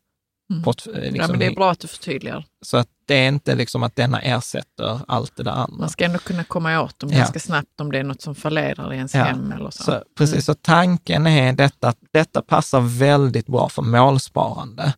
Port, 0.63 0.87
eh, 0.87 0.93
liksom, 0.93 1.15
ja, 1.15 1.27
men 1.27 1.39
det 1.39 1.45
är 1.45 1.55
bra 1.55 1.71
att 1.71 1.79
du 1.79 1.87
förtydligar. 1.87 2.45
Så 2.65 2.77
att 2.77 2.87
det 3.05 3.13
är 3.15 3.27
inte 3.27 3.55
liksom 3.55 3.83
att 3.83 3.95
denna 3.95 4.21
ersätter 4.21 4.99
allt 5.07 5.35
det 5.35 5.43
där 5.43 5.51
andra. 5.51 5.77
Man 5.77 5.89
ska 5.89 6.05
ändå 6.05 6.19
kunna 6.19 6.43
komma 6.43 6.81
åt 6.81 6.99
dem 6.99 7.09
Ja. 7.09 7.17
ganska 7.17 7.39
snabbt 7.39 7.79
om 7.81 7.91
det 7.91 7.99
är 7.99 8.03
något 8.03 8.21
som 8.21 8.35
fallerar 8.35 8.93
i 8.93 8.95
ens 8.95 9.15
Ja. 9.15 9.23
hem 9.23 9.51
eller 9.51 9.69
så. 9.71 9.83
Så, 9.83 10.03
precis, 10.17 10.45
så 10.45 10.53
tanken 10.53 11.27
är 11.27 11.53
detta, 11.53 11.87
att 11.87 11.97
detta 12.13 12.41
passar 12.41 12.79
väldigt 12.81 13.47
bra 13.47 13.69
för 13.69 13.81
målsparande. 13.81 14.93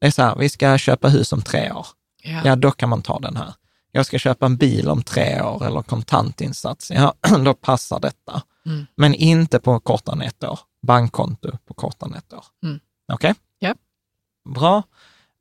Det 0.00 0.06
är 0.06 0.10
så 0.10 0.22
här, 0.22 0.36
vi 0.36 0.48
ska 0.48 0.78
köpa 0.78 1.08
hus 1.08 1.32
om 1.32 1.42
tre 1.42 1.72
år. 1.72 1.86
Ja. 2.22 2.40
Ja, 2.44 2.56
då 2.56 2.70
kan 2.70 2.88
man 2.88 3.02
ta 3.02 3.18
den 3.18 3.36
här. 3.36 3.54
Jag 3.92 4.06
ska 4.06 4.18
köpa 4.18 4.46
en 4.46 4.56
bil 4.56 4.88
om 4.88 5.02
tre 5.02 5.42
år 5.42 5.66
eller 5.66 5.82
kontantinsats. 5.82 6.90
Ja, 6.90 7.14
då 7.44 7.54
passar 7.54 8.00
detta. 8.00 8.42
Mm. 8.66 8.86
Men 8.94 9.14
inte 9.14 9.60
på 9.60 9.80
kortare 9.80 10.14
än 10.14 10.22
ett 10.22 10.44
år. 10.44 10.58
Bankkonto 10.82 11.58
på 11.66 11.74
kortare 11.74 12.10
än 12.10 12.16
ett 12.16 12.32
år. 12.32 12.44
Mm. 12.64 12.80
Okej? 13.12 13.34
Ja. 13.58 13.74
Bra. 14.48 14.82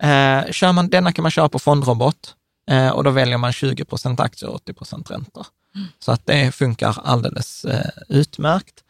Eh, 0.04 0.52
kör 0.52 0.72
man, 0.72 0.90
denna 0.90 1.14
kan 1.14 1.24
man 1.24 1.32
köra 1.32 1.50
på 1.50 1.60
fondrobot 1.60 2.36
eh, 2.70 2.90
och 2.90 3.04
då 3.04 3.10
väljer 3.10 3.38
man 3.38 3.54
20 3.54 3.86
procent 3.86 4.20
aktier 4.20 4.50
och 4.50 4.56
80 4.56 4.74
procent 4.74 5.12
räntor. 5.12 5.46
Så 6.00 6.12
att 6.12 6.26
det 6.26 6.52
funkar 6.52 6.98
alldeles 7.04 7.66
eh, 7.66 7.90
utmärkt. 8.08 8.84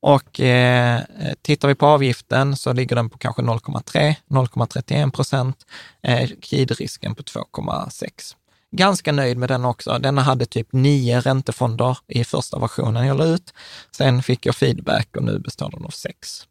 Och 0.00 0.40
eh, 0.40 1.02
tittar 1.42 1.68
vi 1.68 1.74
på 1.74 1.86
avgiften 1.86 2.56
så 2.56 2.72
ligger 2.72 2.96
den 2.96 3.10
på 3.10 3.18
kanske 3.18 3.42
0,3, 3.42 4.14
0,31 4.28 5.10
procent. 5.10 5.66
Eh, 6.02 6.30
kredrisken 6.42 7.14
på 7.14 7.22
2,6. 7.22 8.34
Ganska 8.76 9.12
nöjd 9.12 9.38
med 9.38 9.48
den 9.48 9.64
också. 9.64 9.98
Den 9.98 10.18
hade 10.18 10.46
typ 10.46 10.72
nio 10.72 11.20
räntefonder 11.20 11.98
i 12.08 12.24
första 12.24 12.58
versionen 12.58 13.06
jag 13.06 13.16
la 13.16 13.24
ut. 13.24 13.54
Sen 13.96 14.22
fick 14.22 14.46
jag 14.46 14.54
feedback 14.56 15.16
och 15.16 15.22
nu 15.22 15.38
består 15.38 15.70
den 15.70 15.84
av 15.84 15.90
sex. 15.90 16.46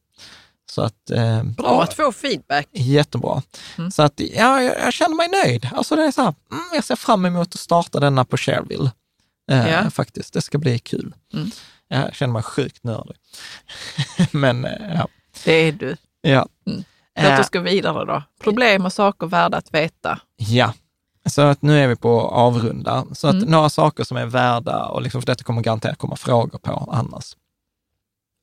Så 0.71 0.81
att, 0.81 1.09
eh, 1.11 1.43
Bra 1.43 1.83
att 1.83 1.93
få 1.93 2.11
feedback. 2.11 2.67
Jättebra. 2.71 3.41
Mm. 3.77 3.91
Så 3.91 4.01
att, 4.03 4.13
ja, 4.19 4.61
jag, 4.61 4.79
jag 4.79 4.93
känner 4.93 5.15
mig 5.15 5.27
nöjd. 5.43 5.69
Alltså 5.75 5.95
det 5.95 6.03
är 6.03 6.11
så 6.11 6.21
här, 6.21 6.33
mm, 6.51 6.63
jag 6.73 6.83
ser 6.83 6.95
fram 6.95 7.25
emot 7.25 7.47
att 7.55 7.59
starta 7.59 7.99
denna 7.99 8.25
på 8.25 8.37
Shareville. 8.37 8.91
Eh, 9.51 9.69
Ja. 9.69 9.89
Faktiskt, 9.89 10.33
det 10.33 10.41
ska 10.41 10.57
bli 10.57 10.79
kul. 10.79 11.13
Mm. 11.33 11.51
Jag 11.87 12.15
känner 12.15 12.33
mig 12.33 12.43
sjukt 12.43 12.83
nördig. 12.83 13.15
Men 14.31 14.65
eh, 14.65 14.93
ja. 14.95 15.07
Det 15.43 15.53
är 15.53 15.71
du. 15.71 15.95
Ja. 16.21 16.47
Mm. 16.67 16.83
Låt 17.21 17.39
oss 17.39 17.49
gå 17.49 17.59
vidare 17.59 18.05
då. 18.05 18.23
Problem 18.43 18.85
och 18.85 18.93
saker 18.93 19.27
värda 19.27 19.57
att 19.57 19.73
veta. 19.73 20.19
Ja, 20.35 20.73
så 21.29 21.41
att 21.41 21.61
nu 21.61 21.79
är 21.79 21.87
vi 21.87 21.95
på 21.95 22.21
avrunda. 22.21 23.05
Så 23.11 23.27
att 23.27 23.33
Mm. 23.35 23.49
några 23.49 23.69
saker 23.69 24.03
som 24.03 24.17
är 24.17 24.25
värda, 24.25 24.85
och 24.85 25.01
liksom 25.01 25.21
för 25.21 25.25
detta 25.25 25.43
kommer 25.43 25.61
garanterat 25.61 25.97
komma 25.97 26.15
frågor 26.15 26.59
på 26.59 26.89
annars. 26.91 27.35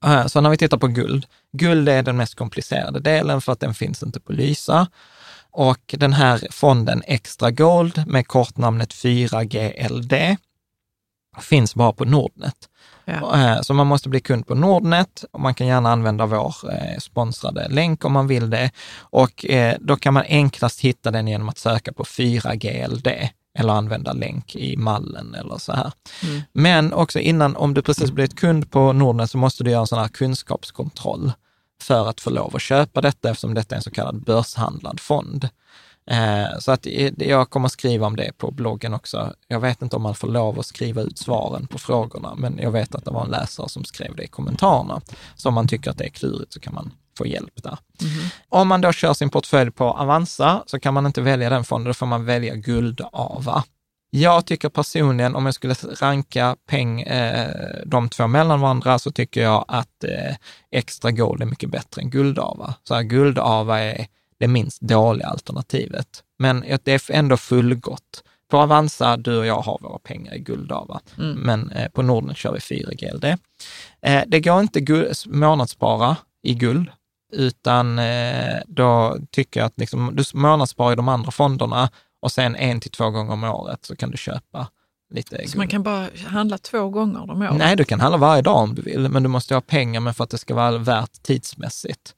Eh, 0.05 0.27
Så 0.27 0.41
när 0.41 0.51
vi 0.51 0.57
tittar 0.57 0.79
på 0.79 0.87
guld, 0.87 1.27
guld 1.53 1.89
är 1.89 2.03
den 2.03 2.17
mest 2.17 2.35
komplicerade 2.35 3.01
delen 3.01 3.41
för 3.41 3.53
att 3.53 3.61
den 3.61 3.75
finns 3.75 4.03
inte 4.03 4.21
på 4.21 4.33
Lysa. 4.33 4.87
Och 5.53 5.95
den 5.99 6.13
här 6.13 6.47
fonden 6.51 7.03
Extra 7.07 7.51
Gold 7.51 8.05
med 8.07 8.27
kortnamnet 8.29 8.93
4GLD 8.93 10.37
finns 11.39 11.75
bara 11.75 11.93
på 11.93 12.05
Nordnet. 12.05 12.57
Ja. 13.05 13.39
Eh, 13.39 13.61
Så 13.61 13.75
man 13.75 13.87
måste 13.87 14.09
bli 14.09 14.21
kund 14.21 14.47
på 14.47 14.55
Nordnet 14.55 15.25
och 15.33 15.41
man 15.41 15.55
kan 15.55 15.67
gärna 15.67 15.93
använda 15.93 16.27
vår 16.27 16.55
eh, 16.73 16.99
sponsrade 16.99 17.69
länk 17.69 18.05
om 18.05 18.13
man 18.13 18.27
vill 18.27 18.51
det. 18.51 18.71
Och 18.99 19.47
eh, 19.47 19.77
då 19.81 19.97
kan 19.97 20.15
man 20.15 20.25
enklast 20.29 20.81
hitta 20.81 21.11
den 21.11 21.29
genom 21.29 21.49
att 21.49 21.59
söka 21.59 21.93
på 21.93 22.05
4GLD 22.05 23.29
eller 23.59 23.73
använda 23.73 24.13
länk 24.13 24.57
i 24.57 24.77
mallen 24.77 25.35
eller 25.35 25.59
så 25.59 25.73
här. 25.73 25.93
Mm. 26.23 26.43
Men 26.53 26.93
också 26.93 27.19
innan, 27.19 27.57
om 27.57 27.75
du 27.75 27.83
precis 27.83 28.11
blivit 28.11 28.39
kund 28.39 28.71
på 28.71 28.93
Nordnet 28.93 29.31
så 29.31 29.39
måste 29.39 29.65
du 29.65 29.71
göra 29.71 29.81
en 29.81 29.87
sån 29.87 29.99
här 29.99 30.09
kunskapskontroll 30.09 31.33
för 31.83 32.09
att 32.09 32.21
få 32.21 32.31
lov 32.31 32.57
att 32.57 32.63
köpa 32.63 33.01
detta 33.01 33.31
eftersom 33.31 33.55
detta 33.55 33.75
är 33.75 33.77
en 33.77 33.83
så 33.83 33.91
kallad 33.91 34.25
börshandlad 34.25 35.01
fond. 35.01 35.49
Eh, 36.11 36.59
Så 36.59 36.73
att 36.73 36.87
eh, 36.87 37.13
jag 37.17 37.51
kommer 37.51 37.69
skriva 37.69 38.07
om 38.07 38.17
det 38.17 38.33
på 38.39 38.51
bloggen 38.51 38.95
också. 38.95 39.35
Jag 39.49 39.61
vet 39.61 39.83
inte 39.83 39.97
om 39.97 40.03
man 40.03 40.15
får 40.15 40.29
lov 40.29 40.59
att 40.59 40.67
skriva 40.67 41.03
ut 41.03 41.19
svaren 41.19 41.67
på 41.67 41.79
frågorna, 41.79 42.35
men 42.35 42.59
jag 42.59 42.71
vet 42.71 42.95
att 42.95 43.05
det 43.05 43.11
var 43.11 43.25
en 43.25 43.31
läsare 43.31 43.69
som 43.69 43.85
skrev 43.85 44.17
det 44.17 44.23
i 44.23 44.29
kommentarerna. 44.29 45.01
Så 45.37 45.49
om 45.49 45.55
man 45.55 45.69
tycker 45.69 45.91
att 45.91 45.99
det 45.99 46.05
är 46.05 46.11
klurigt 46.11 46.53
så 46.53 46.61
kan 46.61 46.75
man 46.75 46.93
få 47.19 47.27
hjälp 47.27 47.63
där. 47.63 47.79
Om 48.49 48.69
man 48.69 48.81
då 48.81 48.93
kör 48.93 49.15
sin 49.15 49.31
portfölj 49.31 49.71
på 49.71 49.85
Avanza 49.85 50.63
så 50.67 50.81
kan 50.81 50.95
man 50.95 51.07
inte 51.07 51.21
välja 51.21 51.51
den 51.51 51.65
fonden, 51.65 51.87
då 51.87 51.95
får 51.95 52.07
man 52.07 52.25
välja 52.25 52.55
Guldava. 52.55 53.65
Jag 54.13 54.47
tycker 54.47 54.69
personligen, 54.69 55.35
om 55.35 55.47
jag 55.47 55.55
skulle 55.55 55.75
ranka 56.01 56.57
peng, 56.67 57.03
eh, 57.03 57.51
de 57.87 58.09
två 58.09 58.27
mellan 58.27 58.61
varandra, 58.61 58.99
så 58.99 59.11
tycker 59.11 59.43
jag 59.43 59.65
att 59.69 60.05
eh, 60.05 60.35
extra 60.71 61.11
gold 61.11 61.43
är 61.43 61.47
mycket 61.47 61.71
bättre 61.71 62.03
än 62.03 62.11
guldava. 62.11 62.75
Så 62.85 62.95
här, 62.95 63.03
guldava 63.03 63.81
är 63.81 64.07
det 64.41 64.49
minst 64.49 64.81
dåliga 64.81 65.27
alternativet. 65.27 66.23
Men 66.39 66.65
det 66.85 66.93
är 66.93 67.11
ändå 67.15 67.37
fullgott. 67.37 68.25
På 68.51 68.59
Avanza, 68.59 69.17
du 69.17 69.39
och 69.39 69.47
jag 69.47 69.61
har 69.61 69.79
våra 69.83 69.99
pengar 69.99 70.35
i 70.35 70.39
guldava, 70.39 71.01
Mm. 71.19 71.33
men 71.39 71.71
eh, 71.73 71.89
på 71.89 72.03
Nordnet 72.03 72.37
kör 72.37 72.53
vi 72.53 72.61
4 72.61 72.91
GLD. 72.93 73.25
Eh, 74.03 74.23
det 74.27 74.41
går 74.41 74.61
inte 74.61 74.81
guld, 74.81 75.15
månadsspara 75.27 76.17
i 76.43 76.55
guld, 76.55 76.89
utan 77.33 77.99
eh, 77.99 78.59
då 78.67 79.17
tycker 79.31 79.61
jag 79.61 79.67
att 79.67 79.79
liksom, 79.81 80.11
du 80.17 80.25
månadssparar 80.35 80.93
i 80.93 80.97
de 80.97 81.09
andra 81.09 81.31
fonderna 81.31 81.91
och 82.23 82.33
sen 82.33 82.57
en 82.57 82.81
till 82.81 82.91
två 82.91 83.11
gånger 83.11 83.33
om 83.33 83.45
året 83.45 83.85
så 83.85 83.97
kan 83.97 84.11
du 84.11 84.17
köpa 84.17 84.69
lite 85.15 85.37
Så 85.37 85.43
guld. 85.43 85.57
man 85.57 85.69
kan 85.69 85.83
bara 85.83 86.07
handla 86.27 86.59
två 86.59 86.89
gånger 86.89 87.31
om 87.31 87.43
året? 87.43 87.55
Nej, 87.57 87.77
du 87.77 87.85
kan 87.85 88.01
handla 88.01 88.19
varje 88.19 88.43
dag 88.43 88.57
om 88.57 88.75
du 88.75 88.83
vill, 88.83 89.09
men 89.09 89.23
du 89.23 89.29
måste 89.29 89.55
ha 89.55 89.61
pengar 89.61 90.13
för 90.13 90.25
att 90.25 90.31
det 90.31 90.39
ska 90.39 90.55
vara 90.55 90.79
värt 90.79 91.23
tidsmässigt. 91.23 92.15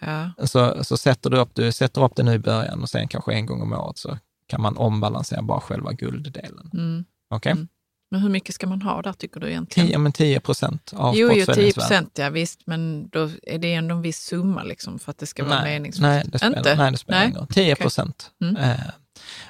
Ja. 0.00 0.30
Så, 0.46 0.84
så 0.84 0.96
sätter 0.96 1.30
du 1.30 1.38
upp, 1.38 1.50
du 1.54 1.72
sätter 1.72 2.04
upp 2.04 2.16
det 2.16 2.22
nu 2.22 2.32
i 2.34 2.38
början 2.38 2.82
och 2.82 2.88
sen 2.88 3.08
kanske 3.08 3.32
en 3.32 3.46
gång 3.46 3.62
om 3.62 3.72
året 3.72 3.98
så 3.98 4.18
kan 4.46 4.62
man 4.62 4.76
ombalansera 4.76 5.42
bara 5.42 5.60
själva 5.60 5.92
gulddelen. 5.92 6.70
Mm. 6.72 7.04
Okej? 7.30 7.52
Mm. 7.52 7.68
Men 8.10 8.20
hur 8.20 8.28
mycket 8.28 8.54
ska 8.54 8.66
man 8.66 8.82
ha 8.82 9.02
där 9.02 9.12
tycker 9.12 9.40
du 9.40 9.48
egentligen? 9.48 9.88
10, 9.88 9.98
men 9.98 10.12
10 10.12 10.40
procent 10.40 10.92
av 10.96 11.16
Jo, 11.16 11.28
jo 11.28 11.34
10 11.34 11.46
portföljens 11.46 11.76
värde. 11.76 11.88
procent, 11.88 12.18
ja 12.18 12.30
visst, 12.30 12.60
men 12.66 13.08
då 13.08 13.30
är 13.42 13.58
det 13.58 13.74
ändå 13.74 13.94
en 13.94 14.02
viss 14.02 14.18
summa 14.20 14.62
liksom 14.62 14.98
för 14.98 15.10
att 15.10 15.18
det 15.18 15.26
ska 15.26 15.44
vara 15.44 15.60
Nej, 15.62 15.72
meningsfullt. 15.72 16.02
nej, 16.08 16.24
det 16.26 16.38
spelar, 16.38 16.58
Inte? 16.58 16.74
nej, 16.76 16.92
det 16.92 16.98
spelar 16.98 17.18
Nej? 17.18 17.28
ingen 17.28 17.38
roll. 17.38 17.46
10 17.48 17.76
procent. 17.76 18.30
Mm. 18.42 18.56
Eh, 18.56 18.76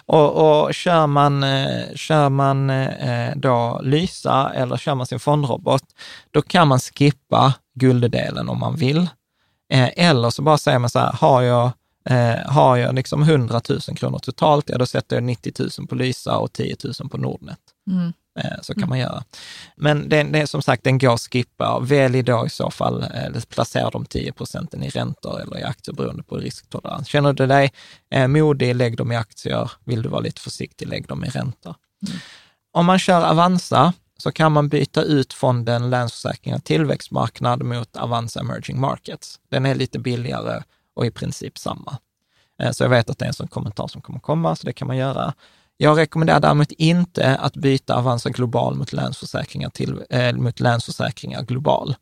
och, 0.06 0.62
och 0.64 0.74
kör 0.74 1.06
man, 1.06 1.42
eh, 1.42 1.94
kör 1.94 2.28
man 2.28 2.70
eh, 2.70 3.36
då 3.36 3.80
Lysa 3.84 4.52
eller 4.54 4.76
kör 4.76 4.94
man 4.94 5.06
sin 5.06 5.20
fondrobot, 5.20 5.84
då 6.30 6.42
kan 6.42 6.68
man 6.68 6.78
skippa 6.78 7.54
gulddelen 7.74 8.48
om 8.48 8.58
man 8.58 8.76
vill. 8.76 9.08
Eh, 9.72 9.90
eller 9.96 10.30
så 10.30 10.42
bara 10.42 10.58
säger 10.58 10.78
man 10.78 10.90
så 10.90 10.98
här, 10.98 11.12
har 11.12 11.42
jag, 11.42 11.70
eh, 12.10 12.50
har 12.52 12.76
jag 12.76 12.94
liksom 12.94 13.22
100 13.22 13.60
000 13.68 13.80
kronor 13.80 14.18
totalt, 14.18 14.68
ja 14.68 14.78
då 14.78 14.86
sätter 14.86 15.16
jag 15.16 15.22
90 15.22 15.52
000 15.78 15.88
på 15.88 15.94
Lysa 15.94 16.38
och 16.38 16.52
10 16.52 16.76
000 17.00 17.08
på 17.08 17.18
Nordnet. 17.18 17.58
Mm. 17.90 18.12
Eh, 18.38 18.60
Så 18.62 18.74
kan 18.74 18.88
man 18.88 18.98
göra. 18.98 19.24
Men 19.76 20.08
det, 20.08 20.22
det 20.22 20.38
är 20.38 20.46
som 20.46 20.62
sagt, 20.62 20.84
den 20.84 20.98
går 20.98 21.14
att 21.14 21.20
skippa. 21.20 21.78
Välj 21.80 22.22
då 22.22 22.46
i 22.46 22.50
så 22.50 22.70
fall, 22.70 23.02
eller 23.02 23.40
placera 23.40 23.90
de 23.90 24.06
10 24.06 24.32
procenten 24.32 24.82
i 24.82 24.88
räntor 24.88 25.40
eller 25.40 25.58
i 25.58 25.62
aktier 25.62 25.94
beroende 25.94 26.22
på 26.22 26.36
risktolerans. 26.36 27.08
Känner 27.08 27.32
du 27.32 27.46
dig 27.46 27.72
eh, 28.10 28.28
modig, 28.28 28.74
lägg 28.76 28.96
dem 28.96 29.12
i 29.12 29.16
aktier. 29.16 29.70
Vill 29.84 30.02
du 30.02 30.08
vara 30.08 30.20
lite 30.20 30.40
försiktig, 30.40 30.88
lägg 30.88 31.06
dem 31.06 31.24
i 31.24 31.28
räntor. 31.28 31.74
Om 32.72 32.86
man 32.86 32.98
kör 32.98 33.30
Avanza 33.30 33.92
så 34.22 34.32
kan 34.32 34.52
man 34.52 34.68
byta 34.68 35.02
ut 35.02 35.32
fonden 35.32 35.90
Länsförsäkringar 35.90 36.58
tillväxtmarknad 36.58 37.62
mot 37.62 37.96
Avanza 37.96 38.40
Emerging 38.40 38.80
Markets. 38.80 39.40
Den 39.50 39.66
är 39.66 39.74
lite 39.74 39.98
billigare 39.98 40.62
och 40.94 41.06
i 41.06 41.10
princip 41.10 41.58
samma. 41.58 41.98
Eh, 42.58 42.70
så 42.70 42.84
jag 42.84 42.88
vet 42.90 43.10
att 43.10 43.18
det 43.18 43.24
är 43.24 43.28
en 43.28 43.34
sån 43.34 43.48
kommentar 43.48 43.86
som 43.86 44.02
kommer 44.02 44.18
komma, 44.18 44.56
så 44.56 44.66
det 44.66 44.72
kan 44.72 44.88
man 44.88 44.96
göra. 44.96 45.34
Jag 45.76 45.98
rekommenderar 45.98 46.40
däremot 46.40 46.72
inte 46.72 47.36
att 47.36 47.56
byta 47.56 47.96
Avanza 47.96 48.30
Global 48.30 48.74
mot 48.74 48.92
Länsförsäkringar, 48.92 49.70
till, 49.70 50.02
äh, 50.10 50.32
mot 50.32 50.60
länsförsäkringar 50.60 51.42
Global. 51.42 51.94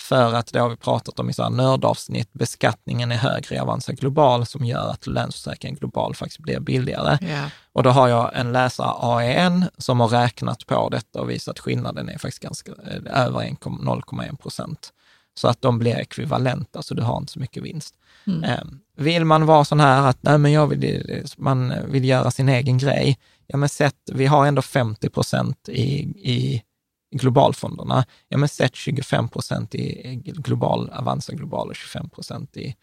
För 0.00 0.34
att 0.34 0.52
det 0.52 0.58
har 0.58 0.68
vi 0.68 0.76
pratat 0.76 1.18
om 1.18 1.30
i 1.30 1.32
sådana 1.32 1.62
nördavsnitt, 1.62 2.32
beskattningen 2.32 3.12
är 3.12 3.16
högre 3.16 3.54
i 3.54 3.58
Avanza 3.58 3.92
Global 3.92 4.46
som 4.46 4.64
gör 4.64 4.90
att 4.90 5.06
Länsförsäkringen 5.06 5.76
Global 5.76 6.14
faktiskt 6.14 6.40
blir 6.40 6.60
billigare. 6.60 7.18
Ja. 7.30 7.50
Och 7.72 7.82
då 7.82 7.90
har 7.90 8.08
jag 8.08 8.30
en 8.34 8.52
läsare, 8.52 8.92
AEN, 8.98 9.64
som 9.78 10.00
har 10.00 10.08
räknat 10.08 10.66
på 10.66 10.88
detta 10.88 11.20
och 11.20 11.30
visat 11.30 11.52
att 11.52 11.58
skillnaden 11.58 12.08
är 12.08 12.18
faktiskt 12.18 12.42
ganska 12.42 12.72
eh, 12.72 13.24
över 13.26 13.42
1, 13.42 13.60
0,1 13.60 14.36
procent. 14.36 14.92
Så 15.34 15.48
att 15.48 15.62
de 15.62 15.78
blir 15.78 15.96
ekvivalenta, 15.96 16.82
så 16.82 16.94
du 16.94 17.02
har 17.02 17.18
inte 17.18 17.32
så 17.32 17.40
mycket 17.40 17.62
vinst. 17.62 17.94
Mm. 18.26 18.44
Eh, 18.44 18.64
Vill 18.96 19.24
man 19.24 19.46
vara 19.46 19.64
sån 19.64 19.80
här 19.80 20.08
att 20.08 20.22
nej, 20.22 20.38
men 20.38 20.52
jag 20.52 20.66
vill, 20.66 21.24
man 21.36 21.74
vill 21.86 22.04
göra 22.04 22.30
sin 22.30 22.48
egen 22.48 22.78
grej, 22.78 23.18
ja 23.46 23.56
men 23.56 23.68
sätt, 23.68 24.10
vi 24.12 24.26
har 24.26 24.46
ändå 24.46 24.62
50 24.62 25.08
procent 25.10 25.68
i, 25.68 26.00
i 26.30 26.62
globalfonderna, 27.10 28.04
ja 28.28 28.38
men 28.38 28.48
sätt 28.48 28.74
25 28.74 29.28
procent 29.28 29.74
i 29.74 30.14
global, 30.24 30.90
Avanza 30.90 31.32
Global 31.32 31.68
och 31.68 31.76
25 31.76 32.08
procent 32.10 32.56
i, 32.56 32.74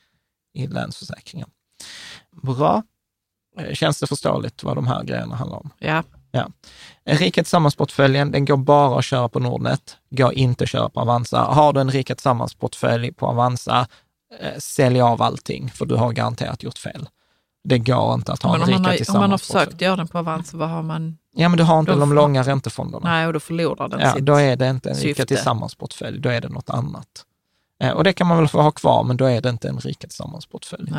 i 0.53 0.67
Länsförsäkringen. 0.67 1.49
Bra. 2.41 2.83
Eh, 3.59 3.73
Känns 3.73 3.99
det 3.99 4.07
förståeligt 4.07 4.63
vad 4.63 4.75
de 4.77 4.87
här 4.87 5.03
grejerna 5.03 5.35
handlar 5.35 5.57
om? 5.57 5.69
Ja. 5.79 6.03
En 7.05 7.17
Rika 7.17 7.43
Tillsammans-portföljen, 7.43 8.31
den 8.31 8.45
går 8.45 8.57
bara 8.57 8.99
att 8.99 9.05
köra 9.05 9.29
på 9.29 9.39
Nordnet, 9.39 9.97
går 10.09 10.33
inte 10.33 10.63
att 10.63 10.69
köra 10.69 10.89
på 10.89 10.99
Avanza. 10.99 11.39
Har 11.43 11.73
du 11.73 11.81
en 11.81 11.91
Rika 11.91 12.15
Tillsammans-portfölj 12.15 13.11
på 13.13 13.27
Avanza, 13.27 13.87
eh, 14.39 14.57
sälj 14.57 15.01
av 15.01 15.21
allting, 15.21 15.69
för 15.69 15.85
du 15.85 15.95
har 15.95 16.11
garanterat 16.11 16.63
gjort 16.63 16.77
fel. 16.77 17.09
Det 17.63 17.79
går 17.79 18.13
inte 18.13 18.33
att 18.33 18.43
ha 18.43 18.51
Men 18.51 18.61
en 18.61 18.67
Rika 18.67 18.77
har, 18.77 18.79
om 18.79 18.83
man 18.83 18.91
har 18.91 18.97
Tillsammans-portfölj. 18.97 19.65
försökt 19.65 19.81
göra 19.81 19.95
den 19.95 20.07
på 20.07 20.17
Avanza, 20.19 20.57
vad 20.57 20.69
har 20.69 20.83
man? 20.83 21.17
Ja, 21.35 21.49
men 21.49 21.57
du 21.57 21.63
har 21.63 21.79
inte 21.79 21.91
Då 21.91 21.99
de 21.99 22.13
långa 22.13 22.43
räntefonderna. 22.43 23.09
Nej, 23.09 23.27
och 23.27 23.33
då 23.33 23.39
förlorar 23.39 23.87
den 23.87 23.99
Ja, 23.99 24.13
sitt... 24.13 24.25
då 24.25 24.35
är 24.35 24.55
det 24.55 24.69
inte 24.69 24.89
en 24.89 24.95
Rika. 24.95 25.25
Tillsammans-portfölj, 25.25 26.19
då 26.19 26.29
är 26.29 26.41
det 26.41 26.49
något 26.49 26.69
annat. 26.69 27.07
Eh, 27.83 27.89
Och 27.91 28.03
det 28.03 28.13
kan 28.13 28.27
man 28.27 28.37
väl 28.37 28.47
få 28.47 28.61
ha 28.61 28.71
kvar, 28.71 29.03
men 29.03 29.17
då 29.17 29.25
är 29.25 29.41
det 29.41 29.49
inte 29.49 29.69
en 29.69 29.79
Rika 29.79 30.07
Tillsammans-portfölj. 30.07 30.91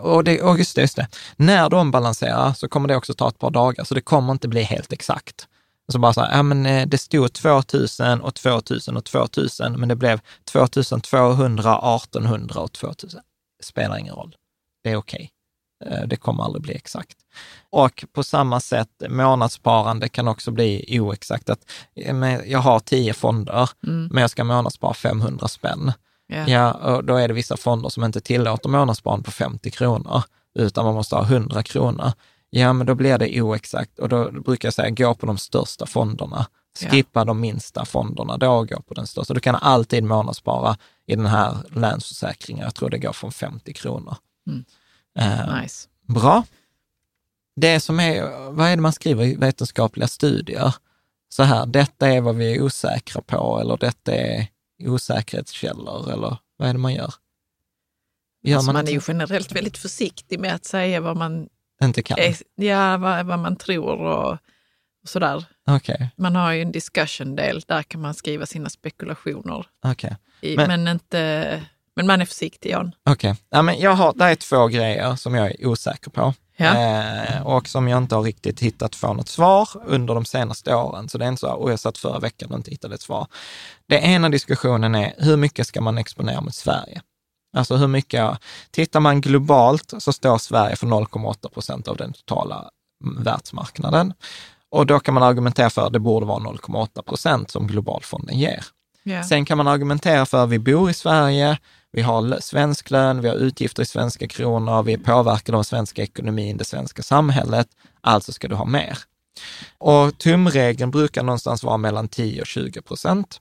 Och, 0.00 0.24
det, 0.24 0.42
och 0.42 0.58
just 0.58 0.74
det, 0.74 0.80
just 0.80 0.96
det, 0.96 1.08
när 1.36 1.70
de 1.70 1.90
balanserar 1.90 2.52
så 2.52 2.68
kommer 2.68 2.88
det 2.88 2.96
också 2.96 3.14
ta 3.14 3.28
ett 3.28 3.38
par 3.38 3.50
dagar, 3.50 3.84
så 3.84 3.94
det 3.94 4.00
kommer 4.00 4.32
inte 4.32 4.48
bli 4.48 4.62
helt 4.62 4.92
exakt. 4.92 5.48
Så 5.92 5.98
bara 5.98 6.12
så 6.12 6.20
här, 6.20 6.36
ja 6.36 6.42
men 6.42 6.66
eh, 6.66 6.86
det 6.86 6.98
stod 6.98 7.32
2000 7.32 8.20
och 8.20 8.34
2000 8.34 8.96
och 8.96 9.04
2000, 9.04 9.72
men 9.80 9.88
det 9.88 9.96
blev 9.96 10.20
2200, 10.44 11.78
1800 11.96 12.60
och 12.60 12.72
2000. 12.72 13.20
Det 13.58 13.64
spelar 13.64 13.96
ingen 13.98 14.14
roll. 14.14 14.36
Det 14.82 14.90
är 14.90 14.96
okej. 14.96 15.20
Eh, 15.22 15.28
Det 16.06 16.16
kommer 16.16 16.44
aldrig 16.44 16.62
bli 16.62 16.74
exakt. 16.74 17.16
Och 17.70 18.04
på 18.12 18.22
samma 18.22 18.60
sätt, 18.60 18.88
månadssparande 19.08 20.08
kan 20.08 20.28
också 20.28 20.50
bli 20.50 20.98
oexakt. 21.00 21.50
Att, 21.50 21.70
eh, 21.96 22.36
jag 22.46 22.58
har 22.58 22.80
tio 22.80 23.14
fonder, 23.14 23.70
Mm. 23.86 24.08
men 24.12 24.20
jag 24.20 24.30
ska 24.30 24.44
månadsspara 24.44 24.94
500 24.94 25.48
spänn. 25.48 25.92
Ja. 26.26 26.48
Ja, 26.48 26.72
och 26.72 27.04
då 27.04 27.16
är 27.16 27.28
det 27.28 27.34
vissa 27.34 27.56
fonder 27.56 27.88
som 27.88 28.04
inte 28.04 28.20
tillåter 28.20 28.68
månadssparande 28.68 29.24
på 29.24 29.30
50 29.30 29.70
kronor, 29.70 30.22
utan 30.58 30.84
man 30.84 30.94
måste 30.94 31.14
ha 31.16 31.22
100 31.24 31.62
kronor. 31.62 32.12
Ja, 32.50 32.72
men 32.72 32.86
då 32.86 32.94
blir 32.94 33.18
det 33.18 33.40
oexakt 33.42 33.98
och 33.98 34.08
då 34.08 34.30
brukar 34.30 34.66
jag 34.66 34.74
säga 34.74 34.90
gå 34.90 35.14
på 35.14 35.26
de 35.26 35.38
största 35.38 35.86
fonderna. 35.86 36.46
Skippa 36.90 37.24
de 37.24 37.40
minsta 37.40 37.84
fonderna, 37.84 38.36
då 38.36 38.64
gå 38.64 38.80
på 38.82 38.94
den 38.94 39.06
största. 39.06 39.34
Du 39.34 39.40
kan 39.40 39.54
alltid 39.54 40.04
månadsspara 40.04 40.76
i 41.06 41.16
den 41.16 41.26
här 41.26 41.56
Länsförsäkringen. 41.74 42.64
Jag 42.64 42.74
tror 42.74 42.90
det 42.90 42.98
går 42.98 43.12
från 43.12 43.32
50 43.32 43.72
kronor. 43.72 44.16
Mm. 44.46 44.64
Eh, 45.16 45.60
Nice. 45.62 45.88
Bra. 46.06 46.44
Det 47.56 47.80
som 47.80 48.00
är, 48.00 48.22
vad 48.50 48.68
är 48.68 48.76
det 48.76 48.82
man 48.82 48.92
skriver 48.92 49.24
i 49.24 49.36
vetenskapliga 49.36 50.08
studier? 50.08 50.74
Så 51.28 51.42
här, 51.42 51.66
detta 51.66 52.08
är 52.08 52.20
vad 52.20 52.36
vi 52.36 52.56
är 52.56 52.62
osäkra 52.62 53.22
på 53.22 53.60
eller 53.60 53.76
detta 53.76 54.14
är 54.14 54.46
osäkerhetskällor 54.80 56.12
eller 56.12 56.36
vad 56.56 56.68
är 56.68 56.72
det 56.72 56.78
man 56.78 56.94
gör? 56.94 57.14
Gör 58.42 58.56
Alltså 58.56 58.66
man, 58.72 58.74
man 58.74 58.88
är 58.88 58.92
ju 58.92 59.00
generellt 59.08 59.52
väldigt 59.52 59.78
försiktig 59.78 60.40
med 60.40 60.54
att 60.54 60.64
säga 60.64 61.00
vad 61.00 61.16
man, 61.16 61.48
inte 61.82 62.02
kan? 62.02 62.18
är, 62.18 62.36
ja, 62.54 62.96
vad, 62.96 63.26
vad 63.26 63.38
man 63.38 63.56
tror 63.56 64.00
och, 64.00 64.32
och 65.02 65.08
sådär. 65.08 65.44
Okej, 65.66 66.10
Man 66.16 66.36
har 66.36 66.52
ju 66.52 66.62
en 66.62 66.72
discussion-del, 66.72 67.60
där 67.60 67.82
kan 67.82 68.00
man 68.00 68.14
skriva 68.14 68.46
sina 68.46 68.68
spekulationer. 68.68 69.66
I, 70.40 70.56
Men- 70.56 70.66
men, 70.68 70.88
inte, 70.88 71.62
men 71.96 72.06
man 72.06 72.20
är 72.20 72.24
försiktig, 72.24 72.70
Jan. 72.70 72.94
Okej, 73.10 73.34
ja, 73.50 73.62
men 73.62 73.80
jag 73.80 73.90
har, 73.90 74.12
det 74.12 74.24
är 74.24 74.34
två 74.34 74.66
grejer 74.66 75.16
som 75.16 75.34
jag 75.34 75.46
är 75.46 75.66
osäker 75.66 76.10
på. 76.10 76.34
Ja. 76.56 76.74
Eh, 76.74 77.46
och 77.46 77.68
som 77.68 77.88
jag 77.88 77.98
inte 77.98 78.14
har 78.14 78.22
riktigt 78.22 78.60
hittat 78.60 78.94
få 78.94 79.12
något 79.12 79.28
svar 79.28 79.68
under 79.86 80.14
de 80.14 80.24
senaste 80.24 80.74
åren. 80.74 81.08
Så 81.08 81.18
det 81.18 81.24
är 81.24 81.28
inte 81.28 81.40
så, 81.40 81.50
och 81.50 81.72
jag 81.72 81.80
satt 81.80 81.98
förra 81.98 82.18
veckan 82.18 82.50
och 82.50 82.56
inte 82.56 82.70
hittade 82.70 82.94
ett 82.94 83.02
svar. 83.02 83.26
Det 83.88 83.98
ena 83.98 84.28
diskussionen 84.28 84.94
är, 84.94 85.14
hur 85.18 85.36
mycket 85.36 85.66
ska 85.66 85.80
man 85.80 85.98
exponera 85.98 86.40
mot 86.40 86.54
Sverige? 86.54 87.02
Alltså 87.56 87.76
hur 87.76 87.86
mycket, 87.86 88.38
tittar 88.70 89.00
man 89.00 89.20
globalt 89.20 89.94
så 89.98 90.12
står 90.12 90.38
Sverige 90.38 90.76
för 90.76 90.86
0,8 90.86 91.48
procent 91.48 91.88
av 91.88 91.96
den 91.96 92.12
totala 92.12 92.70
mm, 93.04 93.22
världsmarknaden. 93.22 94.12
Och 94.70 94.86
då 94.86 95.00
kan 95.00 95.14
man 95.14 95.22
argumentera 95.22 95.70
för 95.70 95.86
att 95.86 95.92
det 95.92 95.98
borde 95.98 96.26
vara 96.26 96.38
0,8 96.40 97.02
procent 97.02 97.50
som 97.50 97.66
globalfonden 97.66 98.38
ger. 98.38 98.64
Ja. 99.02 99.24
Sen 99.24 99.44
kan 99.44 99.58
man 99.58 99.68
argumentera 99.68 100.26
för 100.26 100.44
att 100.44 100.50
vi 100.50 100.58
bor 100.58 100.90
i 100.90 100.94
Sverige, 100.94 101.58
vi 101.96 102.02
har 102.02 102.40
svensk 102.40 102.90
lön, 102.90 103.20
vi 103.20 103.28
har 103.28 103.36
utgifter 103.36 103.82
i 103.82 103.86
svenska 103.86 104.28
kronor, 104.28 104.82
vi 104.82 104.92
är 104.92 104.98
påverkade 104.98 105.58
av 105.58 105.62
svenska 105.62 106.02
ekonomin, 106.02 106.56
det 106.56 106.64
svenska 106.64 107.02
samhället, 107.02 107.68
alltså 108.00 108.32
ska 108.32 108.48
du 108.48 108.54
ha 108.54 108.64
mer. 108.64 108.98
Och 109.78 110.18
tumregeln 110.18 110.90
brukar 110.90 111.22
någonstans 111.22 111.62
vara 111.62 111.76
mellan 111.76 112.08
10 112.08 112.40
och 112.40 112.46
20 112.46 112.82
procent. 112.82 113.40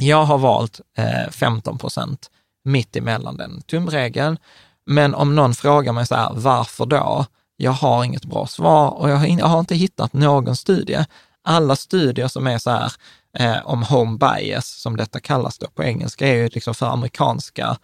Jag 0.00 0.24
har 0.24 0.38
valt 0.38 0.80
eh, 0.96 1.30
15 1.30 1.78
procent, 1.78 2.30
mitt 2.64 2.96
emellan 2.96 3.36
den 3.36 3.62
tumregeln. 3.62 4.38
Men 4.86 5.14
om 5.14 5.34
någon 5.34 5.54
frågar 5.54 5.92
mig 5.92 6.06
så 6.06 6.14
här, 6.14 6.30
varför 6.34 6.86
då? 6.86 7.26
Jag 7.56 7.72
har 7.72 8.04
inget 8.04 8.24
bra 8.24 8.46
svar 8.46 8.90
och 8.90 9.10
jag 9.10 9.16
har, 9.16 9.26
in, 9.26 9.38
jag 9.38 9.46
har 9.46 9.60
inte 9.60 9.74
hittat 9.74 10.12
någon 10.12 10.56
studie. 10.56 11.04
Alla 11.42 11.76
studier 11.76 12.28
som 12.28 12.46
är 12.46 12.58
så 12.58 12.70
här 12.70 12.92
eh, 13.38 13.66
om 13.66 13.82
home 13.82 14.18
bias, 14.18 14.66
som 14.68 14.96
detta 14.96 15.20
kallas 15.20 15.58
då 15.58 15.66
på 15.66 15.84
engelska, 15.84 16.28
är 16.28 16.34
ju 16.34 16.48
liksom 16.48 16.74
för 16.74 16.86
amerikanska 16.86 17.76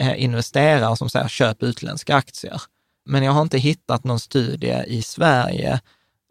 eh, 0.00 0.22
investerare 0.22 0.96
som 0.96 1.10
säger 1.10 1.28
köp 1.28 1.62
utländska 1.62 2.16
aktier. 2.16 2.62
Men 3.06 3.22
jag 3.22 3.32
har 3.32 3.42
inte 3.42 3.58
hittat 3.58 4.04
någon 4.04 4.20
studie 4.20 4.82
i 4.86 5.02
Sverige, 5.02 5.80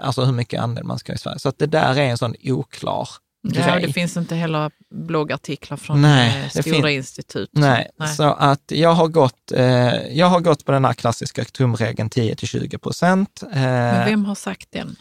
alltså 0.01 0.25
hur 0.25 0.33
mycket 0.33 0.61
andel 0.61 0.83
man 0.83 0.99
ska 0.99 1.11
ha 1.11 1.15
i 1.15 1.19
Sverige. 1.19 1.39
Så 1.39 1.49
att 1.49 1.59
det 1.59 1.65
där 1.67 1.95
är 1.97 2.03
en 2.09 2.17
sån 2.17 2.35
oklar 2.43 3.09
Ja, 3.41 3.75
grej. 3.75 3.87
det 3.87 3.93
finns 3.93 4.17
inte 4.17 4.35
heller 4.35 4.71
bloggartiklar 4.89 5.77
från 5.77 6.01
Nej, 6.01 6.51
eh, 6.55 6.61
stora 6.61 6.91
institut. 6.91 7.49
Nej, 7.53 7.89
Nej. 7.99 8.15
så 8.15 8.23
att 8.23 8.63
jag 8.67 8.93
har 8.93 9.07
gått, 9.07 9.51
eh, 9.51 10.07
jag 10.17 10.25
har 10.27 10.39
gått 10.39 10.65
på 10.65 10.71
den 10.71 10.85
här 10.85 10.93
klassiska 10.93 11.45
tumregeln 11.45 12.09
10 12.09 12.35
till 12.35 12.47
20 12.47 12.77
procent. 12.77 13.43
Eh, 13.51 13.61
Men 13.61 14.05
vem 14.09 14.25
har 14.25 14.35
sagt 14.35 14.67
den? 14.71 14.95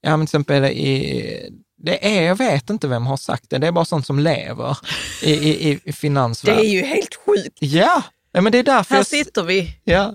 Ja, 0.00 0.10
men 0.16 0.26
till 0.26 0.30
exempel 0.30 0.64
i, 0.64 1.50
det 1.82 2.18
är, 2.18 2.22
jag 2.22 2.36
vet 2.36 2.70
inte 2.70 2.88
vem 2.88 3.06
har 3.06 3.16
sagt 3.16 3.50
det, 3.50 3.58
det 3.58 3.66
är 3.66 3.72
bara 3.72 3.84
sånt 3.84 4.06
som 4.06 4.18
lever 4.18 4.76
i, 5.22 5.32
i, 5.32 5.70
i 5.70 5.80
Det 5.84 5.92
finansvärlden. 5.92 6.64
är 6.64 6.68
ju 6.68 6.82
helt 6.82 7.14
sjukt. 7.26 7.58
Ja, 7.60 8.02
men 8.32 8.52
det 8.52 8.58
är 8.58 8.62
därför 8.62 8.90
Här 8.94 8.98
jag... 9.00 9.06
sitter 9.06 9.42
vi 9.42 9.76
Ja, 9.84 10.14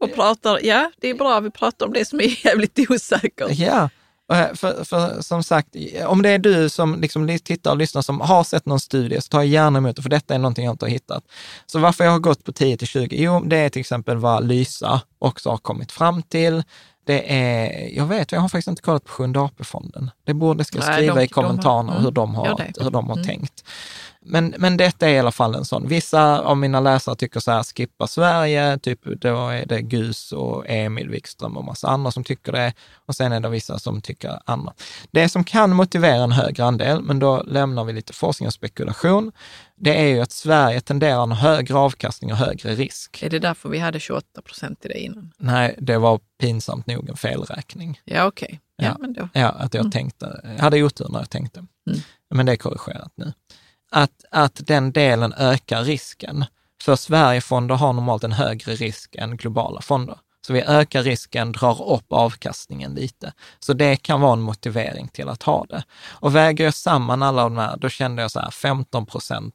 och 0.00 0.14
pratar. 0.14 0.60
Ja, 0.64 0.90
det 1.00 1.08
är 1.08 1.14
bra. 1.14 1.40
Vi 1.40 1.50
pratar 1.50 1.86
om 1.86 1.92
det 1.92 2.04
som 2.04 2.20
är 2.20 2.46
jävligt 2.46 2.78
osäkert. 2.90 3.50
ja. 3.58 3.88
För, 4.54 4.84
för 4.84 5.22
som 5.22 5.42
sagt, 5.42 5.68
om 6.06 6.22
det 6.22 6.28
är 6.28 6.38
du 6.38 6.68
som 6.68 7.00
liksom 7.00 7.26
li- 7.26 7.38
tittar 7.38 7.70
och 7.70 7.76
lyssnar 7.76 8.02
som 8.02 8.20
har 8.20 8.44
sett 8.44 8.66
någon 8.66 8.80
studie, 8.80 9.20
så 9.20 9.28
ta 9.28 9.44
gärna 9.44 9.78
emot 9.78 9.96
det, 9.96 10.02
för 10.02 10.08
detta 10.10 10.34
är 10.34 10.38
någonting 10.38 10.64
jag 10.64 10.72
inte 10.74 10.84
har 10.84 10.90
hittat. 10.90 11.24
Så 11.66 11.78
varför 11.78 12.04
jag 12.04 12.10
har 12.10 12.18
gått 12.18 12.44
på 12.44 12.52
10 12.52 12.76
till 12.76 12.86
20? 12.86 13.16
Jo, 13.22 13.40
det 13.46 13.56
är 13.56 13.68
till 13.68 13.80
exempel 13.80 14.16
vad 14.16 14.46
Lysa 14.48 15.00
också 15.18 15.50
har 15.50 15.56
kommit 15.58 15.92
fram 15.92 16.22
till. 16.22 16.62
Det 17.08 17.32
är, 17.34 17.88
jag 17.96 18.06
vet, 18.06 18.32
jag 18.32 18.40
har 18.40 18.48
faktiskt 18.48 18.68
inte 18.68 18.82
kollat 18.82 19.04
på 19.04 19.10
Sjunde 19.12 19.40
AP-fonden. 19.40 20.10
Det 20.24 20.34
borde 20.34 20.64
ska 20.64 20.78
Nej, 20.78 20.92
skriva 20.96 21.14
de- 21.14 21.20
i 21.20 21.24
har- 21.24 21.28
kommentarerna 21.28 21.92
mm, 21.92 22.04
hur 22.04 22.10
de 22.10 22.34
har, 22.34 22.56
det. 22.56 22.72
hur 22.84 22.90
de 22.90 23.06
har 23.08 23.16
Mm. 23.16 23.26
tänkt. 23.26 23.64
Men, 24.20 24.54
men 24.58 24.76
detta 24.76 25.08
är 25.08 25.14
i 25.14 25.18
alla 25.18 25.32
fall 25.32 25.54
en 25.54 25.64
sån. 25.64 25.88
Vissa 25.88 26.40
av 26.40 26.56
mina 26.56 26.80
läsare 26.80 27.16
tycker 27.16 27.40
så 27.40 27.50
här, 27.50 27.62
skippa 27.62 28.06
Sverige, 28.06 28.78
typ 28.78 29.04
då 29.04 29.48
är 29.48 29.66
det 29.66 29.82
Gus 29.82 30.32
och 30.32 30.64
Emil 30.68 31.08
Wikström 31.08 31.56
och 31.56 31.64
massa 31.64 31.88
andra 31.88 32.10
som 32.10 32.24
tycker 32.24 32.52
det. 32.52 32.72
Och 33.06 33.14
sen 33.14 33.32
är 33.32 33.40
det 33.40 33.48
vissa 33.48 33.78
som 33.78 34.00
tycker 34.00 34.38
annat. 34.44 34.82
Det 35.10 35.28
som 35.28 35.44
kan 35.44 35.76
motivera 35.76 36.22
en 36.24 36.32
högre 36.32 36.64
andel, 36.64 37.02
men 37.02 37.18
då 37.18 37.42
lämnar 37.42 37.84
vi 37.84 37.92
lite 37.92 38.12
forskning 38.12 38.46
och 38.46 38.52
spekulation, 38.52 39.32
det 39.76 40.00
är 40.00 40.06
ju 40.06 40.20
att 40.20 40.32
Sverige 40.32 40.80
tenderar 40.80 41.22
en 41.22 41.32
högre 41.32 41.74
avkastning 41.74 42.32
och 42.32 42.38
högre 42.38 42.74
risk. 42.74 43.22
Är 43.22 43.30
det 43.30 43.38
därför 43.38 43.68
vi 43.68 43.78
hade 43.78 44.00
28 44.00 44.42
procent 44.42 44.84
i 44.84 44.88
det 44.88 44.98
innan? 44.98 45.32
Nej, 45.38 45.74
det 45.78 45.98
var 45.98 46.20
pinsamt 46.40 46.86
nog 46.86 47.08
en 47.08 47.16
felräkning. 47.16 48.00
Ja, 48.04 48.26
okej. 48.26 48.60
Ja, 48.76 48.84
Ja. 48.84 48.96
men 49.00 49.12
då. 49.12 49.28
Ja, 49.32 49.48
att 49.48 49.74
jag 49.74 49.92
tänkte, 49.92 50.40
jag 50.56 50.62
hade 50.62 50.82
otur 50.82 51.08
när 51.08 51.18
jag 51.18 51.30
tänkte. 51.30 51.58
Mm. 51.58 52.00
Men 52.34 52.46
det 52.46 52.52
är 52.52 52.56
korrigerat 52.56 53.12
nu. 53.14 53.32
Att, 53.90 54.24
att 54.30 54.60
den 54.66 54.92
delen 54.92 55.32
ökar 55.32 55.84
risken. 55.84 56.44
För 56.82 56.96
Sverigefonder 56.96 57.74
har 57.74 57.92
normalt 57.92 58.24
en 58.24 58.32
högre 58.32 58.74
risk 58.74 59.14
än 59.14 59.36
globala 59.36 59.80
fonder. 59.80 60.18
Så 60.46 60.52
vi 60.52 60.62
ökar 60.62 61.02
risken, 61.02 61.52
drar 61.52 61.92
upp 61.92 62.12
avkastningen 62.12 62.94
lite. 62.94 63.32
Så 63.58 63.72
det 63.72 63.96
kan 63.96 64.20
vara 64.20 64.32
en 64.32 64.40
motivering 64.40 65.08
till 65.08 65.28
att 65.28 65.42
ha 65.42 65.64
det. 65.64 65.84
Och 66.10 66.34
väger 66.34 66.64
jag 66.64 66.74
samman 66.74 67.22
alla 67.22 67.42
de 67.42 67.56
här, 67.56 67.76
då 67.76 67.88
kände 67.88 68.22
jag 68.22 68.30
så 68.30 68.40
här, 68.40 68.50
15 68.50 69.06
procent 69.06 69.54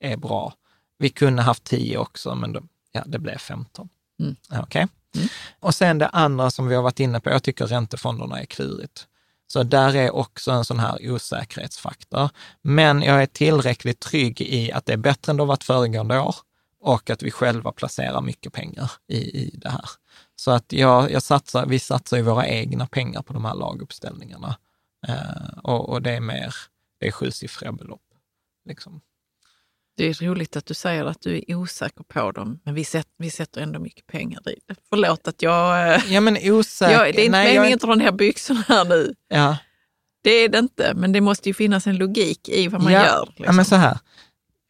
är 0.00 0.16
bra. 0.16 0.54
Vi 0.98 1.10
kunde 1.10 1.42
haft 1.42 1.64
10 1.64 1.98
också, 1.98 2.34
men 2.34 2.52
då, 2.52 2.62
ja, 2.92 3.02
det 3.06 3.18
blev 3.18 3.38
15. 3.38 3.88
Mm. 4.20 4.36
Okej. 4.62 4.86
Mm. 5.14 5.28
Och 5.60 5.74
sen 5.74 5.98
det 5.98 6.08
andra 6.08 6.50
som 6.50 6.66
vi 6.66 6.74
har 6.74 6.82
varit 6.82 7.00
inne 7.00 7.20
på, 7.20 7.30
jag 7.30 7.42
tycker 7.42 7.66
räntefonderna 7.66 8.40
är 8.40 8.44
klurigt. 8.44 9.06
Så 9.54 9.62
där 9.62 9.96
är 9.96 10.14
också 10.14 10.50
en 10.50 10.64
sån 10.64 10.78
här 10.78 11.10
osäkerhetsfaktor. 11.10 12.30
Men 12.62 13.02
jag 13.02 13.22
är 13.22 13.26
tillräckligt 13.26 14.00
trygg 14.00 14.40
i 14.40 14.72
att 14.72 14.86
det 14.86 14.92
är 14.92 14.96
bättre 14.96 15.30
än 15.30 15.36
det 15.36 15.42
har 15.42 15.46
varit 15.46 15.64
föregående 15.64 16.18
år 16.18 16.34
och 16.80 17.10
att 17.10 17.22
vi 17.22 17.30
själva 17.30 17.72
placerar 17.72 18.20
mycket 18.20 18.52
pengar 18.52 18.90
i, 19.08 19.16
i 19.16 19.50
det 19.56 19.68
här. 19.68 19.90
Så 20.36 20.50
att 20.50 20.72
jag, 20.72 21.10
jag 21.10 21.22
satsar, 21.22 21.66
vi 21.66 21.78
satsar 21.78 22.16
ju 22.16 22.22
våra 22.22 22.46
egna 22.46 22.86
pengar 22.86 23.22
på 23.22 23.32
de 23.32 23.44
här 23.44 23.54
laguppställningarna. 23.54 24.56
Eh, 25.08 25.58
och, 25.62 25.88
och 25.88 26.02
det 26.02 26.10
är 26.10 26.20
mer, 26.20 26.54
det 27.00 27.06
är 27.06 27.12
sjusiffriga 27.12 27.72
belopp. 27.72 28.06
Liksom. 28.64 29.00
Det 29.96 30.04
är 30.04 30.14
roligt 30.26 30.56
att 30.56 30.66
du 30.66 30.74
säger 30.74 31.04
att 31.04 31.20
du 31.20 31.44
är 31.48 31.54
osäker 31.54 32.04
på 32.04 32.30
dem, 32.32 32.60
men 32.64 32.74
vi, 32.74 32.84
sätt, 32.84 33.06
vi 33.18 33.30
sätter 33.30 33.60
ändå 33.60 33.78
mycket 33.80 34.06
pengar 34.06 34.48
i 34.50 34.54
det. 34.68 34.74
Förlåt 34.90 35.28
att 35.28 35.42
jag... 35.42 35.94
eh, 35.94 36.12
Ja 36.12 36.20
men 36.20 36.38
osäker, 36.42 36.92
jag 36.92 37.14
det 37.14 37.20
är 37.20 37.24
inte 37.24 37.30
nej, 37.30 37.44
meningen 37.46 37.64
jag, 37.70 37.74
att 37.76 37.80
dra 37.80 37.94
ner 37.94 38.12
byxorna 38.12 38.64
här 38.68 38.84
nu. 38.84 39.14
ja, 39.28 39.56
Det 40.24 40.30
är 40.30 40.48
det 40.48 40.58
inte, 40.58 40.92
men 40.94 41.12
det 41.12 41.20
måste 41.20 41.48
ju 41.48 41.54
finnas 41.54 41.86
en 41.86 41.96
logik 41.96 42.48
i 42.48 42.68
vad 42.68 42.82
man 42.82 42.92
ja, 42.92 43.06
gör. 43.06 43.08
Ja, 43.26 43.32
Liksom. 43.36 43.56
men 43.56 43.64
så 43.64 43.76
här, 43.76 43.98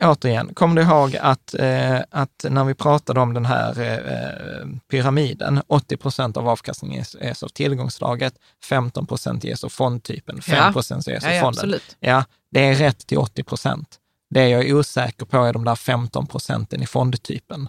återigen, 0.05 0.55
kom 0.55 0.74
du 0.74 0.82
ihåg 0.82 1.16
att, 1.16 1.55
eh, 1.55 2.01
att 2.10 2.44
när 2.51 2.64
vi 2.64 2.74
pratade 2.74 3.20
om 3.20 3.34
den 3.34 3.44
här 3.46 3.80
eh, 3.80 4.66
pyramiden, 4.90 5.62
80 5.66 5.96
procent 5.96 6.36
av 6.36 6.48
avkastningen 6.48 7.02
ges- 7.05 7.44
av 7.44 7.48
tillgångslaget, 7.48 8.34
15 8.64 9.06
procent 9.06 9.44
ges 9.44 9.64
av 9.64 9.68
fondtypen, 9.68 10.42
5 10.42 10.72
procent 10.72 11.06
ges 11.06 11.22
ja, 11.24 11.28
av 11.28 11.34
ja, 11.34 11.40
fonden. 11.40 11.59
absolut. 11.59 11.96
Ja, 12.01 12.24
det 12.51 12.60
är 12.60 12.74
rätt 12.74 13.06
till 13.06 13.18
80 13.18 13.42
procent. 13.42 13.98
Det 14.35 14.48
jag 14.48 14.69
är 14.69 14.74
osäker 14.74 15.27
på 15.27 15.44
är 15.44 15.52
de 15.52 15.65
där 15.65 15.74
15 15.74 16.27
procenten 16.27 16.82
i 16.82 16.86
fondtypen. 16.86 17.69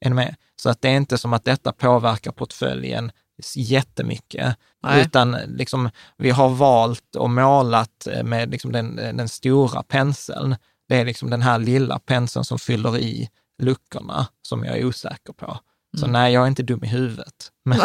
Är 0.00 0.10
med? 0.10 0.36
Så 0.56 0.70
att 0.70 0.82
det 0.82 0.88
är 0.88 0.96
inte 0.96 1.18
som 1.18 1.32
att 1.32 1.44
detta 1.44 1.72
påverkar 1.72 2.32
portföljen 2.32 3.12
jättemycket, 3.56 4.56
Nej. 4.82 5.02
utan 5.02 5.32
liksom, 5.32 5.90
vi 6.16 6.30
har 6.30 6.48
valt 6.48 7.16
och 7.16 7.30
målat 7.30 8.08
med 8.24 8.50
liksom 8.50 8.72
den, 8.72 8.96
den 8.96 9.28
stora 9.28 9.82
penseln. 9.82 10.56
Det 10.88 10.96
är 10.96 11.04
liksom 11.04 11.30
den 11.30 11.42
här 11.42 11.58
lilla 11.58 11.98
penseln 11.98 12.44
som 12.44 12.58
fyller 12.58 12.98
i 12.98 13.28
luckorna 13.62 14.26
som 14.42 14.64
jag 14.64 14.78
är 14.78 14.84
osäker 14.84 15.32
på. 15.32 15.58
Så 15.96 16.06
nej, 16.06 16.32
jag 16.32 16.42
är 16.42 16.48
inte 16.48 16.62
dum 16.62 16.84
i 16.84 16.88
huvudet. 16.88 17.52
Men, 17.64 17.80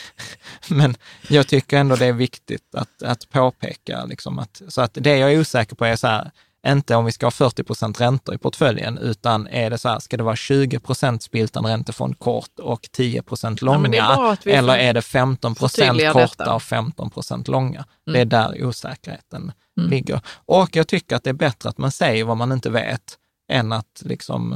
men 0.68 0.96
jag 1.28 1.46
tycker 1.46 1.78
ändå 1.78 1.96
det 1.96 2.06
är 2.06 2.12
viktigt 2.12 2.74
att, 2.74 3.02
att 3.02 3.28
påpeka, 3.28 4.04
liksom 4.04 4.38
att, 4.38 4.62
så 4.68 4.80
att 4.80 4.94
det 4.94 5.16
jag 5.18 5.32
är 5.32 5.40
osäker 5.40 5.76
på 5.76 5.84
är 5.84 5.96
så 5.96 6.06
här, 6.06 6.30
inte 6.66 6.96
om 6.96 7.04
vi 7.04 7.12
ska 7.12 7.26
ha 7.26 7.30
40 7.30 7.62
procent 7.62 8.00
räntor 8.00 8.34
i 8.34 8.38
portföljen, 8.38 8.98
utan 8.98 9.46
är 9.46 9.70
det 9.70 9.78
så 9.78 9.88
här, 9.88 9.98
ska 9.98 10.16
det 10.16 10.22
vara 10.22 10.36
20 10.36 10.78
procent 10.78 11.22
spiltan 11.22 11.66
räntefond 11.66 12.18
kort 12.18 12.58
och 12.58 12.88
10 12.92 13.22
procent 13.22 13.62
långa? 13.62 13.96
Ja, 13.96 14.36
är 14.44 14.48
eller 14.48 14.76
är 14.76 14.92
det 14.94 15.02
15 15.02 15.54
procent 15.54 16.00
korta 16.12 16.20
detta. 16.20 16.54
och 16.54 16.62
15 16.62 17.10
procent 17.10 17.48
långa? 17.48 17.78
Mm. 18.06 18.14
Det 18.14 18.20
är 18.20 18.24
där 18.24 18.64
osäkerheten 18.64 19.52
Mm. 19.78 19.90
ligger. 19.90 20.20
Och 20.34 20.76
jag 20.76 20.88
tycker 20.88 21.16
att 21.16 21.24
det 21.24 21.30
är 21.30 21.34
bättre 21.34 21.68
att 21.68 21.78
man 21.78 21.92
säger 21.92 22.24
vad 22.24 22.36
man 22.36 22.52
inte 22.52 22.70
vet, 22.70 23.18
än 23.48 23.72
att 23.72 24.02
liksom 24.04 24.52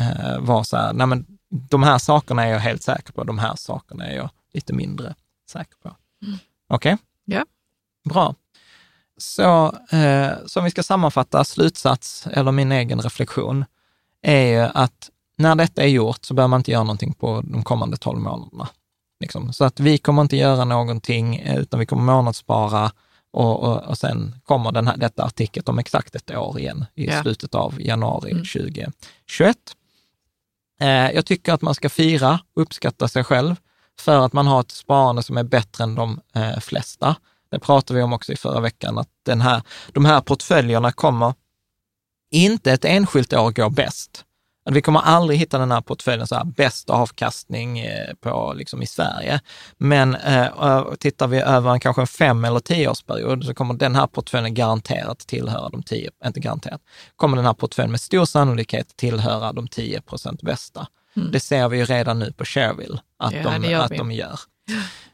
eh, 0.00 0.38
vara 0.40 0.64
så 0.64 0.76
här, 0.76 0.92
nej 0.92 1.06
men 1.06 1.26
de 1.48 1.82
här 1.82 1.98
sakerna 1.98 2.46
är 2.46 2.52
jag 2.52 2.58
helt 2.58 2.82
säker 2.82 3.12
på, 3.12 3.24
de 3.24 3.38
här 3.38 3.54
sakerna 3.56 4.06
är 4.06 4.16
jag 4.16 4.30
lite 4.52 4.72
mindre 4.72 5.14
säker 5.50 5.74
på. 5.82 5.96
Okej? 6.68 6.96
Ja. 7.24 7.44
Bra. 8.08 8.34
Så, 9.20 9.66
eh, 9.90 10.30
så 10.46 10.60
om 10.60 10.64
vi 10.64 10.70
ska 10.70 10.82
sammanfatta 10.82 11.44
slutsats, 11.44 12.26
eller 12.26 12.52
min 12.52 12.72
egen 12.72 13.00
reflektion, 13.00 13.64
är 14.22 14.46
ju 14.46 14.70
att 14.74 15.10
när 15.36 15.54
detta 15.54 15.82
är 15.82 15.86
gjort 15.86 16.24
så 16.24 16.34
behöver 16.34 16.48
man 16.48 16.60
inte 16.60 16.70
göra 16.70 16.82
någonting 16.84 17.12
på 17.12 17.40
de 17.44 17.62
kommande 17.62 17.96
12 17.96 18.18
månaderna. 18.20 18.68
Liksom. 19.20 19.52
Så 19.52 19.64
att 19.64 19.80
vi 19.80 19.98
kommer 19.98 20.22
inte 20.22 20.36
göra 20.36 20.64
någonting, 20.64 21.36
eh, 21.36 21.58
utan 21.58 21.80
vi 21.80 21.86
kommer 21.86 22.02
månadsspara 22.02 22.92
och, 23.32 23.62
och, 23.62 23.82
och 23.82 23.98
sen 23.98 24.34
kommer 24.44 24.72
den 24.72 24.86
här, 24.86 24.96
detta 24.96 25.24
artikeln 25.24 25.64
om 25.66 25.78
exakt 25.78 26.14
ett 26.14 26.30
år 26.30 26.58
igen 26.58 26.84
i 26.94 27.06
Ja. 27.06 27.22
slutet 27.22 27.54
av 27.54 27.82
januari 27.82 28.30
Mm. 28.30 28.44
2021. 28.44 29.56
Eh, 30.80 30.88
jag 31.10 31.26
tycker 31.26 31.52
att 31.52 31.62
man 31.62 31.74
ska 31.74 31.88
fira, 31.88 32.40
uppskatta 32.54 33.08
sig 33.08 33.24
själv 33.24 33.56
för 34.00 34.18
att 34.24 34.32
man 34.32 34.46
har 34.46 34.60
ett 34.60 34.70
sparande 34.70 35.22
som 35.22 35.36
är 35.36 35.42
bättre 35.44 35.84
än 35.84 35.94
de 35.94 36.20
eh, 36.34 36.58
flesta. 36.60 37.16
Det 37.50 37.58
pratade 37.58 37.98
vi 37.98 38.02
om 38.02 38.12
också 38.12 38.32
i 38.32 38.36
förra 38.36 38.60
veckan, 38.60 38.98
att 38.98 39.08
den 39.26 39.40
här, 39.40 39.62
de 39.92 40.04
här 40.04 40.20
portföljerna 40.20 40.92
kommer 40.92 41.34
inte 42.30 42.72
ett 42.72 42.84
enskilt 42.84 43.32
år 43.32 43.50
gå 43.50 43.70
bäst. 43.70 44.24
Att 44.64 44.74
vi 44.74 44.82
kommer 44.82 45.00
aldrig 45.00 45.38
hitta 45.38 45.58
den 45.58 45.70
här 45.70 45.80
portföljen, 45.80 46.26
så 46.26 46.34
här, 46.34 46.44
bäst 46.44 46.90
avkastning 46.90 47.78
eh, 47.78 48.14
på, 48.20 48.52
liksom, 48.56 48.82
i 48.82 48.86
Sverige. 48.86 49.40
Men 49.78 50.14
eh, 50.14 50.94
tittar 50.98 51.26
vi 51.26 51.40
över 51.40 51.70
en 51.70 51.80
kanske 51.80 52.02
en 52.02 52.06
fem 52.06 52.44
eller 52.44 52.60
tioårsperiod 52.60 53.44
så 53.44 53.54
kommer 53.54 53.74
den 53.74 53.94
här 53.96 54.06
portföljen 54.06 54.54
garanterat 54.54 55.18
tillhöra 55.18 55.68
de 55.68 55.82
tio, 55.82 56.10
inte 56.26 56.40
garanterat, 56.40 56.80
kommer 57.16 57.36
den 57.36 57.46
här 57.46 57.54
portföljen 57.54 57.90
med 57.90 58.00
stor 58.00 58.24
sannolikhet 58.24 58.96
tillhöra 58.96 59.52
de 59.52 59.68
10 59.68 60.00
procent 60.00 60.42
bästa. 60.42 60.86
Mm. 61.16 61.32
Det 61.32 61.40
ser 61.40 61.68
vi 61.68 61.78
ju 61.78 61.84
redan 61.84 62.18
nu 62.18 62.32
på 62.32 62.44
Shareville 62.44 62.98
att, 63.18 63.34
Ja, 63.34 63.58
de, 63.58 63.74
att 63.74 63.96
de 63.96 64.12
gör. 64.12 64.40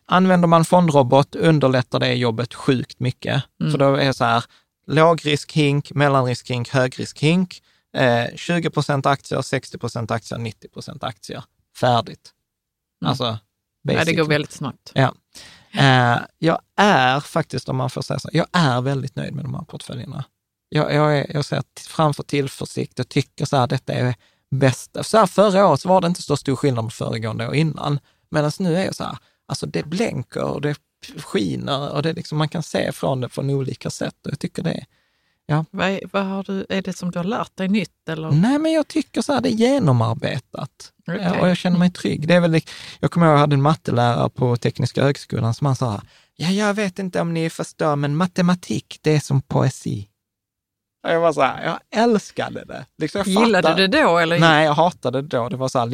Använder 0.06 0.48
man 0.48 0.64
fondrobot 0.64 1.34
underlättar 1.34 2.00
det 2.00 2.14
jobbet 2.14 2.54
sjukt 2.54 3.00
mycket. 3.00 3.42
Mm. 3.60 3.72
För 3.72 3.78
då 3.78 3.94
är 3.94 4.06
det 4.06 4.14
så 4.14 4.24
här, 4.24 4.44
lågrisk 4.86 5.52
hink, 5.52 5.92
mellanrisk 5.92 6.50
hink, 6.50 6.68
högrisk 6.68 7.18
hink, 7.18 7.62
eh, 7.96 8.24
20 8.36 8.70
procent 8.70 9.06
aktier, 9.06 9.42
60 9.42 9.78
procent 9.78 10.10
aktier, 10.10 10.38
90 10.38 10.68
procent 10.68 11.04
aktier. 11.04 11.44
Färdigt. 11.80 12.32
Mm. 13.02 13.10
Alltså, 13.10 13.38
Ja, 13.92 14.04
det 14.04 14.12
går 14.12 14.24
väldigt 14.24 14.52
snabbt. 14.52 14.92
Ja. 14.94 15.14
Eh, 15.72 16.18
jag 16.38 16.58
är 16.76 17.20
faktiskt, 17.20 17.68
om 17.68 17.76
man 17.76 17.90
får 17.90 18.02
säga 18.02 18.18
så, 18.18 18.28
jag 18.32 18.46
är 18.52 18.80
väldigt 18.80 19.16
nöjd 19.16 19.34
med 19.34 19.44
de 19.44 19.54
här 19.54 19.62
portföljerna. 19.62 20.24
Jag, 20.68 20.94
jag, 20.94 21.18
är, 21.18 21.26
jag 21.34 21.44
ser 21.44 21.62
framför 21.88 22.22
tillförsikt 22.22 22.98
och 22.98 23.08
tycker 23.08 23.44
så 23.44 23.56
här, 23.56 23.66
detta 23.66 23.92
är 23.92 24.14
bästa. 24.50 25.02
Så 25.02 25.18
här, 25.18 25.26
förra 25.26 25.66
året 25.66 25.80
så 25.80 25.88
var 25.88 26.00
det 26.00 26.06
inte 26.06 26.22
så 26.22 26.36
stor 26.36 26.56
skillnad 26.56 26.84
mot 26.84 26.94
föregående 26.94 27.48
år 27.48 27.54
innan, 27.54 28.00
medan 28.30 28.52
nu 28.58 28.76
är 28.76 28.84
jag 28.84 28.94
så 28.94 29.04
här, 29.04 29.18
alltså 29.46 29.66
det 29.66 29.86
blänker 29.86 30.42
och 30.44 30.60
det 30.60 30.74
skiner 31.16 31.92
och 31.92 32.02
det 32.02 32.12
liksom, 32.12 32.38
man 32.38 32.48
kan 32.48 32.62
se 32.62 32.92
från 32.92 33.20
det 33.20 33.28
från 33.28 33.50
olika 33.50 33.90
sätt 33.90 34.14
och 34.26 34.32
jag 34.32 34.38
tycker 34.38 34.62
det 34.62 34.70
är 34.70 34.84
Vad, 35.70 35.88
är- 35.88 36.00
vad 36.12 36.24
har 36.24 36.44
du, 36.44 36.66
är 36.68 36.82
det 36.82 36.92
som 36.96 37.10
du 37.10 37.18
har 37.18 37.24
lärt 37.24 37.56
dig 37.56 37.68
nytt? 37.68 38.08
Eller? 38.08 38.30
Nej, 38.30 38.58
men 38.58 38.72
jag 38.72 38.88
tycker 38.88 39.22
så 39.22 39.32
här, 39.32 39.40
det 39.40 39.48
är 39.48 39.52
genomarbetat. 40.10 40.92
Ja, 41.04 41.40
och 41.40 41.48
jag 41.48 41.56
känner 41.56 41.78
mig 41.78 41.90
trygg. 41.90 42.28
Det 42.28 42.34
är 42.34 42.40
väl, 42.40 42.60
jag 43.00 43.10
kommer 43.10 43.26
ihåg, 43.26 43.34
jag 43.34 43.38
hade 43.40 43.54
en 43.54 43.62
mattelärare 43.62 44.30
på 44.30 44.56
Tekniska 44.56 45.02
högskolan 45.02 45.54
som 45.54 45.66
han 45.66 45.76
sa, 45.76 46.02
ja, 46.36 46.50
jag 46.50 46.74
vet 46.74 46.98
inte 46.98 47.20
om 47.20 47.34
ni 47.34 47.50
förstår, 47.50 47.96
men 47.96 48.16
matematik, 48.16 48.98
det 49.02 49.10
är 49.16 49.20
som 49.20 49.42
poesi. 49.42 50.08
Och 51.06 51.12
jag 51.12 51.20
var 51.20 51.32
så 51.32 51.42
här, 51.42 51.64
jag 51.64 52.02
älskade 52.02 52.64
det. 52.64 52.86
Liksom, 52.98 53.18
jag 53.18 53.26
Gillade 53.26 53.68
fattar- 53.68 53.80
du 53.80 53.86
det 53.86 54.02
då? 54.02 54.18
Eller? 54.18 54.38
Nej, 54.38 54.64
jag 54.64 54.72
hatade 54.72 55.22
det 55.22 55.28
då. 55.28 55.48
Det 55.48 55.56
var 55.56 55.68
så 55.68 55.78
här, 55.78 55.86
då 55.86 55.92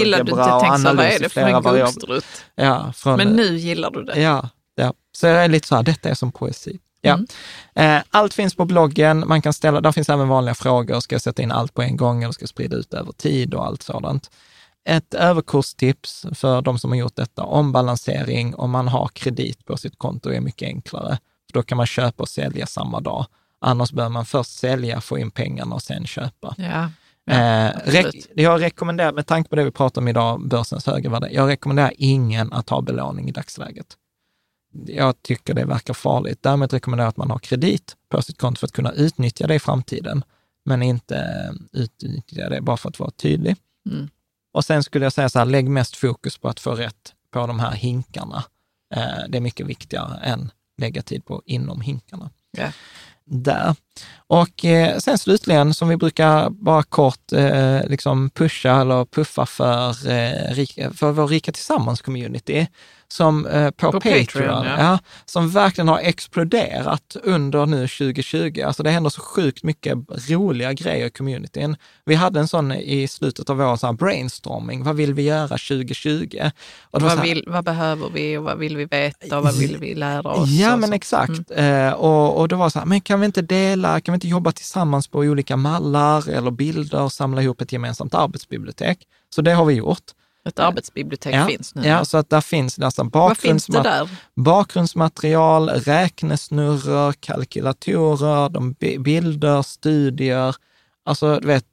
gillade 0.00 0.24
du 0.24 0.30
inte, 0.30 0.42
och 0.42 0.96
vad 0.96 1.06
är 1.06 1.18
det 1.18 1.28
för 1.28 1.40
en 1.40 1.62
gubbstrutt? 1.62 2.44
Ja, 2.54 2.92
från, 2.96 3.16
Men 3.16 3.28
nu 3.28 3.56
gillar 3.56 3.90
du 3.90 4.04
det? 4.04 4.20
Ja, 4.20 4.48
ja. 4.74 4.94
så 5.12 5.26
jag 5.26 5.44
är 5.44 5.48
lite 5.48 5.68
så 5.68 5.76
här, 5.76 5.82
detta 5.82 6.08
är 6.08 6.14
som 6.14 6.32
poesi. 6.32 6.78
Ja. 7.00 7.12
Mm. 7.12 7.26
Eh, 7.74 8.02
allt 8.10 8.34
finns 8.34 8.54
på 8.54 8.64
bloggen, 8.64 9.24
man 9.26 9.42
kan 9.42 9.52
ställa, 9.52 9.80
där 9.80 9.92
finns 9.92 10.08
även 10.08 10.28
vanliga 10.28 10.54
frågor, 10.54 11.00
ska 11.00 11.14
jag 11.14 11.22
sätta 11.22 11.42
in 11.42 11.52
allt 11.52 11.74
på 11.74 11.82
en 11.82 11.96
gång 11.96 12.22
eller 12.22 12.32
ska 12.32 12.42
jag 12.42 12.48
sprida 12.48 12.76
ut 12.76 12.94
över 12.94 13.12
tid 13.12 13.54
och 13.54 13.66
allt 13.66 13.82
sådant. 13.82 14.30
Ett 14.88 15.14
överkurstips 15.14 16.26
för 16.34 16.62
de 16.62 16.78
som 16.78 16.90
har 16.90 16.98
gjort 16.98 17.16
detta, 17.16 17.42
ombalansering 17.42 18.54
om 18.54 18.70
man 18.70 18.88
har 18.88 19.08
kredit 19.08 19.64
på 19.64 19.76
sitt 19.76 19.98
konto 19.98 20.30
är 20.30 20.40
mycket 20.40 20.66
enklare. 20.68 21.18
För 21.50 21.58
då 21.58 21.62
kan 21.62 21.76
man 21.76 21.86
köpa 21.86 22.22
och 22.22 22.28
sälja 22.28 22.66
samma 22.66 23.00
dag. 23.00 23.26
Annars 23.60 23.92
behöver 23.92 24.12
man 24.12 24.26
först 24.26 24.50
sälja, 24.58 25.00
få 25.00 25.18
in 25.18 25.30
pengarna 25.30 25.74
och 25.74 25.82
sen 25.82 26.06
köpa. 26.06 26.54
Ja. 26.58 26.90
Eh, 27.30 27.72
rek- 27.84 28.26
jag 28.34 28.60
rekommenderar, 28.60 29.12
med 29.12 29.26
tanke 29.26 29.50
på 29.50 29.56
det 29.56 29.64
vi 29.64 29.70
pratar 29.70 30.00
om 30.00 30.08
idag, 30.08 30.48
börsens 30.48 30.86
höga 30.86 31.10
värde, 31.10 31.28
jag 31.30 31.48
rekommenderar 31.48 31.92
ingen 31.96 32.52
att 32.52 32.68
ha 32.68 32.80
belåning 32.80 33.28
i 33.28 33.32
dagsläget. 33.32 33.86
Jag 34.86 35.22
tycker 35.22 35.54
det 35.54 35.64
verkar 35.64 35.94
farligt. 35.94 36.42
Därmed 36.42 36.72
rekommenderar 36.72 37.04
jag 37.06 37.10
att 37.10 37.16
man 37.16 37.30
har 37.30 37.38
kredit 37.38 37.96
på 38.08 38.22
sitt 38.22 38.38
konto 38.38 38.58
för 38.58 38.66
att 38.66 38.72
kunna 38.72 38.92
utnyttja 38.92 39.46
det 39.46 39.54
i 39.54 39.58
framtiden, 39.58 40.24
men 40.64 40.82
inte 40.82 41.16
eh, 41.16 41.80
utnyttja 41.82 42.48
det 42.48 42.60
bara 42.60 42.76
för 42.76 42.88
att 42.88 42.98
vara 42.98 43.10
tydlig. 43.10 43.56
Mm. 43.90 44.08
Och 44.52 44.64
sen 44.64 44.82
skulle 44.82 45.04
jag 45.04 45.12
säga 45.12 45.28
så 45.28 45.38
här, 45.38 45.46
lägg 45.46 45.68
mest 45.68 45.96
fokus 45.96 46.38
på 46.38 46.48
att 46.48 46.60
få 46.60 46.74
rätt 46.74 47.14
på 47.32 47.46
de 47.46 47.60
här 47.60 47.72
hinkarna. 47.72 48.44
Eh, 48.94 49.28
det 49.28 49.38
är 49.38 49.40
mycket 49.40 49.66
viktigare 49.66 50.18
än 50.22 50.50
lägga 50.78 51.02
tid 51.02 51.24
på 51.24 51.42
inom 51.46 51.80
hinkarna 51.80 52.30
Ja 52.52 52.72
där. 53.30 53.74
Och 54.26 54.64
eh, 54.64 54.98
sen 54.98 55.18
slutligen, 55.18 55.74
som 55.74 55.88
vi 55.88 55.96
brukar 55.96 56.50
bara 56.50 56.82
kort 56.82 57.32
eh, 57.32 57.86
liksom 57.86 58.30
pusha 58.30 58.80
eller 58.80 59.04
puffa 59.04 59.46
för, 59.46 59.88
eh, 59.88 60.90
för 60.94 61.12
vår 61.12 61.28
Rika 61.28 61.52
Tillsammans-community, 61.52 62.66
som 63.12 63.46
eh, 63.46 63.70
på, 63.70 63.92
På 63.92 64.00
Patreon, 64.00 64.24
Patreon, 64.26 64.64
ja. 64.64 64.78
ja. 64.78 64.98
som 65.24 65.50
verkligen 65.50 65.88
har 65.88 65.98
exploderat 65.98 67.16
under 67.22 67.66
nu 67.66 67.88
2020. 67.88 68.62
Alltså 68.66 68.82
det 68.82 68.90
händer 68.90 69.10
så 69.10 69.20
sjukt 69.20 69.62
mycket 69.62 69.98
roliga 70.28 70.72
grejer 70.72 71.06
i 71.06 71.10
communityn. 71.10 71.76
Vi 72.04 72.14
hade 72.14 72.40
en 72.40 72.48
sån 72.48 72.72
i 72.72 73.08
slutet 73.08 73.50
av 73.50 73.60
året, 73.60 73.80
så 73.80 73.92
brainstorming, 73.92 74.84
vad 74.84 74.96
vill 74.96 75.14
vi 75.14 75.22
göra 75.22 75.48
2020? 75.48 76.50
Och 76.90 77.02
Vad, 77.02 77.12
här- 77.12 77.22
vill, 77.22 77.44
vad 77.46 77.64
behöver 77.64 78.10
vi 78.10 78.36
och 78.36 78.44
vad 78.44 78.58
vill 78.58 78.76
vi 78.76 78.84
veta 78.84 79.38
och 79.38 79.44
vad 79.44 79.58
vill 79.58 79.76
vi 79.76 79.94
lära 79.94 80.30
oss? 80.30 80.48
Ja, 80.48 80.76
men 80.76 80.88
så. 80.88 80.94
exakt. 80.94 81.50
Eh, 81.50 81.92
och, 81.92 82.38
och 82.40 82.48
det 82.48 82.56
var 82.56 82.70
så 82.70 82.78
här, 82.78 82.86
men 82.86 83.00
kan 83.00 83.20
vi 83.20 83.26
inte 83.26 83.42
dela, 83.42 84.00
kan 84.00 84.12
vi 84.12 84.16
inte 84.16 84.28
jobba 84.28 84.52
tillsammans 84.52 85.08
på 85.08 85.18
olika 85.18 85.56
mallar 85.56 86.28
eller 86.28 86.50
bilder 86.50 87.02
och 87.02 87.12
samla 87.12 87.42
ihop 87.42 87.60
ett 87.60 87.72
gemensamt 87.72 88.14
arbetsbibliotek? 88.14 88.98
Så 89.34 89.42
det 89.42 89.52
har 89.52 89.64
vi 89.64 89.74
gjort. 89.74 90.04
Ett 90.48 90.58
arbetsbibliotek 90.58 91.34
ja, 91.34 91.46
finns 91.46 91.74
nu. 91.74 91.86
Ja, 91.88 92.04
så 92.04 92.18
att 92.18 92.30
där 92.30 92.40
finns 92.40 92.78
nästan 92.78 93.10
bakgrundsma- 93.10 93.82
där? 93.82 94.08
bakgrundsmaterial, 94.36 95.68
räknesnurror, 95.68 97.12
kalkylatorer, 97.12 98.48
de 98.48 98.72
bi- 98.72 98.98
bilder, 98.98 99.62
studier. 99.62 100.56
Alltså, 101.04 101.38
du 101.40 101.46
vet, 101.46 101.64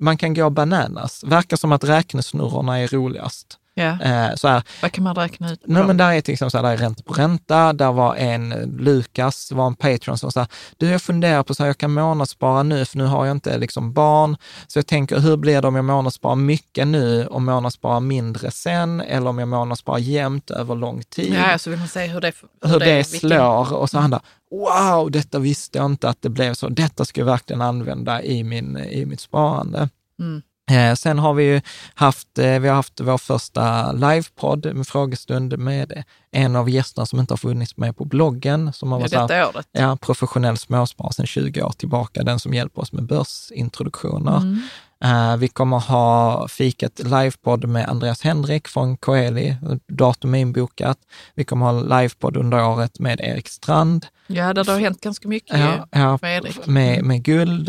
man 0.00 0.16
kan 0.16 0.34
gå 0.34 0.50
bananas. 0.50 1.24
Verkar 1.24 1.56
som 1.56 1.72
att 1.72 1.84
räknesnurrorna 1.84 2.78
är 2.78 2.88
roligast. 2.88 3.58
Eh, 3.86 4.34
så 4.36 4.48
här, 4.48 4.62
Vad 4.82 4.92
kan 4.92 5.04
man 5.04 5.14
räkna 5.14 5.52
ut? 5.52 5.60
Nej, 5.64 5.84
men 5.84 5.96
där 5.96 6.12
är 6.12 6.20
till 6.20 6.32
exempel 6.32 6.50
så 6.50 6.56
här, 6.58 6.62
där 6.64 6.70
är 6.72 6.76
ränta 6.76 7.02
på 7.02 7.12
ränta. 7.12 7.72
Där 7.72 7.92
var 7.92 8.14
en, 8.16 8.48
Lukas, 8.78 9.52
var 9.52 9.66
en 9.66 9.74
Patreon 9.74 10.18
som 10.18 10.32
sa, 10.32 10.46
du 10.76 10.90
jag 10.90 11.02
funderar 11.02 11.42
på 11.42 11.54
så 11.54 11.62
här, 11.62 11.68
jag 11.68 11.78
kan 11.78 11.92
månadsspara 11.92 12.62
nu, 12.62 12.84
för 12.84 12.98
nu 12.98 13.04
har 13.04 13.26
jag 13.26 13.36
inte 13.36 13.58
liksom 13.58 13.92
barn. 13.92 14.36
Så 14.66 14.78
jag 14.78 14.86
tänker, 14.86 15.18
hur 15.18 15.36
blir 15.36 15.62
det 15.62 15.68
om 15.68 15.74
jag 15.76 15.84
månadssparar 15.84 16.36
mycket 16.36 16.86
nu 16.86 17.26
och 17.26 17.42
månadsspara 17.42 18.00
mindre 18.00 18.50
sen? 18.50 19.00
Eller 19.00 19.30
om 19.30 19.38
jag 19.38 19.48
månadsspara 19.48 19.98
jämnt 19.98 20.50
över 20.50 20.74
lång 20.74 21.02
tid? 21.02 21.34
Ja, 21.34 21.58
så 21.58 21.70
vill 21.70 21.78
man 21.78 21.88
se 21.88 22.06
hur 22.06 22.20
det, 22.20 22.32
hur 22.64 22.78
det, 22.80 22.94
vilken- 22.96 23.04
slår. 23.04 23.72
Och 23.74 23.90
så 23.90 23.98
han 23.98 24.10
där, 24.10 24.20
wow, 24.50 25.10
detta 25.10 25.38
visste 25.38 25.78
jag 25.78 25.84
inte 25.86 26.08
att 26.08 26.22
det 26.22 26.28
blev 26.28 26.54
så. 26.54 26.68
Detta 26.68 27.04
ska 27.04 27.20
jag 27.20 27.26
verkligen 27.26 27.62
använda 27.62 28.22
i, 28.22 28.44
min, 28.44 28.76
i 28.76 29.06
mitt 29.06 29.20
sparande. 29.20 29.88
Mm. 30.20 30.42
Eh, 30.70 30.94
sen 30.94 31.18
har 31.18 31.34
vi 31.34 31.44
ju 31.44 31.60
haft, 31.94 32.38
eh, 32.38 32.58
vi 32.58 32.68
har 32.68 32.74
haft 32.74 33.00
vår 33.00 33.18
första 33.18 33.92
livepodd 33.92 34.74
med 34.74 34.86
frågestund 34.86 35.58
med 35.58 36.02
en 36.32 36.56
av 36.56 36.70
gästerna 36.70 37.06
som 37.06 37.20
inte 37.20 37.32
har 37.32 37.38
funnits 37.38 37.76
med 37.76 37.96
på 37.96 38.04
bloggen. 38.04 38.72
Som 38.72 38.92
har 38.92 39.00
varit 39.00 39.12
här- 39.14 39.48
året. 39.48 39.68
ja, 39.72 39.96
professionell 40.00 40.56
småsparare 40.58 41.12
sedan 41.12 41.26
20 41.26 41.62
år 41.62 41.70
tillbaka, 41.72 42.22
den 42.22 42.38
som 42.38 42.54
hjälper 42.54 42.82
oss 42.82 42.92
med 42.92 43.04
börsintroduktioner. 43.06 44.36
Mm. 44.36 44.62
Eh, 45.04 45.36
vi 45.36 45.48
kommer 45.48 45.78
ha 45.78 46.48
fikat 46.48 46.98
livepodd 47.04 47.64
med 47.68 47.88
Andreas 47.88 48.22
Henrik 48.22 48.68
från 48.68 48.96
Coeli, 48.96 49.56
datum 49.88 50.34
är 50.34 50.38
inbokat. 50.38 50.98
Vi 51.34 51.44
kommer 51.44 51.66
ha 51.66 51.72
livepodd 52.00 52.36
under 52.36 52.64
året 52.68 52.98
med 53.00 53.20
Erik 53.20 53.48
Strand. 53.48 54.06
Ja, 54.26 54.52
där 54.52 54.64
det 54.64 54.72
har 54.72 54.80
hänt 54.80 55.00
ganska 55.00 55.28
mycket 55.28 55.58
Ja, 55.58 55.88
ja, 55.90 56.18
för 56.18 56.26
Erik. 56.26 56.66
med, 56.66 57.04
med 57.04 57.22
guld 57.22 57.68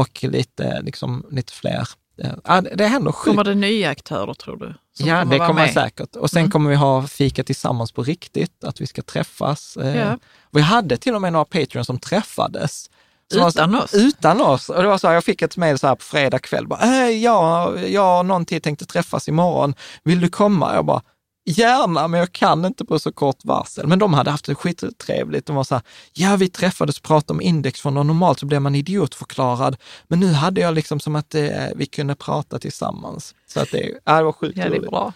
och 0.00 0.22
lite, 0.24 0.80
liksom, 0.82 1.26
lite 1.30 1.52
fler. 1.52 1.88
Eh, 2.22 2.30
ja, 2.44 2.60
det- 2.60 2.74
det 2.74 2.86
händer 2.86 3.12
sjukt 3.12 3.30
Kommer 3.36 3.44
det 3.44 3.54
nya 3.54 3.90
aktörer 3.90 4.34
tror 4.34 4.56
du? 4.56 4.74
Ja, 4.98 5.24
det 5.24 5.38
kommer 5.38 5.54
med? 5.54 5.72
säkert. 5.72 6.16
Och 6.16 6.30
sen 6.30 6.40
Mm. 6.40 6.50
kommer 6.50 6.70
vi 6.70 6.76
ha 6.76 7.06
fika 7.06 7.44
tillsammans 7.44 7.92
på 7.92 8.02
riktigt, 8.02 8.64
att 8.64 8.80
vi 8.80 8.86
ska 8.86 9.02
träffas. 9.02 9.76
Eh, 9.76 9.96
Ja. 9.96 10.18
Vi 10.50 10.60
hade 10.60 10.96
till 10.96 11.14
och 11.14 11.22
med 11.22 11.32
några 11.32 11.44
Patreons 11.44 11.86
som 11.86 11.98
träffades. 11.98 12.90
Som 13.32 13.40
var 13.42 13.50
så- 13.50 13.58
Utan 13.58 13.74
oss? 13.74 13.94
Utan 13.94 14.40
oss. 14.40 14.68
Och 14.68 14.82
det 14.82 14.88
var 14.88 14.98
så 14.98 15.06
här, 15.06 15.14
jag 15.14 15.24
fick 15.24 15.42
ett 15.42 15.56
mejl 15.56 15.78
så 15.78 15.86
här 15.86 15.94
på 15.94 16.02
fredag 16.04 16.38
kväll. 16.38 16.66
Bara, 16.66 16.80
äh, 17.06 17.10
ja, 17.10 17.72
jag 17.78 18.18
och 18.18 18.26
någon 18.26 18.44
till 18.44 18.62
tänkte 18.62 18.86
träffas 18.86 19.28
imorgon. 19.28 19.74
Vill 20.04 20.20
du 20.20 20.28
komma? 20.28 20.74
Jag 20.74 20.84
bara, 20.84 21.02
gärna, 21.44 22.08
men 22.08 22.20
jag 22.20 22.32
kan 22.32 22.64
inte 22.64 22.84
på 22.84 22.98
så 22.98 23.12
kort 23.12 23.44
varsel. 23.44 23.86
Men 23.86 23.98
de 23.98 24.14
hade 24.14 24.30
haft 24.30 24.44
det 24.44 24.54
skittrevligt. 24.54 25.46
De 25.46 25.56
var 25.56 25.64
så 25.64 25.74
här, 25.74 25.82
ja, 26.12 26.36
vi 26.36 26.48
träffades 26.48 26.96
och 26.96 27.02
pratade 27.02 27.32
om 27.32 27.40
indexfonder. 27.40 28.04
Normalt 28.04 28.38
så 28.40 28.46
blir 28.46 28.60
man 28.60 28.74
idiotförklarad. 28.74 29.76
Men 30.08 30.20
nu 30.20 30.32
hade 30.32 30.60
jag 30.60 30.74
liksom 30.74 31.00
som 31.00 31.16
att 31.16 31.34
eh, 31.34 31.50
vi 31.76 31.86
kunde 31.86 32.14
prata 32.14 32.58
tillsammans. 32.58 33.34
Så 33.46 33.60
att 33.60 33.70
det, 33.70 33.90
ja, 34.04 34.16
det 34.16 34.22
var 34.22 34.32
sjukt 34.32 34.56
Ja, 34.58 34.62
det 34.64 34.68
är 34.68 34.78
roligt. 34.78 34.90
bra. 34.90 35.12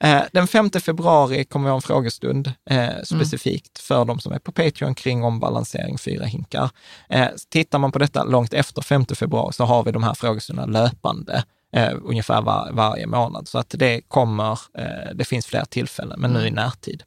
Eh, 0.00 0.22
Den 0.32 0.46
5 0.46 0.70
februari 0.70 1.44
kommer 1.44 1.64
vi 1.64 1.70
ha 1.70 1.76
en 1.76 1.82
frågestund 1.82 2.52
Mm. 2.70 2.88
eh, 2.90 3.02
specifikt 3.02 3.78
för 3.78 4.04
de 4.04 4.20
som 4.20 4.32
är 4.32 4.38
på 4.38 4.52
Patreon 4.52 4.94
kring 4.94 5.24
ombalansering 5.24 5.98
fyra 5.98 6.24
hinkar. 6.24 6.70
Eh, 7.08 7.26
tittar 7.50 7.78
man 7.78 7.92
på 7.92 7.98
detta 7.98 8.24
långt 8.24 8.52
efter 8.54 8.82
5 8.82 9.04
februari 9.14 9.52
så 9.52 9.64
har 9.64 9.84
vi 9.84 9.92
de 9.92 10.02
här 10.02 10.14
frågestunderna 10.14 10.80
löpande 10.82 11.44
eh, 11.76 11.92
ungefär 12.02 12.42
var, 12.42 12.70
varje 12.72 13.06
månad. 13.06 13.48
Så 13.48 13.58
att 13.58 13.74
det 13.78 14.00
kommer, 14.08 14.52
eh, 14.78 15.14
det 15.14 15.24
finns 15.24 15.46
fler 15.46 15.64
tillfällen, 15.64 16.20
men 16.20 16.32
nu 16.32 16.38
Mm. 16.38 16.52
i 16.52 16.56
närtid. 16.56 17.02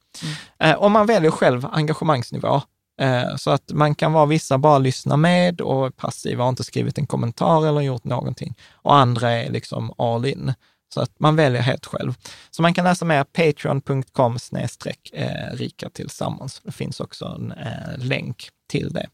Eh, 0.60 0.74
och 0.76 0.92
man 0.92 1.06
väljer 1.06 1.32
själv 1.32 1.66
engagemangsnivå. 1.72 2.62
Eh, 3.02 3.36
Så 3.36 3.52
att 3.52 3.72
man 3.74 3.96
kan 3.96 4.14
vara 4.14 4.26
vissa 4.26 4.58
bara 4.58 4.78
lyssna 4.78 5.18
med 5.18 5.62
och 5.62 5.98
passiva 5.98 6.44
och 6.44 6.50
inte 6.50 6.64
skrivit 6.64 6.98
en 6.98 7.08
kommentar 7.08 7.68
eller 7.68 7.82
gjort 7.82 8.04
någonting. 8.04 8.56
Och 8.74 8.96
andra 8.96 9.32
är 9.32 9.50
liksom 9.52 9.94
all 9.98 10.26
in. 10.26 10.54
Så 10.94 11.02
att 11.02 11.20
man 11.20 11.36
väljer 11.36 11.62
helt 11.62 11.86
själv. 11.86 12.14
Så 12.52 12.62
man 12.62 12.74
kan 12.74 12.86
läsa 12.86 13.06
mer 13.06 13.24
patreon.com 13.24 14.40
snedstreck 14.40 15.10
eh, 15.14 15.54
rika 15.54 15.90
tillsammans. 15.90 16.62
Det 16.64 16.72
finns 16.72 17.00
också 17.00 17.26
en 17.26 17.52
eh, 17.52 17.98
länk 17.98 18.50
till 18.70 18.94
det. 18.94 19.08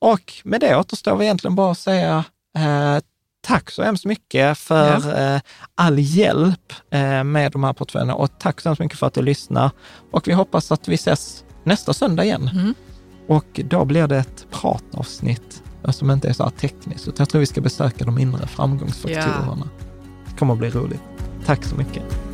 Och 0.00 0.32
med 0.44 0.60
det 0.60 0.76
återstår 0.76 1.16
vi 1.16 1.24
egentligen 1.24 1.54
bara 1.54 1.70
att 1.72 1.78
säga 1.78 2.24
eh, 2.58 2.98
tack 3.44 3.70
så 3.70 3.82
hemskt 3.82 4.04
mycket 4.04 4.58
för 4.58 5.20
eh, 5.34 5.40
all 5.74 5.98
hjälp 5.98 6.72
eh, 6.90 7.24
med 7.24 7.52
de 7.52 7.64
här 7.64 7.72
portföljerna 7.72 8.14
och 8.14 8.38
tack 8.38 8.60
så 8.60 8.68
hemskt 8.68 8.80
mycket 8.80 8.98
för 8.98 9.06
att 9.06 9.14
du 9.14 9.22
lyssnar. 9.22 9.70
Och 10.12 10.28
vi 10.28 10.32
hoppas 10.32 10.72
att 10.72 10.88
vi 10.88 10.94
ses 10.94 11.44
nästa 11.64 11.92
söndag 11.92 12.24
igen. 12.24 12.50
Mm. 12.52 12.74
Och 13.28 13.60
då 13.64 13.84
blir 13.84 14.06
det 14.06 14.16
ett 14.16 14.46
pratavsnitt 14.50 15.62
eh, 15.84 15.90
som 15.90 16.10
inte 16.10 16.28
är 16.28 16.32
så 16.32 16.42
här 16.42 16.50
tekniskt, 16.50 17.08
utan 17.08 17.16
jag 17.18 17.28
tror 17.28 17.40
vi 17.40 17.46
ska 17.46 17.60
besöka 17.60 18.04
de 18.04 18.18
inre 18.18 18.46
framgångsfaktorerna. 18.46 19.68
Det 20.28 20.38
kommer 20.38 20.52
att 20.52 20.58
bli 20.58 20.70
roligt. 20.70 21.02
Tack 21.46 21.64
så 21.64 21.76
mycket. 21.76 22.33